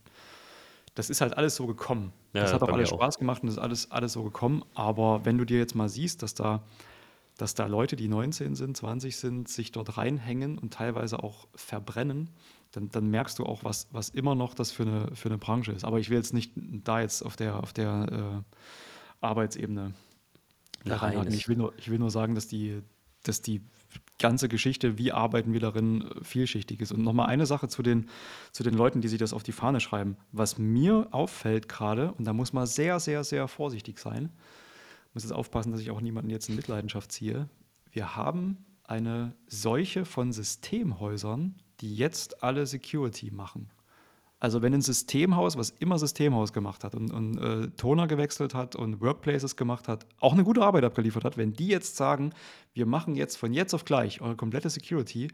das 0.95 1.09
ist 1.09 1.19
halt 1.21 1.35
alles 1.35 1.57
so 1.57 1.67
gekommen. 1.67 2.13
Ja, 2.33 2.43
das 2.43 2.53
hat 2.53 2.63
auch 2.63 2.69
alles 2.69 2.89
Spaß 2.89 3.15
auch. 3.15 3.19
gemacht 3.19 3.43
und 3.43 3.47
das 3.47 3.57
ist 3.57 3.61
alles, 3.61 3.91
alles 3.91 4.13
so 4.13 4.23
gekommen. 4.23 4.63
Aber 4.73 5.25
wenn 5.25 5.37
du 5.37 5.43
dir 5.43 5.57
jetzt 5.57 5.75
mal 5.75 5.89
siehst, 5.89 6.23
dass 6.23 6.33
da, 6.33 6.63
dass 7.35 7.55
da 7.55 7.65
Leute, 7.65 7.97
die 7.97 8.07
19 8.07 8.55
sind, 8.55 8.77
20 8.77 9.17
sind, 9.17 9.49
sich 9.49 9.73
dort 9.73 9.97
reinhängen 9.97 10.57
und 10.57 10.73
teilweise 10.73 11.21
auch 11.21 11.47
verbrennen, 11.55 12.29
dann, 12.71 12.89
dann 12.89 13.09
merkst 13.09 13.37
du 13.37 13.45
auch, 13.45 13.65
was, 13.65 13.87
was 13.91 14.09
immer 14.09 14.33
noch 14.33 14.53
das 14.53 14.71
für 14.71 14.83
eine, 14.83 15.15
für 15.15 15.27
eine 15.27 15.37
Branche 15.37 15.73
ist. 15.73 15.83
Aber 15.83 15.99
ich 15.99 16.09
will 16.09 16.17
jetzt 16.17 16.33
nicht 16.33 16.53
da 16.55 17.01
jetzt 17.01 17.21
auf 17.23 17.35
der, 17.35 17.59
auf 17.59 17.73
der 17.73 18.43
äh, 18.43 19.25
Arbeitsebene 19.25 19.93
Nein, 20.83 21.27
ich 21.31 21.47
will, 21.47 21.57
nur, 21.57 21.73
ich 21.77 21.89
will 21.89 21.99
nur 21.99 22.11
sagen, 22.11 22.35
dass 22.35 22.47
die, 22.47 22.81
dass 23.23 23.41
die 23.41 23.61
ganze 24.19 24.47
Geschichte, 24.47 24.97
wie 24.97 25.11
arbeiten 25.11 25.53
wir 25.53 25.59
darin, 25.59 26.09
vielschichtig 26.21 26.81
ist. 26.81 26.91
Und 26.91 27.03
nochmal 27.03 27.27
eine 27.27 27.45
Sache 27.45 27.67
zu 27.67 27.83
den, 27.83 28.09
zu 28.51 28.63
den 28.63 28.73
Leuten, 28.73 29.01
die 29.01 29.07
sich 29.07 29.19
das 29.19 29.33
auf 29.33 29.43
die 29.43 29.51
Fahne 29.51 29.79
schreiben. 29.79 30.17
Was 30.31 30.57
mir 30.57 31.07
auffällt 31.11 31.67
gerade, 31.67 32.13
und 32.13 32.25
da 32.25 32.33
muss 32.33 32.53
man 32.53 32.65
sehr, 32.65 32.99
sehr, 32.99 33.23
sehr 33.23 33.47
vorsichtig 33.47 33.99
sein, 33.99 34.29
muss 35.13 35.23
jetzt 35.23 35.33
aufpassen, 35.33 35.71
dass 35.71 35.81
ich 35.81 35.91
auch 35.91 36.01
niemanden 36.01 36.29
jetzt 36.29 36.49
in 36.49 36.55
Mitleidenschaft 36.55 37.11
ziehe. 37.11 37.47
Wir 37.91 38.15
haben 38.15 38.65
eine 38.83 39.35
Seuche 39.47 40.05
von 40.05 40.31
Systemhäusern, 40.31 41.55
die 41.81 41.95
jetzt 41.95 42.43
alle 42.43 42.65
Security 42.65 43.31
machen. 43.31 43.69
Also 44.43 44.61
wenn 44.61 44.73
ein 44.73 44.81
Systemhaus, 44.81 45.55
was 45.55 45.69
immer 45.69 45.97
Systemhaus 45.97 46.51
gemacht 46.51 46.83
hat 46.83 46.95
und, 46.95 47.13
und 47.13 47.37
äh, 47.37 47.69
Toner 47.77 48.07
gewechselt 48.07 48.53
hat 48.53 48.75
und 48.75 48.99
Workplaces 48.99 49.55
gemacht 49.55 49.87
hat, 49.87 50.05
auch 50.19 50.33
eine 50.33 50.43
gute 50.43 50.61
Arbeit 50.61 50.83
abgeliefert 50.83 51.23
hat, 51.23 51.37
wenn 51.37 51.53
die 51.53 51.67
jetzt 51.67 51.95
sagen, 51.95 52.33
wir 52.73 52.85
machen 52.85 53.15
jetzt 53.15 53.37
von 53.37 53.53
jetzt 53.53 53.73
auf 53.73 53.85
gleich 53.85 54.19
eure 54.19 54.35
komplette 54.35 54.69
Security, 54.69 55.29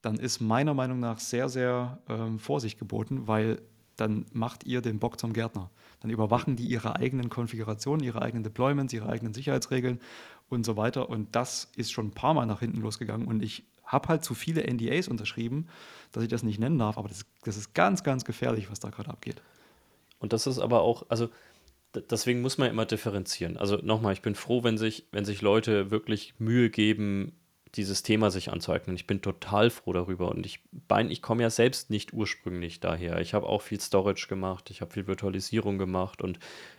dann 0.00 0.14
ist 0.14 0.40
meiner 0.40 0.74
Meinung 0.74 1.00
nach 1.00 1.18
sehr, 1.18 1.48
sehr 1.48 1.98
ähm, 2.08 2.38
Vorsicht 2.38 2.78
geboten, 2.78 3.26
weil 3.26 3.60
dann 3.96 4.26
macht 4.32 4.64
ihr 4.64 4.80
den 4.80 5.00
Bock 5.00 5.18
zum 5.18 5.32
Gärtner. 5.32 5.68
Dann 5.98 6.12
überwachen 6.12 6.54
die 6.54 6.66
ihre 6.66 6.94
eigenen 6.94 7.30
Konfigurationen, 7.30 8.04
ihre 8.04 8.22
eigenen 8.22 8.44
Deployments, 8.44 8.92
ihre 8.92 9.08
eigenen 9.08 9.34
Sicherheitsregeln 9.34 9.98
und 10.48 10.64
so 10.64 10.76
weiter. 10.76 11.08
Und 11.08 11.34
das 11.34 11.68
ist 11.74 11.90
schon 11.90 12.06
ein 12.06 12.12
paar 12.12 12.32
Mal 12.32 12.46
nach 12.46 12.60
hinten 12.60 12.80
losgegangen. 12.80 13.26
Und 13.26 13.42
ich 13.42 13.64
habe 13.92 14.08
halt 14.08 14.24
zu 14.24 14.34
viele 14.34 14.62
NDAs 14.62 15.06
unterschrieben, 15.06 15.68
dass 16.10 16.22
ich 16.22 16.28
das 16.28 16.42
nicht 16.42 16.58
nennen 16.58 16.78
darf, 16.78 16.98
aber 16.98 17.08
das, 17.08 17.26
das 17.44 17.56
ist 17.56 17.74
ganz, 17.74 18.02
ganz 18.02 18.24
gefährlich, 18.24 18.70
was 18.70 18.80
da 18.80 18.90
gerade 18.90 19.10
abgeht. 19.10 19.42
Und 20.18 20.32
das 20.32 20.46
ist 20.46 20.58
aber 20.58 20.80
auch, 20.80 21.06
also 21.08 21.28
deswegen 22.10 22.40
muss 22.40 22.58
man 22.58 22.70
immer 22.70 22.86
differenzieren. 22.86 23.56
Also 23.56 23.76
nochmal, 23.76 24.14
ich 24.14 24.22
bin 24.22 24.34
froh, 24.34 24.64
wenn 24.64 24.78
sich, 24.78 25.06
wenn 25.12 25.24
sich 25.24 25.42
Leute 25.42 25.90
wirklich 25.90 26.34
Mühe 26.38 26.70
geben, 26.70 27.32
dieses 27.74 28.02
Thema 28.02 28.30
sich 28.30 28.52
anzueignen. 28.52 28.96
Ich 28.96 29.06
bin 29.06 29.22
total 29.22 29.70
froh 29.70 29.94
darüber 29.94 30.30
und 30.30 30.44
ich, 30.44 30.60
ich 31.08 31.22
komme 31.22 31.42
ja 31.42 31.50
selbst 31.50 31.88
nicht 31.88 32.12
ursprünglich 32.12 32.80
daher. 32.80 33.20
Ich 33.20 33.32
habe 33.32 33.46
auch 33.46 33.62
viel 33.62 33.80
Storage 33.80 34.26
gemacht, 34.28 34.70
ich 34.70 34.82
habe 34.82 34.92
viel 34.92 35.06
Virtualisierung 35.06 35.78
gemacht 35.78 36.20
und 36.20 36.38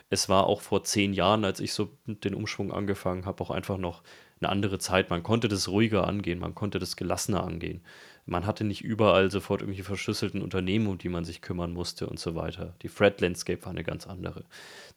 es 0.09 0.29
war 0.29 0.45
auch 0.45 0.61
vor 0.61 0.83
zehn 0.83 1.13
Jahren, 1.13 1.45
als 1.45 1.59
ich 1.59 1.73
so 1.73 1.89
den 2.05 2.35
Umschwung 2.35 2.71
angefangen 2.71 3.25
habe, 3.25 3.43
auch 3.43 3.49
einfach 3.49 3.77
noch 3.77 4.03
eine 4.43 4.51
andere 4.51 4.79
Zeit. 4.79 5.09
Man 5.09 5.23
konnte 5.23 5.47
das 5.47 5.67
ruhiger 5.67 6.07
angehen, 6.07 6.39
man 6.39 6.55
konnte 6.55 6.79
das 6.79 6.95
gelassener 6.95 7.43
angehen 7.43 7.81
man 8.25 8.45
hatte 8.45 8.63
nicht 8.63 8.83
überall 8.83 9.29
sofort 9.29 9.61
irgendwelche 9.61 9.83
verschlüsselten 9.83 10.41
Unternehmen, 10.41 10.87
um 10.87 10.97
die 10.97 11.09
man 11.09 11.25
sich 11.25 11.41
kümmern 11.41 11.73
musste 11.73 12.07
und 12.07 12.19
so 12.19 12.35
weiter. 12.35 12.73
Die 12.81 12.87
Threat 12.87 13.19
Landscape 13.19 13.63
war 13.63 13.71
eine 13.71 13.83
ganz 13.83 14.07
andere. 14.07 14.45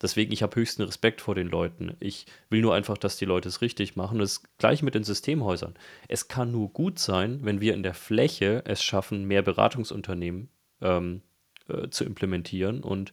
Deswegen, 0.01 0.33
ich 0.33 0.43
habe 0.43 0.57
höchsten 0.57 0.83
Respekt 0.83 1.21
vor 1.21 1.35
den 1.35 1.49
Leuten. 1.49 1.97
Ich 1.99 2.27
will 2.51 2.61
nur 2.61 2.75
einfach, 2.75 2.97
dass 2.97 3.17
die 3.17 3.25
Leute 3.25 3.49
es 3.49 3.63
richtig 3.63 3.97
machen. 3.97 4.19
Das 4.19 4.43
gleiche 4.59 4.85
mit 4.85 4.95
den 4.95 5.05
Systemhäusern. 5.05 5.75
Es 6.09 6.29
kann 6.29 6.53
nur 6.53 6.73
gut 6.73 6.99
sein, 6.99 7.41
wenn 7.43 7.61
wir 7.61 7.75
in 7.75 7.83
der 7.83 7.95
Fläche 7.95 8.63
es 8.65 8.83
schaffen, 8.83 9.25
mehr 9.25 9.43
Beratungsunternehmen 9.43 10.49
ähm, 10.81 11.23
äh, 11.69 11.89
zu 11.89 12.05
implementieren 12.05 12.81
und 12.83 13.13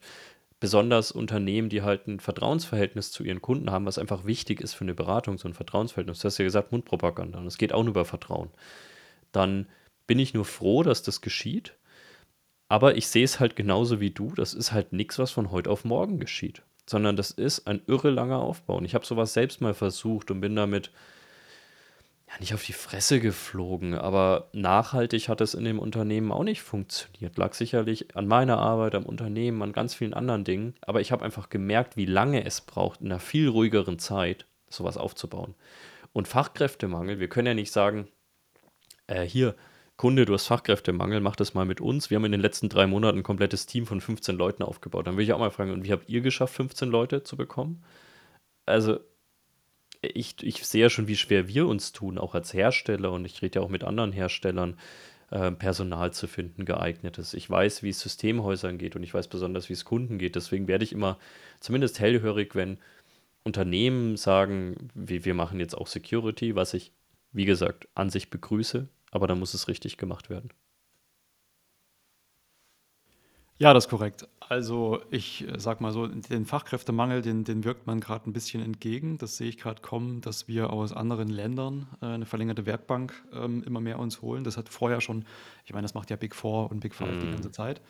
besonders 0.63 1.11
Unternehmen, 1.11 1.67
die 1.67 1.81
halt 1.81 2.07
ein 2.07 2.21
Vertrauensverhältnis 2.21 3.11
zu 3.11 3.25
ihren 3.25 3.41
Kunden 3.41 3.69
haben, 3.69 3.85
was 3.85 3.97
einfach 3.97 4.23
wichtig 4.23 4.61
ist 4.61 4.73
für 4.73 4.85
eine 4.85 4.93
Beratung, 4.93 5.37
so 5.37 5.45
ein 5.45 5.53
Vertrauensverhältnis. 5.53 6.19
Du 6.19 6.25
hast 6.25 6.37
ja 6.37 6.45
gesagt, 6.45 6.71
Mundpropaganda. 6.71 7.37
Und 7.37 7.47
es 7.47 7.57
geht 7.57 7.73
auch 7.73 7.83
nur 7.83 7.91
über 7.91 8.05
Vertrauen. 8.05 8.49
Dann 9.33 9.67
bin 10.07 10.19
ich 10.19 10.33
nur 10.33 10.45
froh, 10.45 10.81
dass 10.81 11.03
das 11.03 11.19
geschieht. 11.19 11.75
Aber 12.69 12.95
ich 12.95 13.07
sehe 13.07 13.25
es 13.25 13.41
halt 13.41 13.57
genauso 13.57 13.99
wie 13.99 14.11
du. 14.11 14.31
Das 14.35 14.53
ist 14.53 14.71
halt 14.71 14.93
nichts, 14.93 15.19
was 15.19 15.31
von 15.31 15.51
heute 15.51 15.69
auf 15.69 15.83
morgen 15.83 16.17
geschieht. 16.17 16.61
Sondern 16.89 17.17
das 17.17 17.31
ist 17.31 17.67
ein 17.67 17.81
irre 17.87 18.09
langer 18.09 18.39
Aufbau. 18.39 18.77
Und 18.77 18.85
ich 18.85 18.95
habe 18.95 19.05
sowas 19.05 19.33
selbst 19.33 19.59
mal 19.59 19.73
versucht 19.73 20.31
und 20.31 20.39
bin 20.39 20.55
damit 20.55 20.91
ja 22.33 22.39
nicht 22.39 22.53
auf 22.53 22.63
die 22.63 22.73
Fresse 22.73 23.19
geflogen. 23.19 23.93
Aber 23.93 24.49
nachhaltig 24.53 25.29
hat 25.29 25.41
es 25.41 25.53
in 25.53 25.63
dem 25.63 25.79
Unternehmen 25.79 26.31
auch 26.31 26.43
nicht 26.43 26.61
funktioniert. 26.61 27.37
Lag 27.37 27.53
sicherlich 27.53 28.15
an 28.15 28.27
meiner 28.27 28.57
Arbeit, 28.57 28.95
am 28.95 29.05
Unternehmen, 29.05 29.61
an 29.61 29.73
ganz 29.73 29.93
vielen 29.93 30.13
anderen 30.13 30.43
Dingen. 30.43 30.75
Aber 30.81 31.01
ich 31.01 31.11
habe 31.11 31.23
einfach 31.23 31.49
gemerkt, 31.49 31.97
wie 31.97 32.05
lange 32.05 32.45
es 32.45 32.61
braucht, 32.61 33.01
in 33.01 33.07
einer 33.07 33.19
viel 33.19 33.47
ruhigeren 33.47 33.99
Zeit, 33.99 34.45
sowas 34.69 34.97
aufzubauen. 34.97 35.55
Und 36.11 36.27
Fachkräftemangel, 36.27 37.19
wir 37.19 37.27
können 37.27 37.47
ja 37.47 37.53
nicht 37.53 37.71
sagen, 37.71 38.07
äh, 39.07 39.23
hier, 39.23 39.55
Kunde, 39.95 40.25
du 40.25 40.33
hast 40.33 40.47
Fachkräftemangel, 40.47 41.21
mach 41.21 41.35
das 41.35 41.53
mal 41.53 41.65
mit 41.65 41.79
uns. 41.79 42.09
Wir 42.09 42.15
haben 42.15 42.25
in 42.25 42.31
den 42.31 42.41
letzten 42.41 42.67
drei 42.69 42.87
Monaten 42.87 43.19
ein 43.19 43.23
komplettes 43.23 43.67
Team 43.67 43.85
von 43.85 44.01
15 44.01 44.35
Leuten 44.35 44.63
aufgebaut. 44.63 45.05
Dann 45.07 45.17
will 45.17 45.23
ich 45.23 45.33
auch 45.33 45.39
mal 45.39 45.51
fragen, 45.51 45.71
und 45.71 45.83
wie 45.83 45.91
habt 45.91 46.09
ihr 46.09 46.21
geschafft, 46.21 46.55
15 46.55 46.89
Leute 46.89 47.23
zu 47.23 47.37
bekommen? 47.37 47.83
Also, 48.65 48.99
ich, 50.03 50.35
ich 50.43 50.65
sehe 50.65 50.83
ja 50.83 50.89
schon, 50.89 51.07
wie 51.07 51.15
schwer 51.15 51.47
wir 51.47 51.67
uns 51.67 51.91
tun, 51.91 52.17
auch 52.17 52.35
als 52.35 52.53
Hersteller, 52.53 53.11
und 53.11 53.25
ich 53.25 53.41
rede 53.41 53.59
ja 53.59 53.65
auch 53.65 53.69
mit 53.69 53.83
anderen 53.83 54.11
Herstellern, 54.11 54.77
äh, 55.31 55.51
Personal 55.51 56.13
zu 56.13 56.27
finden, 56.27 56.65
geeignetes. 56.65 57.33
Ich 57.33 57.49
weiß, 57.49 57.83
wie 57.83 57.89
es 57.89 57.99
Systemhäusern 57.99 58.77
geht 58.77 58.95
und 58.95 59.03
ich 59.03 59.13
weiß 59.13 59.27
besonders, 59.27 59.69
wie 59.69 59.73
es 59.73 59.85
Kunden 59.85 60.17
geht. 60.17 60.35
Deswegen 60.35 60.67
werde 60.67 60.83
ich 60.83 60.91
immer 60.91 61.17
zumindest 61.59 61.99
hellhörig, 61.99 62.55
wenn 62.55 62.77
Unternehmen 63.43 64.17
sagen, 64.17 64.89
wir, 64.93 65.25
wir 65.25 65.33
machen 65.33 65.59
jetzt 65.59 65.75
auch 65.75 65.87
Security, 65.87 66.55
was 66.55 66.73
ich, 66.73 66.91
wie 67.31 67.45
gesagt, 67.45 67.87
an 67.95 68.09
sich 68.09 68.29
begrüße 68.29 68.87
aber 69.13 69.27
dann 69.27 69.39
muss 69.39 69.53
es 69.53 69.67
richtig 69.67 69.97
gemacht 69.97 70.29
werden. 70.29 70.49
Ja, 73.59 73.73
das 73.73 73.85
ist 73.85 73.89
korrekt. 73.89 74.27
Also 74.39 75.01
ich 75.09 75.47
äh, 75.47 75.59
sag 75.59 75.79
mal 75.79 75.91
so, 75.91 76.07
den 76.07 76.45
Fachkräftemangel, 76.45 77.21
den, 77.21 77.43
den 77.43 77.63
wirkt 77.63 77.87
man 77.87 77.99
gerade 77.99 78.29
ein 78.29 78.33
bisschen 78.33 78.63
entgegen. 78.63 79.17
Das 79.17 79.37
sehe 79.37 79.47
ich 79.47 79.57
gerade 79.57 79.81
kommen, 79.81 80.21
dass 80.21 80.47
wir 80.47 80.71
aus 80.71 80.91
anderen 80.91 81.29
Ländern 81.29 81.87
äh, 82.01 82.07
eine 82.07 82.25
verlängerte 82.25 82.65
Werkbank 82.65 83.13
ähm, 83.31 83.63
immer 83.63 83.79
mehr 83.79 83.99
uns 83.99 84.21
holen. 84.21 84.43
Das 84.43 84.57
hat 84.57 84.69
vorher 84.69 85.01
schon, 85.01 85.25
ich 85.65 85.73
meine, 85.73 85.83
das 85.83 85.93
macht 85.93 86.09
ja 86.09 86.15
Big 86.15 86.35
Four 86.35 86.71
und 86.71 86.79
Big 86.79 86.95
Five 86.95 87.19
die 87.19 87.31
ganze 87.31 87.51
Zeit. 87.51 87.81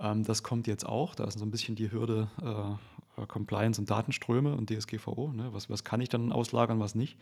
Ähm, 0.00 0.24
das 0.24 0.42
kommt 0.42 0.66
jetzt 0.66 0.86
auch. 0.86 1.14
Da 1.14 1.24
ist 1.24 1.38
so 1.38 1.44
ein 1.44 1.50
bisschen 1.50 1.76
die 1.76 1.92
Hürde 1.92 2.28
äh, 2.42 3.22
äh 3.22 3.26
Compliance 3.26 3.80
und 3.80 3.90
Datenströme 3.90 4.54
und 4.56 4.70
DSGVO. 4.70 5.32
Ne? 5.32 5.52
Was, 5.52 5.70
was 5.70 5.84
kann 5.84 6.00
ich 6.00 6.08
dann 6.08 6.32
auslagern, 6.32 6.80
was 6.80 6.94
nicht? 6.94 7.18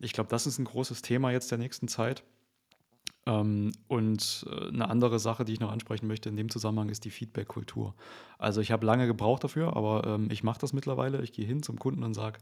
Ich 0.00 0.12
glaube, 0.12 0.30
das 0.30 0.46
ist 0.46 0.58
ein 0.58 0.64
großes 0.64 1.02
Thema 1.02 1.30
jetzt 1.30 1.50
der 1.50 1.58
nächsten 1.58 1.88
Zeit. 1.88 2.22
Ähm, 3.26 3.72
und 3.88 4.46
äh, 4.50 4.68
eine 4.68 4.88
andere 4.88 5.18
Sache, 5.18 5.44
die 5.44 5.52
ich 5.52 5.60
noch 5.60 5.70
ansprechen 5.70 6.06
möchte 6.06 6.28
in 6.28 6.36
dem 6.36 6.48
Zusammenhang, 6.48 6.88
ist 6.88 7.04
die 7.04 7.10
Feedback-Kultur. 7.10 7.94
Also 8.38 8.60
ich 8.60 8.72
habe 8.72 8.86
lange 8.86 9.06
gebraucht 9.06 9.44
dafür, 9.44 9.76
aber 9.76 10.06
ähm, 10.06 10.28
ich 10.30 10.42
mache 10.42 10.60
das 10.60 10.72
mittlerweile. 10.72 11.22
Ich 11.22 11.32
gehe 11.32 11.46
hin 11.46 11.62
zum 11.62 11.78
Kunden 11.78 12.02
und 12.02 12.14
sage, 12.14 12.38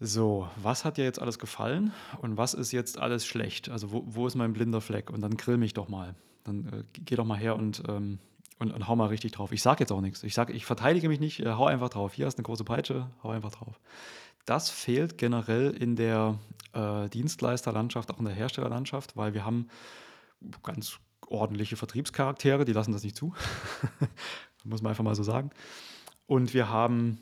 so, 0.00 0.48
was 0.56 0.84
hat 0.84 0.96
dir 0.96 1.04
jetzt 1.04 1.20
alles 1.20 1.38
gefallen 1.38 1.92
und 2.20 2.36
was 2.36 2.54
ist 2.54 2.72
jetzt 2.72 2.98
alles 2.98 3.26
schlecht? 3.26 3.68
Also 3.68 3.92
wo, 3.92 4.04
wo 4.06 4.26
ist 4.26 4.34
mein 4.34 4.52
blinder 4.52 4.80
Fleck? 4.80 5.10
Und 5.10 5.20
dann 5.20 5.36
grill 5.36 5.56
mich 5.56 5.74
doch 5.74 5.88
mal. 5.88 6.14
Dann 6.44 6.66
äh, 6.66 6.84
geh 6.92 7.16
doch 7.16 7.24
mal 7.24 7.38
her 7.38 7.56
und, 7.56 7.82
ähm, 7.88 8.18
und, 8.58 8.72
und, 8.72 8.86
hau 8.86 8.96
mal 8.96 9.06
richtig 9.06 9.32
drauf. 9.32 9.52
Ich 9.52 9.62
sage 9.62 9.80
jetzt 9.80 9.92
auch 9.92 10.00
nichts. 10.00 10.22
Ich 10.22 10.34
sage, 10.34 10.52
ich 10.52 10.66
verteidige 10.66 11.08
mich 11.08 11.20
nicht, 11.20 11.40
äh, 11.40 11.52
hau 11.52 11.66
einfach 11.66 11.88
drauf. 11.88 12.12
Hier 12.14 12.26
hast 12.26 12.36
du 12.36 12.40
eine 12.40 12.44
große 12.44 12.64
Peitsche, 12.64 13.10
hau 13.22 13.30
einfach 13.30 13.52
drauf. 13.52 13.80
Das 14.44 14.70
fehlt 14.70 15.18
generell 15.18 15.70
in 15.70 15.96
der 15.96 16.38
äh, 16.72 17.08
Dienstleisterlandschaft, 17.08 18.10
auch 18.10 18.18
in 18.18 18.26
der 18.26 18.34
Herstellerlandschaft, 18.34 19.16
weil 19.16 19.34
wir 19.34 19.44
haben 19.44 19.68
ganz 20.62 20.98
ordentliche 21.26 21.76
Vertriebscharaktere, 21.76 22.64
die 22.64 22.72
lassen 22.72 22.92
das 22.92 23.02
nicht 23.02 23.16
zu. 23.16 23.32
Muss 24.64 24.82
man 24.82 24.90
einfach 24.90 25.04
mal 25.04 25.14
so 25.14 25.22
sagen. 25.22 25.50
Und 26.26 26.54
wir 26.54 26.68
haben, 26.68 27.18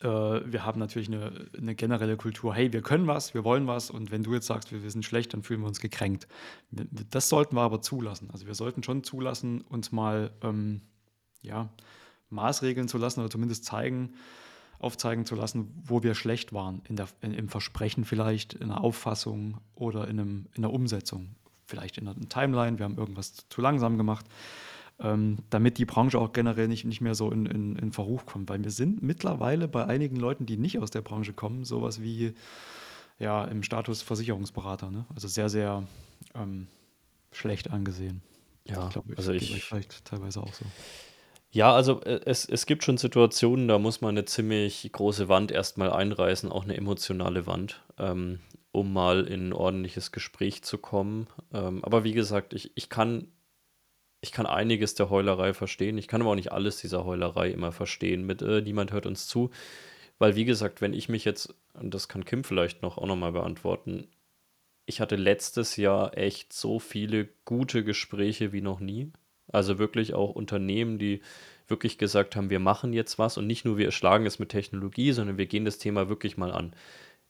äh, 0.00 0.06
wir 0.06 0.64
haben 0.64 0.80
natürlich 0.80 1.08
eine, 1.08 1.48
eine, 1.56 1.74
generelle 1.74 2.16
Kultur, 2.16 2.54
hey, 2.54 2.72
wir 2.72 2.82
können 2.82 3.06
was, 3.06 3.34
wir 3.34 3.44
wollen 3.44 3.66
was 3.66 3.90
und 3.90 4.10
wenn 4.10 4.22
du 4.22 4.34
jetzt 4.34 4.46
sagst, 4.46 4.72
wir, 4.72 4.82
wir 4.82 4.90
sind 4.90 5.04
schlecht, 5.04 5.32
dann 5.32 5.42
fühlen 5.42 5.60
wir 5.60 5.68
uns 5.68 5.80
gekränkt. 5.80 6.26
Das 6.70 7.28
sollten 7.28 7.56
wir 7.56 7.62
aber 7.62 7.80
zulassen. 7.82 8.30
Also 8.32 8.46
wir 8.46 8.54
sollten 8.54 8.82
schon 8.82 9.04
zulassen, 9.04 9.60
uns 9.62 9.92
mal 9.92 10.32
ähm, 10.42 10.82
ja, 11.42 11.70
Maßregeln 12.30 12.88
zu 12.88 12.98
lassen 12.98 13.20
oder 13.20 13.30
zumindest 13.30 13.64
zeigen, 13.64 14.14
aufzeigen 14.78 15.24
zu 15.24 15.34
lassen, 15.34 15.72
wo 15.84 16.02
wir 16.02 16.14
schlecht 16.14 16.52
waren, 16.52 16.82
in 16.88 16.96
der, 16.96 17.08
in, 17.20 17.32
im 17.32 17.48
Versprechen 17.48 18.04
vielleicht, 18.04 18.54
in 18.54 18.68
der 18.68 18.80
Auffassung 18.80 19.58
oder 19.74 20.08
in, 20.08 20.20
einem, 20.20 20.46
in 20.54 20.62
der 20.62 20.72
Umsetzung. 20.72 21.34
Vielleicht 21.66 21.98
in 21.98 22.06
einer 22.06 22.28
Timeline, 22.28 22.78
wir 22.78 22.84
haben 22.84 22.96
irgendwas 22.96 23.48
zu 23.48 23.60
langsam 23.60 23.96
gemacht, 23.96 24.26
ähm, 25.00 25.38
damit 25.50 25.78
die 25.78 25.84
Branche 25.84 26.18
auch 26.18 26.32
generell 26.32 26.68
nicht, 26.68 26.84
nicht 26.84 27.00
mehr 27.00 27.14
so 27.14 27.30
in, 27.30 27.46
in, 27.46 27.76
in 27.76 27.92
Verruf 27.92 28.24
kommt. 28.26 28.48
Weil 28.48 28.62
wir 28.62 28.70
sind 28.70 29.02
mittlerweile 29.02 29.68
bei 29.68 29.84
einigen 29.84 30.16
Leuten, 30.16 30.46
die 30.46 30.56
nicht 30.56 30.78
aus 30.78 30.90
der 30.90 31.02
Branche 31.02 31.32
kommen, 31.32 31.64
sowas 31.64 32.00
wie 32.00 32.34
ja, 33.18 33.44
im 33.44 33.62
Status 33.62 34.02
Versicherungsberater. 34.02 34.90
Ne? 34.90 35.06
Also 35.14 35.28
sehr, 35.28 35.48
sehr 35.48 35.82
ähm, 36.34 36.68
schlecht 37.32 37.70
angesehen. 37.70 38.22
Ja, 38.64 38.86
ich 38.86 38.92
glaube, 38.92 39.14
also 39.16 39.32
ich, 39.32 39.64
vielleicht 39.64 40.04
teilweise 40.04 40.40
auch 40.42 40.52
so. 40.52 40.64
Ja, 41.56 41.74
also 41.74 42.02
äh, 42.02 42.20
es, 42.26 42.44
es 42.44 42.66
gibt 42.66 42.84
schon 42.84 42.98
Situationen, 42.98 43.66
da 43.66 43.78
muss 43.78 44.02
man 44.02 44.10
eine 44.10 44.26
ziemlich 44.26 44.90
große 44.92 45.30
Wand 45.30 45.50
erstmal 45.50 45.90
einreißen, 45.90 46.52
auch 46.52 46.64
eine 46.64 46.76
emotionale 46.76 47.46
Wand, 47.46 47.82
ähm, 47.96 48.40
um 48.72 48.92
mal 48.92 49.26
in 49.26 49.48
ein 49.48 49.52
ordentliches 49.54 50.12
Gespräch 50.12 50.62
zu 50.64 50.76
kommen. 50.76 51.28
Ähm, 51.54 51.82
aber 51.82 52.04
wie 52.04 52.12
gesagt, 52.12 52.52
ich, 52.52 52.72
ich 52.76 52.90
kann, 52.90 53.28
ich 54.20 54.32
kann 54.32 54.44
einiges 54.44 54.96
der 54.96 55.08
Heulerei 55.08 55.54
verstehen. 55.54 55.96
Ich 55.96 56.08
kann 56.08 56.20
aber 56.20 56.32
auch 56.32 56.34
nicht 56.36 56.52
alles 56.52 56.76
dieser 56.76 57.06
Heulerei 57.06 57.50
immer 57.50 57.72
verstehen. 57.72 58.26
Mit 58.26 58.42
äh, 58.42 58.60
niemand 58.60 58.92
hört 58.92 59.06
uns 59.06 59.26
zu. 59.26 59.48
Weil, 60.18 60.36
wie 60.36 60.44
gesagt, 60.44 60.82
wenn 60.82 60.92
ich 60.92 61.08
mich 61.08 61.24
jetzt, 61.24 61.54
und 61.72 61.94
das 61.94 62.08
kann 62.08 62.26
Kim 62.26 62.44
vielleicht 62.44 62.82
noch 62.82 62.98
auch 62.98 63.06
nochmal 63.06 63.32
beantworten, 63.32 64.08
ich 64.84 65.00
hatte 65.00 65.16
letztes 65.16 65.76
Jahr 65.76 66.18
echt 66.18 66.52
so 66.52 66.80
viele 66.80 67.30
gute 67.46 67.82
Gespräche 67.82 68.52
wie 68.52 68.60
noch 68.60 68.80
nie. 68.80 69.10
Also 69.56 69.78
wirklich 69.78 70.12
auch 70.12 70.34
Unternehmen, 70.34 70.98
die 70.98 71.22
wirklich 71.66 71.96
gesagt 71.96 72.36
haben, 72.36 72.50
wir 72.50 72.60
machen 72.60 72.92
jetzt 72.92 73.18
was 73.18 73.38
und 73.38 73.46
nicht 73.46 73.64
nur 73.64 73.78
wir 73.78 73.90
schlagen 73.90 74.26
es 74.26 74.38
mit 74.38 74.50
Technologie, 74.50 75.12
sondern 75.12 75.38
wir 75.38 75.46
gehen 75.46 75.64
das 75.64 75.78
Thema 75.78 76.10
wirklich 76.10 76.36
mal 76.36 76.52
an. 76.52 76.74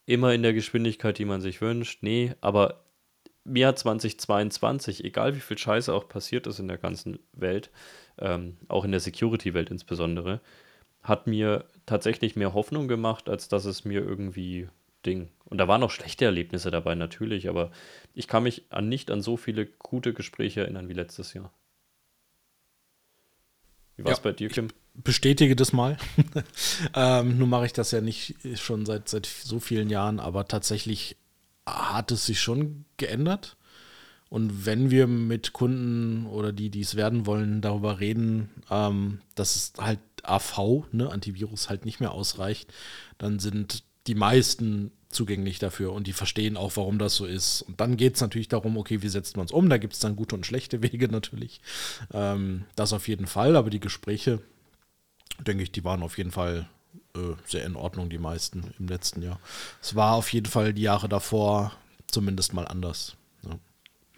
Immer 0.05 0.33
in 0.33 0.43
der 0.43 0.51
Geschwindigkeit, 0.51 1.17
die 1.17 1.23
man 1.23 1.39
sich 1.39 1.61
wünscht. 1.61 2.03
Nee, 2.03 2.33
aber 2.41 2.83
mir 3.45 3.61
Jahr 3.61 3.77
2022, 3.77 5.05
egal 5.05 5.37
wie 5.37 5.39
viel 5.39 5.57
Scheiße 5.57 5.93
auch 5.93 6.09
passiert 6.09 6.47
ist 6.47 6.59
in 6.59 6.67
der 6.67 6.77
ganzen 6.77 7.19
Welt, 7.31 7.71
ähm, 8.17 8.57
auch 8.67 8.83
in 8.83 8.91
der 8.91 8.99
Security-Welt 8.99 9.71
insbesondere, 9.71 10.41
hat 11.03 11.27
mir 11.27 11.63
tatsächlich 11.85 12.35
mehr 12.35 12.53
Hoffnung 12.53 12.89
gemacht, 12.89 13.29
als 13.29 13.47
dass 13.47 13.63
es 13.63 13.85
mir 13.85 14.01
irgendwie 14.01 14.67
Ding. 15.05 15.29
Und 15.45 15.59
da 15.59 15.69
waren 15.69 15.81
auch 15.81 15.91
schlechte 15.91 16.25
Erlebnisse 16.25 16.71
dabei 16.71 16.95
natürlich, 16.95 17.47
aber 17.47 17.71
ich 18.13 18.27
kann 18.27 18.43
mich 18.43 18.65
an 18.69 18.89
nicht 18.89 19.11
an 19.11 19.21
so 19.21 19.37
viele 19.37 19.65
gute 19.65 20.13
Gespräche 20.13 20.59
erinnern 20.59 20.89
wie 20.89 20.93
letztes 20.93 21.33
Jahr. 21.33 21.53
Wie 23.97 24.05
war 24.05 24.11
es 24.11 24.19
ja, 24.19 24.23
bei 24.23 24.31
dir, 24.31 24.49
Kim? 24.49 24.69
bestätige 25.03 25.55
das 25.55 25.73
mal. 25.73 25.97
ähm, 26.95 27.37
nun 27.37 27.49
mache 27.49 27.65
ich 27.65 27.73
das 27.73 27.91
ja 27.91 28.01
nicht 28.01 28.35
schon 28.55 28.85
seit, 28.85 29.09
seit 29.09 29.25
so 29.25 29.59
vielen 29.59 29.89
Jahren, 29.89 30.19
aber 30.19 30.47
tatsächlich 30.47 31.17
hat 31.65 32.11
es 32.11 32.25
sich 32.25 32.41
schon 32.41 32.85
geändert. 32.97 33.57
Und 34.29 34.65
wenn 34.65 34.91
wir 34.91 35.07
mit 35.07 35.53
Kunden 35.53 36.25
oder 36.25 36.51
die, 36.51 36.69
die 36.69 36.81
es 36.81 36.95
werden 36.95 37.25
wollen, 37.25 37.61
darüber 37.61 37.99
reden, 37.99 38.49
ähm, 38.69 39.21
dass 39.35 39.55
es 39.55 39.73
halt 39.77 39.99
AV, 40.23 40.85
ne, 40.91 41.09
Antivirus, 41.09 41.69
halt 41.69 41.85
nicht 41.85 41.99
mehr 41.99 42.11
ausreicht, 42.11 42.73
dann 43.17 43.39
sind 43.39 43.83
die 44.07 44.15
meisten 44.15 44.91
zugänglich 45.09 45.59
dafür 45.59 45.93
und 45.93 46.07
die 46.07 46.13
verstehen 46.13 46.57
auch, 46.57 46.75
warum 46.75 46.99
das 46.99 47.15
so 47.15 47.25
ist. 47.25 47.61
Und 47.63 47.79
dann 47.79 47.97
geht 47.97 48.15
es 48.15 48.21
natürlich 48.21 48.49
darum, 48.49 48.77
okay, 48.77 49.01
wie 49.01 49.07
setzt 49.07 49.37
man 49.37 49.45
es 49.45 49.51
um? 49.51 49.69
Da 49.69 49.77
gibt 49.77 49.93
es 49.93 49.99
dann 49.99 50.15
gute 50.15 50.35
und 50.35 50.45
schlechte 50.45 50.81
Wege 50.81 51.07
natürlich. 51.07 51.61
Ähm, 52.13 52.65
das 52.75 52.93
auf 52.93 53.07
jeden 53.07 53.27
Fall, 53.27 53.55
aber 53.55 53.69
die 53.69 53.79
Gespräche, 53.79 54.41
denke 55.39 55.63
ich, 55.63 55.71
die 55.71 55.83
waren 55.83 56.03
auf 56.03 56.17
jeden 56.17 56.31
Fall 56.31 56.67
äh, 57.15 57.33
sehr 57.45 57.65
in 57.65 57.75
Ordnung, 57.75 58.09
die 58.09 58.17
meisten 58.17 58.73
im 58.79 58.87
letzten 58.87 59.21
Jahr. 59.21 59.39
Es 59.81 59.95
war 59.95 60.13
auf 60.13 60.31
jeden 60.33 60.47
Fall 60.47 60.73
die 60.73 60.81
Jahre 60.81 61.09
davor 61.09 61.73
zumindest 62.07 62.53
mal 62.53 62.67
anders. 62.67 63.15
Ja. 63.43 63.57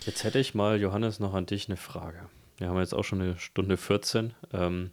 Jetzt 0.06 0.24
hätte 0.24 0.40
ich 0.40 0.56
mal, 0.56 0.80
Johannes, 0.80 1.20
noch 1.20 1.34
an 1.34 1.46
dich 1.46 1.68
eine 1.68 1.78
Frage. 1.78 2.30
Wir 2.58 2.70
haben 2.70 2.80
jetzt 2.80 2.94
auch 2.94 3.04
schon 3.04 3.22
eine 3.22 3.38
Stunde 3.38 3.78
14. 3.78 4.34
Ähm, 4.54 4.92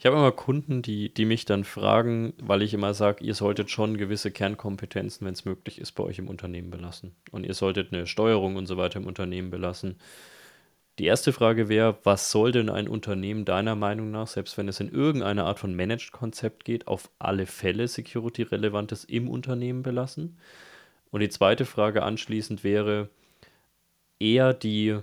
ich 0.00 0.06
habe 0.06 0.16
immer 0.16 0.32
Kunden, 0.32 0.80
die, 0.80 1.12
die 1.12 1.26
mich 1.26 1.44
dann 1.44 1.62
fragen, 1.62 2.32
weil 2.40 2.62
ich 2.62 2.72
immer 2.72 2.94
sage, 2.94 3.22
ihr 3.22 3.34
solltet 3.34 3.70
schon 3.70 3.98
gewisse 3.98 4.30
Kernkompetenzen, 4.30 5.26
wenn 5.26 5.34
es 5.34 5.44
möglich 5.44 5.78
ist, 5.78 5.92
bei 5.92 6.02
euch 6.02 6.18
im 6.18 6.28
Unternehmen 6.28 6.70
belassen. 6.70 7.14
Und 7.32 7.44
ihr 7.44 7.52
solltet 7.52 7.92
eine 7.92 8.06
Steuerung 8.06 8.56
und 8.56 8.64
so 8.64 8.78
weiter 8.78 8.98
im 8.98 9.06
Unternehmen 9.06 9.50
belassen. 9.50 9.96
Die 10.98 11.04
erste 11.04 11.34
Frage 11.34 11.68
wäre, 11.68 11.98
was 12.02 12.30
soll 12.30 12.50
denn 12.50 12.70
ein 12.70 12.88
Unternehmen 12.88 13.44
deiner 13.44 13.76
Meinung 13.76 14.10
nach, 14.10 14.26
selbst 14.26 14.56
wenn 14.56 14.68
es 14.68 14.80
in 14.80 14.90
irgendeine 14.90 15.44
Art 15.44 15.58
von 15.58 15.76
Managed-Konzept 15.76 16.64
geht, 16.64 16.88
auf 16.88 17.10
alle 17.18 17.44
Fälle 17.44 17.86
Security-Relevantes 17.86 19.04
im 19.04 19.28
Unternehmen 19.28 19.82
belassen? 19.82 20.38
Und 21.10 21.20
die 21.20 21.28
zweite 21.28 21.66
Frage 21.66 22.04
anschließend 22.04 22.64
wäre 22.64 23.10
eher 24.18 24.54
die, 24.54 25.00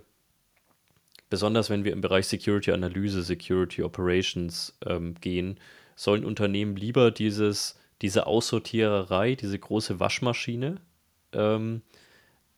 besonders 1.29 1.69
wenn 1.69 1.83
wir 1.83 1.93
im 1.93 2.01
Bereich 2.01 2.27
Security 2.27 2.71
Analyse, 2.71 3.21
Security 3.23 3.83
Operations 3.83 4.77
ähm, 4.85 5.15
gehen, 5.15 5.59
sollen 5.95 6.25
Unternehmen 6.25 6.75
lieber 6.75 7.11
dieses, 7.11 7.79
diese 8.01 8.27
Aussortiererei, 8.27 9.35
diese 9.35 9.57
große 9.57 9.99
Waschmaschine 9.99 10.77
ähm, 11.33 11.81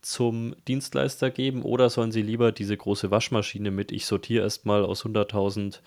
zum 0.02 0.54
Dienstleister 0.68 1.30
geben 1.30 1.62
oder 1.62 1.90
sollen 1.90 2.12
sie 2.12 2.22
lieber 2.22 2.52
diese 2.52 2.76
große 2.76 3.10
Waschmaschine 3.10 3.70
mit, 3.70 3.92
ich 3.92 4.06
sortiere 4.06 4.44
erstmal 4.44 4.84
aus 4.84 5.04
100.000, 5.04 5.80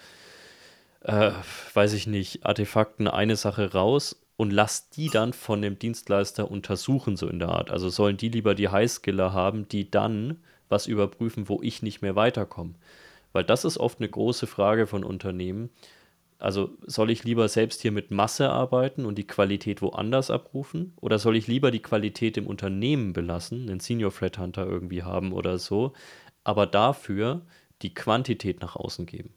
äh, 1.01 1.31
weiß 1.73 1.93
ich 1.93 2.07
nicht, 2.07 2.45
Artefakten 2.45 3.07
eine 3.07 3.35
Sache 3.35 3.73
raus 3.73 4.23
und 4.35 4.51
lass 4.51 4.89
die 4.89 5.09
dann 5.09 5.33
von 5.33 5.61
dem 5.61 5.79
Dienstleister 5.79 6.49
untersuchen, 6.49 7.15
so 7.17 7.27
in 7.27 7.39
der 7.39 7.49
Art. 7.49 7.71
Also 7.71 7.89
sollen 7.89 8.17
die 8.17 8.29
lieber 8.29 8.55
die 8.55 8.69
Highskiller 8.69 9.33
haben, 9.33 9.67
die 9.67 9.89
dann 9.89 10.41
was 10.73 10.87
überprüfen, 10.87 11.47
wo 11.47 11.61
ich 11.61 11.83
nicht 11.83 12.01
mehr 12.01 12.17
weiterkomme. 12.17 12.73
Weil 13.31 13.43
das 13.43 13.63
ist 13.63 13.77
oft 13.77 13.99
eine 13.99 14.09
große 14.09 14.47
Frage 14.47 14.87
von 14.87 15.03
Unternehmen. 15.03 15.69
Also 16.39 16.71
soll 16.85 17.11
ich 17.11 17.23
lieber 17.23 17.47
selbst 17.47 17.81
hier 17.81 17.91
mit 17.91 18.11
Masse 18.11 18.49
arbeiten 18.49 19.05
und 19.05 19.17
die 19.17 19.27
Qualität 19.27 19.81
woanders 19.81 20.29
abrufen? 20.29 20.93
Oder 20.99 21.19
soll 21.19 21.37
ich 21.37 21.47
lieber 21.47 21.71
die 21.71 21.81
Qualität 21.81 22.35
im 22.35 22.47
Unternehmen 22.47 23.13
belassen, 23.13 23.69
einen 23.69 23.79
Senior 23.79 24.11
Threat 24.11 24.37
Hunter 24.39 24.65
irgendwie 24.65 25.03
haben 25.03 25.31
oder 25.31 25.57
so, 25.57 25.93
aber 26.43 26.65
dafür 26.65 27.41
die 27.81 27.93
Quantität 27.93 28.59
nach 28.61 28.75
außen 28.75 29.05
geben? 29.05 29.33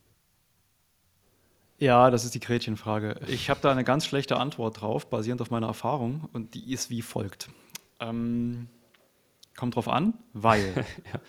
Ja, 1.78 2.10
das 2.10 2.24
ist 2.24 2.34
die 2.34 2.40
Gretchenfrage. 2.40 3.20
Ich 3.28 3.50
habe 3.50 3.60
da 3.62 3.70
eine 3.70 3.84
ganz 3.84 4.06
schlechte 4.06 4.38
Antwort 4.38 4.80
drauf, 4.80 5.10
basierend 5.10 5.42
auf 5.42 5.50
meiner 5.50 5.66
Erfahrung, 5.66 6.28
und 6.32 6.54
die 6.54 6.72
ist 6.72 6.88
wie 6.88 7.02
folgt. 7.02 7.50
Ähm, 8.00 8.68
kommt 9.56 9.74
drauf 9.74 9.88
an, 9.88 10.14
weil 10.32 10.74
ja. 11.12 11.20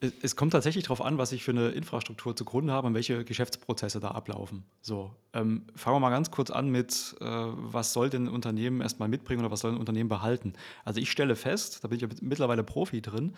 es, 0.00 0.12
es, 0.22 0.36
kommt 0.36 0.52
tatsächlich 0.52 0.84
drauf 0.84 1.02
an, 1.02 1.18
was 1.18 1.32
ich 1.32 1.44
für 1.44 1.50
eine 1.50 1.68
Infrastruktur 1.70 2.34
zugrunde 2.36 2.72
habe 2.72 2.86
und 2.86 2.94
welche 2.94 3.24
Geschäftsprozesse 3.24 4.00
da 4.00 4.08
ablaufen. 4.08 4.64
So, 4.80 5.10
ähm, 5.32 5.66
fangen 5.74 5.96
wir 5.96 6.00
mal 6.00 6.10
ganz 6.10 6.30
kurz 6.30 6.50
an 6.50 6.70
mit, 6.70 7.16
äh, 7.20 7.24
was 7.24 7.92
soll 7.92 8.10
denn 8.10 8.26
ein 8.26 8.32
Unternehmen 8.32 8.80
erstmal 8.80 9.08
mitbringen 9.08 9.40
oder 9.40 9.50
was 9.50 9.60
soll 9.60 9.72
ein 9.72 9.78
Unternehmen 9.78 10.08
behalten? 10.08 10.54
Also 10.84 11.00
ich 11.00 11.10
stelle 11.10 11.36
fest, 11.36 11.82
da 11.82 11.88
bin 11.88 11.96
ich 11.96 12.02
ja 12.02 12.08
mittlerweile 12.20 12.64
Profi 12.64 13.02
drin, 13.02 13.34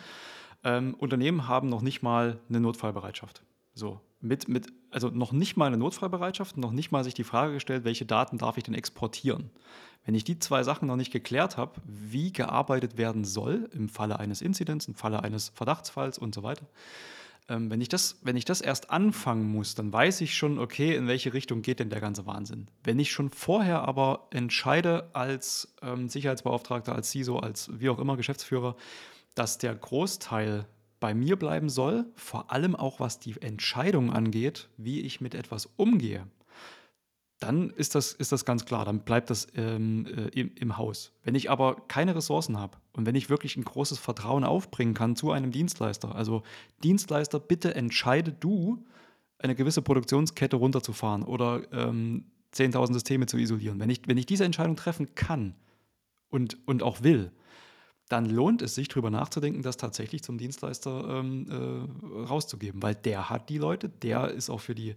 ähm, 0.64 0.94
Unternehmen 0.94 1.48
haben 1.48 1.68
noch 1.68 1.82
nicht 1.82 2.02
mal 2.02 2.38
eine 2.48 2.60
Notfallbereitschaft. 2.60 3.42
So, 3.74 4.00
mit, 4.20 4.48
mit, 4.48 4.72
also 4.90 5.08
noch 5.08 5.32
nicht 5.32 5.56
mal 5.56 5.66
eine 5.66 5.76
Notfallbereitschaft, 5.76 6.56
noch 6.56 6.72
nicht 6.72 6.92
mal 6.92 7.04
sich 7.04 7.14
die 7.14 7.24
Frage 7.24 7.52
gestellt, 7.52 7.84
welche 7.84 8.06
Daten 8.06 8.38
darf 8.38 8.56
ich 8.56 8.64
denn 8.64 8.74
exportieren. 8.74 9.50
Wenn 10.06 10.14
ich 10.14 10.24
die 10.24 10.38
zwei 10.38 10.62
Sachen 10.62 10.86
noch 10.86 10.96
nicht 10.96 11.12
geklärt 11.12 11.56
habe, 11.56 11.80
wie 11.84 12.32
gearbeitet 12.32 12.96
werden 12.96 13.24
soll 13.24 13.68
im 13.72 13.88
Falle 13.88 14.20
eines 14.20 14.40
Inzidents, 14.40 14.86
im 14.86 14.94
Falle 14.94 15.22
eines 15.22 15.50
Verdachtsfalls 15.50 16.16
und 16.16 16.32
so 16.32 16.44
weiter, 16.44 16.64
ähm, 17.48 17.70
wenn, 17.70 17.80
ich 17.80 17.88
das, 17.88 18.20
wenn 18.22 18.36
ich 18.36 18.44
das 18.44 18.60
erst 18.60 18.90
anfangen 18.90 19.50
muss, 19.50 19.74
dann 19.74 19.92
weiß 19.92 20.20
ich 20.20 20.36
schon, 20.36 20.60
okay, 20.60 20.94
in 20.94 21.08
welche 21.08 21.34
Richtung 21.34 21.60
geht 21.62 21.80
denn 21.80 21.90
der 21.90 22.00
ganze 22.00 22.24
Wahnsinn. 22.24 22.68
Wenn 22.84 23.00
ich 23.00 23.10
schon 23.10 23.30
vorher 23.30 23.82
aber 23.82 24.28
entscheide 24.30 25.10
als 25.12 25.74
ähm, 25.82 26.08
Sicherheitsbeauftragter, 26.08 26.94
als 26.94 27.10
CISO, 27.10 27.38
als 27.38 27.68
wie 27.78 27.88
auch 27.88 27.98
immer 27.98 28.16
Geschäftsführer, 28.16 28.76
dass 29.34 29.58
der 29.58 29.74
Großteil 29.74 30.66
bei 31.00 31.14
mir 31.14 31.36
bleiben 31.36 31.68
soll, 31.68 32.06
vor 32.14 32.52
allem 32.52 32.76
auch 32.76 33.00
was 33.00 33.18
die 33.18 33.40
Entscheidung 33.42 34.12
angeht, 34.12 34.68
wie 34.76 35.00
ich 35.00 35.20
mit 35.20 35.34
etwas 35.34 35.66
umgehe, 35.76 36.26
dann 37.38 37.70
ist 37.70 37.94
das, 37.94 38.12
ist 38.12 38.32
das 38.32 38.44
ganz 38.44 38.64
klar, 38.64 38.84
dann 38.84 39.00
bleibt 39.00 39.28
das 39.28 39.46
ähm, 39.54 40.06
äh, 40.06 40.28
im, 40.28 40.52
im, 40.54 40.78
Haus. 40.78 41.12
Wenn 41.22 41.34
ich 41.34 41.50
aber 41.50 41.76
keine 41.88 42.14
Ressourcen 42.14 42.58
habe 42.58 42.78
und 42.92 43.04
wenn 43.04 43.14
ich 43.14 43.28
wirklich 43.28 43.56
ein 43.56 43.64
großes 43.64 43.98
Vertrauen 43.98 44.44
aufbringen 44.44 44.94
kann 44.94 45.16
zu 45.16 45.30
einem 45.32 45.50
Dienstleister, 45.50 46.14
also 46.14 46.42
Dienstleister, 46.82 47.38
bitte 47.38 47.74
entscheide 47.74 48.32
du, 48.32 48.84
eine 49.38 49.54
gewisse 49.54 49.82
Produktionskette 49.82 50.56
runterzufahren 50.56 51.22
oder 51.22 51.70
ähm, 51.72 52.24
10.000 52.54 52.94
Systeme 52.94 53.26
zu 53.26 53.36
isolieren. 53.36 53.78
Wenn 53.78 53.90
ich, 53.90 54.02
wenn 54.06 54.16
ich 54.16 54.24
diese 54.24 54.44
Entscheidung 54.44 54.76
treffen 54.76 55.14
kann 55.14 55.54
und, 56.30 56.56
und 56.66 56.82
auch 56.82 57.02
will, 57.02 57.32
dann 58.08 58.26
lohnt 58.26 58.62
es 58.62 58.74
sich, 58.74 58.88
darüber 58.88 59.10
nachzudenken, 59.10 59.62
das 59.62 59.76
tatsächlich 59.76 60.22
zum 60.22 60.38
Dienstleister 60.38 61.18
ähm, 61.18 61.46
äh, 61.50 62.20
rauszugeben, 62.22 62.82
weil 62.82 62.94
der 62.94 63.28
hat 63.28 63.50
die 63.50 63.58
Leute, 63.58 63.88
der 63.88 64.30
ist 64.30 64.48
auch 64.48 64.60
für 64.60 64.74
die 64.74 64.94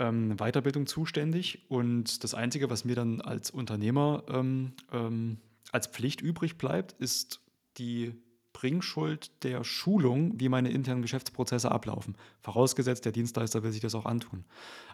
ähm, 0.00 0.36
Weiterbildung 0.38 0.86
zuständig 0.86 1.66
und 1.68 2.24
das 2.24 2.34
Einzige, 2.34 2.70
was 2.70 2.84
mir 2.84 2.96
dann 2.96 3.20
als 3.20 3.50
Unternehmer 3.50 4.24
ähm, 4.28 4.72
ähm 4.92 5.38
als 5.72 5.86
Pflicht 5.86 6.20
übrig 6.20 6.58
bleibt, 6.58 6.94
ist 6.94 7.40
die 7.78 8.14
Bringschuld 8.52 9.30
der 9.44 9.62
Schulung, 9.64 10.38
wie 10.40 10.48
meine 10.48 10.70
internen 10.70 11.02
Geschäftsprozesse 11.02 11.70
ablaufen. 11.70 12.16
Vorausgesetzt, 12.42 13.04
der 13.04 13.12
Dienstleister 13.12 13.62
will 13.62 13.70
sich 13.70 13.80
das 13.80 13.94
auch 13.94 14.06
antun. 14.06 14.44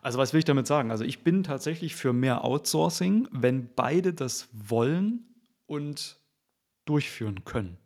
Also 0.02 0.18
was 0.18 0.32
will 0.32 0.38
ich 0.38 0.44
damit 0.44 0.66
sagen? 0.66 0.90
Also 0.90 1.04
ich 1.04 1.24
bin 1.24 1.42
tatsächlich 1.42 1.96
für 1.96 2.12
mehr 2.12 2.44
Outsourcing, 2.44 3.28
wenn 3.32 3.70
beide 3.74 4.12
das 4.12 4.48
wollen 4.52 5.24
und 5.66 6.20
durchführen 6.84 7.44
können. 7.44 7.78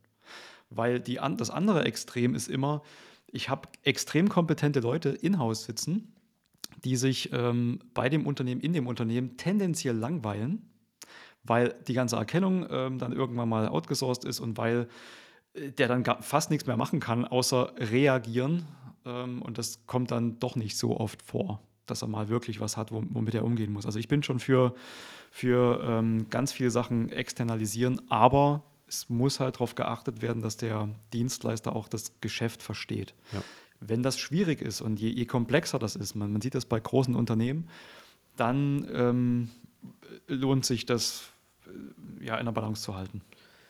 Weil 0.68 1.01
die, 1.01 1.20
das 1.36 1.51
andere 1.51 1.84
Extrem 1.84 2.34
ist 2.34 2.48
immer, 2.48 2.82
ich 3.28 3.48
habe 3.48 3.68
extrem 3.84 4.28
kompetente 4.28 4.80
Leute 4.80 5.10
in-house 5.10 5.64
sitzen, 5.64 6.12
die 6.84 6.97
sich 6.97 7.32
ähm, 7.32 7.80
bei 7.94 8.09
dem 8.09 8.26
Unternehmen, 8.26 8.60
in 8.60 8.72
dem 8.72 8.86
Unternehmen 8.86 9.36
tendenziell 9.36 9.97
langweilen, 9.97 10.70
weil 11.42 11.74
die 11.88 11.94
ganze 11.94 12.16
Erkennung 12.16 12.66
ähm, 12.70 12.98
dann 12.98 13.12
irgendwann 13.12 13.48
mal 13.48 13.68
outgesourced 13.68 14.24
ist 14.24 14.40
und 14.40 14.59
weil 14.59 14.88
äh, 15.55 15.70
der 15.72 15.88
dann 15.88 16.05
fast 16.22 16.51
nichts 16.51 16.66
mehr 16.66 16.76
machen 16.76 17.01
kann, 17.01 17.24
außer 17.24 17.72
reagieren. 17.76 18.66
Ähm, 19.05 19.42
und 19.42 19.59
das 19.59 19.86
kommt 19.86 20.10
dann 20.10 20.38
doch 20.38 20.56
nicht 20.56 20.76
so 20.76 20.98
oft 20.98 21.22
vor, 21.22 21.62
dass 21.86 22.02
er 22.02 22.09
mal 22.09 22.28
wirklich 22.28 22.60
was 22.60 22.76
hat, 22.76 22.92
womit 22.92 23.34
er 23.34 23.44
umgehen 23.44 23.72
muss. 23.72 23.86
Also 23.86 23.98
ich 23.98 24.09
bin 24.09 24.22
schon 24.22 24.38
für, 24.38 24.74
für 25.30 25.82
ähm, 25.84 26.28
ganz 26.30 26.52
viele 26.52 26.70
Sachen 26.70 27.10
externalisieren, 27.10 28.01
aber 28.10 28.62
es 28.86 29.09
muss 29.09 29.38
halt 29.40 29.56
darauf 29.56 29.76
geachtet 29.76 30.20
werden, 30.20 30.42
dass 30.42 30.56
der 30.56 30.88
Dienstleister 31.12 31.74
auch 31.74 31.88
das 31.88 32.20
Geschäft 32.20 32.62
versteht. 32.62 33.14
Ja. 33.32 33.42
Wenn 33.81 34.02
das 34.02 34.19
schwierig 34.19 34.61
ist 34.61 34.81
und 34.81 35.01
je, 35.01 35.09
je 35.09 35.24
komplexer 35.24 35.78
das 35.78 35.97
ist, 35.97 36.15
man, 36.15 36.32
man, 36.32 36.40
sieht 36.40 36.55
das 36.55 36.66
bei 36.66 36.78
großen 36.78 37.15
Unternehmen, 37.15 37.69
dann 38.36 38.86
ähm, 38.93 39.51
lohnt 40.27 40.65
sich 40.65 40.86
das 40.86 41.31
äh, 41.66 42.27
ja 42.27 42.36
in 42.36 42.44
der 42.44 42.52
Balance 42.52 42.82
zu 42.82 42.94
halten, 42.94 43.23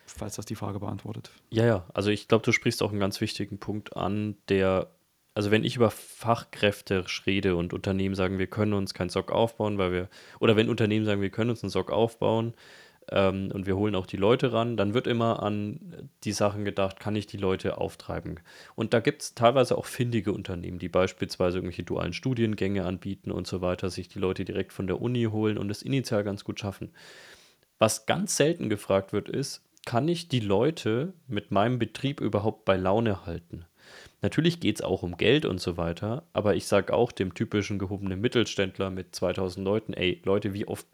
falls 0.05 0.35
das 0.35 0.45
die 0.45 0.55
Frage 0.55 0.79
beantwortet. 0.79 1.31
Ja, 1.49 1.65
ja, 1.65 1.85
also 1.93 2.09
ich 2.09 2.27
glaube, 2.27 2.43
du 2.43 2.51
sprichst 2.51 2.83
auch 2.83 2.91
einen 2.91 2.99
ganz 2.99 3.21
wichtigen 3.21 3.57
Punkt 3.57 3.95
an, 3.95 4.35
der, 4.49 4.91
also 5.33 5.51
wenn 5.51 5.63
ich 5.63 5.77
über 5.77 5.91
Fachkräfte 5.91 7.05
rede 7.25 7.55
und 7.55 7.73
Unternehmen 7.73 8.15
sagen, 8.15 8.37
wir 8.37 8.47
können 8.47 8.73
uns 8.73 8.93
kein 8.93 9.09
SOC 9.09 9.31
aufbauen, 9.31 9.77
weil 9.77 9.91
wir, 9.91 10.09
oder 10.39 10.55
wenn 10.55 10.69
Unternehmen 10.69 11.05
sagen, 11.05 11.21
wir 11.21 11.29
können 11.29 11.49
uns 11.49 11.63
einen 11.63 11.69
SOC 11.69 11.91
aufbauen, 11.91 12.53
ähm, 13.11 13.51
und 13.53 13.65
wir 13.65 13.75
holen 13.75 13.95
auch 13.95 14.05
die 14.05 14.17
Leute 14.17 14.53
ran, 14.53 14.77
dann 14.77 14.93
wird 14.93 15.05
immer 15.05 15.43
an 15.43 16.09
die 16.23 16.31
Sachen 16.31 16.65
gedacht, 16.65 16.99
kann 16.99 17.15
ich 17.15 17.27
die 17.27 17.37
Leute 17.37 17.77
auftreiben. 17.77 18.39
Und 18.75 18.93
da 18.93 18.99
gibt 18.99 19.21
es 19.21 19.35
teilweise 19.35 19.77
auch 19.77 19.85
findige 19.85 20.31
Unternehmen, 20.33 20.79
die 20.79 20.89
beispielsweise 20.89 21.57
irgendwelche 21.57 21.83
dualen 21.83 22.13
Studiengänge 22.13 22.85
anbieten 22.85 23.31
und 23.31 23.47
so 23.47 23.61
weiter, 23.61 23.89
sich 23.89 24.07
die 24.07 24.19
Leute 24.19 24.45
direkt 24.45 24.73
von 24.73 24.87
der 24.87 25.01
Uni 25.01 25.25
holen 25.25 25.57
und 25.57 25.69
es 25.69 25.81
initial 25.81 26.23
ganz 26.23 26.43
gut 26.43 26.59
schaffen. 26.59 26.91
Was 27.79 28.05
ganz 28.05 28.37
selten 28.37 28.69
gefragt 28.69 29.11
wird, 29.11 29.27
ist, 29.27 29.63
kann 29.85 30.07
ich 30.07 30.27
die 30.27 30.39
Leute 30.39 31.13
mit 31.27 31.51
meinem 31.51 31.79
Betrieb 31.79 32.21
überhaupt 32.21 32.65
bei 32.65 32.77
Laune 32.77 33.25
halten? 33.25 33.65
Natürlich 34.21 34.59
geht 34.59 34.75
es 34.75 34.81
auch 34.83 35.03
um 35.03 35.17
Geld 35.17 35.45
und 35.45 35.59
so 35.59 35.77
weiter, 35.77 36.23
aber 36.31 36.55
ich 36.55 36.67
sage 36.67 36.93
auch 36.93 37.11
dem 37.11 37.33
typischen 37.33 37.79
gehobenen 37.79 38.21
Mittelständler 38.21 38.91
mit 38.91 39.15
2000 39.15 39.65
Leuten, 39.65 39.93
ey 39.93 40.21
Leute, 40.23 40.53
wie 40.53 40.67
oft 40.67 40.85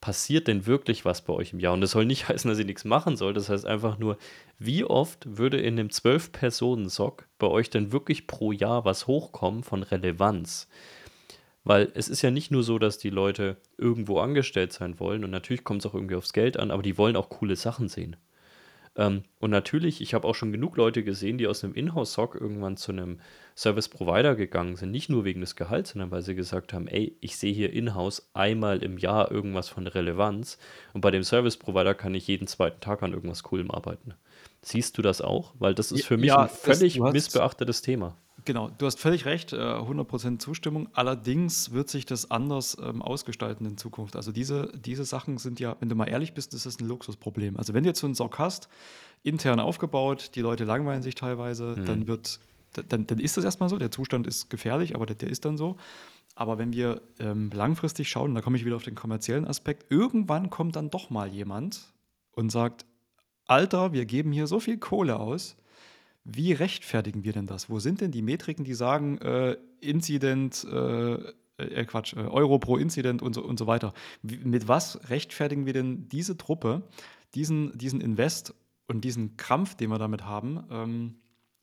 passiert 0.00 0.48
denn 0.48 0.66
wirklich 0.66 1.04
was 1.04 1.22
bei 1.22 1.32
euch 1.32 1.52
im 1.52 1.60
Jahr? 1.60 1.74
Und 1.74 1.80
das 1.80 1.92
soll 1.92 2.06
nicht 2.06 2.28
heißen, 2.28 2.48
dass 2.48 2.58
ihr 2.58 2.64
nichts 2.64 2.84
machen 2.84 3.16
sollt. 3.16 3.36
Das 3.36 3.48
heißt 3.48 3.66
einfach 3.66 3.98
nur, 3.98 4.18
wie 4.58 4.84
oft 4.84 5.38
würde 5.38 5.58
in 5.58 5.78
einem 5.78 5.88
12-Personen-Sock 5.88 7.26
bei 7.38 7.46
euch 7.46 7.70
denn 7.70 7.92
wirklich 7.92 8.26
pro 8.26 8.52
Jahr 8.52 8.84
was 8.84 9.06
hochkommen 9.06 9.62
von 9.62 9.82
Relevanz? 9.82 10.68
Weil 11.64 11.90
es 11.94 12.08
ist 12.08 12.22
ja 12.22 12.30
nicht 12.30 12.50
nur 12.50 12.62
so, 12.62 12.78
dass 12.78 12.98
die 12.98 13.10
Leute 13.10 13.56
irgendwo 13.76 14.20
angestellt 14.20 14.72
sein 14.72 14.98
wollen 15.00 15.24
und 15.24 15.30
natürlich 15.30 15.64
kommt 15.64 15.82
es 15.82 15.86
auch 15.86 15.94
irgendwie 15.94 16.14
aufs 16.14 16.32
Geld 16.32 16.56
an, 16.56 16.70
aber 16.70 16.82
die 16.82 16.96
wollen 16.96 17.16
auch 17.16 17.28
coole 17.28 17.56
Sachen 17.56 17.88
sehen. 17.88 18.16
Ähm, 18.98 19.22
und 19.38 19.50
natürlich, 19.50 20.00
ich 20.00 20.12
habe 20.12 20.26
auch 20.26 20.34
schon 20.34 20.50
genug 20.50 20.76
Leute 20.76 21.04
gesehen, 21.04 21.38
die 21.38 21.46
aus 21.46 21.62
einem 21.62 21.72
Inhouse-Sock 21.72 22.34
irgendwann 22.34 22.76
zu 22.76 22.90
einem 22.90 23.20
Service-Provider 23.54 24.34
gegangen 24.34 24.74
sind. 24.74 24.90
Nicht 24.90 25.08
nur 25.08 25.24
wegen 25.24 25.40
des 25.40 25.54
Gehalts, 25.54 25.90
sondern 25.90 26.10
weil 26.10 26.22
sie 26.22 26.34
gesagt 26.34 26.72
haben, 26.72 26.88
ey, 26.88 27.16
ich 27.20 27.36
sehe 27.36 27.54
hier 27.54 27.72
Inhouse 27.72 28.28
einmal 28.34 28.82
im 28.82 28.98
Jahr 28.98 29.30
irgendwas 29.30 29.68
von 29.68 29.86
Relevanz 29.86 30.58
und 30.94 31.00
bei 31.00 31.12
dem 31.12 31.22
Service-Provider 31.22 31.94
kann 31.94 32.14
ich 32.14 32.26
jeden 32.26 32.48
zweiten 32.48 32.80
Tag 32.80 33.04
an 33.04 33.12
irgendwas 33.12 33.44
Coolem 33.44 33.70
arbeiten. 33.70 34.14
Siehst 34.62 34.98
du 34.98 35.02
das 35.02 35.20
auch? 35.20 35.54
Weil 35.60 35.74
das 35.74 35.92
ist 35.92 36.04
für 36.04 36.16
mich 36.16 36.28
ja, 36.28 36.42
ein 36.42 36.48
völlig 36.48 36.98
das, 36.98 37.12
missbeachtetes 37.12 37.82
Thema. 37.82 38.16
Genau, 38.48 38.70
du 38.70 38.86
hast 38.86 38.98
völlig 38.98 39.26
recht, 39.26 39.52
100% 39.52 40.34
äh, 40.34 40.38
Zustimmung. 40.38 40.88
Allerdings 40.94 41.72
wird 41.72 41.90
sich 41.90 42.06
das 42.06 42.30
anders 42.30 42.78
ähm, 42.82 43.02
ausgestalten 43.02 43.66
in 43.66 43.76
Zukunft. 43.76 44.16
Also 44.16 44.32
diese, 44.32 44.72
diese 44.74 45.04
Sachen 45.04 45.36
sind 45.36 45.60
ja, 45.60 45.76
wenn 45.80 45.90
du 45.90 45.94
mal 45.94 46.08
ehrlich 46.08 46.32
bist, 46.32 46.54
das 46.54 46.64
ist 46.64 46.80
ein 46.80 46.88
Luxusproblem. 46.88 47.58
Also 47.58 47.74
wenn 47.74 47.82
du 47.82 47.90
jetzt 47.90 48.00
so 48.00 48.06
einen 48.06 48.14
Sock 48.14 48.38
hast, 48.38 48.70
intern 49.22 49.60
aufgebaut, 49.60 50.30
die 50.34 50.40
Leute 50.40 50.64
langweilen 50.64 51.02
sich 51.02 51.14
teilweise, 51.14 51.76
hm. 51.76 51.84
dann 51.84 52.06
wird, 52.06 52.40
dann, 52.88 53.06
dann 53.06 53.18
ist 53.18 53.36
das 53.36 53.44
erstmal 53.44 53.68
so. 53.68 53.76
Der 53.76 53.90
Zustand 53.90 54.26
ist 54.26 54.48
gefährlich, 54.48 54.94
aber 54.94 55.04
der, 55.04 55.16
der 55.16 55.28
ist 55.28 55.44
dann 55.44 55.58
so. 55.58 55.76
Aber 56.34 56.56
wenn 56.56 56.72
wir 56.72 57.02
ähm, 57.18 57.50
langfristig 57.52 58.08
schauen, 58.08 58.34
da 58.34 58.40
komme 58.40 58.56
ich 58.56 58.64
wieder 58.64 58.76
auf 58.76 58.82
den 58.82 58.94
kommerziellen 58.94 59.46
Aspekt, 59.46 59.92
irgendwann 59.92 60.48
kommt 60.48 60.74
dann 60.74 60.88
doch 60.88 61.10
mal 61.10 61.28
jemand 61.28 61.92
und 62.32 62.48
sagt, 62.48 62.86
Alter, 63.46 63.92
wir 63.92 64.06
geben 64.06 64.32
hier 64.32 64.46
so 64.46 64.58
viel 64.58 64.78
Kohle 64.78 65.20
aus, 65.20 65.58
wie 66.30 66.52
rechtfertigen 66.52 67.24
wir 67.24 67.32
denn 67.32 67.46
das? 67.46 67.70
Wo 67.70 67.78
sind 67.78 68.02
denn 68.02 68.10
die 68.10 68.20
Metriken, 68.20 68.64
die 68.64 68.74
sagen, 68.74 69.18
äh, 69.18 69.56
Incident, 69.80 70.66
äh, 70.70 71.14
äh, 71.56 71.84
Quatsch, 71.86 72.12
äh, 72.14 72.20
Euro 72.20 72.58
pro 72.58 72.76
Incident 72.76 73.22
und 73.22 73.34
so, 73.34 73.42
und 73.42 73.58
so 73.58 73.66
weiter? 73.66 73.94
Wie, 74.22 74.36
mit 74.36 74.68
was 74.68 75.08
rechtfertigen 75.08 75.64
wir 75.64 75.72
denn 75.72 76.08
diese 76.10 76.36
Truppe, 76.36 76.82
diesen, 77.34 77.76
diesen 77.78 78.02
Invest 78.02 78.54
und 78.88 79.04
diesen 79.04 79.38
Krampf, 79.38 79.74
den 79.74 79.88
wir 79.88 79.98
damit 79.98 80.24
haben, 80.24 80.64
ähm, 80.70 81.14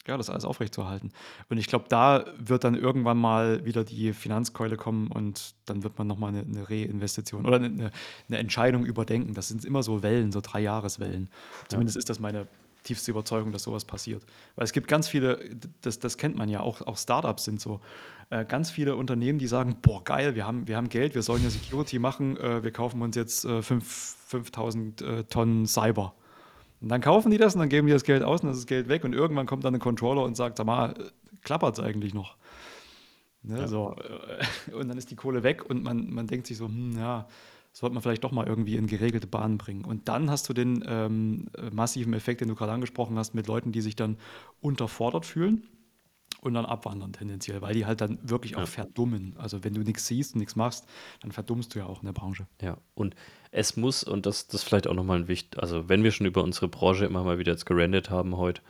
ja, 0.08 0.18
das 0.18 0.32
alles 0.32 0.46
aufrechtzuerhalten? 0.46 1.12
Und 1.50 1.60
ich 1.60 1.68
glaube, 1.68 1.86
da 1.88 2.26
wird 2.40 2.64
dann 2.64 2.74
irgendwann 2.74 3.20
mal 3.20 3.66
wieder 3.66 3.84
die 3.84 4.14
Finanzkeule 4.14 4.78
kommen 4.78 5.12
und 5.12 5.54
dann 5.66 5.84
wird 5.84 6.00
man 6.00 6.08
nochmal 6.08 6.30
eine, 6.30 6.42
eine 6.42 6.68
Reinvestition 6.68 7.46
oder 7.46 7.58
eine, 7.58 7.92
eine, 8.30 8.38
Entscheidung 8.40 8.84
überdenken. 8.84 9.36
Das 9.36 9.48
sind 9.48 9.64
immer 9.64 9.84
so 9.84 10.02
Wellen, 10.02 10.32
so 10.32 10.42
drei 10.42 10.62
Jahreswellen. 10.62 11.30
Zumindest 11.68 11.98
ja. 11.98 12.00
ist 12.00 12.10
das 12.10 12.20
meine 12.20 12.48
tiefste 12.86 13.12
Überzeugung, 13.12 13.52
dass 13.52 13.64
sowas 13.64 13.84
passiert. 13.84 14.24
Weil 14.56 14.64
es 14.64 14.72
gibt 14.72 14.88
ganz 14.88 15.10
viele, 15.10 15.40
das, 15.82 16.00
das 16.00 16.18
kennt 16.18 16.38
man 16.38 16.48
ja, 16.48 16.62
auch, 16.62 16.82
auch 16.82 16.98
Startups 16.98 17.44
sind 17.44 17.60
so, 17.60 17.82
äh, 18.30 18.46
ganz 18.46 18.72
viele 18.72 18.96
Unternehmen, 18.96 19.40
die 19.40 19.48
sagen, 19.48 19.78
boah, 19.82 20.04
geil, 20.04 20.36
wir 20.36 20.48
haben, 20.48 20.68
wir 20.68 20.78
haben 20.78 20.90
Geld, 20.90 21.16
wir 21.16 21.22
sollen 21.22 21.44
ja 21.44 21.50
Security 21.50 22.00
machen, 22.00 22.38
äh, 22.38 22.64
wir 22.64 22.72
kaufen 22.72 23.02
uns 23.02 23.16
jetzt 23.16 23.46
äh, 23.46 23.62
5000 23.62 25.02
äh, 25.02 25.24
Tonnen 25.26 25.66
Cyber. 25.66 26.14
Und 26.82 26.90
dann 26.90 27.02
kaufen 27.02 27.32
die 27.32 27.38
das 27.38 27.56
und 27.56 27.60
dann 27.60 27.70
geben 27.70 27.88
die 27.88 27.94
das 27.94 28.04
Geld 28.04 28.24
aus 28.24 28.42
und 28.42 28.50
das 28.50 28.58
ist 28.58 28.68
Geld 28.68 28.88
weg 28.88 29.04
und 29.04 29.14
irgendwann 29.14 29.46
kommt 29.46 29.64
dann 29.64 29.74
ein 29.74 29.80
Controller 29.80 30.24
und 30.24 30.36
sagt, 30.36 30.58
sag 30.58 30.66
mal, 30.66 30.94
klappert 31.44 31.78
es 31.78 31.84
eigentlich 31.84 32.14
noch? 32.14 32.38
Ne, 33.44 33.60
ja. 33.60 33.68
so, 33.68 33.96
äh, 34.70 34.72
und 34.74 34.88
dann 34.90 34.98
ist 34.98 35.12
die 35.12 35.16
Kohle 35.16 35.44
weg 35.44 35.70
und 35.70 35.84
man, 35.84 36.10
man 36.12 36.28
denkt 36.28 36.48
sich 36.48 36.58
so, 36.58 36.68
hm, 36.68 36.98
ja, 36.98 37.28
sollte 37.76 37.94
man 37.94 38.02
vielleicht 38.02 38.24
doch 38.24 38.32
mal 38.32 38.48
irgendwie 38.48 38.78
in 38.78 38.88
geregelte 38.88 39.28
Bahnen 39.28 39.58
bringen. 39.58 39.84
Und 39.84 40.08
dann 40.08 40.32
hast 40.32 40.48
du 40.48 40.54
den 40.54 40.82
ähm, 40.88 41.48
massiven 41.74 42.14
Effekt, 42.14 42.40
den 42.40 42.48
du 42.48 42.56
gerade 42.56 42.72
angesprochen 42.72 43.18
hast, 43.18 43.36
mit 43.36 43.48
Leuten, 43.48 43.74
die 43.74 43.82
sich 43.82 43.98
dann 43.98 44.18
unterfordert 44.62 45.26
fühlen 45.26 45.68
und 46.40 46.54
dann 46.54 46.66
abwandern 46.66 47.12
tendenziell, 47.12 47.62
weil 47.62 47.74
die 47.74 47.86
halt 47.86 48.00
dann 48.00 48.18
wirklich 48.24 48.54
ja. 48.54 48.60
auch 48.60 48.68
verdummen. 48.68 49.36
Also 49.38 49.66
wenn 49.66 49.74
du 49.74 49.82
nichts 49.82 50.08
siehst 50.08 50.36
und 50.36 50.40
nichts 50.40 50.56
machst, 50.56 50.88
dann 51.20 51.34
verdummst 51.34 51.76
du 51.76 51.80
ja 51.80 51.86
auch 51.86 52.00
in 52.00 52.06
der 52.06 52.14
Branche. 52.14 52.48
Ja, 52.62 52.78
und 52.94 53.14
es 53.52 53.76
muss, 53.76 54.06
und 54.06 54.26
das, 54.26 54.48
das 54.48 54.64
vielleicht 54.64 54.88
auch 54.88 54.94
nochmal 54.94 55.20
ein 55.20 55.28
Wicht, 55.28 55.60
also 55.60 55.90
wenn 55.90 56.02
wir 56.02 56.12
schon 56.12 56.28
über 56.28 56.46
unsere 56.46 56.70
Branche 56.70 57.04
immer 57.04 57.26
mal 57.26 57.40
wieder 57.40 57.52
jetzt 57.52 57.66
gerendet 57.66 58.10
haben 58.10 58.38
heute, 58.38 58.62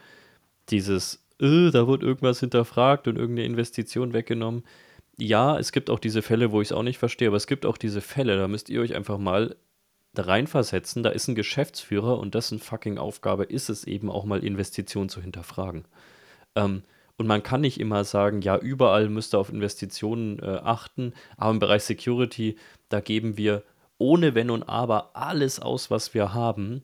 dieses, 0.70 1.24
äh, 1.40 1.70
da 1.70 1.88
wird 1.88 2.02
irgendwas 2.02 2.40
hinterfragt 2.40 3.08
und 3.08 3.18
irgendeine 3.18 3.46
Investition 3.46 4.14
weggenommen, 4.14 4.64
ja, 5.18 5.58
es 5.58 5.72
gibt 5.72 5.90
auch 5.90 6.00
diese 6.00 6.22
Fälle, 6.22 6.52
wo 6.52 6.62
ich 6.62 6.70
es 6.70 6.72
auch 6.72 6.84
nicht 6.84 6.98
verstehe, 6.98 7.30
aber 7.30 7.38
es 7.38 7.48
gibt 7.48 7.66
auch 7.66 7.78
diese 7.78 8.02
Fälle, 8.02 8.38
da 8.38 8.48
müsst 8.48 8.70
ihr 8.70 8.82
euch 8.82 8.96
einfach 8.96 9.18
mal 9.18 9.56
reinversetzen. 10.18 11.04
Da 11.04 11.10
ist 11.10 11.28
ein 11.28 11.36
Geschäftsführer 11.36 12.20
und 12.20 12.36
dessen 12.36 12.60
fucking 12.60 12.98
Aufgabe 12.98 13.44
ist 13.44 13.70
es 13.70 13.86
eben 13.86 14.10
auch 14.10 14.26
mal 14.26 14.44
Investitionen 14.44 15.10
zu 15.10 15.22
hinterfragen. 15.22 15.86
Ähm, 16.56 16.84
und 17.18 17.28
man 17.28 17.44
kann 17.44 17.62
nicht 17.62 17.80
immer 17.80 18.04
sagen, 18.04 18.42
ja, 18.42 18.58
überall 18.58 19.10
müsst 19.10 19.34
ihr 19.34 19.40
auf 19.40 19.50
Investitionen 19.50 20.40
äh, 20.40 20.60
achten, 20.64 21.14
aber 21.38 21.52
im 21.52 21.60
Bereich 21.60 21.84
Security, 21.84 22.58
da 22.90 23.00
geben 23.00 23.38
wir 23.38 23.64
ohne 23.98 24.36
Wenn 24.36 24.50
und 24.50 24.64
Aber 24.64 25.16
alles 25.16 25.60
aus, 25.62 25.90
was 25.90 26.14
wir 26.14 26.34
haben 26.34 26.84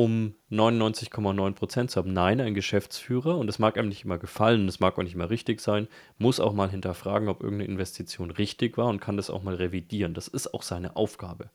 um 0.00 0.34
99,9% 0.50 1.88
zu 1.88 1.96
haben. 2.00 2.14
Nein, 2.14 2.40
ein 2.40 2.54
Geschäftsführer, 2.54 3.36
und 3.36 3.46
das 3.46 3.58
mag 3.58 3.76
einem 3.76 3.90
nicht 3.90 4.06
immer 4.06 4.16
gefallen, 4.16 4.64
das 4.64 4.80
mag 4.80 4.96
auch 4.96 5.02
nicht 5.02 5.12
immer 5.12 5.28
richtig 5.28 5.60
sein, 5.60 5.88
muss 6.16 6.40
auch 6.40 6.54
mal 6.54 6.70
hinterfragen, 6.70 7.28
ob 7.28 7.42
irgendeine 7.42 7.70
Investition 7.70 8.30
richtig 8.30 8.78
war 8.78 8.86
und 8.86 8.98
kann 9.00 9.18
das 9.18 9.28
auch 9.28 9.42
mal 9.42 9.56
revidieren. 9.56 10.14
Das 10.14 10.26
ist 10.26 10.54
auch 10.54 10.62
seine 10.62 10.96
Aufgabe. 10.96 11.50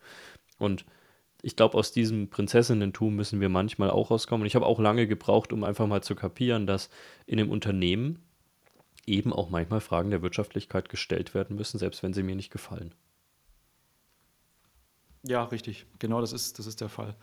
Und 0.60 0.86
ich 1.42 1.56
glaube, 1.56 1.76
aus 1.76 1.92
diesem 1.92 2.30
Prinzessinnentum 2.30 3.16
müssen 3.16 3.42
wir 3.42 3.50
manchmal 3.50 3.90
auch 3.90 4.12
rauskommen. 4.12 4.44
Und 4.44 4.48
ich 4.48 4.56
habe 4.56 4.68
auch 4.68 4.80
lange 4.80 5.08
gebraucht, 5.08 5.52
um 5.52 5.64
einfach 5.64 5.88
mal 5.88 6.04
zu 6.04 6.14
kapieren, 6.14 6.68
dass 6.68 6.92
in 7.26 7.40
einem 7.40 7.50
Unternehmen 7.50 8.20
eben 9.08 9.34
auch 9.34 9.50
manchmal 9.50 9.82
Fragen 9.82 10.12
der 10.12 10.22
Wirtschaftlichkeit 10.22 10.90
gestellt 10.90 11.34
werden 11.34 11.56
müssen, 11.56 11.80
selbst 11.80 12.04
wenn 12.04 12.14
sie 12.14 12.22
mir 12.22 12.36
nicht 12.36 12.52
gefallen. 12.52 12.94
Ja, 15.24 15.46
richtig. 15.46 15.88
Genau 15.98 16.22
das 16.22 16.32
ist, 16.32 16.60
das 16.60 16.68
ist 16.68 16.82
der 16.82 16.90
Fall. 16.90 17.16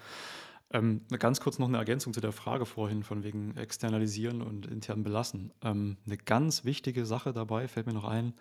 Ähm, 0.72 1.02
ganz 1.18 1.40
kurz 1.40 1.58
noch 1.58 1.68
eine 1.68 1.76
Ergänzung 1.76 2.14
zu 2.14 2.20
der 2.20 2.32
Frage 2.32 2.64
vorhin 2.64 3.02
von 3.02 3.22
wegen 3.24 3.56
externalisieren 3.56 4.40
und 4.40 4.66
intern 4.66 5.02
belassen. 5.02 5.52
Ähm, 5.62 5.98
eine 6.06 6.16
ganz 6.16 6.64
wichtige 6.64 7.04
Sache 7.04 7.32
dabei, 7.32 7.68
fällt 7.68 7.86
mir 7.86 7.92
noch 7.92 8.08
ein, 8.08 8.32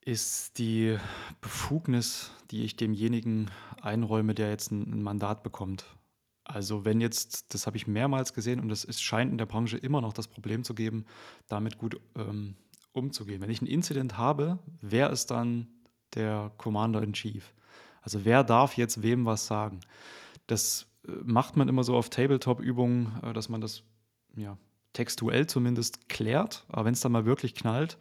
ist 0.00 0.58
die 0.58 0.98
Befugnis, 1.40 2.32
die 2.50 2.64
ich 2.64 2.76
demjenigen 2.76 3.50
einräume, 3.80 4.34
der 4.34 4.50
jetzt 4.50 4.72
ein, 4.72 4.82
ein 4.90 5.02
Mandat 5.02 5.42
bekommt. 5.44 5.84
Also 6.42 6.84
wenn 6.84 7.00
jetzt, 7.00 7.54
das 7.54 7.66
habe 7.66 7.76
ich 7.76 7.86
mehrmals 7.86 8.34
gesehen 8.34 8.60
und 8.60 8.70
es 8.70 9.00
scheint 9.00 9.30
in 9.30 9.38
der 9.38 9.46
Branche 9.46 9.78
immer 9.78 10.00
noch 10.00 10.12
das 10.12 10.28
Problem 10.28 10.62
zu 10.62 10.74
geben, 10.74 11.06
damit 11.48 11.78
gut 11.78 11.98
ähm, 12.16 12.56
umzugehen. 12.92 13.40
Wenn 13.40 13.50
ich 13.50 13.62
ein 13.62 13.66
Incident 13.66 14.18
habe, 14.18 14.58
wer 14.80 15.10
ist 15.10 15.30
dann 15.30 15.68
der 16.14 16.52
Commander 16.58 17.02
in 17.02 17.14
Chief? 17.14 17.54
Also 18.02 18.24
wer 18.24 18.44
darf 18.44 18.76
jetzt 18.76 19.02
wem 19.02 19.24
was 19.24 19.46
sagen? 19.46 19.80
Das 20.46 20.86
macht 21.24 21.56
man 21.56 21.68
immer 21.68 21.84
so 21.84 21.96
auf 21.96 22.10
Tabletop-Übungen, 22.10 23.12
äh, 23.22 23.32
dass 23.32 23.48
man 23.48 23.60
das 23.60 23.82
ja, 24.36 24.56
textuell 24.92 25.46
zumindest 25.46 26.08
klärt. 26.08 26.64
Aber 26.68 26.84
wenn 26.86 26.94
es 26.94 27.00
dann 27.00 27.12
mal 27.12 27.26
wirklich 27.26 27.54
knallt, 27.54 27.98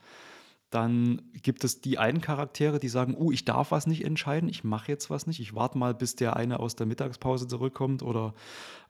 dann 0.74 1.22
gibt 1.34 1.64
es 1.64 1.82
die 1.82 2.00
einen 2.00 2.20
Charaktere, 2.20 2.80
die 2.80 2.90
sagen, 2.90 3.16
uh, 3.16 3.32
ich 3.32 3.46
darf 3.46 3.70
was 3.70 3.86
nicht 3.86 4.04
entscheiden, 4.04 4.50
ich 4.50 4.64
mache 4.64 4.92
jetzt 4.92 5.12
was 5.12 5.28
nicht, 5.28 5.40
ich 5.40 5.54
warte 5.54 5.78
mal, 5.78 5.94
bis 5.94 6.16
der 6.16 6.36
eine 6.36 6.60
aus 6.60 6.76
der 6.76 6.88
Mittagspause 6.88 7.48
zurückkommt 7.48 8.02
oder 8.02 8.34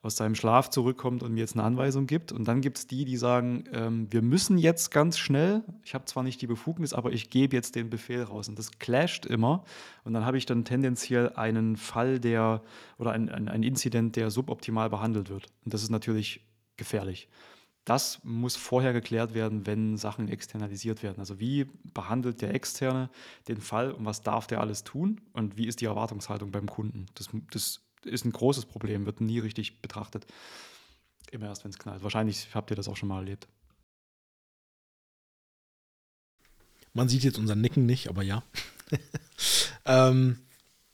aus 0.01 0.15
seinem 0.15 0.35
Schlaf 0.35 0.69
zurückkommt 0.69 1.23
und 1.23 1.33
mir 1.33 1.41
jetzt 1.41 1.55
eine 1.55 1.63
Anweisung 1.63 2.07
gibt. 2.07 2.31
Und 2.31 2.47
dann 2.47 2.61
gibt 2.61 2.77
es 2.77 2.87
die, 2.87 3.03
die 3.03 3.17
sagen, 3.17 3.65
ähm, 3.73 4.07
wir 4.11 4.21
müssen 4.21 4.57
jetzt 4.57 4.91
ganz 4.91 5.17
schnell, 5.17 5.63
ich 5.83 5.93
habe 5.93 6.05
zwar 6.05 6.23
nicht 6.23 6.41
die 6.41 6.47
Befugnis, 6.47 6.93
aber 6.93 7.11
ich 7.11 7.29
gebe 7.29 7.55
jetzt 7.55 7.75
den 7.75 7.89
Befehl 7.89 8.23
raus. 8.23 8.47
Und 8.47 8.57
das 8.57 8.79
clasht 8.79 9.25
immer. 9.25 9.65
Und 10.05 10.13
dann 10.13 10.25
habe 10.25 10.37
ich 10.37 10.45
dann 10.45 10.63
tendenziell 10.63 11.33
einen 11.35 11.75
Fall, 11.75 12.19
der 12.19 12.61
oder 12.97 13.11
ein, 13.11 13.29
ein, 13.29 13.49
ein 13.49 13.63
Inzident, 13.63 14.15
der 14.15 14.29
suboptimal 14.29 14.89
behandelt 14.89 15.29
wird. 15.29 15.47
Und 15.65 15.73
das 15.73 15.83
ist 15.83 15.89
natürlich 15.89 16.45
gefährlich. 16.77 17.27
Das 17.85 18.19
muss 18.23 18.55
vorher 18.55 18.93
geklärt 18.93 19.33
werden, 19.33 19.65
wenn 19.65 19.97
Sachen 19.97 20.29
externalisiert 20.29 21.03
werden. 21.03 21.19
Also 21.19 21.39
wie 21.39 21.65
behandelt 21.83 22.41
der 22.41 22.53
Externe 22.53 23.09
den 23.47 23.59
Fall 23.59 23.91
und 23.91 24.05
was 24.05 24.21
darf 24.21 24.47
der 24.47 24.61
alles 24.61 24.83
tun 24.83 25.19
und 25.33 25.57
wie 25.57 25.67
ist 25.67 25.81
die 25.81 25.85
Erwartungshaltung 25.85 26.51
beim 26.51 26.67
Kunden? 26.67 27.07
Das, 27.15 27.29
das 27.51 27.81
ist 28.05 28.25
ein 28.25 28.31
großes 28.31 28.65
Problem, 28.65 29.05
wird 29.05 29.19
nie 29.19 29.39
richtig 29.39 29.81
betrachtet. 29.81 30.25
Immer 31.31 31.47
erst, 31.47 31.65
wenn 31.65 31.71
es 31.71 31.79
knallt. 31.79 32.03
Wahrscheinlich 32.03 32.47
habt 32.53 32.69
ihr 32.69 32.75
das 32.75 32.87
auch 32.87 32.95
schon 32.95 33.09
mal 33.09 33.19
erlebt. 33.19 33.47
Man 36.93 37.09
sieht 37.09 37.23
jetzt 37.23 37.39
unser 37.39 37.55
Nicken 37.55 37.85
nicht, 37.85 38.07
aber 38.07 38.21
ja. 38.21 38.43
ähm, 39.85 40.39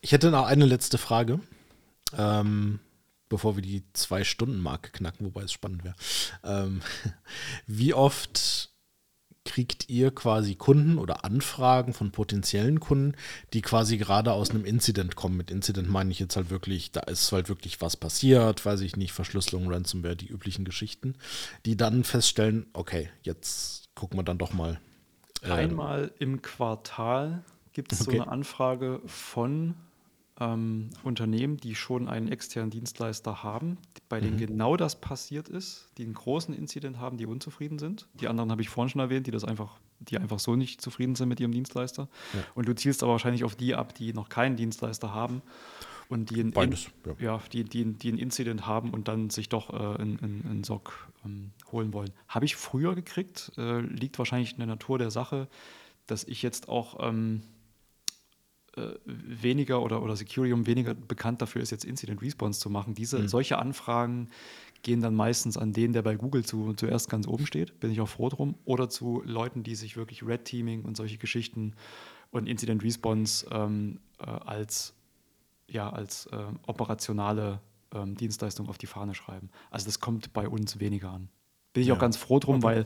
ich 0.01 0.11
hätte 0.11 0.31
noch 0.31 0.45
eine 0.45 0.65
letzte 0.65 0.97
Frage. 0.97 1.39
Ähm, 2.17 2.79
bevor 3.29 3.55
wir 3.55 3.61
die 3.61 3.83
Zwei-Stunden-Marke 3.93 4.91
knacken, 4.91 5.25
wobei 5.25 5.43
es 5.43 5.53
spannend 5.53 5.83
wäre. 5.83 5.95
Ähm, 6.43 6.81
wie 7.67 7.93
oft 7.93 8.69
kriegt 9.45 9.89
ihr 9.89 10.11
quasi 10.11 10.55
Kunden 10.55 10.99
oder 10.99 11.25
Anfragen 11.25 11.93
von 11.93 12.11
potenziellen 12.11 12.79
Kunden, 12.79 13.15
die 13.53 13.61
quasi 13.61 13.97
gerade 13.97 14.31
aus 14.31 14.51
einem 14.51 14.65
Incident 14.65 15.15
kommen. 15.15 15.37
Mit 15.37 15.49
Incident 15.49 15.89
meine 15.89 16.11
ich 16.11 16.19
jetzt 16.19 16.35
halt 16.35 16.51
wirklich, 16.51 16.91
da 16.91 16.99
ist 17.01 17.31
halt 17.31 17.49
wirklich 17.49 17.81
was 17.81 17.97
passiert, 17.97 18.63
weiß 18.63 18.81
ich 18.81 18.95
nicht, 18.95 19.11
Verschlüsselung, 19.11 19.71
Ransomware, 19.71 20.15
die 20.15 20.27
üblichen 20.27 20.65
Geschichten, 20.65 21.15
die 21.65 21.77
dann 21.77 22.03
feststellen, 22.03 22.67
okay, 22.73 23.09
jetzt 23.23 23.89
gucken 23.95 24.19
wir 24.19 24.23
dann 24.23 24.37
doch 24.37 24.53
mal. 24.53 24.79
Äh, 25.41 25.51
Einmal 25.51 26.11
im 26.19 26.41
Quartal 26.41 27.43
gibt 27.73 27.91
es 27.91 28.01
okay. 28.01 28.17
so 28.17 28.21
eine 28.21 28.31
Anfrage 28.31 29.01
von 29.05 29.73
ähm, 30.39 30.89
Unternehmen, 31.03 31.57
die 31.57 31.75
schon 31.75 32.07
einen 32.07 32.27
externen 32.27 32.69
Dienstleister 32.69 33.43
haben, 33.43 33.77
bei 34.07 34.19
denen 34.19 34.35
mhm. 34.35 34.47
genau 34.47 34.77
das 34.77 34.99
passiert 34.99 35.49
ist, 35.49 35.89
die 35.97 36.03
einen 36.03 36.13
großen 36.13 36.53
Incident 36.53 36.99
haben, 36.99 37.17
die 37.17 37.25
unzufrieden 37.25 37.79
sind. 37.79 38.07
Die 38.13 38.27
anderen 38.27 38.51
habe 38.51 38.61
ich 38.61 38.69
vorhin 38.69 38.89
schon 38.89 39.01
erwähnt, 39.01 39.27
die 39.27 39.31
das 39.31 39.43
einfach, 39.43 39.79
die 39.99 40.17
einfach 40.17 40.39
so 40.39 40.55
nicht 40.55 40.81
zufrieden 40.81 41.15
sind 41.15 41.29
mit 41.29 41.39
ihrem 41.39 41.51
Dienstleister. 41.51 42.07
Ja. 42.33 42.39
Und 42.55 42.67
du 42.67 42.75
zielst 42.75 43.03
aber 43.03 43.13
wahrscheinlich 43.13 43.43
auf 43.43 43.55
die 43.55 43.75
ab, 43.75 43.93
die 43.95 44.13
noch 44.13 44.29
keinen 44.29 44.55
Dienstleister 44.55 45.13
haben 45.13 45.41
und 46.09 46.31
die, 46.31 46.41
ein, 46.41 46.51
Beides, 46.51 46.89
ja. 47.05 47.13
ja. 47.19 47.41
die, 47.51 47.63
die, 47.63 47.93
die 47.93 48.11
ein 48.11 48.17
Incident 48.17 48.65
haben 48.65 48.91
und 48.91 49.07
dann 49.07 49.29
sich 49.29 49.49
doch 49.49 49.69
äh, 49.71 50.01
einen 50.01 50.63
SOC 50.63 51.09
ähm, 51.25 51.51
holen 51.71 51.93
wollen. 51.93 52.11
Habe 52.27 52.45
ich 52.45 52.55
früher 52.55 52.95
gekriegt, 52.95 53.51
äh, 53.57 53.79
liegt 53.79 54.17
wahrscheinlich 54.17 54.53
in 54.53 54.57
der 54.57 54.67
Natur 54.67 54.97
der 54.97 55.11
Sache, 55.11 55.47
dass 56.07 56.23
ich 56.23 56.41
jetzt 56.41 56.67
auch 56.67 56.97
ähm, 57.07 57.41
äh, 57.41 57.58
weniger 59.05 59.81
oder, 59.81 60.01
oder 60.01 60.15
Securium 60.15 60.67
weniger 60.67 60.93
bekannt 60.93 61.41
dafür 61.41 61.61
ist, 61.61 61.71
jetzt 61.71 61.85
Incident 61.85 62.21
Response 62.21 62.59
zu 62.59 62.69
machen. 62.69 62.93
Diese, 62.93 63.19
mhm. 63.19 63.27
Solche 63.27 63.57
Anfragen 63.57 64.29
gehen 64.81 65.01
dann 65.01 65.15
meistens 65.15 65.57
an 65.57 65.73
den, 65.73 65.93
der 65.93 66.01
bei 66.01 66.15
Google 66.15 66.45
zu, 66.45 66.73
zuerst 66.73 67.09
ganz 67.09 67.27
oben 67.27 67.45
steht, 67.45 67.79
bin 67.79 67.91
ich 67.91 68.01
auch 68.01 68.07
froh 68.07 68.29
drum, 68.29 68.55
oder 68.65 68.89
zu 68.89 69.21
Leuten, 69.25 69.63
die 69.63 69.75
sich 69.75 69.97
wirklich 69.97 70.25
Red 70.25 70.45
Teaming 70.45 70.83
und 70.83 70.95
solche 70.95 71.17
Geschichten 71.17 71.73
und 72.31 72.47
Incident 72.47 72.83
Response 72.83 73.45
ähm, 73.51 73.99
äh, 74.19 74.25
als, 74.25 74.93
ja, 75.67 75.89
als 75.89 76.27
äh, 76.27 76.37
operationale 76.67 77.61
ähm, 77.93 78.15
Dienstleistung 78.15 78.69
auf 78.69 78.77
die 78.77 78.87
Fahne 78.87 79.15
schreiben. 79.15 79.49
Also 79.71 79.85
das 79.85 79.99
kommt 79.99 80.33
bei 80.33 80.47
uns 80.47 80.79
weniger 80.79 81.11
an. 81.11 81.29
Bin 81.73 81.81
ich 81.81 81.89
ja. 81.89 81.93
auch 81.93 81.99
ganz 81.99 82.17
froh 82.17 82.39
drum, 82.39 82.57
okay. 82.57 82.63
weil 82.65 82.85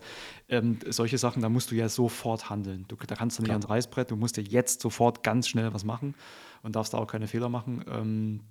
ähm, 0.50 0.80
solche 0.90 1.18
Sachen, 1.18 1.42
da 1.42 1.50
musst 1.50 1.72
du 1.72 1.76
ja 1.76 1.88
sofort 1.88 2.50
handeln. 2.50 2.86
Du, 2.88 2.96
da 2.96 3.16
kannst 3.16 3.38
du 3.38 3.42
nicht 3.42 3.48
Klar. 3.48 3.56
ans 3.56 3.70
Reißbrett, 3.70 4.12
du 4.12 4.16
musst 4.18 4.38
ja 4.38 4.44
jetzt 4.44 4.82
sofort 4.82 5.24
ganz 5.24 5.48
schnell 5.48 5.74
was 5.74 5.86
machen 5.86 6.16
und 6.64 6.76
darfst 6.76 6.94
da 6.94 6.98
auch 6.98 7.08
keine 7.08 7.28
Fehler 7.28 7.50
machen. 7.50 7.86
Ähm, 7.88 8.42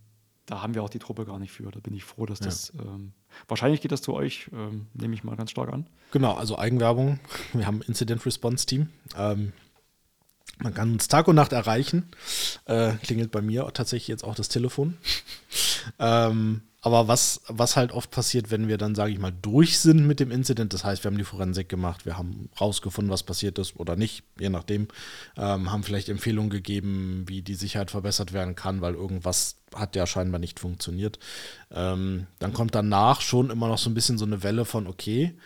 da 0.46 0.62
haben 0.62 0.74
wir 0.74 0.82
auch 0.82 0.88
die 0.88 0.98
Truppe 0.98 1.24
gar 1.24 1.38
nicht 1.38 1.52
für. 1.52 1.70
Da 1.70 1.80
bin 1.80 1.94
ich 1.94 2.04
froh, 2.04 2.26
dass 2.26 2.40
ja. 2.40 2.46
das. 2.46 2.72
Ähm, 2.78 3.12
wahrscheinlich 3.46 3.80
geht 3.80 3.92
das 3.92 4.02
zu 4.02 4.14
euch, 4.14 4.50
ähm, 4.52 4.86
nehme 4.94 5.14
ich 5.14 5.22
mal 5.22 5.36
ganz 5.36 5.50
stark 5.50 5.72
an. 5.72 5.86
Genau, 6.10 6.34
also 6.34 6.58
Eigenwerbung. 6.58 7.20
Wir 7.52 7.66
haben 7.66 7.78
ein 7.78 7.88
Incident 7.88 8.24
Response 8.26 8.66
Team. 8.66 8.88
Ähm, 9.16 9.52
man 10.58 10.74
kann 10.74 10.92
uns 10.92 11.08
Tag 11.08 11.28
und 11.28 11.36
Nacht 11.36 11.52
erreichen. 11.52 12.10
Äh, 12.66 12.92
klingelt 13.02 13.30
bei 13.30 13.42
mir 13.42 13.70
tatsächlich 13.72 14.08
jetzt 14.08 14.24
auch 14.24 14.34
das 14.34 14.48
Telefon. 14.48 14.96
aber 16.84 17.06
was, 17.06 17.40
was 17.46 17.76
halt 17.76 17.92
oft 17.92 18.10
passiert, 18.10 18.50
wenn 18.50 18.66
wir 18.66 18.76
dann, 18.76 18.96
sage 18.96 19.12
ich 19.12 19.18
mal, 19.20 19.32
durch 19.40 19.78
sind 19.78 20.04
mit 20.04 20.18
dem 20.18 20.32
Incident, 20.32 20.74
das 20.74 20.82
heißt, 20.82 21.04
wir 21.04 21.10
haben 21.10 21.16
die 21.16 21.22
Forensik 21.24 21.68
gemacht, 21.68 22.04
wir 22.04 22.18
haben 22.18 22.50
rausgefunden, 22.60 23.10
was 23.10 23.22
passiert 23.22 23.56
ist 23.60 23.78
oder 23.78 23.94
nicht, 23.94 24.24
je 24.38 24.48
nachdem, 24.48 24.88
ähm, 25.36 25.70
haben 25.70 25.84
vielleicht 25.84 26.08
Empfehlungen 26.08 26.50
gegeben, 26.50 27.24
wie 27.28 27.40
die 27.40 27.54
Sicherheit 27.54 27.92
verbessert 27.92 28.32
werden 28.32 28.56
kann, 28.56 28.80
weil 28.80 28.94
irgendwas 28.94 29.58
hat 29.72 29.94
ja 29.94 30.08
scheinbar 30.08 30.40
nicht 30.40 30.58
funktioniert. 30.58 31.20
Ähm, 31.70 32.26
dann 32.40 32.52
kommt 32.52 32.74
danach 32.74 33.20
schon 33.20 33.50
immer 33.50 33.68
noch 33.68 33.78
so 33.78 33.88
ein 33.88 33.94
bisschen 33.94 34.18
so 34.18 34.24
eine 34.24 34.42
Welle 34.42 34.64
von, 34.64 34.88
okay, 34.88 35.36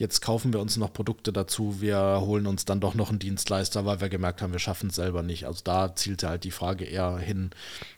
jetzt 0.00 0.22
kaufen 0.22 0.54
wir 0.54 0.60
uns 0.60 0.78
noch 0.78 0.94
Produkte 0.94 1.30
dazu, 1.30 1.82
wir 1.82 2.22
holen 2.22 2.46
uns 2.46 2.64
dann 2.64 2.80
doch 2.80 2.94
noch 2.94 3.10
einen 3.10 3.18
Dienstleister, 3.18 3.84
weil 3.84 4.00
wir 4.00 4.08
gemerkt 4.08 4.40
haben, 4.40 4.52
wir 4.52 4.58
schaffen 4.58 4.88
es 4.88 4.96
selber 4.96 5.22
nicht. 5.22 5.46
Also 5.46 5.60
da 5.62 5.94
zielte 5.94 6.26
halt 6.30 6.44
die 6.44 6.50
Frage 6.50 6.86
eher 6.86 7.18
hin, 7.18 7.50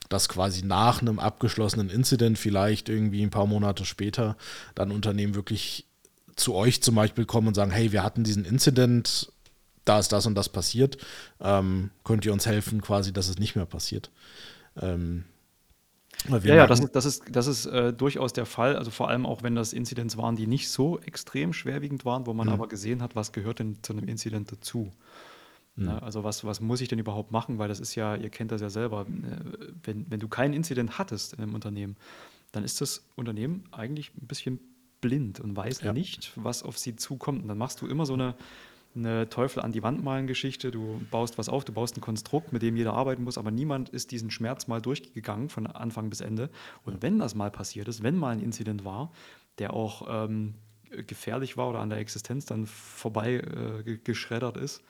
dass 0.08 0.28
quasi 0.28 0.64
nach 0.64 1.00
einem 1.00 1.20
abgeschlossenen 1.20 1.90
Incident, 1.90 2.38
vielleicht 2.38 2.88
irgendwie 2.88 3.22
ein 3.22 3.30
paar 3.30 3.46
Monate 3.46 3.84
später, 3.84 4.36
dann 4.74 4.90
Unternehmen 4.90 5.36
wirklich 5.36 5.86
zu 6.34 6.54
euch 6.54 6.82
zum 6.82 6.96
Beispiel 6.96 7.24
kommen 7.24 7.46
und 7.46 7.54
sagen, 7.54 7.70
hey, 7.70 7.92
wir 7.92 8.02
hatten 8.02 8.24
diesen 8.24 8.44
Incident, 8.44 9.30
da 9.84 10.00
ist 10.00 10.10
das 10.10 10.26
und 10.26 10.34
das 10.34 10.48
passiert, 10.48 10.98
ähm, 11.40 11.90
könnt 12.02 12.24
ihr 12.24 12.32
uns 12.32 12.46
helfen, 12.46 12.82
quasi, 12.82 13.12
dass 13.12 13.28
es 13.28 13.38
nicht 13.38 13.54
mehr 13.54 13.66
passiert. 13.66 14.10
Ähm, 14.80 15.22
ja, 16.28 16.54
ja, 16.54 16.66
das 16.66 16.80
ist, 16.80 16.92
das 16.92 17.04
ist, 17.04 17.22
das 17.30 17.46
ist 17.46 17.66
äh, 17.66 17.92
durchaus 17.92 18.32
der 18.32 18.46
Fall. 18.46 18.76
Also 18.76 18.90
vor 18.90 19.08
allem 19.08 19.26
auch, 19.26 19.42
wenn 19.42 19.54
das 19.54 19.72
Inzidenz 19.72 20.16
waren, 20.16 20.36
die 20.36 20.46
nicht 20.46 20.68
so 20.68 20.98
extrem 21.00 21.52
schwerwiegend 21.52 22.04
waren, 22.04 22.26
wo 22.26 22.34
man 22.34 22.48
mhm. 22.48 22.54
aber 22.54 22.68
gesehen 22.68 23.02
hat, 23.02 23.16
was 23.16 23.32
gehört 23.32 23.58
denn 23.58 23.78
zu 23.82 23.92
einem 23.92 24.08
Inzident 24.08 24.52
dazu. 24.52 24.92
Mhm. 25.76 25.84
Na, 25.86 25.98
also 25.98 26.24
was, 26.24 26.44
was 26.44 26.60
muss 26.60 26.80
ich 26.80 26.88
denn 26.88 26.98
überhaupt 26.98 27.32
machen? 27.32 27.58
Weil 27.58 27.68
das 27.68 27.80
ist 27.80 27.94
ja, 27.94 28.14
ihr 28.14 28.30
kennt 28.30 28.52
das 28.52 28.60
ja 28.60 28.70
selber, 28.70 29.02
äh, 29.02 29.66
wenn, 29.84 30.10
wenn 30.10 30.20
du 30.20 30.28
keinen 30.28 30.54
Inzident 30.54 30.98
hattest 30.98 31.34
in 31.34 31.40
einem 31.40 31.54
Unternehmen, 31.54 31.96
dann 32.52 32.64
ist 32.64 32.80
das 32.80 33.04
Unternehmen 33.16 33.64
eigentlich 33.72 34.12
ein 34.14 34.26
bisschen 34.26 34.60
blind 35.00 35.40
und 35.40 35.56
weiß 35.56 35.82
ja. 35.82 35.92
nicht, 35.92 36.32
was 36.36 36.62
auf 36.62 36.78
sie 36.78 36.96
zukommt. 36.96 37.42
Und 37.42 37.48
dann 37.48 37.58
machst 37.58 37.80
du 37.80 37.86
immer 37.86 38.06
so 38.06 38.14
eine, 38.14 38.34
eine 38.94 39.28
Teufel 39.28 39.62
an 39.62 39.72
die 39.72 39.82
Wand 39.82 40.02
malen 40.02 40.26
Geschichte. 40.26 40.70
Du 40.70 41.00
baust 41.10 41.38
was 41.38 41.48
auf, 41.48 41.64
du 41.64 41.72
baust 41.72 41.96
ein 41.96 42.00
Konstrukt, 42.00 42.52
mit 42.52 42.62
dem 42.62 42.76
jeder 42.76 42.94
arbeiten 42.94 43.24
muss, 43.24 43.38
aber 43.38 43.50
niemand 43.50 43.88
ist 43.88 44.10
diesen 44.10 44.30
Schmerz 44.30 44.66
mal 44.66 44.80
durchgegangen 44.80 45.48
von 45.48 45.66
Anfang 45.66 46.10
bis 46.10 46.20
Ende. 46.20 46.50
Und 46.84 47.02
wenn 47.02 47.18
das 47.18 47.34
mal 47.34 47.50
passiert 47.50 47.88
ist, 47.88 48.02
wenn 48.02 48.16
mal 48.16 48.30
ein 48.30 48.40
Incident 48.40 48.84
war, 48.84 49.12
der 49.58 49.72
auch 49.72 50.06
ähm, 50.08 50.54
gefährlich 51.06 51.56
war 51.56 51.70
oder 51.70 51.80
an 51.80 51.90
der 51.90 51.98
Existenz 51.98 52.44
dann 52.46 52.66
vorbei 52.66 53.34
äh, 53.34 53.98
geschreddert 53.98 54.56
ist, 54.56 54.82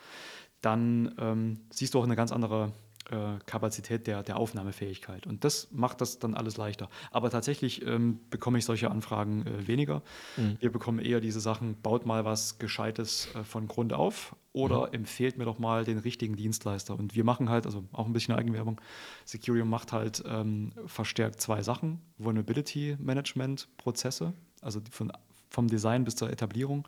dann 0.61 1.15
ähm, 1.19 1.61
siehst 1.71 1.95
du 1.95 1.99
auch 1.99 2.05
eine 2.05 2.17
ganz 2.17 2.33
andere 2.33 2.73
äh, 3.11 3.39
Kapazität 3.47 4.07
der, 4.07 4.23
der 4.23 4.37
Aufnahmefähigkeit. 4.37 5.27
Und 5.27 5.45
das 5.45 5.69
macht 5.73 6.01
das 6.01 6.19
dann 6.19 6.35
alles 6.35 6.57
leichter. 6.57 6.89
Aber 7.11 7.31
tatsächlich 7.31 7.87
ähm, 7.87 8.21
bekomme 8.31 8.59
ich 8.59 8.65
solche 8.65 8.91
Anfragen 8.91 9.47
äh, 9.47 9.67
weniger. 9.67 10.03
Mhm. 10.37 10.57
Wir 10.61 10.71
bekommen 10.71 10.99
eher 10.99 11.21
diese 11.21 11.41
Sachen, 11.41 11.81
baut 11.83 12.07
mal 12.07 12.25
was 12.25 12.59
Gescheites 12.59 13.29
äh, 13.35 13.45
von 13.45 13.69
Grund 13.69 13.93
auf 13.93 14.37
oder 14.53 14.89
mhm. 14.89 14.95
empfehlt 14.95 15.39
mir 15.39 15.45
doch 15.45 15.59
mal 15.59 15.85
den 15.85 15.99
richtigen 15.99 16.37
Dienstleister. 16.37 16.99
Und 16.99 17.15
wir 17.15 17.25
machen 17.25 17.49
halt, 17.49 17.67
also 17.67 17.85
auch 17.93 18.07
ein 18.07 18.13
bisschen 18.13 18.35
Eigenwerbung, 18.35 18.81
Securium 19.25 19.69
macht 19.69 19.93
halt 19.93 20.23
ähm, 20.27 20.73
verstärkt 20.87 21.41
zwei 21.41 21.63
Sachen. 21.63 22.01
Vulnerability 22.19 22.97
Management 23.01 23.69
Prozesse, 23.79 24.33
also 24.61 24.81
von, 24.91 25.13
vom 25.51 25.69
Design 25.69 26.05
bis 26.05 26.17
zur 26.17 26.31
Etablierung 26.31 26.87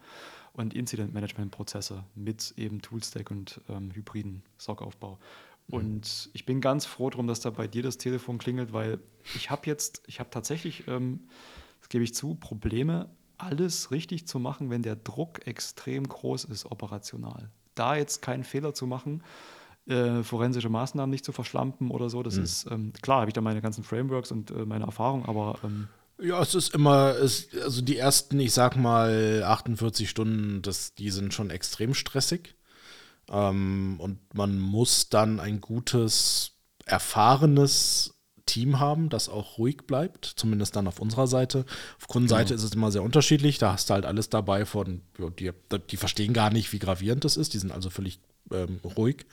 und 0.55 0.73
Incident 0.75 1.13
Management 1.13 1.51
Prozesse 1.51 2.05
mit 2.15 2.55
eben 2.57 2.81
Toolstack 2.81 3.31
und 3.31 3.61
ähm, 3.69 3.91
hybriden 3.93 4.43
SOC-Aufbau. 4.59 5.19
Mhm. 5.69 5.75
Und 5.75 6.31
ich 6.33 6.47
bin 6.47 6.61
ganz 6.61 6.87
froh 6.87 7.11
darum, 7.11 7.27
dass 7.27 7.41
da 7.41 7.51
bei 7.51 7.67
dir 7.67 7.83
das 7.83 7.99
Telefon 7.99 8.39
klingelt, 8.39 8.73
weil 8.73 8.99
ich 9.35 9.51
habe 9.51 9.63
jetzt, 9.67 10.03
ich 10.07 10.21
habe 10.21 10.31
tatsächlich, 10.31 10.87
ähm, 10.89 11.29
das 11.81 11.89
gebe 11.89 12.05
ich 12.05 12.15
zu, 12.15 12.35
Probleme, 12.35 13.11
alles 13.39 13.91
richtig 13.91 14.27
zu 14.27 14.39
machen, 14.39 14.71
wenn 14.71 14.83
der 14.83 14.97
Druck 14.97 15.47
extrem 15.47 16.09
groß 16.09 16.45
ist, 16.45 16.67
operational. 16.67 17.51
Da 17.75 17.97
jetzt 17.97 18.23
keinen 18.23 18.45
Fehler 18.45 18.75
zu 18.75 18.87
machen, 18.87 19.23
äh, 19.87 20.23
forensische 20.23 20.69
Maßnahmen 20.69 21.11
nicht 21.11 21.25
zu 21.25 21.33
verschlampen 21.33 21.91
oder 21.91 22.09
so, 22.09 22.23
das 22.23 22.37
mhm. 22.37 22.45
ist, 22.45 22.67
ähm, 22.71 22.93
klar, 23.03 23.21
habe 23.21 23.31
ich 23.31 23.35
da 23.35 23.41
meine 23.41 23.61
ganzen 23.61 23.85
Frameworks 23.85 24.31
und 24.31 24.51
äh, 24.51 24.65
meine 24.65 24.85
Erfahrung, 24.85 25.27
aber 25.27 25.59
ähm, 25.65 25.89
ja, 26.21 26.41
es 26.41 26.55
ist 26.55 26.75
immer, 26.75 27.17
es, 27.17 27.49
also 27.61 27.83
die 27.83 27.97
ersten, 27.97 28.39
ich 28.39 28.53
sag 28.53 28.77
mal, 28.77 29.43
48 29.45 30.09
Stunden, 30.09 30.63
das, 30.63 30.95
die 30.95 31.11
sind 31.11 31.35
schon 31.35 31.51
extrem 31.51 31.93
stressig. 31.93 32.55
Ähm, 33.31 33.97
und 33.99 34.19
man 34.35 34.59
muss 34.59 35.09
dann 35.09 35.41
ein 35.41 35.61
gutes, 35.61 36.53
erfahrenes 36.87 38.15
Team 38.47 38.79
haben, 38.79 39.09
das 39.09 39.29
auch 39.29 39.59
ruhig 39.59 39.87
bleibt, 39.87 40.27
zumindest 40.37 40.77
dann 40.77 40.87
auf 40.87 41.01
unserer 41.01 41.27
Seite. 41.27 41.65
Auf 41.99 42.09
Kundenseite 42.09 42.49
genau. 42.49 42.57
ist 42.57 42.65
es 42.65 42.75
immer 42.75 42.93
sehr 42.93 43.03
unterschiedlich. 43.03 43.59
Da 43.59 43.73
hast 43.73 43.89
du 43.89 43.95
halt 43.95 44.05
alles 44.05 44.29
dabei 44.29 44.67
von, 44.67 45.01
die, 45.39 45.51
die 45.91 45.97
verstehen 45.97 46.35
gar 46.35 46.51
nicht, 46.51 46.73
wie 46.73 46.79
gravierend 46.79 47.25
das 47.25 47.37
ist. 47.37 47.55
Die 47.55 47.59
sind 47.59 47.73
also 47.73 47.89
völlig 47.89 48.21
ähm, 48.53 48.81
ruhig 48.97 49.27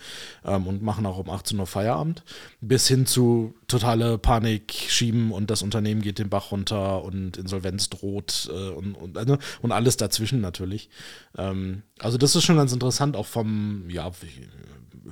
ähm, 0.46 0.68
und 0.68 0.82
machen 0.82 1.06
auch 1.06 1.18
um 1.18 1.30
18 1.30 1.60
Uhr 1.60 1.68
Feierabend, 1.68 2.24
bis 2.62 2.88
hin 2.88 3.06
zu 3.06 3.54
totale 3.68 4.18
Panik 4.18 4.74
schieben 4.74 5.32
und 5.32 5.50
das 5.50 5.62
Unternehmen 5.62 6.02
geht 6.02 6.20
den 6.20 6.30
Bach 6.30 6.52
runter 6.52 7.04
und 7.04 7.38
Insolvenz 7.38 7.90
droht 7.90 8.50
äh, 8.52 8.70
und, 8.70 8.96
und, 8.96 9.18
also, 9.18 9.38
und 9.62 9.72
alles 9.72 9.98
dazwischen 9.98 10.42
natürlich. 10.42 10.90
Ähm, 11.38 11.84
also 12.00 12.18
das 12.18 12.36
ist 12.36 12.44
schon 12.44 12.58
ganz 12.58 12.74
interessant, 12.74 13.16
auch 13.16 13.28
vom 13.28 13.90
ja, 13.90 14.12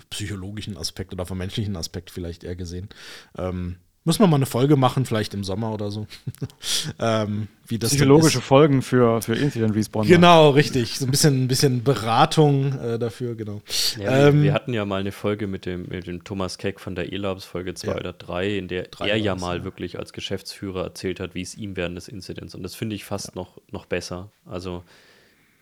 psychologischen 0.10 0.78
Aspekt 0.78 1.14
oder 1.14 1.26
vom 1.26 1.38
menschlichen 1.38 1.76
Aspekt 1.76 2.12
vielleicht 2.12 2.44
eher 2.44 2.56
gesehen. 2.56 2.90
Ähm, 3.38 3.78
Müssen 4.06 4.22
wir 4.22 4.28
mal 4.28 4.38
eine 4.38 4.46
Folge 4.46 4.78
machen, 4.78 5.06
vielleicht 5.06 5.34
im 5.34 5.44
Sommer 5.44 5.74
oder 5.74 5.92
so. 5.92 6.08
ähm, 7.00 7.48
wie 7.68 7.78
das 7.78 7.92
Psychologische 7.92 8.40
Folgen 8.40 8.82
für, 8.82 9.22
für 9.22 9.36
Incident 9.36 9.76
Responder. 9.76 10.08
Genau, 10.08 10.52
richtig. 10.52 10.98
So 10.98 11.06
ein 11.06 11.12
bisschen, 11.12 11.44
ein 11.44 11.48
bisschen 11.48 11.84
Beratung 11.84 12.80
äh, 12.80 12.98
dafür, 12.98 13.36
genau. 13.36 13.62
Ja, 14.00 14.30
ähm, 14.30 14.42
wir, 14.42 14.54
hatten 14.54 14.74
ja 14.74 14.86
mal 14.86 15.02
eine 15.02 15.12
Folge 15.12 15.48
mit 15.48 15.66
dem, 15.66 15.88
mit 15.90 16.08
dem 16.08 16.24
Thomas 16.24 16.58
Keck 16.58 16.80
von 16.80 16.96
der 16.96 17.12
E-Labs, 17.12 17.44
Folge 17.44 17.74
2 17.74 17.88
ja. 17.88 17.98
oder 17.98 18.14
3, 18.14 18.58
in 18.58 18.68
der 18.70 18.88
er 19.00 19.18
ja 19.18 19.36
mal 19.36 19.60
ja. 19.60 19.64
wirklich 19.66 20.00
als 20.00 20.14
Geschäftsführer 20.14 20.84
erzählt 20.84 21.20
hat, 21.20 21.36
wie 21.36 21.42
es 21.42 21.56
ihm 21.56 21.76
während 21.76 21.98
des 21.98 22.08
Incidents. 22.08 22.56
Und 22.56 22.64
das 22.64 22.76
finde 22.76 22.96
ich 22.96 23.04
fast 23.04 23.36
noch, 23.36 23.58
noch 23.70 23.86
besser. 23.86 24.32
Also 24.46 24.84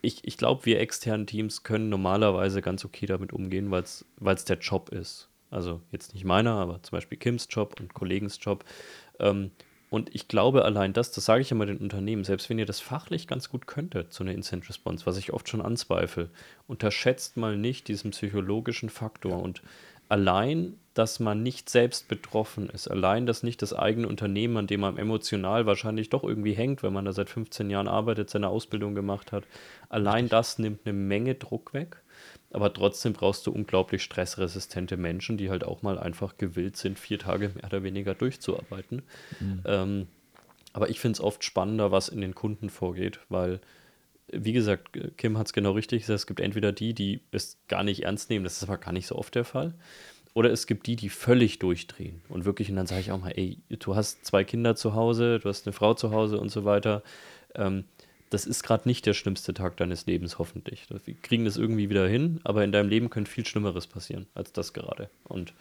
ich, 0.02 0.26
ich 0.26 0.38
glaube, 0.38 0.66
wir 0.66 0.80
externen 0.80 1.26
Teams 1.26 1.64
können 1.64 1.90
normalerweise 1.90 2.62
ganz 2.62 2.86
okay 2.86 3.08
damit 3.08 3.34
umgehen, 3.34 3.72
weil 3.72 3.84
es 4.36 4.46
der 4.46 4.60
Job 4.60 4.90
ist. 4.90 5.27
Also 5.50 5.82
jetzt 5.92 6.14
nicht 6.14 6.26
meiner, 6.26 6.54
aber 6.54 6.82
zum 6.84 6.98
Beispiel 6.98 7.18
Kims 7.18 7.48
Job 7.50 7.80
und 7.80 7.94
Kollegens 7.94 8.40
Job. 8.42 8.66
Ähm, 9.20 9.52
und 9.90 10.14
ich 10.14 10.28
glaube 10.28 10.66
allein 10.66 10.92
das, 10.92 11.12
das 11.12 11.26
sage 11.26 11.42
ich 11.42 11.52
immer 11.52 11.66
den 11.66 11.78
Unternehmen, 11.78 12.26
selbst 12.26 12.50
wenn 12.50 12.60
ihr 12.60 12.66
das 12.66 12.82
fachlich 12.82 13.26
ganz 13.28 13.50
gut 13.50 13.68
könntet, 13.68 14.14
so 14.14 14.24
eine 14.24 14.34
Instant 14.34 14.68
Response, 14.68 15.06
was 15.06 15.18
ich 15.18 15.32
oft 15.32 15.48
schon 15.48 15.62
anzweifle, 15.62 16.30
unterschätzt 16.68 17.38
mal 17.38 17.56
nicht 17.56 17.88
diesen 17.88 18.12
psychologischen 18.12 18.90
Faktor. 18.90 19.42
Und 19.42 19.62
allein, 20.10 20.78
dass 20.94 21.22
man 21.22 21.42
nicht 21.42 21.70
selbst 21.70 22.10
betroffen 22.10 22.70
ist, 22.70 22.90
allein, 22.90 23.26
dass 23.26 23.44
nicht 23.44 23.62
das 23.62 23.72
eigene 23.72 24.10
Unternehmen, 24.10 24.58
an 24.58 24.68
dem 24.68 24.82
man 24.82 24.98
emotional 24.98 25.66
wahrscheinlich 25.66 26.10
doch 26.10 26.24
irgendwie 26.26 26.54
hängt, 26.54 26.84
wenn 26.84 26.94
man 26.94 27.06
da 27.06 27.14
seit 27.14 27.30
15 27.30 27.70
Jahren 27.70 27.88
arbeitet, 27.88 28.30
seine 28.30 28.50
Ausbildung 28.50 28.94
gemacht 28.94 29.32
hat, 29.32 29.46
allein 29.88 30.28
das 30.28 30.60
nimmt 30.60 30.82
eine 30.84 30.94
Menge 30.94 31.36
Druck 31.36 31.74
weg 31.74 32.02
aber 32.58 32.74
trotzdem 32.74 33.14
brauchst 33.14 33.46
du 33.46 33.52
unglaublich 33.52 34.02
stressresistente 34.02 34.98
Menschen, 34.98 35.38
die 35.38 35.52
halt 35.52 35.64
auch 35.64 35.84
mal 35.84 36.00
einfach 36.00 36.40
gewillt 36.40 36.76
sind, 36.76 36.98
vier 36.98 37.20
Tage 37.20 37.50
mehr 37.50 37.66
oder 37.66 37.84
weniger 37.84 38.16
durchzuarbeiten. 38.16 39.04
Mhm. 39.40 39.62
Ähm, 39.64 40.08
aber 40.74 40.90
ich 40.90 41.00
finde 41.00 41.18
es 41.18 41.22
oft 41.22 41.44
spannender, 41.44 41.92
was 41.92 42.10
in 42.10 42.20
den 42.20 42.34
Kunden 42.34 42.72
vorgeht, 42.72 43.20
weil, 43.30 43.62
wie 44.32 44.54
gesagt, 44.54 44.90
Kim 45.18 45.38
hat 45.38 45.46
es 45.46 45.54
genau 45.54 45.74
richtig 45.74 46.02
gesagt, 46.02 46.18
es 46.18 46.26
gibt 46.26 46.40
entweder 46.40 46.72
die, 46.72 46.96
die 46.96 47.22
es 47.30 47.60
gar 47.68 47.84
nicht 47.84 48.06
ernst 48.06 48.32
nehmen, 48.32 48.44
das 48.44 48.58
ist 48.58 48.64
aber 48.64 48.80
gar 48.80 48.92
nicht 48.92 49.06
so 49.06 49.16
oft 49.16 49.36
der 49.36 49.46
Fall. 49.46 49.76
Oder 50.34 50.50
es 50.50 50.66
gibt 50.66 50.88
die, 50.88 50.96
die 50.96 51.10
völlig 51.10 51.60
durchdrehen 51.60 52.24
und 52.28 52.46
wirklich, 52.46 52.72
und 52.72 52.76
dann 52.76 52.88
sage 52.88 53.02
ich 53.02 53.12
auch 53.12 53.22
mal, 53.22 53.34
ey, 53.36 53.60
du 53.70 53.96
hast 53.96 54.26
zwei 54.26 54.44
Kinder 54.44 54.76
zu 54.76 54.96
Hause, 54.96 55.38
du 55.38 55.48
hast 55.48 55.68
eine 55.68 55.74
Frau 55.74 55.94
zu 55.94 56.10
Hause 56.10 56.40
und 56.40 56.50
so 56.50 56.66
weiter. 56.66 57.04
Ähm, 57.54 57.84
das 58.30 58.46
ist 58.46 58.64
gerade 58.64 58.88
nicht 58.88 59.06
der 59.06 59.14
schlimmste 59.14 59.54
Tag 59.54 59.78
deines 59.78 60.06
Lebens, 60.06 60.38
hoffentlich. 60.38 60.88
Wir 61.06 61.16
kriegen 61.22 61.46
das 61.46 61.58
irgendwie 61.58 61.90
wieder 61.90 62.08
hin, 62.08 62.42
aber 62.44 62.64
in 62.64 62.72
deinem 62.72 62.90
Leben 62.90 63.10
könnte 63.10 63.32
viel 63.32 63.46
Schlimmeres 63.46 63.88
passieren 63.88 64.28
als 64.36 64.52
das 64.52 64.74
gerade. 64.74 65.10
Und 65.24 65.54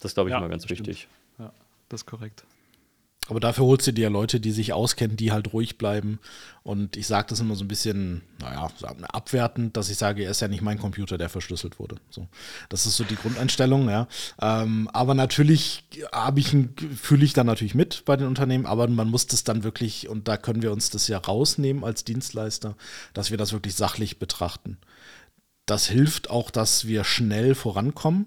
das 0.00 0.14
glaube 0.14 0.30
ich 0.30 0.34
ja, 0.34 0.40
mal 0.40 0.48
ganz 0.48 0.68
wichtig. 0.68 1.08
Ja, 1.38 1.52
das 1.88 2.02
ist 2.02 2.06
korrekt. 2.06 2.44
Aber 3.28 3.38
dafür 3.38 3.66
holst 3.66 3.86
du 3.86 3.92
dir 3.92 4.10
Leute, 4.10 4.40
die 4.40 4.50
sich 4.50 4.72
auskennen, 4.72 5.16
die 5.16 5.30
halt 5.30 5.52
ruhig 5.52 5.78
bleiben. 5.78 6.18
Und 6.64 6.96
ich 6.96 7.06
sage 7.06 7.28
das 7.30 7.38
immer 7.38 7.54
so 7.54 7.64
ein 7.64 7.68
bisschen, 7.68 8.22
naja, 8.40 8.68
abwertend, 9.12 9.76
dass 9.76 9.90
ich 9.90 9.96
sage, 9.96 10.24
er 10.24 10.32
ist 10.32 10.40
ja 10.40 10.48
nicht 10.48 10.60
mein 10.60 10.78
Computer, 10.78 11.18
der 11.18 11.28
verschlüsselt 11.28 11.78
wurde. 11.78 11.96
So, 12.10 12.26
das 12.68 12.84
ist 12.84 12.96
so 12.96 13.04
die 13.04 13.14
Grundeinstellung, 13.14 13.88
ja. 13.88 14.08
Ähm, 14.40 14.88
aber 14.92 15.14
natürlich 15.14 15.84
habe 16.12 16.40
ich 16.40 16.56
fühle 17.00 17.24
ich 17.24 17.32
dann 17.32 17.46
natürlich 17.46 17.76
mit 17.76 18.04
bei 18.04 18.16
den 18.16 18.26
Unternehmen, 18.26 18.66
aber 18.66 18.88
man 18.88 19.08
muss 19.08 19.28
das 19.28 19.44
dann 19.44 19.62
wirklich, 19.62 20.08
und 20.08 20.26
da 20.26 20.36
können 20.36 20.62
wir 20.62 20.72
uns 20.72 20.90
das 20.90 21.06
ja 21.06 21.18
rausnehmen 21.18 21.84
als 21.84 22.04
Dienstleister, 22.04 22.76
dass 23.14 23.30
wir 23.30 23.38
das 23.38 23.52
wirklich 23.52 23.76
sachlich 23.76 24.18
betrachten 24.18 24.78
das 25.72 25.86
hilft 25.86 26.28
auch, 26.28 26.50
dass 26.50 26.86
wir 26.86 27.02
schnell 27.02 27.54
vorankommen. 27.54 28.26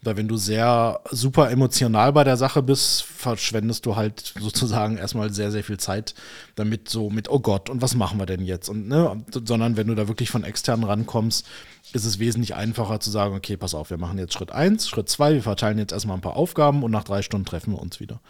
Weil 0.00 0.16
wenn 0.16 0.28
du 0.28 0.38
sehr 0.38 1.00
super 1.10 1.50
emotional 1.50 2.12
bei 2.14 2.24
der 2.24 2.38
Sache 2.38 2.62
bist, 2.62 3.02
verschwendest 3.02 3.84
du 3.84 3.96
halt 3.96 4.32
sozusagen 4.40 4.96
erstmal 4.96 5.30
sehr, 5.30 5.50
sehr 5.50 5.62
viel 5.62 5.78
Zeit 5.78 6.14
damit 6.54 6.88
so 6.88 7.10
mit, 7.10 7.28
oh 7.28 7.40
Gott, 7.40 7.68
und 7.68 7.82
was 7.82 7.94
machen 7.94 8.18
wir 8.18 8.24
denn 8.24 8.40
jetzt? 8.40 8.70
Und, 8.70 8.88
ne, 8.88 9.22
sondern 9.30 9.76
wenn 9.76 9.88
du 9.88 9.94
da 9.94 10.08
wirklich 10.08 10.30
von 10.30 10.42
extern 10.42 10.84
rankommst, 10.84 11.46
ist 11.92 12.06
es 12.06 12.18
wesentlich 12.18 12.54
einfacher 12.54 12.98
zu 12.98 13.10
sagen, 13.10 13.34
okay, 13.34 13.58
pass 13.58 13.74
auf, 13.74 13.90
wir 13.90 13.98
machen 13.98 14.18
jetzt 14.18 14.32
Schritt 14.32 14.52
1, 14.52 14.88
Schritt 14.88 15.10
2, 15.10 15.34
wir 15.34 15.42
verteilen 15.42 15.78
jetzt 15.78 15.92
erstmal 15.92 16.16
ein 16.16 16.22
paar 16.22 16.36
Aufgaben 16.36 16.82
und 16.82 16.90
nach 16.90 17.04
drei 17.04 17.20
Stunden 17.20 17.44
treffen 17.44 17.74
wir 17.74 17.82
uns 17.82 18.00
wieder. 18.00 18.20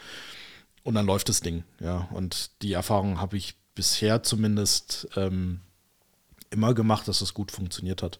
Und 0.82 0.94
dann 0.94 1.06
läuft 1.06 1.28
das 1.28 1.40
Ding, 1.40 1.62
ja. 1.78 2.08
Und 2.10 2.62
die 2.62 2.72
Erfahrung 2.72 3.20
habe 3.20 3.36
ich 3.36 3.54
bisher 3.76 4.24
zumindest 4.24 5.08
ähm, 5.14 5.60
immer 6.50 6.74
gemacht, 6.74 7.06
dass 7.06 7.20
das 7.20 7.34
gut 7.34 7.52
funktioniert 7.52 8.02
hat. 8.02 8.18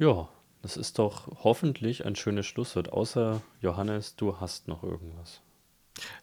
Ja, 0.00 0.30
das 0.62 0.78
ist 0.78 0.98
doch 0.98 1.44
hoffentlich 1.44 2.06
ein 2.06 2.16
schönes 2.16 2.46
Schlusswort. 2.46 2.90
Außer 2.90 3.42
Johannes, 3.60 4.16
du 4.16 4.40
hast 4.40 4.66
noch 4.66 4.82
irgendwas. 4.82 5.42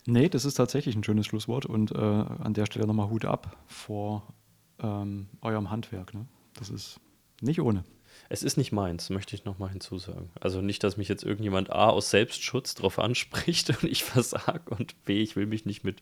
Nee, 0.07 0.29
das 0.29 0.45
ist 0.45 0.55
tatsächlich 0.55 0.95
ein 0.95 1.03
schönes 1.03 1.27
Schlusswort 1.27 1.67
und 1.67 1.91
äh, 1.91 1.95
an 1.95 2.55
der 2.55 2.65
Stelle 2.65 2.87
nochmal 2.87 3.11
Hut 3.11 3.25
ab 3.25 3.55
vor 3.67 4.33
ähm, 4.81 5.27
eurem 5.41 5.69
Handwerk. 5.69 6.15
Ne? 6.15 6.25
Das 6.55 6.71
ist 6.71 6.99
nicht 7.41 7.61
ohne. 7.61 7.83
Es 8.29 8.43
ist 8.43 8.57
nicht 8.57 8.71
meins, 8.71 9.09
möchte 9.09 9.35
ich 9.35 9.45
nochmal 9.45 9.69
hinzusagen. 9.69 10.29
Also 10.39 10.61
nicht, 10.61 10.83
dass 10.83 10.97
mich 10.97 11.07
jetzt 11.07 11.23
irgendjemand 11.23 11.71
A 11.71 11.89
aus 11.89 12.09
Selbstschutz 12.09 12.75
darauf 12.75 12.99
anspricht 12.99 13.69
und 13.81 13.89
ich 13.89 14.03
versage 14.03 14.75
und 14.75 15.03
B, 15.05 15.21
ich 15.21 15.35
will 15.35 15.45
mich 15.45 15.65
nicht 15.65 15.83
mit 15.83 16.01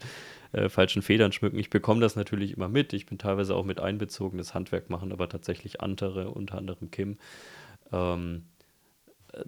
äh, 0.52 0.70
falschen 0.70 1.02
Federn 1.02 1.32
schmücken. 1.32 1.60
Ich 1.60 1.70
bekomme 1.70 2.02
das 2.02 2.16
natürlich 2.16 2.54
immer 2.54 2.70
mit. 2.70 2.94
Ich 2.94 3.06
bin 3.06 3.18
teilweise 3.18 3.56
auch 3.56 3.66
mit 3.66 3.80
einbezogen, 3.80 4.38
das 4.38 4.54
Handwerk 4.54 4.90
machen, 4.90 5.12
aber 5.12 5.30
tatsächlich 5.30 5.82
andere, 5.82 6.32
unter 6.32 6.58
anderem 6.58 6.90
Kim. 6.90 7.18
Ähm, 7.92 8.44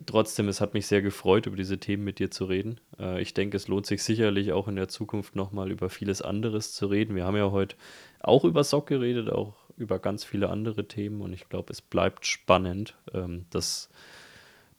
trotzdem, 0.06 0.48
es 0.48 0.62
hat 0.62 0.74
mich 0.74 0.88
sehr 0.88 1.02
gefreut, 1.02 1.46
über 1.46 1.56
diese 1.56 1.78
Themen 1.78 2.04
mit 2.04 2.20
dir 2.20 2.32
zu 2.32 2.46
reden. 2.46 2.80
Äh, 3.00 3.22
ich 3.22 3.34
denke, 3.34 3.58
es 3.58 3.68
lohnt 3.68 3.86
sich 3.86 4.04
sicherlich 4.04 4.52
auch 4.52 4.68
in 4.68 4.76
der 4.76 4.88
Zukunft 4.88 5.36
nochmal 5.36 5.72
über 5.72 5.90
vieles 5.90 6.22
anderes 6.22 6.74
zu 6.74 6.88
reden. 6.88 7.16
Wir 7.16 7.26
haben 7.26 7.38
ja 7.38 7.52
heute 7.52 7.76
auch 8.20 8.44
über 8.44 8.64
Sock 8.64 8.88
geredet, 8.88 9.30
auch 9.30 9.56
über 9.78 10.00
ganz 10.00 10.24
viele 10.24 10.50
andere 10.50 10.88
Themen 10.88 11.22
und 11.22 11.34
ich 11.34 11.50
glaube, 11.50 11.72
es 11.72 11.82
bleibt 11.82 12.26
spannend. 12.26 12.96
Ähm, 13.14 13.46
das, 13.52 13.90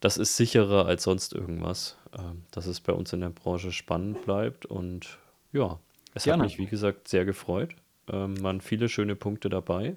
das 0.00 0.18
ist 0.18 0.36
sicherer 0.36 0.86
als 0.86 1.04
sonst 1.04 1.32
irgendwas, 1.32 1.96
ähm, 2.18 2.42
dass 2.50 2.66
es 2.66 2.80
bei 2.80 2.92
uns 2.92 3.12
in 3.12 3.20
der 3.20 3.30
Branche 3.30 3.72
spannend 3.72 4.24
bleibt 4.24 4.66
und 4.66 5.18
ja, 5.52 5.78
es 6.14 6.24
Gerne. 6.24 6.42
hat 6.42 6.48
mich, 6.50 6.58
wie 6.58 6.66
gesagt, 6.66 7.08
sehr 7.08 7.24
gefreut. 7.24 7.74
Ähm, 8.10 8.42
waren 8.42 8.60
viele 8.60 8.88
schöne 8.88 9.14
Punkte 9.14 9.48
dabei 9.48 9.96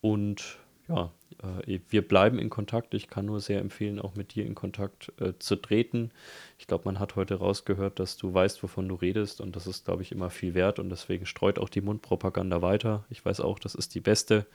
und 0.00 0.58
ja, 0.88 1.12
äh, 1.42 1.80
wir 1.88 2.06
bleiben 2.06 2.38
in 2.38 2.50
Kontakt. 2.50 2.94
Ich 2.94 3.08
kann 3.08 3.26
nur 3.26 3.40
sehr 3.40 3.60
empfehlen, 3.60 4.00
auch 4.00 4.14
mit 4.14 4.34
dir 4.34 4.46
in 4.46 4.54
Kontakt 4.54 5.12
äh, 5.20 5.34
zu 5.38 5.56
treten. 5.56 6.10
Ich 6.58 6.66
glaube, 6.66 6.84
man 6.86 6.98
hat 6.98 7.16
heute 7.16 7.36
rausgehört, 7.36 7.98
dass 7.98 8.16
du 8.16 8.32
weißt, 8.32 8.62
wovon 8.62 8.88
du 8.88 8.94
redest 8.94 9.40
und 9.40 9.56
das 9.56 9.66
ist, 9.66 9.84
glaube 9.84 10.02
ich, 10.02 10.12
immer 10.12 10.30
viel 10.30 10.54
wert 10.54 10.78
und 10.78 10.90
deswegen 10.90 11.26
streut 11.26 11.58
auch 11.58 11.68
die 11.68 11.80
Mundpropaganda 11.80 12.62
weiter. 12.62 13.04
Ich 13.10 13.24
weiß 13.24 13.40
auch, 13.40 13.58
das 13.58 13.74
ist 13.74 13.94
die 13.94 14.00
beste 14.00 14.46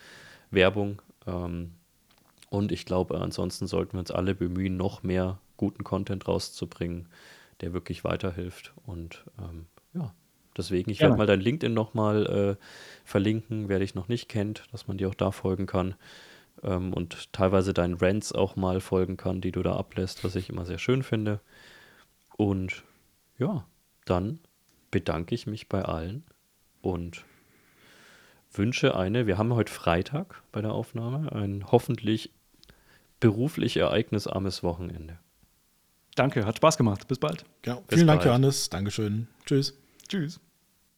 Werbung. 0.51 1.01
Ähm, 1.27 1.71
und 2.49 2.71
ich 2.71 2.85
glaube, 2.85 3.19
ansonsten 3.19 3.65
sollten 3.67 3.93
wir 3.93 3.99
uns 3.99 4.11
alle 4.11 4.35
bemühen, 4.35 4.77
noch 4.77 5.01
mehr 5.01 5.39
guten 5.57 5.83
Content 5.83 6.27
rauszubringen, 6.27 7.07
der 7.61 7.73
wirklich 7.73 8.03
weiterhilft. 8.03 8.73
Und 8.85 9.23
ähm, 9.39 9.65
deswegen, 10.57 10.89
ich 10.91 10.99
werde 10.99 11.17
mal 11.17 11.27
dein 11.27 11.41
LinkedIn 11.41 11.73
nochmal 11.73 12.57
äh, 12.59 12.63
verlinken, 13.05 13.69
wer 13.69 13.79
dich 13.79 13.95
noch 13.95 14.07
nicht 14.07 14.29
kennt, 14.29 14.63
dass 14.71 14.87
man 14.87 14.97
dir 14.97 15.09
auch 15.09 15.15
da 15.15 15.31
folgen 15.31 15.65
kann 15.65 15.95
ähm, 16.63 16.93
und 16.93 17.31
teilweise 17.33 17.73
deinen 17.73 17.95
Rants 17.95 18.31
auch 18.31 18.55
mal 18.55 18.79
folgen 18.79 19.17
kann, 19.17 19.41
die 19.41 19.51
du 19.51 19.63
da 19.63 19.75
ablässt, 19.75 20.23
was 20.23 20.35
ich 20.35 20.49
immer 20.49 20.65
sehr 20.65 20.79
schön 20.79 21.03
finde. 21.03 21.39
Und 22.37 22.83
ja, 23.37 23.65
dann 24.05 24.39
bedanke 24.91 25.35
ich 25.35 25.47
mich 25.47 25.69
bei 25.69 25.83
allen 25.83 26.23
und 26.81 27.23
wünsche 28.51 28.95
eine, 28.95 29.27
wir 29.27 29.37
haben 29.37 29.53
heute 29.53 29.71
Freitag 29.71 30.43
bei 30.51 30.61
der 30.61 30.73
Aufnahme, 30.73 31.31
ein 31.31 31.65
hoffentlich 31.71 32.31
beruflich 33.19 33.77
ereignisarmes 33.77 34.63
Wochenende. 34.63 35.17
Danke, 36.15 36.45
hat 36.45 36.57
Spaß 36.57 36.77
gemacht. 36.77 37.07
Bis 37.07 37.17
bald. 37.17 37.45
Ja, 37.65 37.81
vielen 37.87 38.07
Dank, 38.07 38.19
bald. 38.19 38.27
Johannes. 38.27 38.69
Dankeschön. 38.69 39.27
Tschüss. 39.45 39.82
Tschüss. 40.13 40.39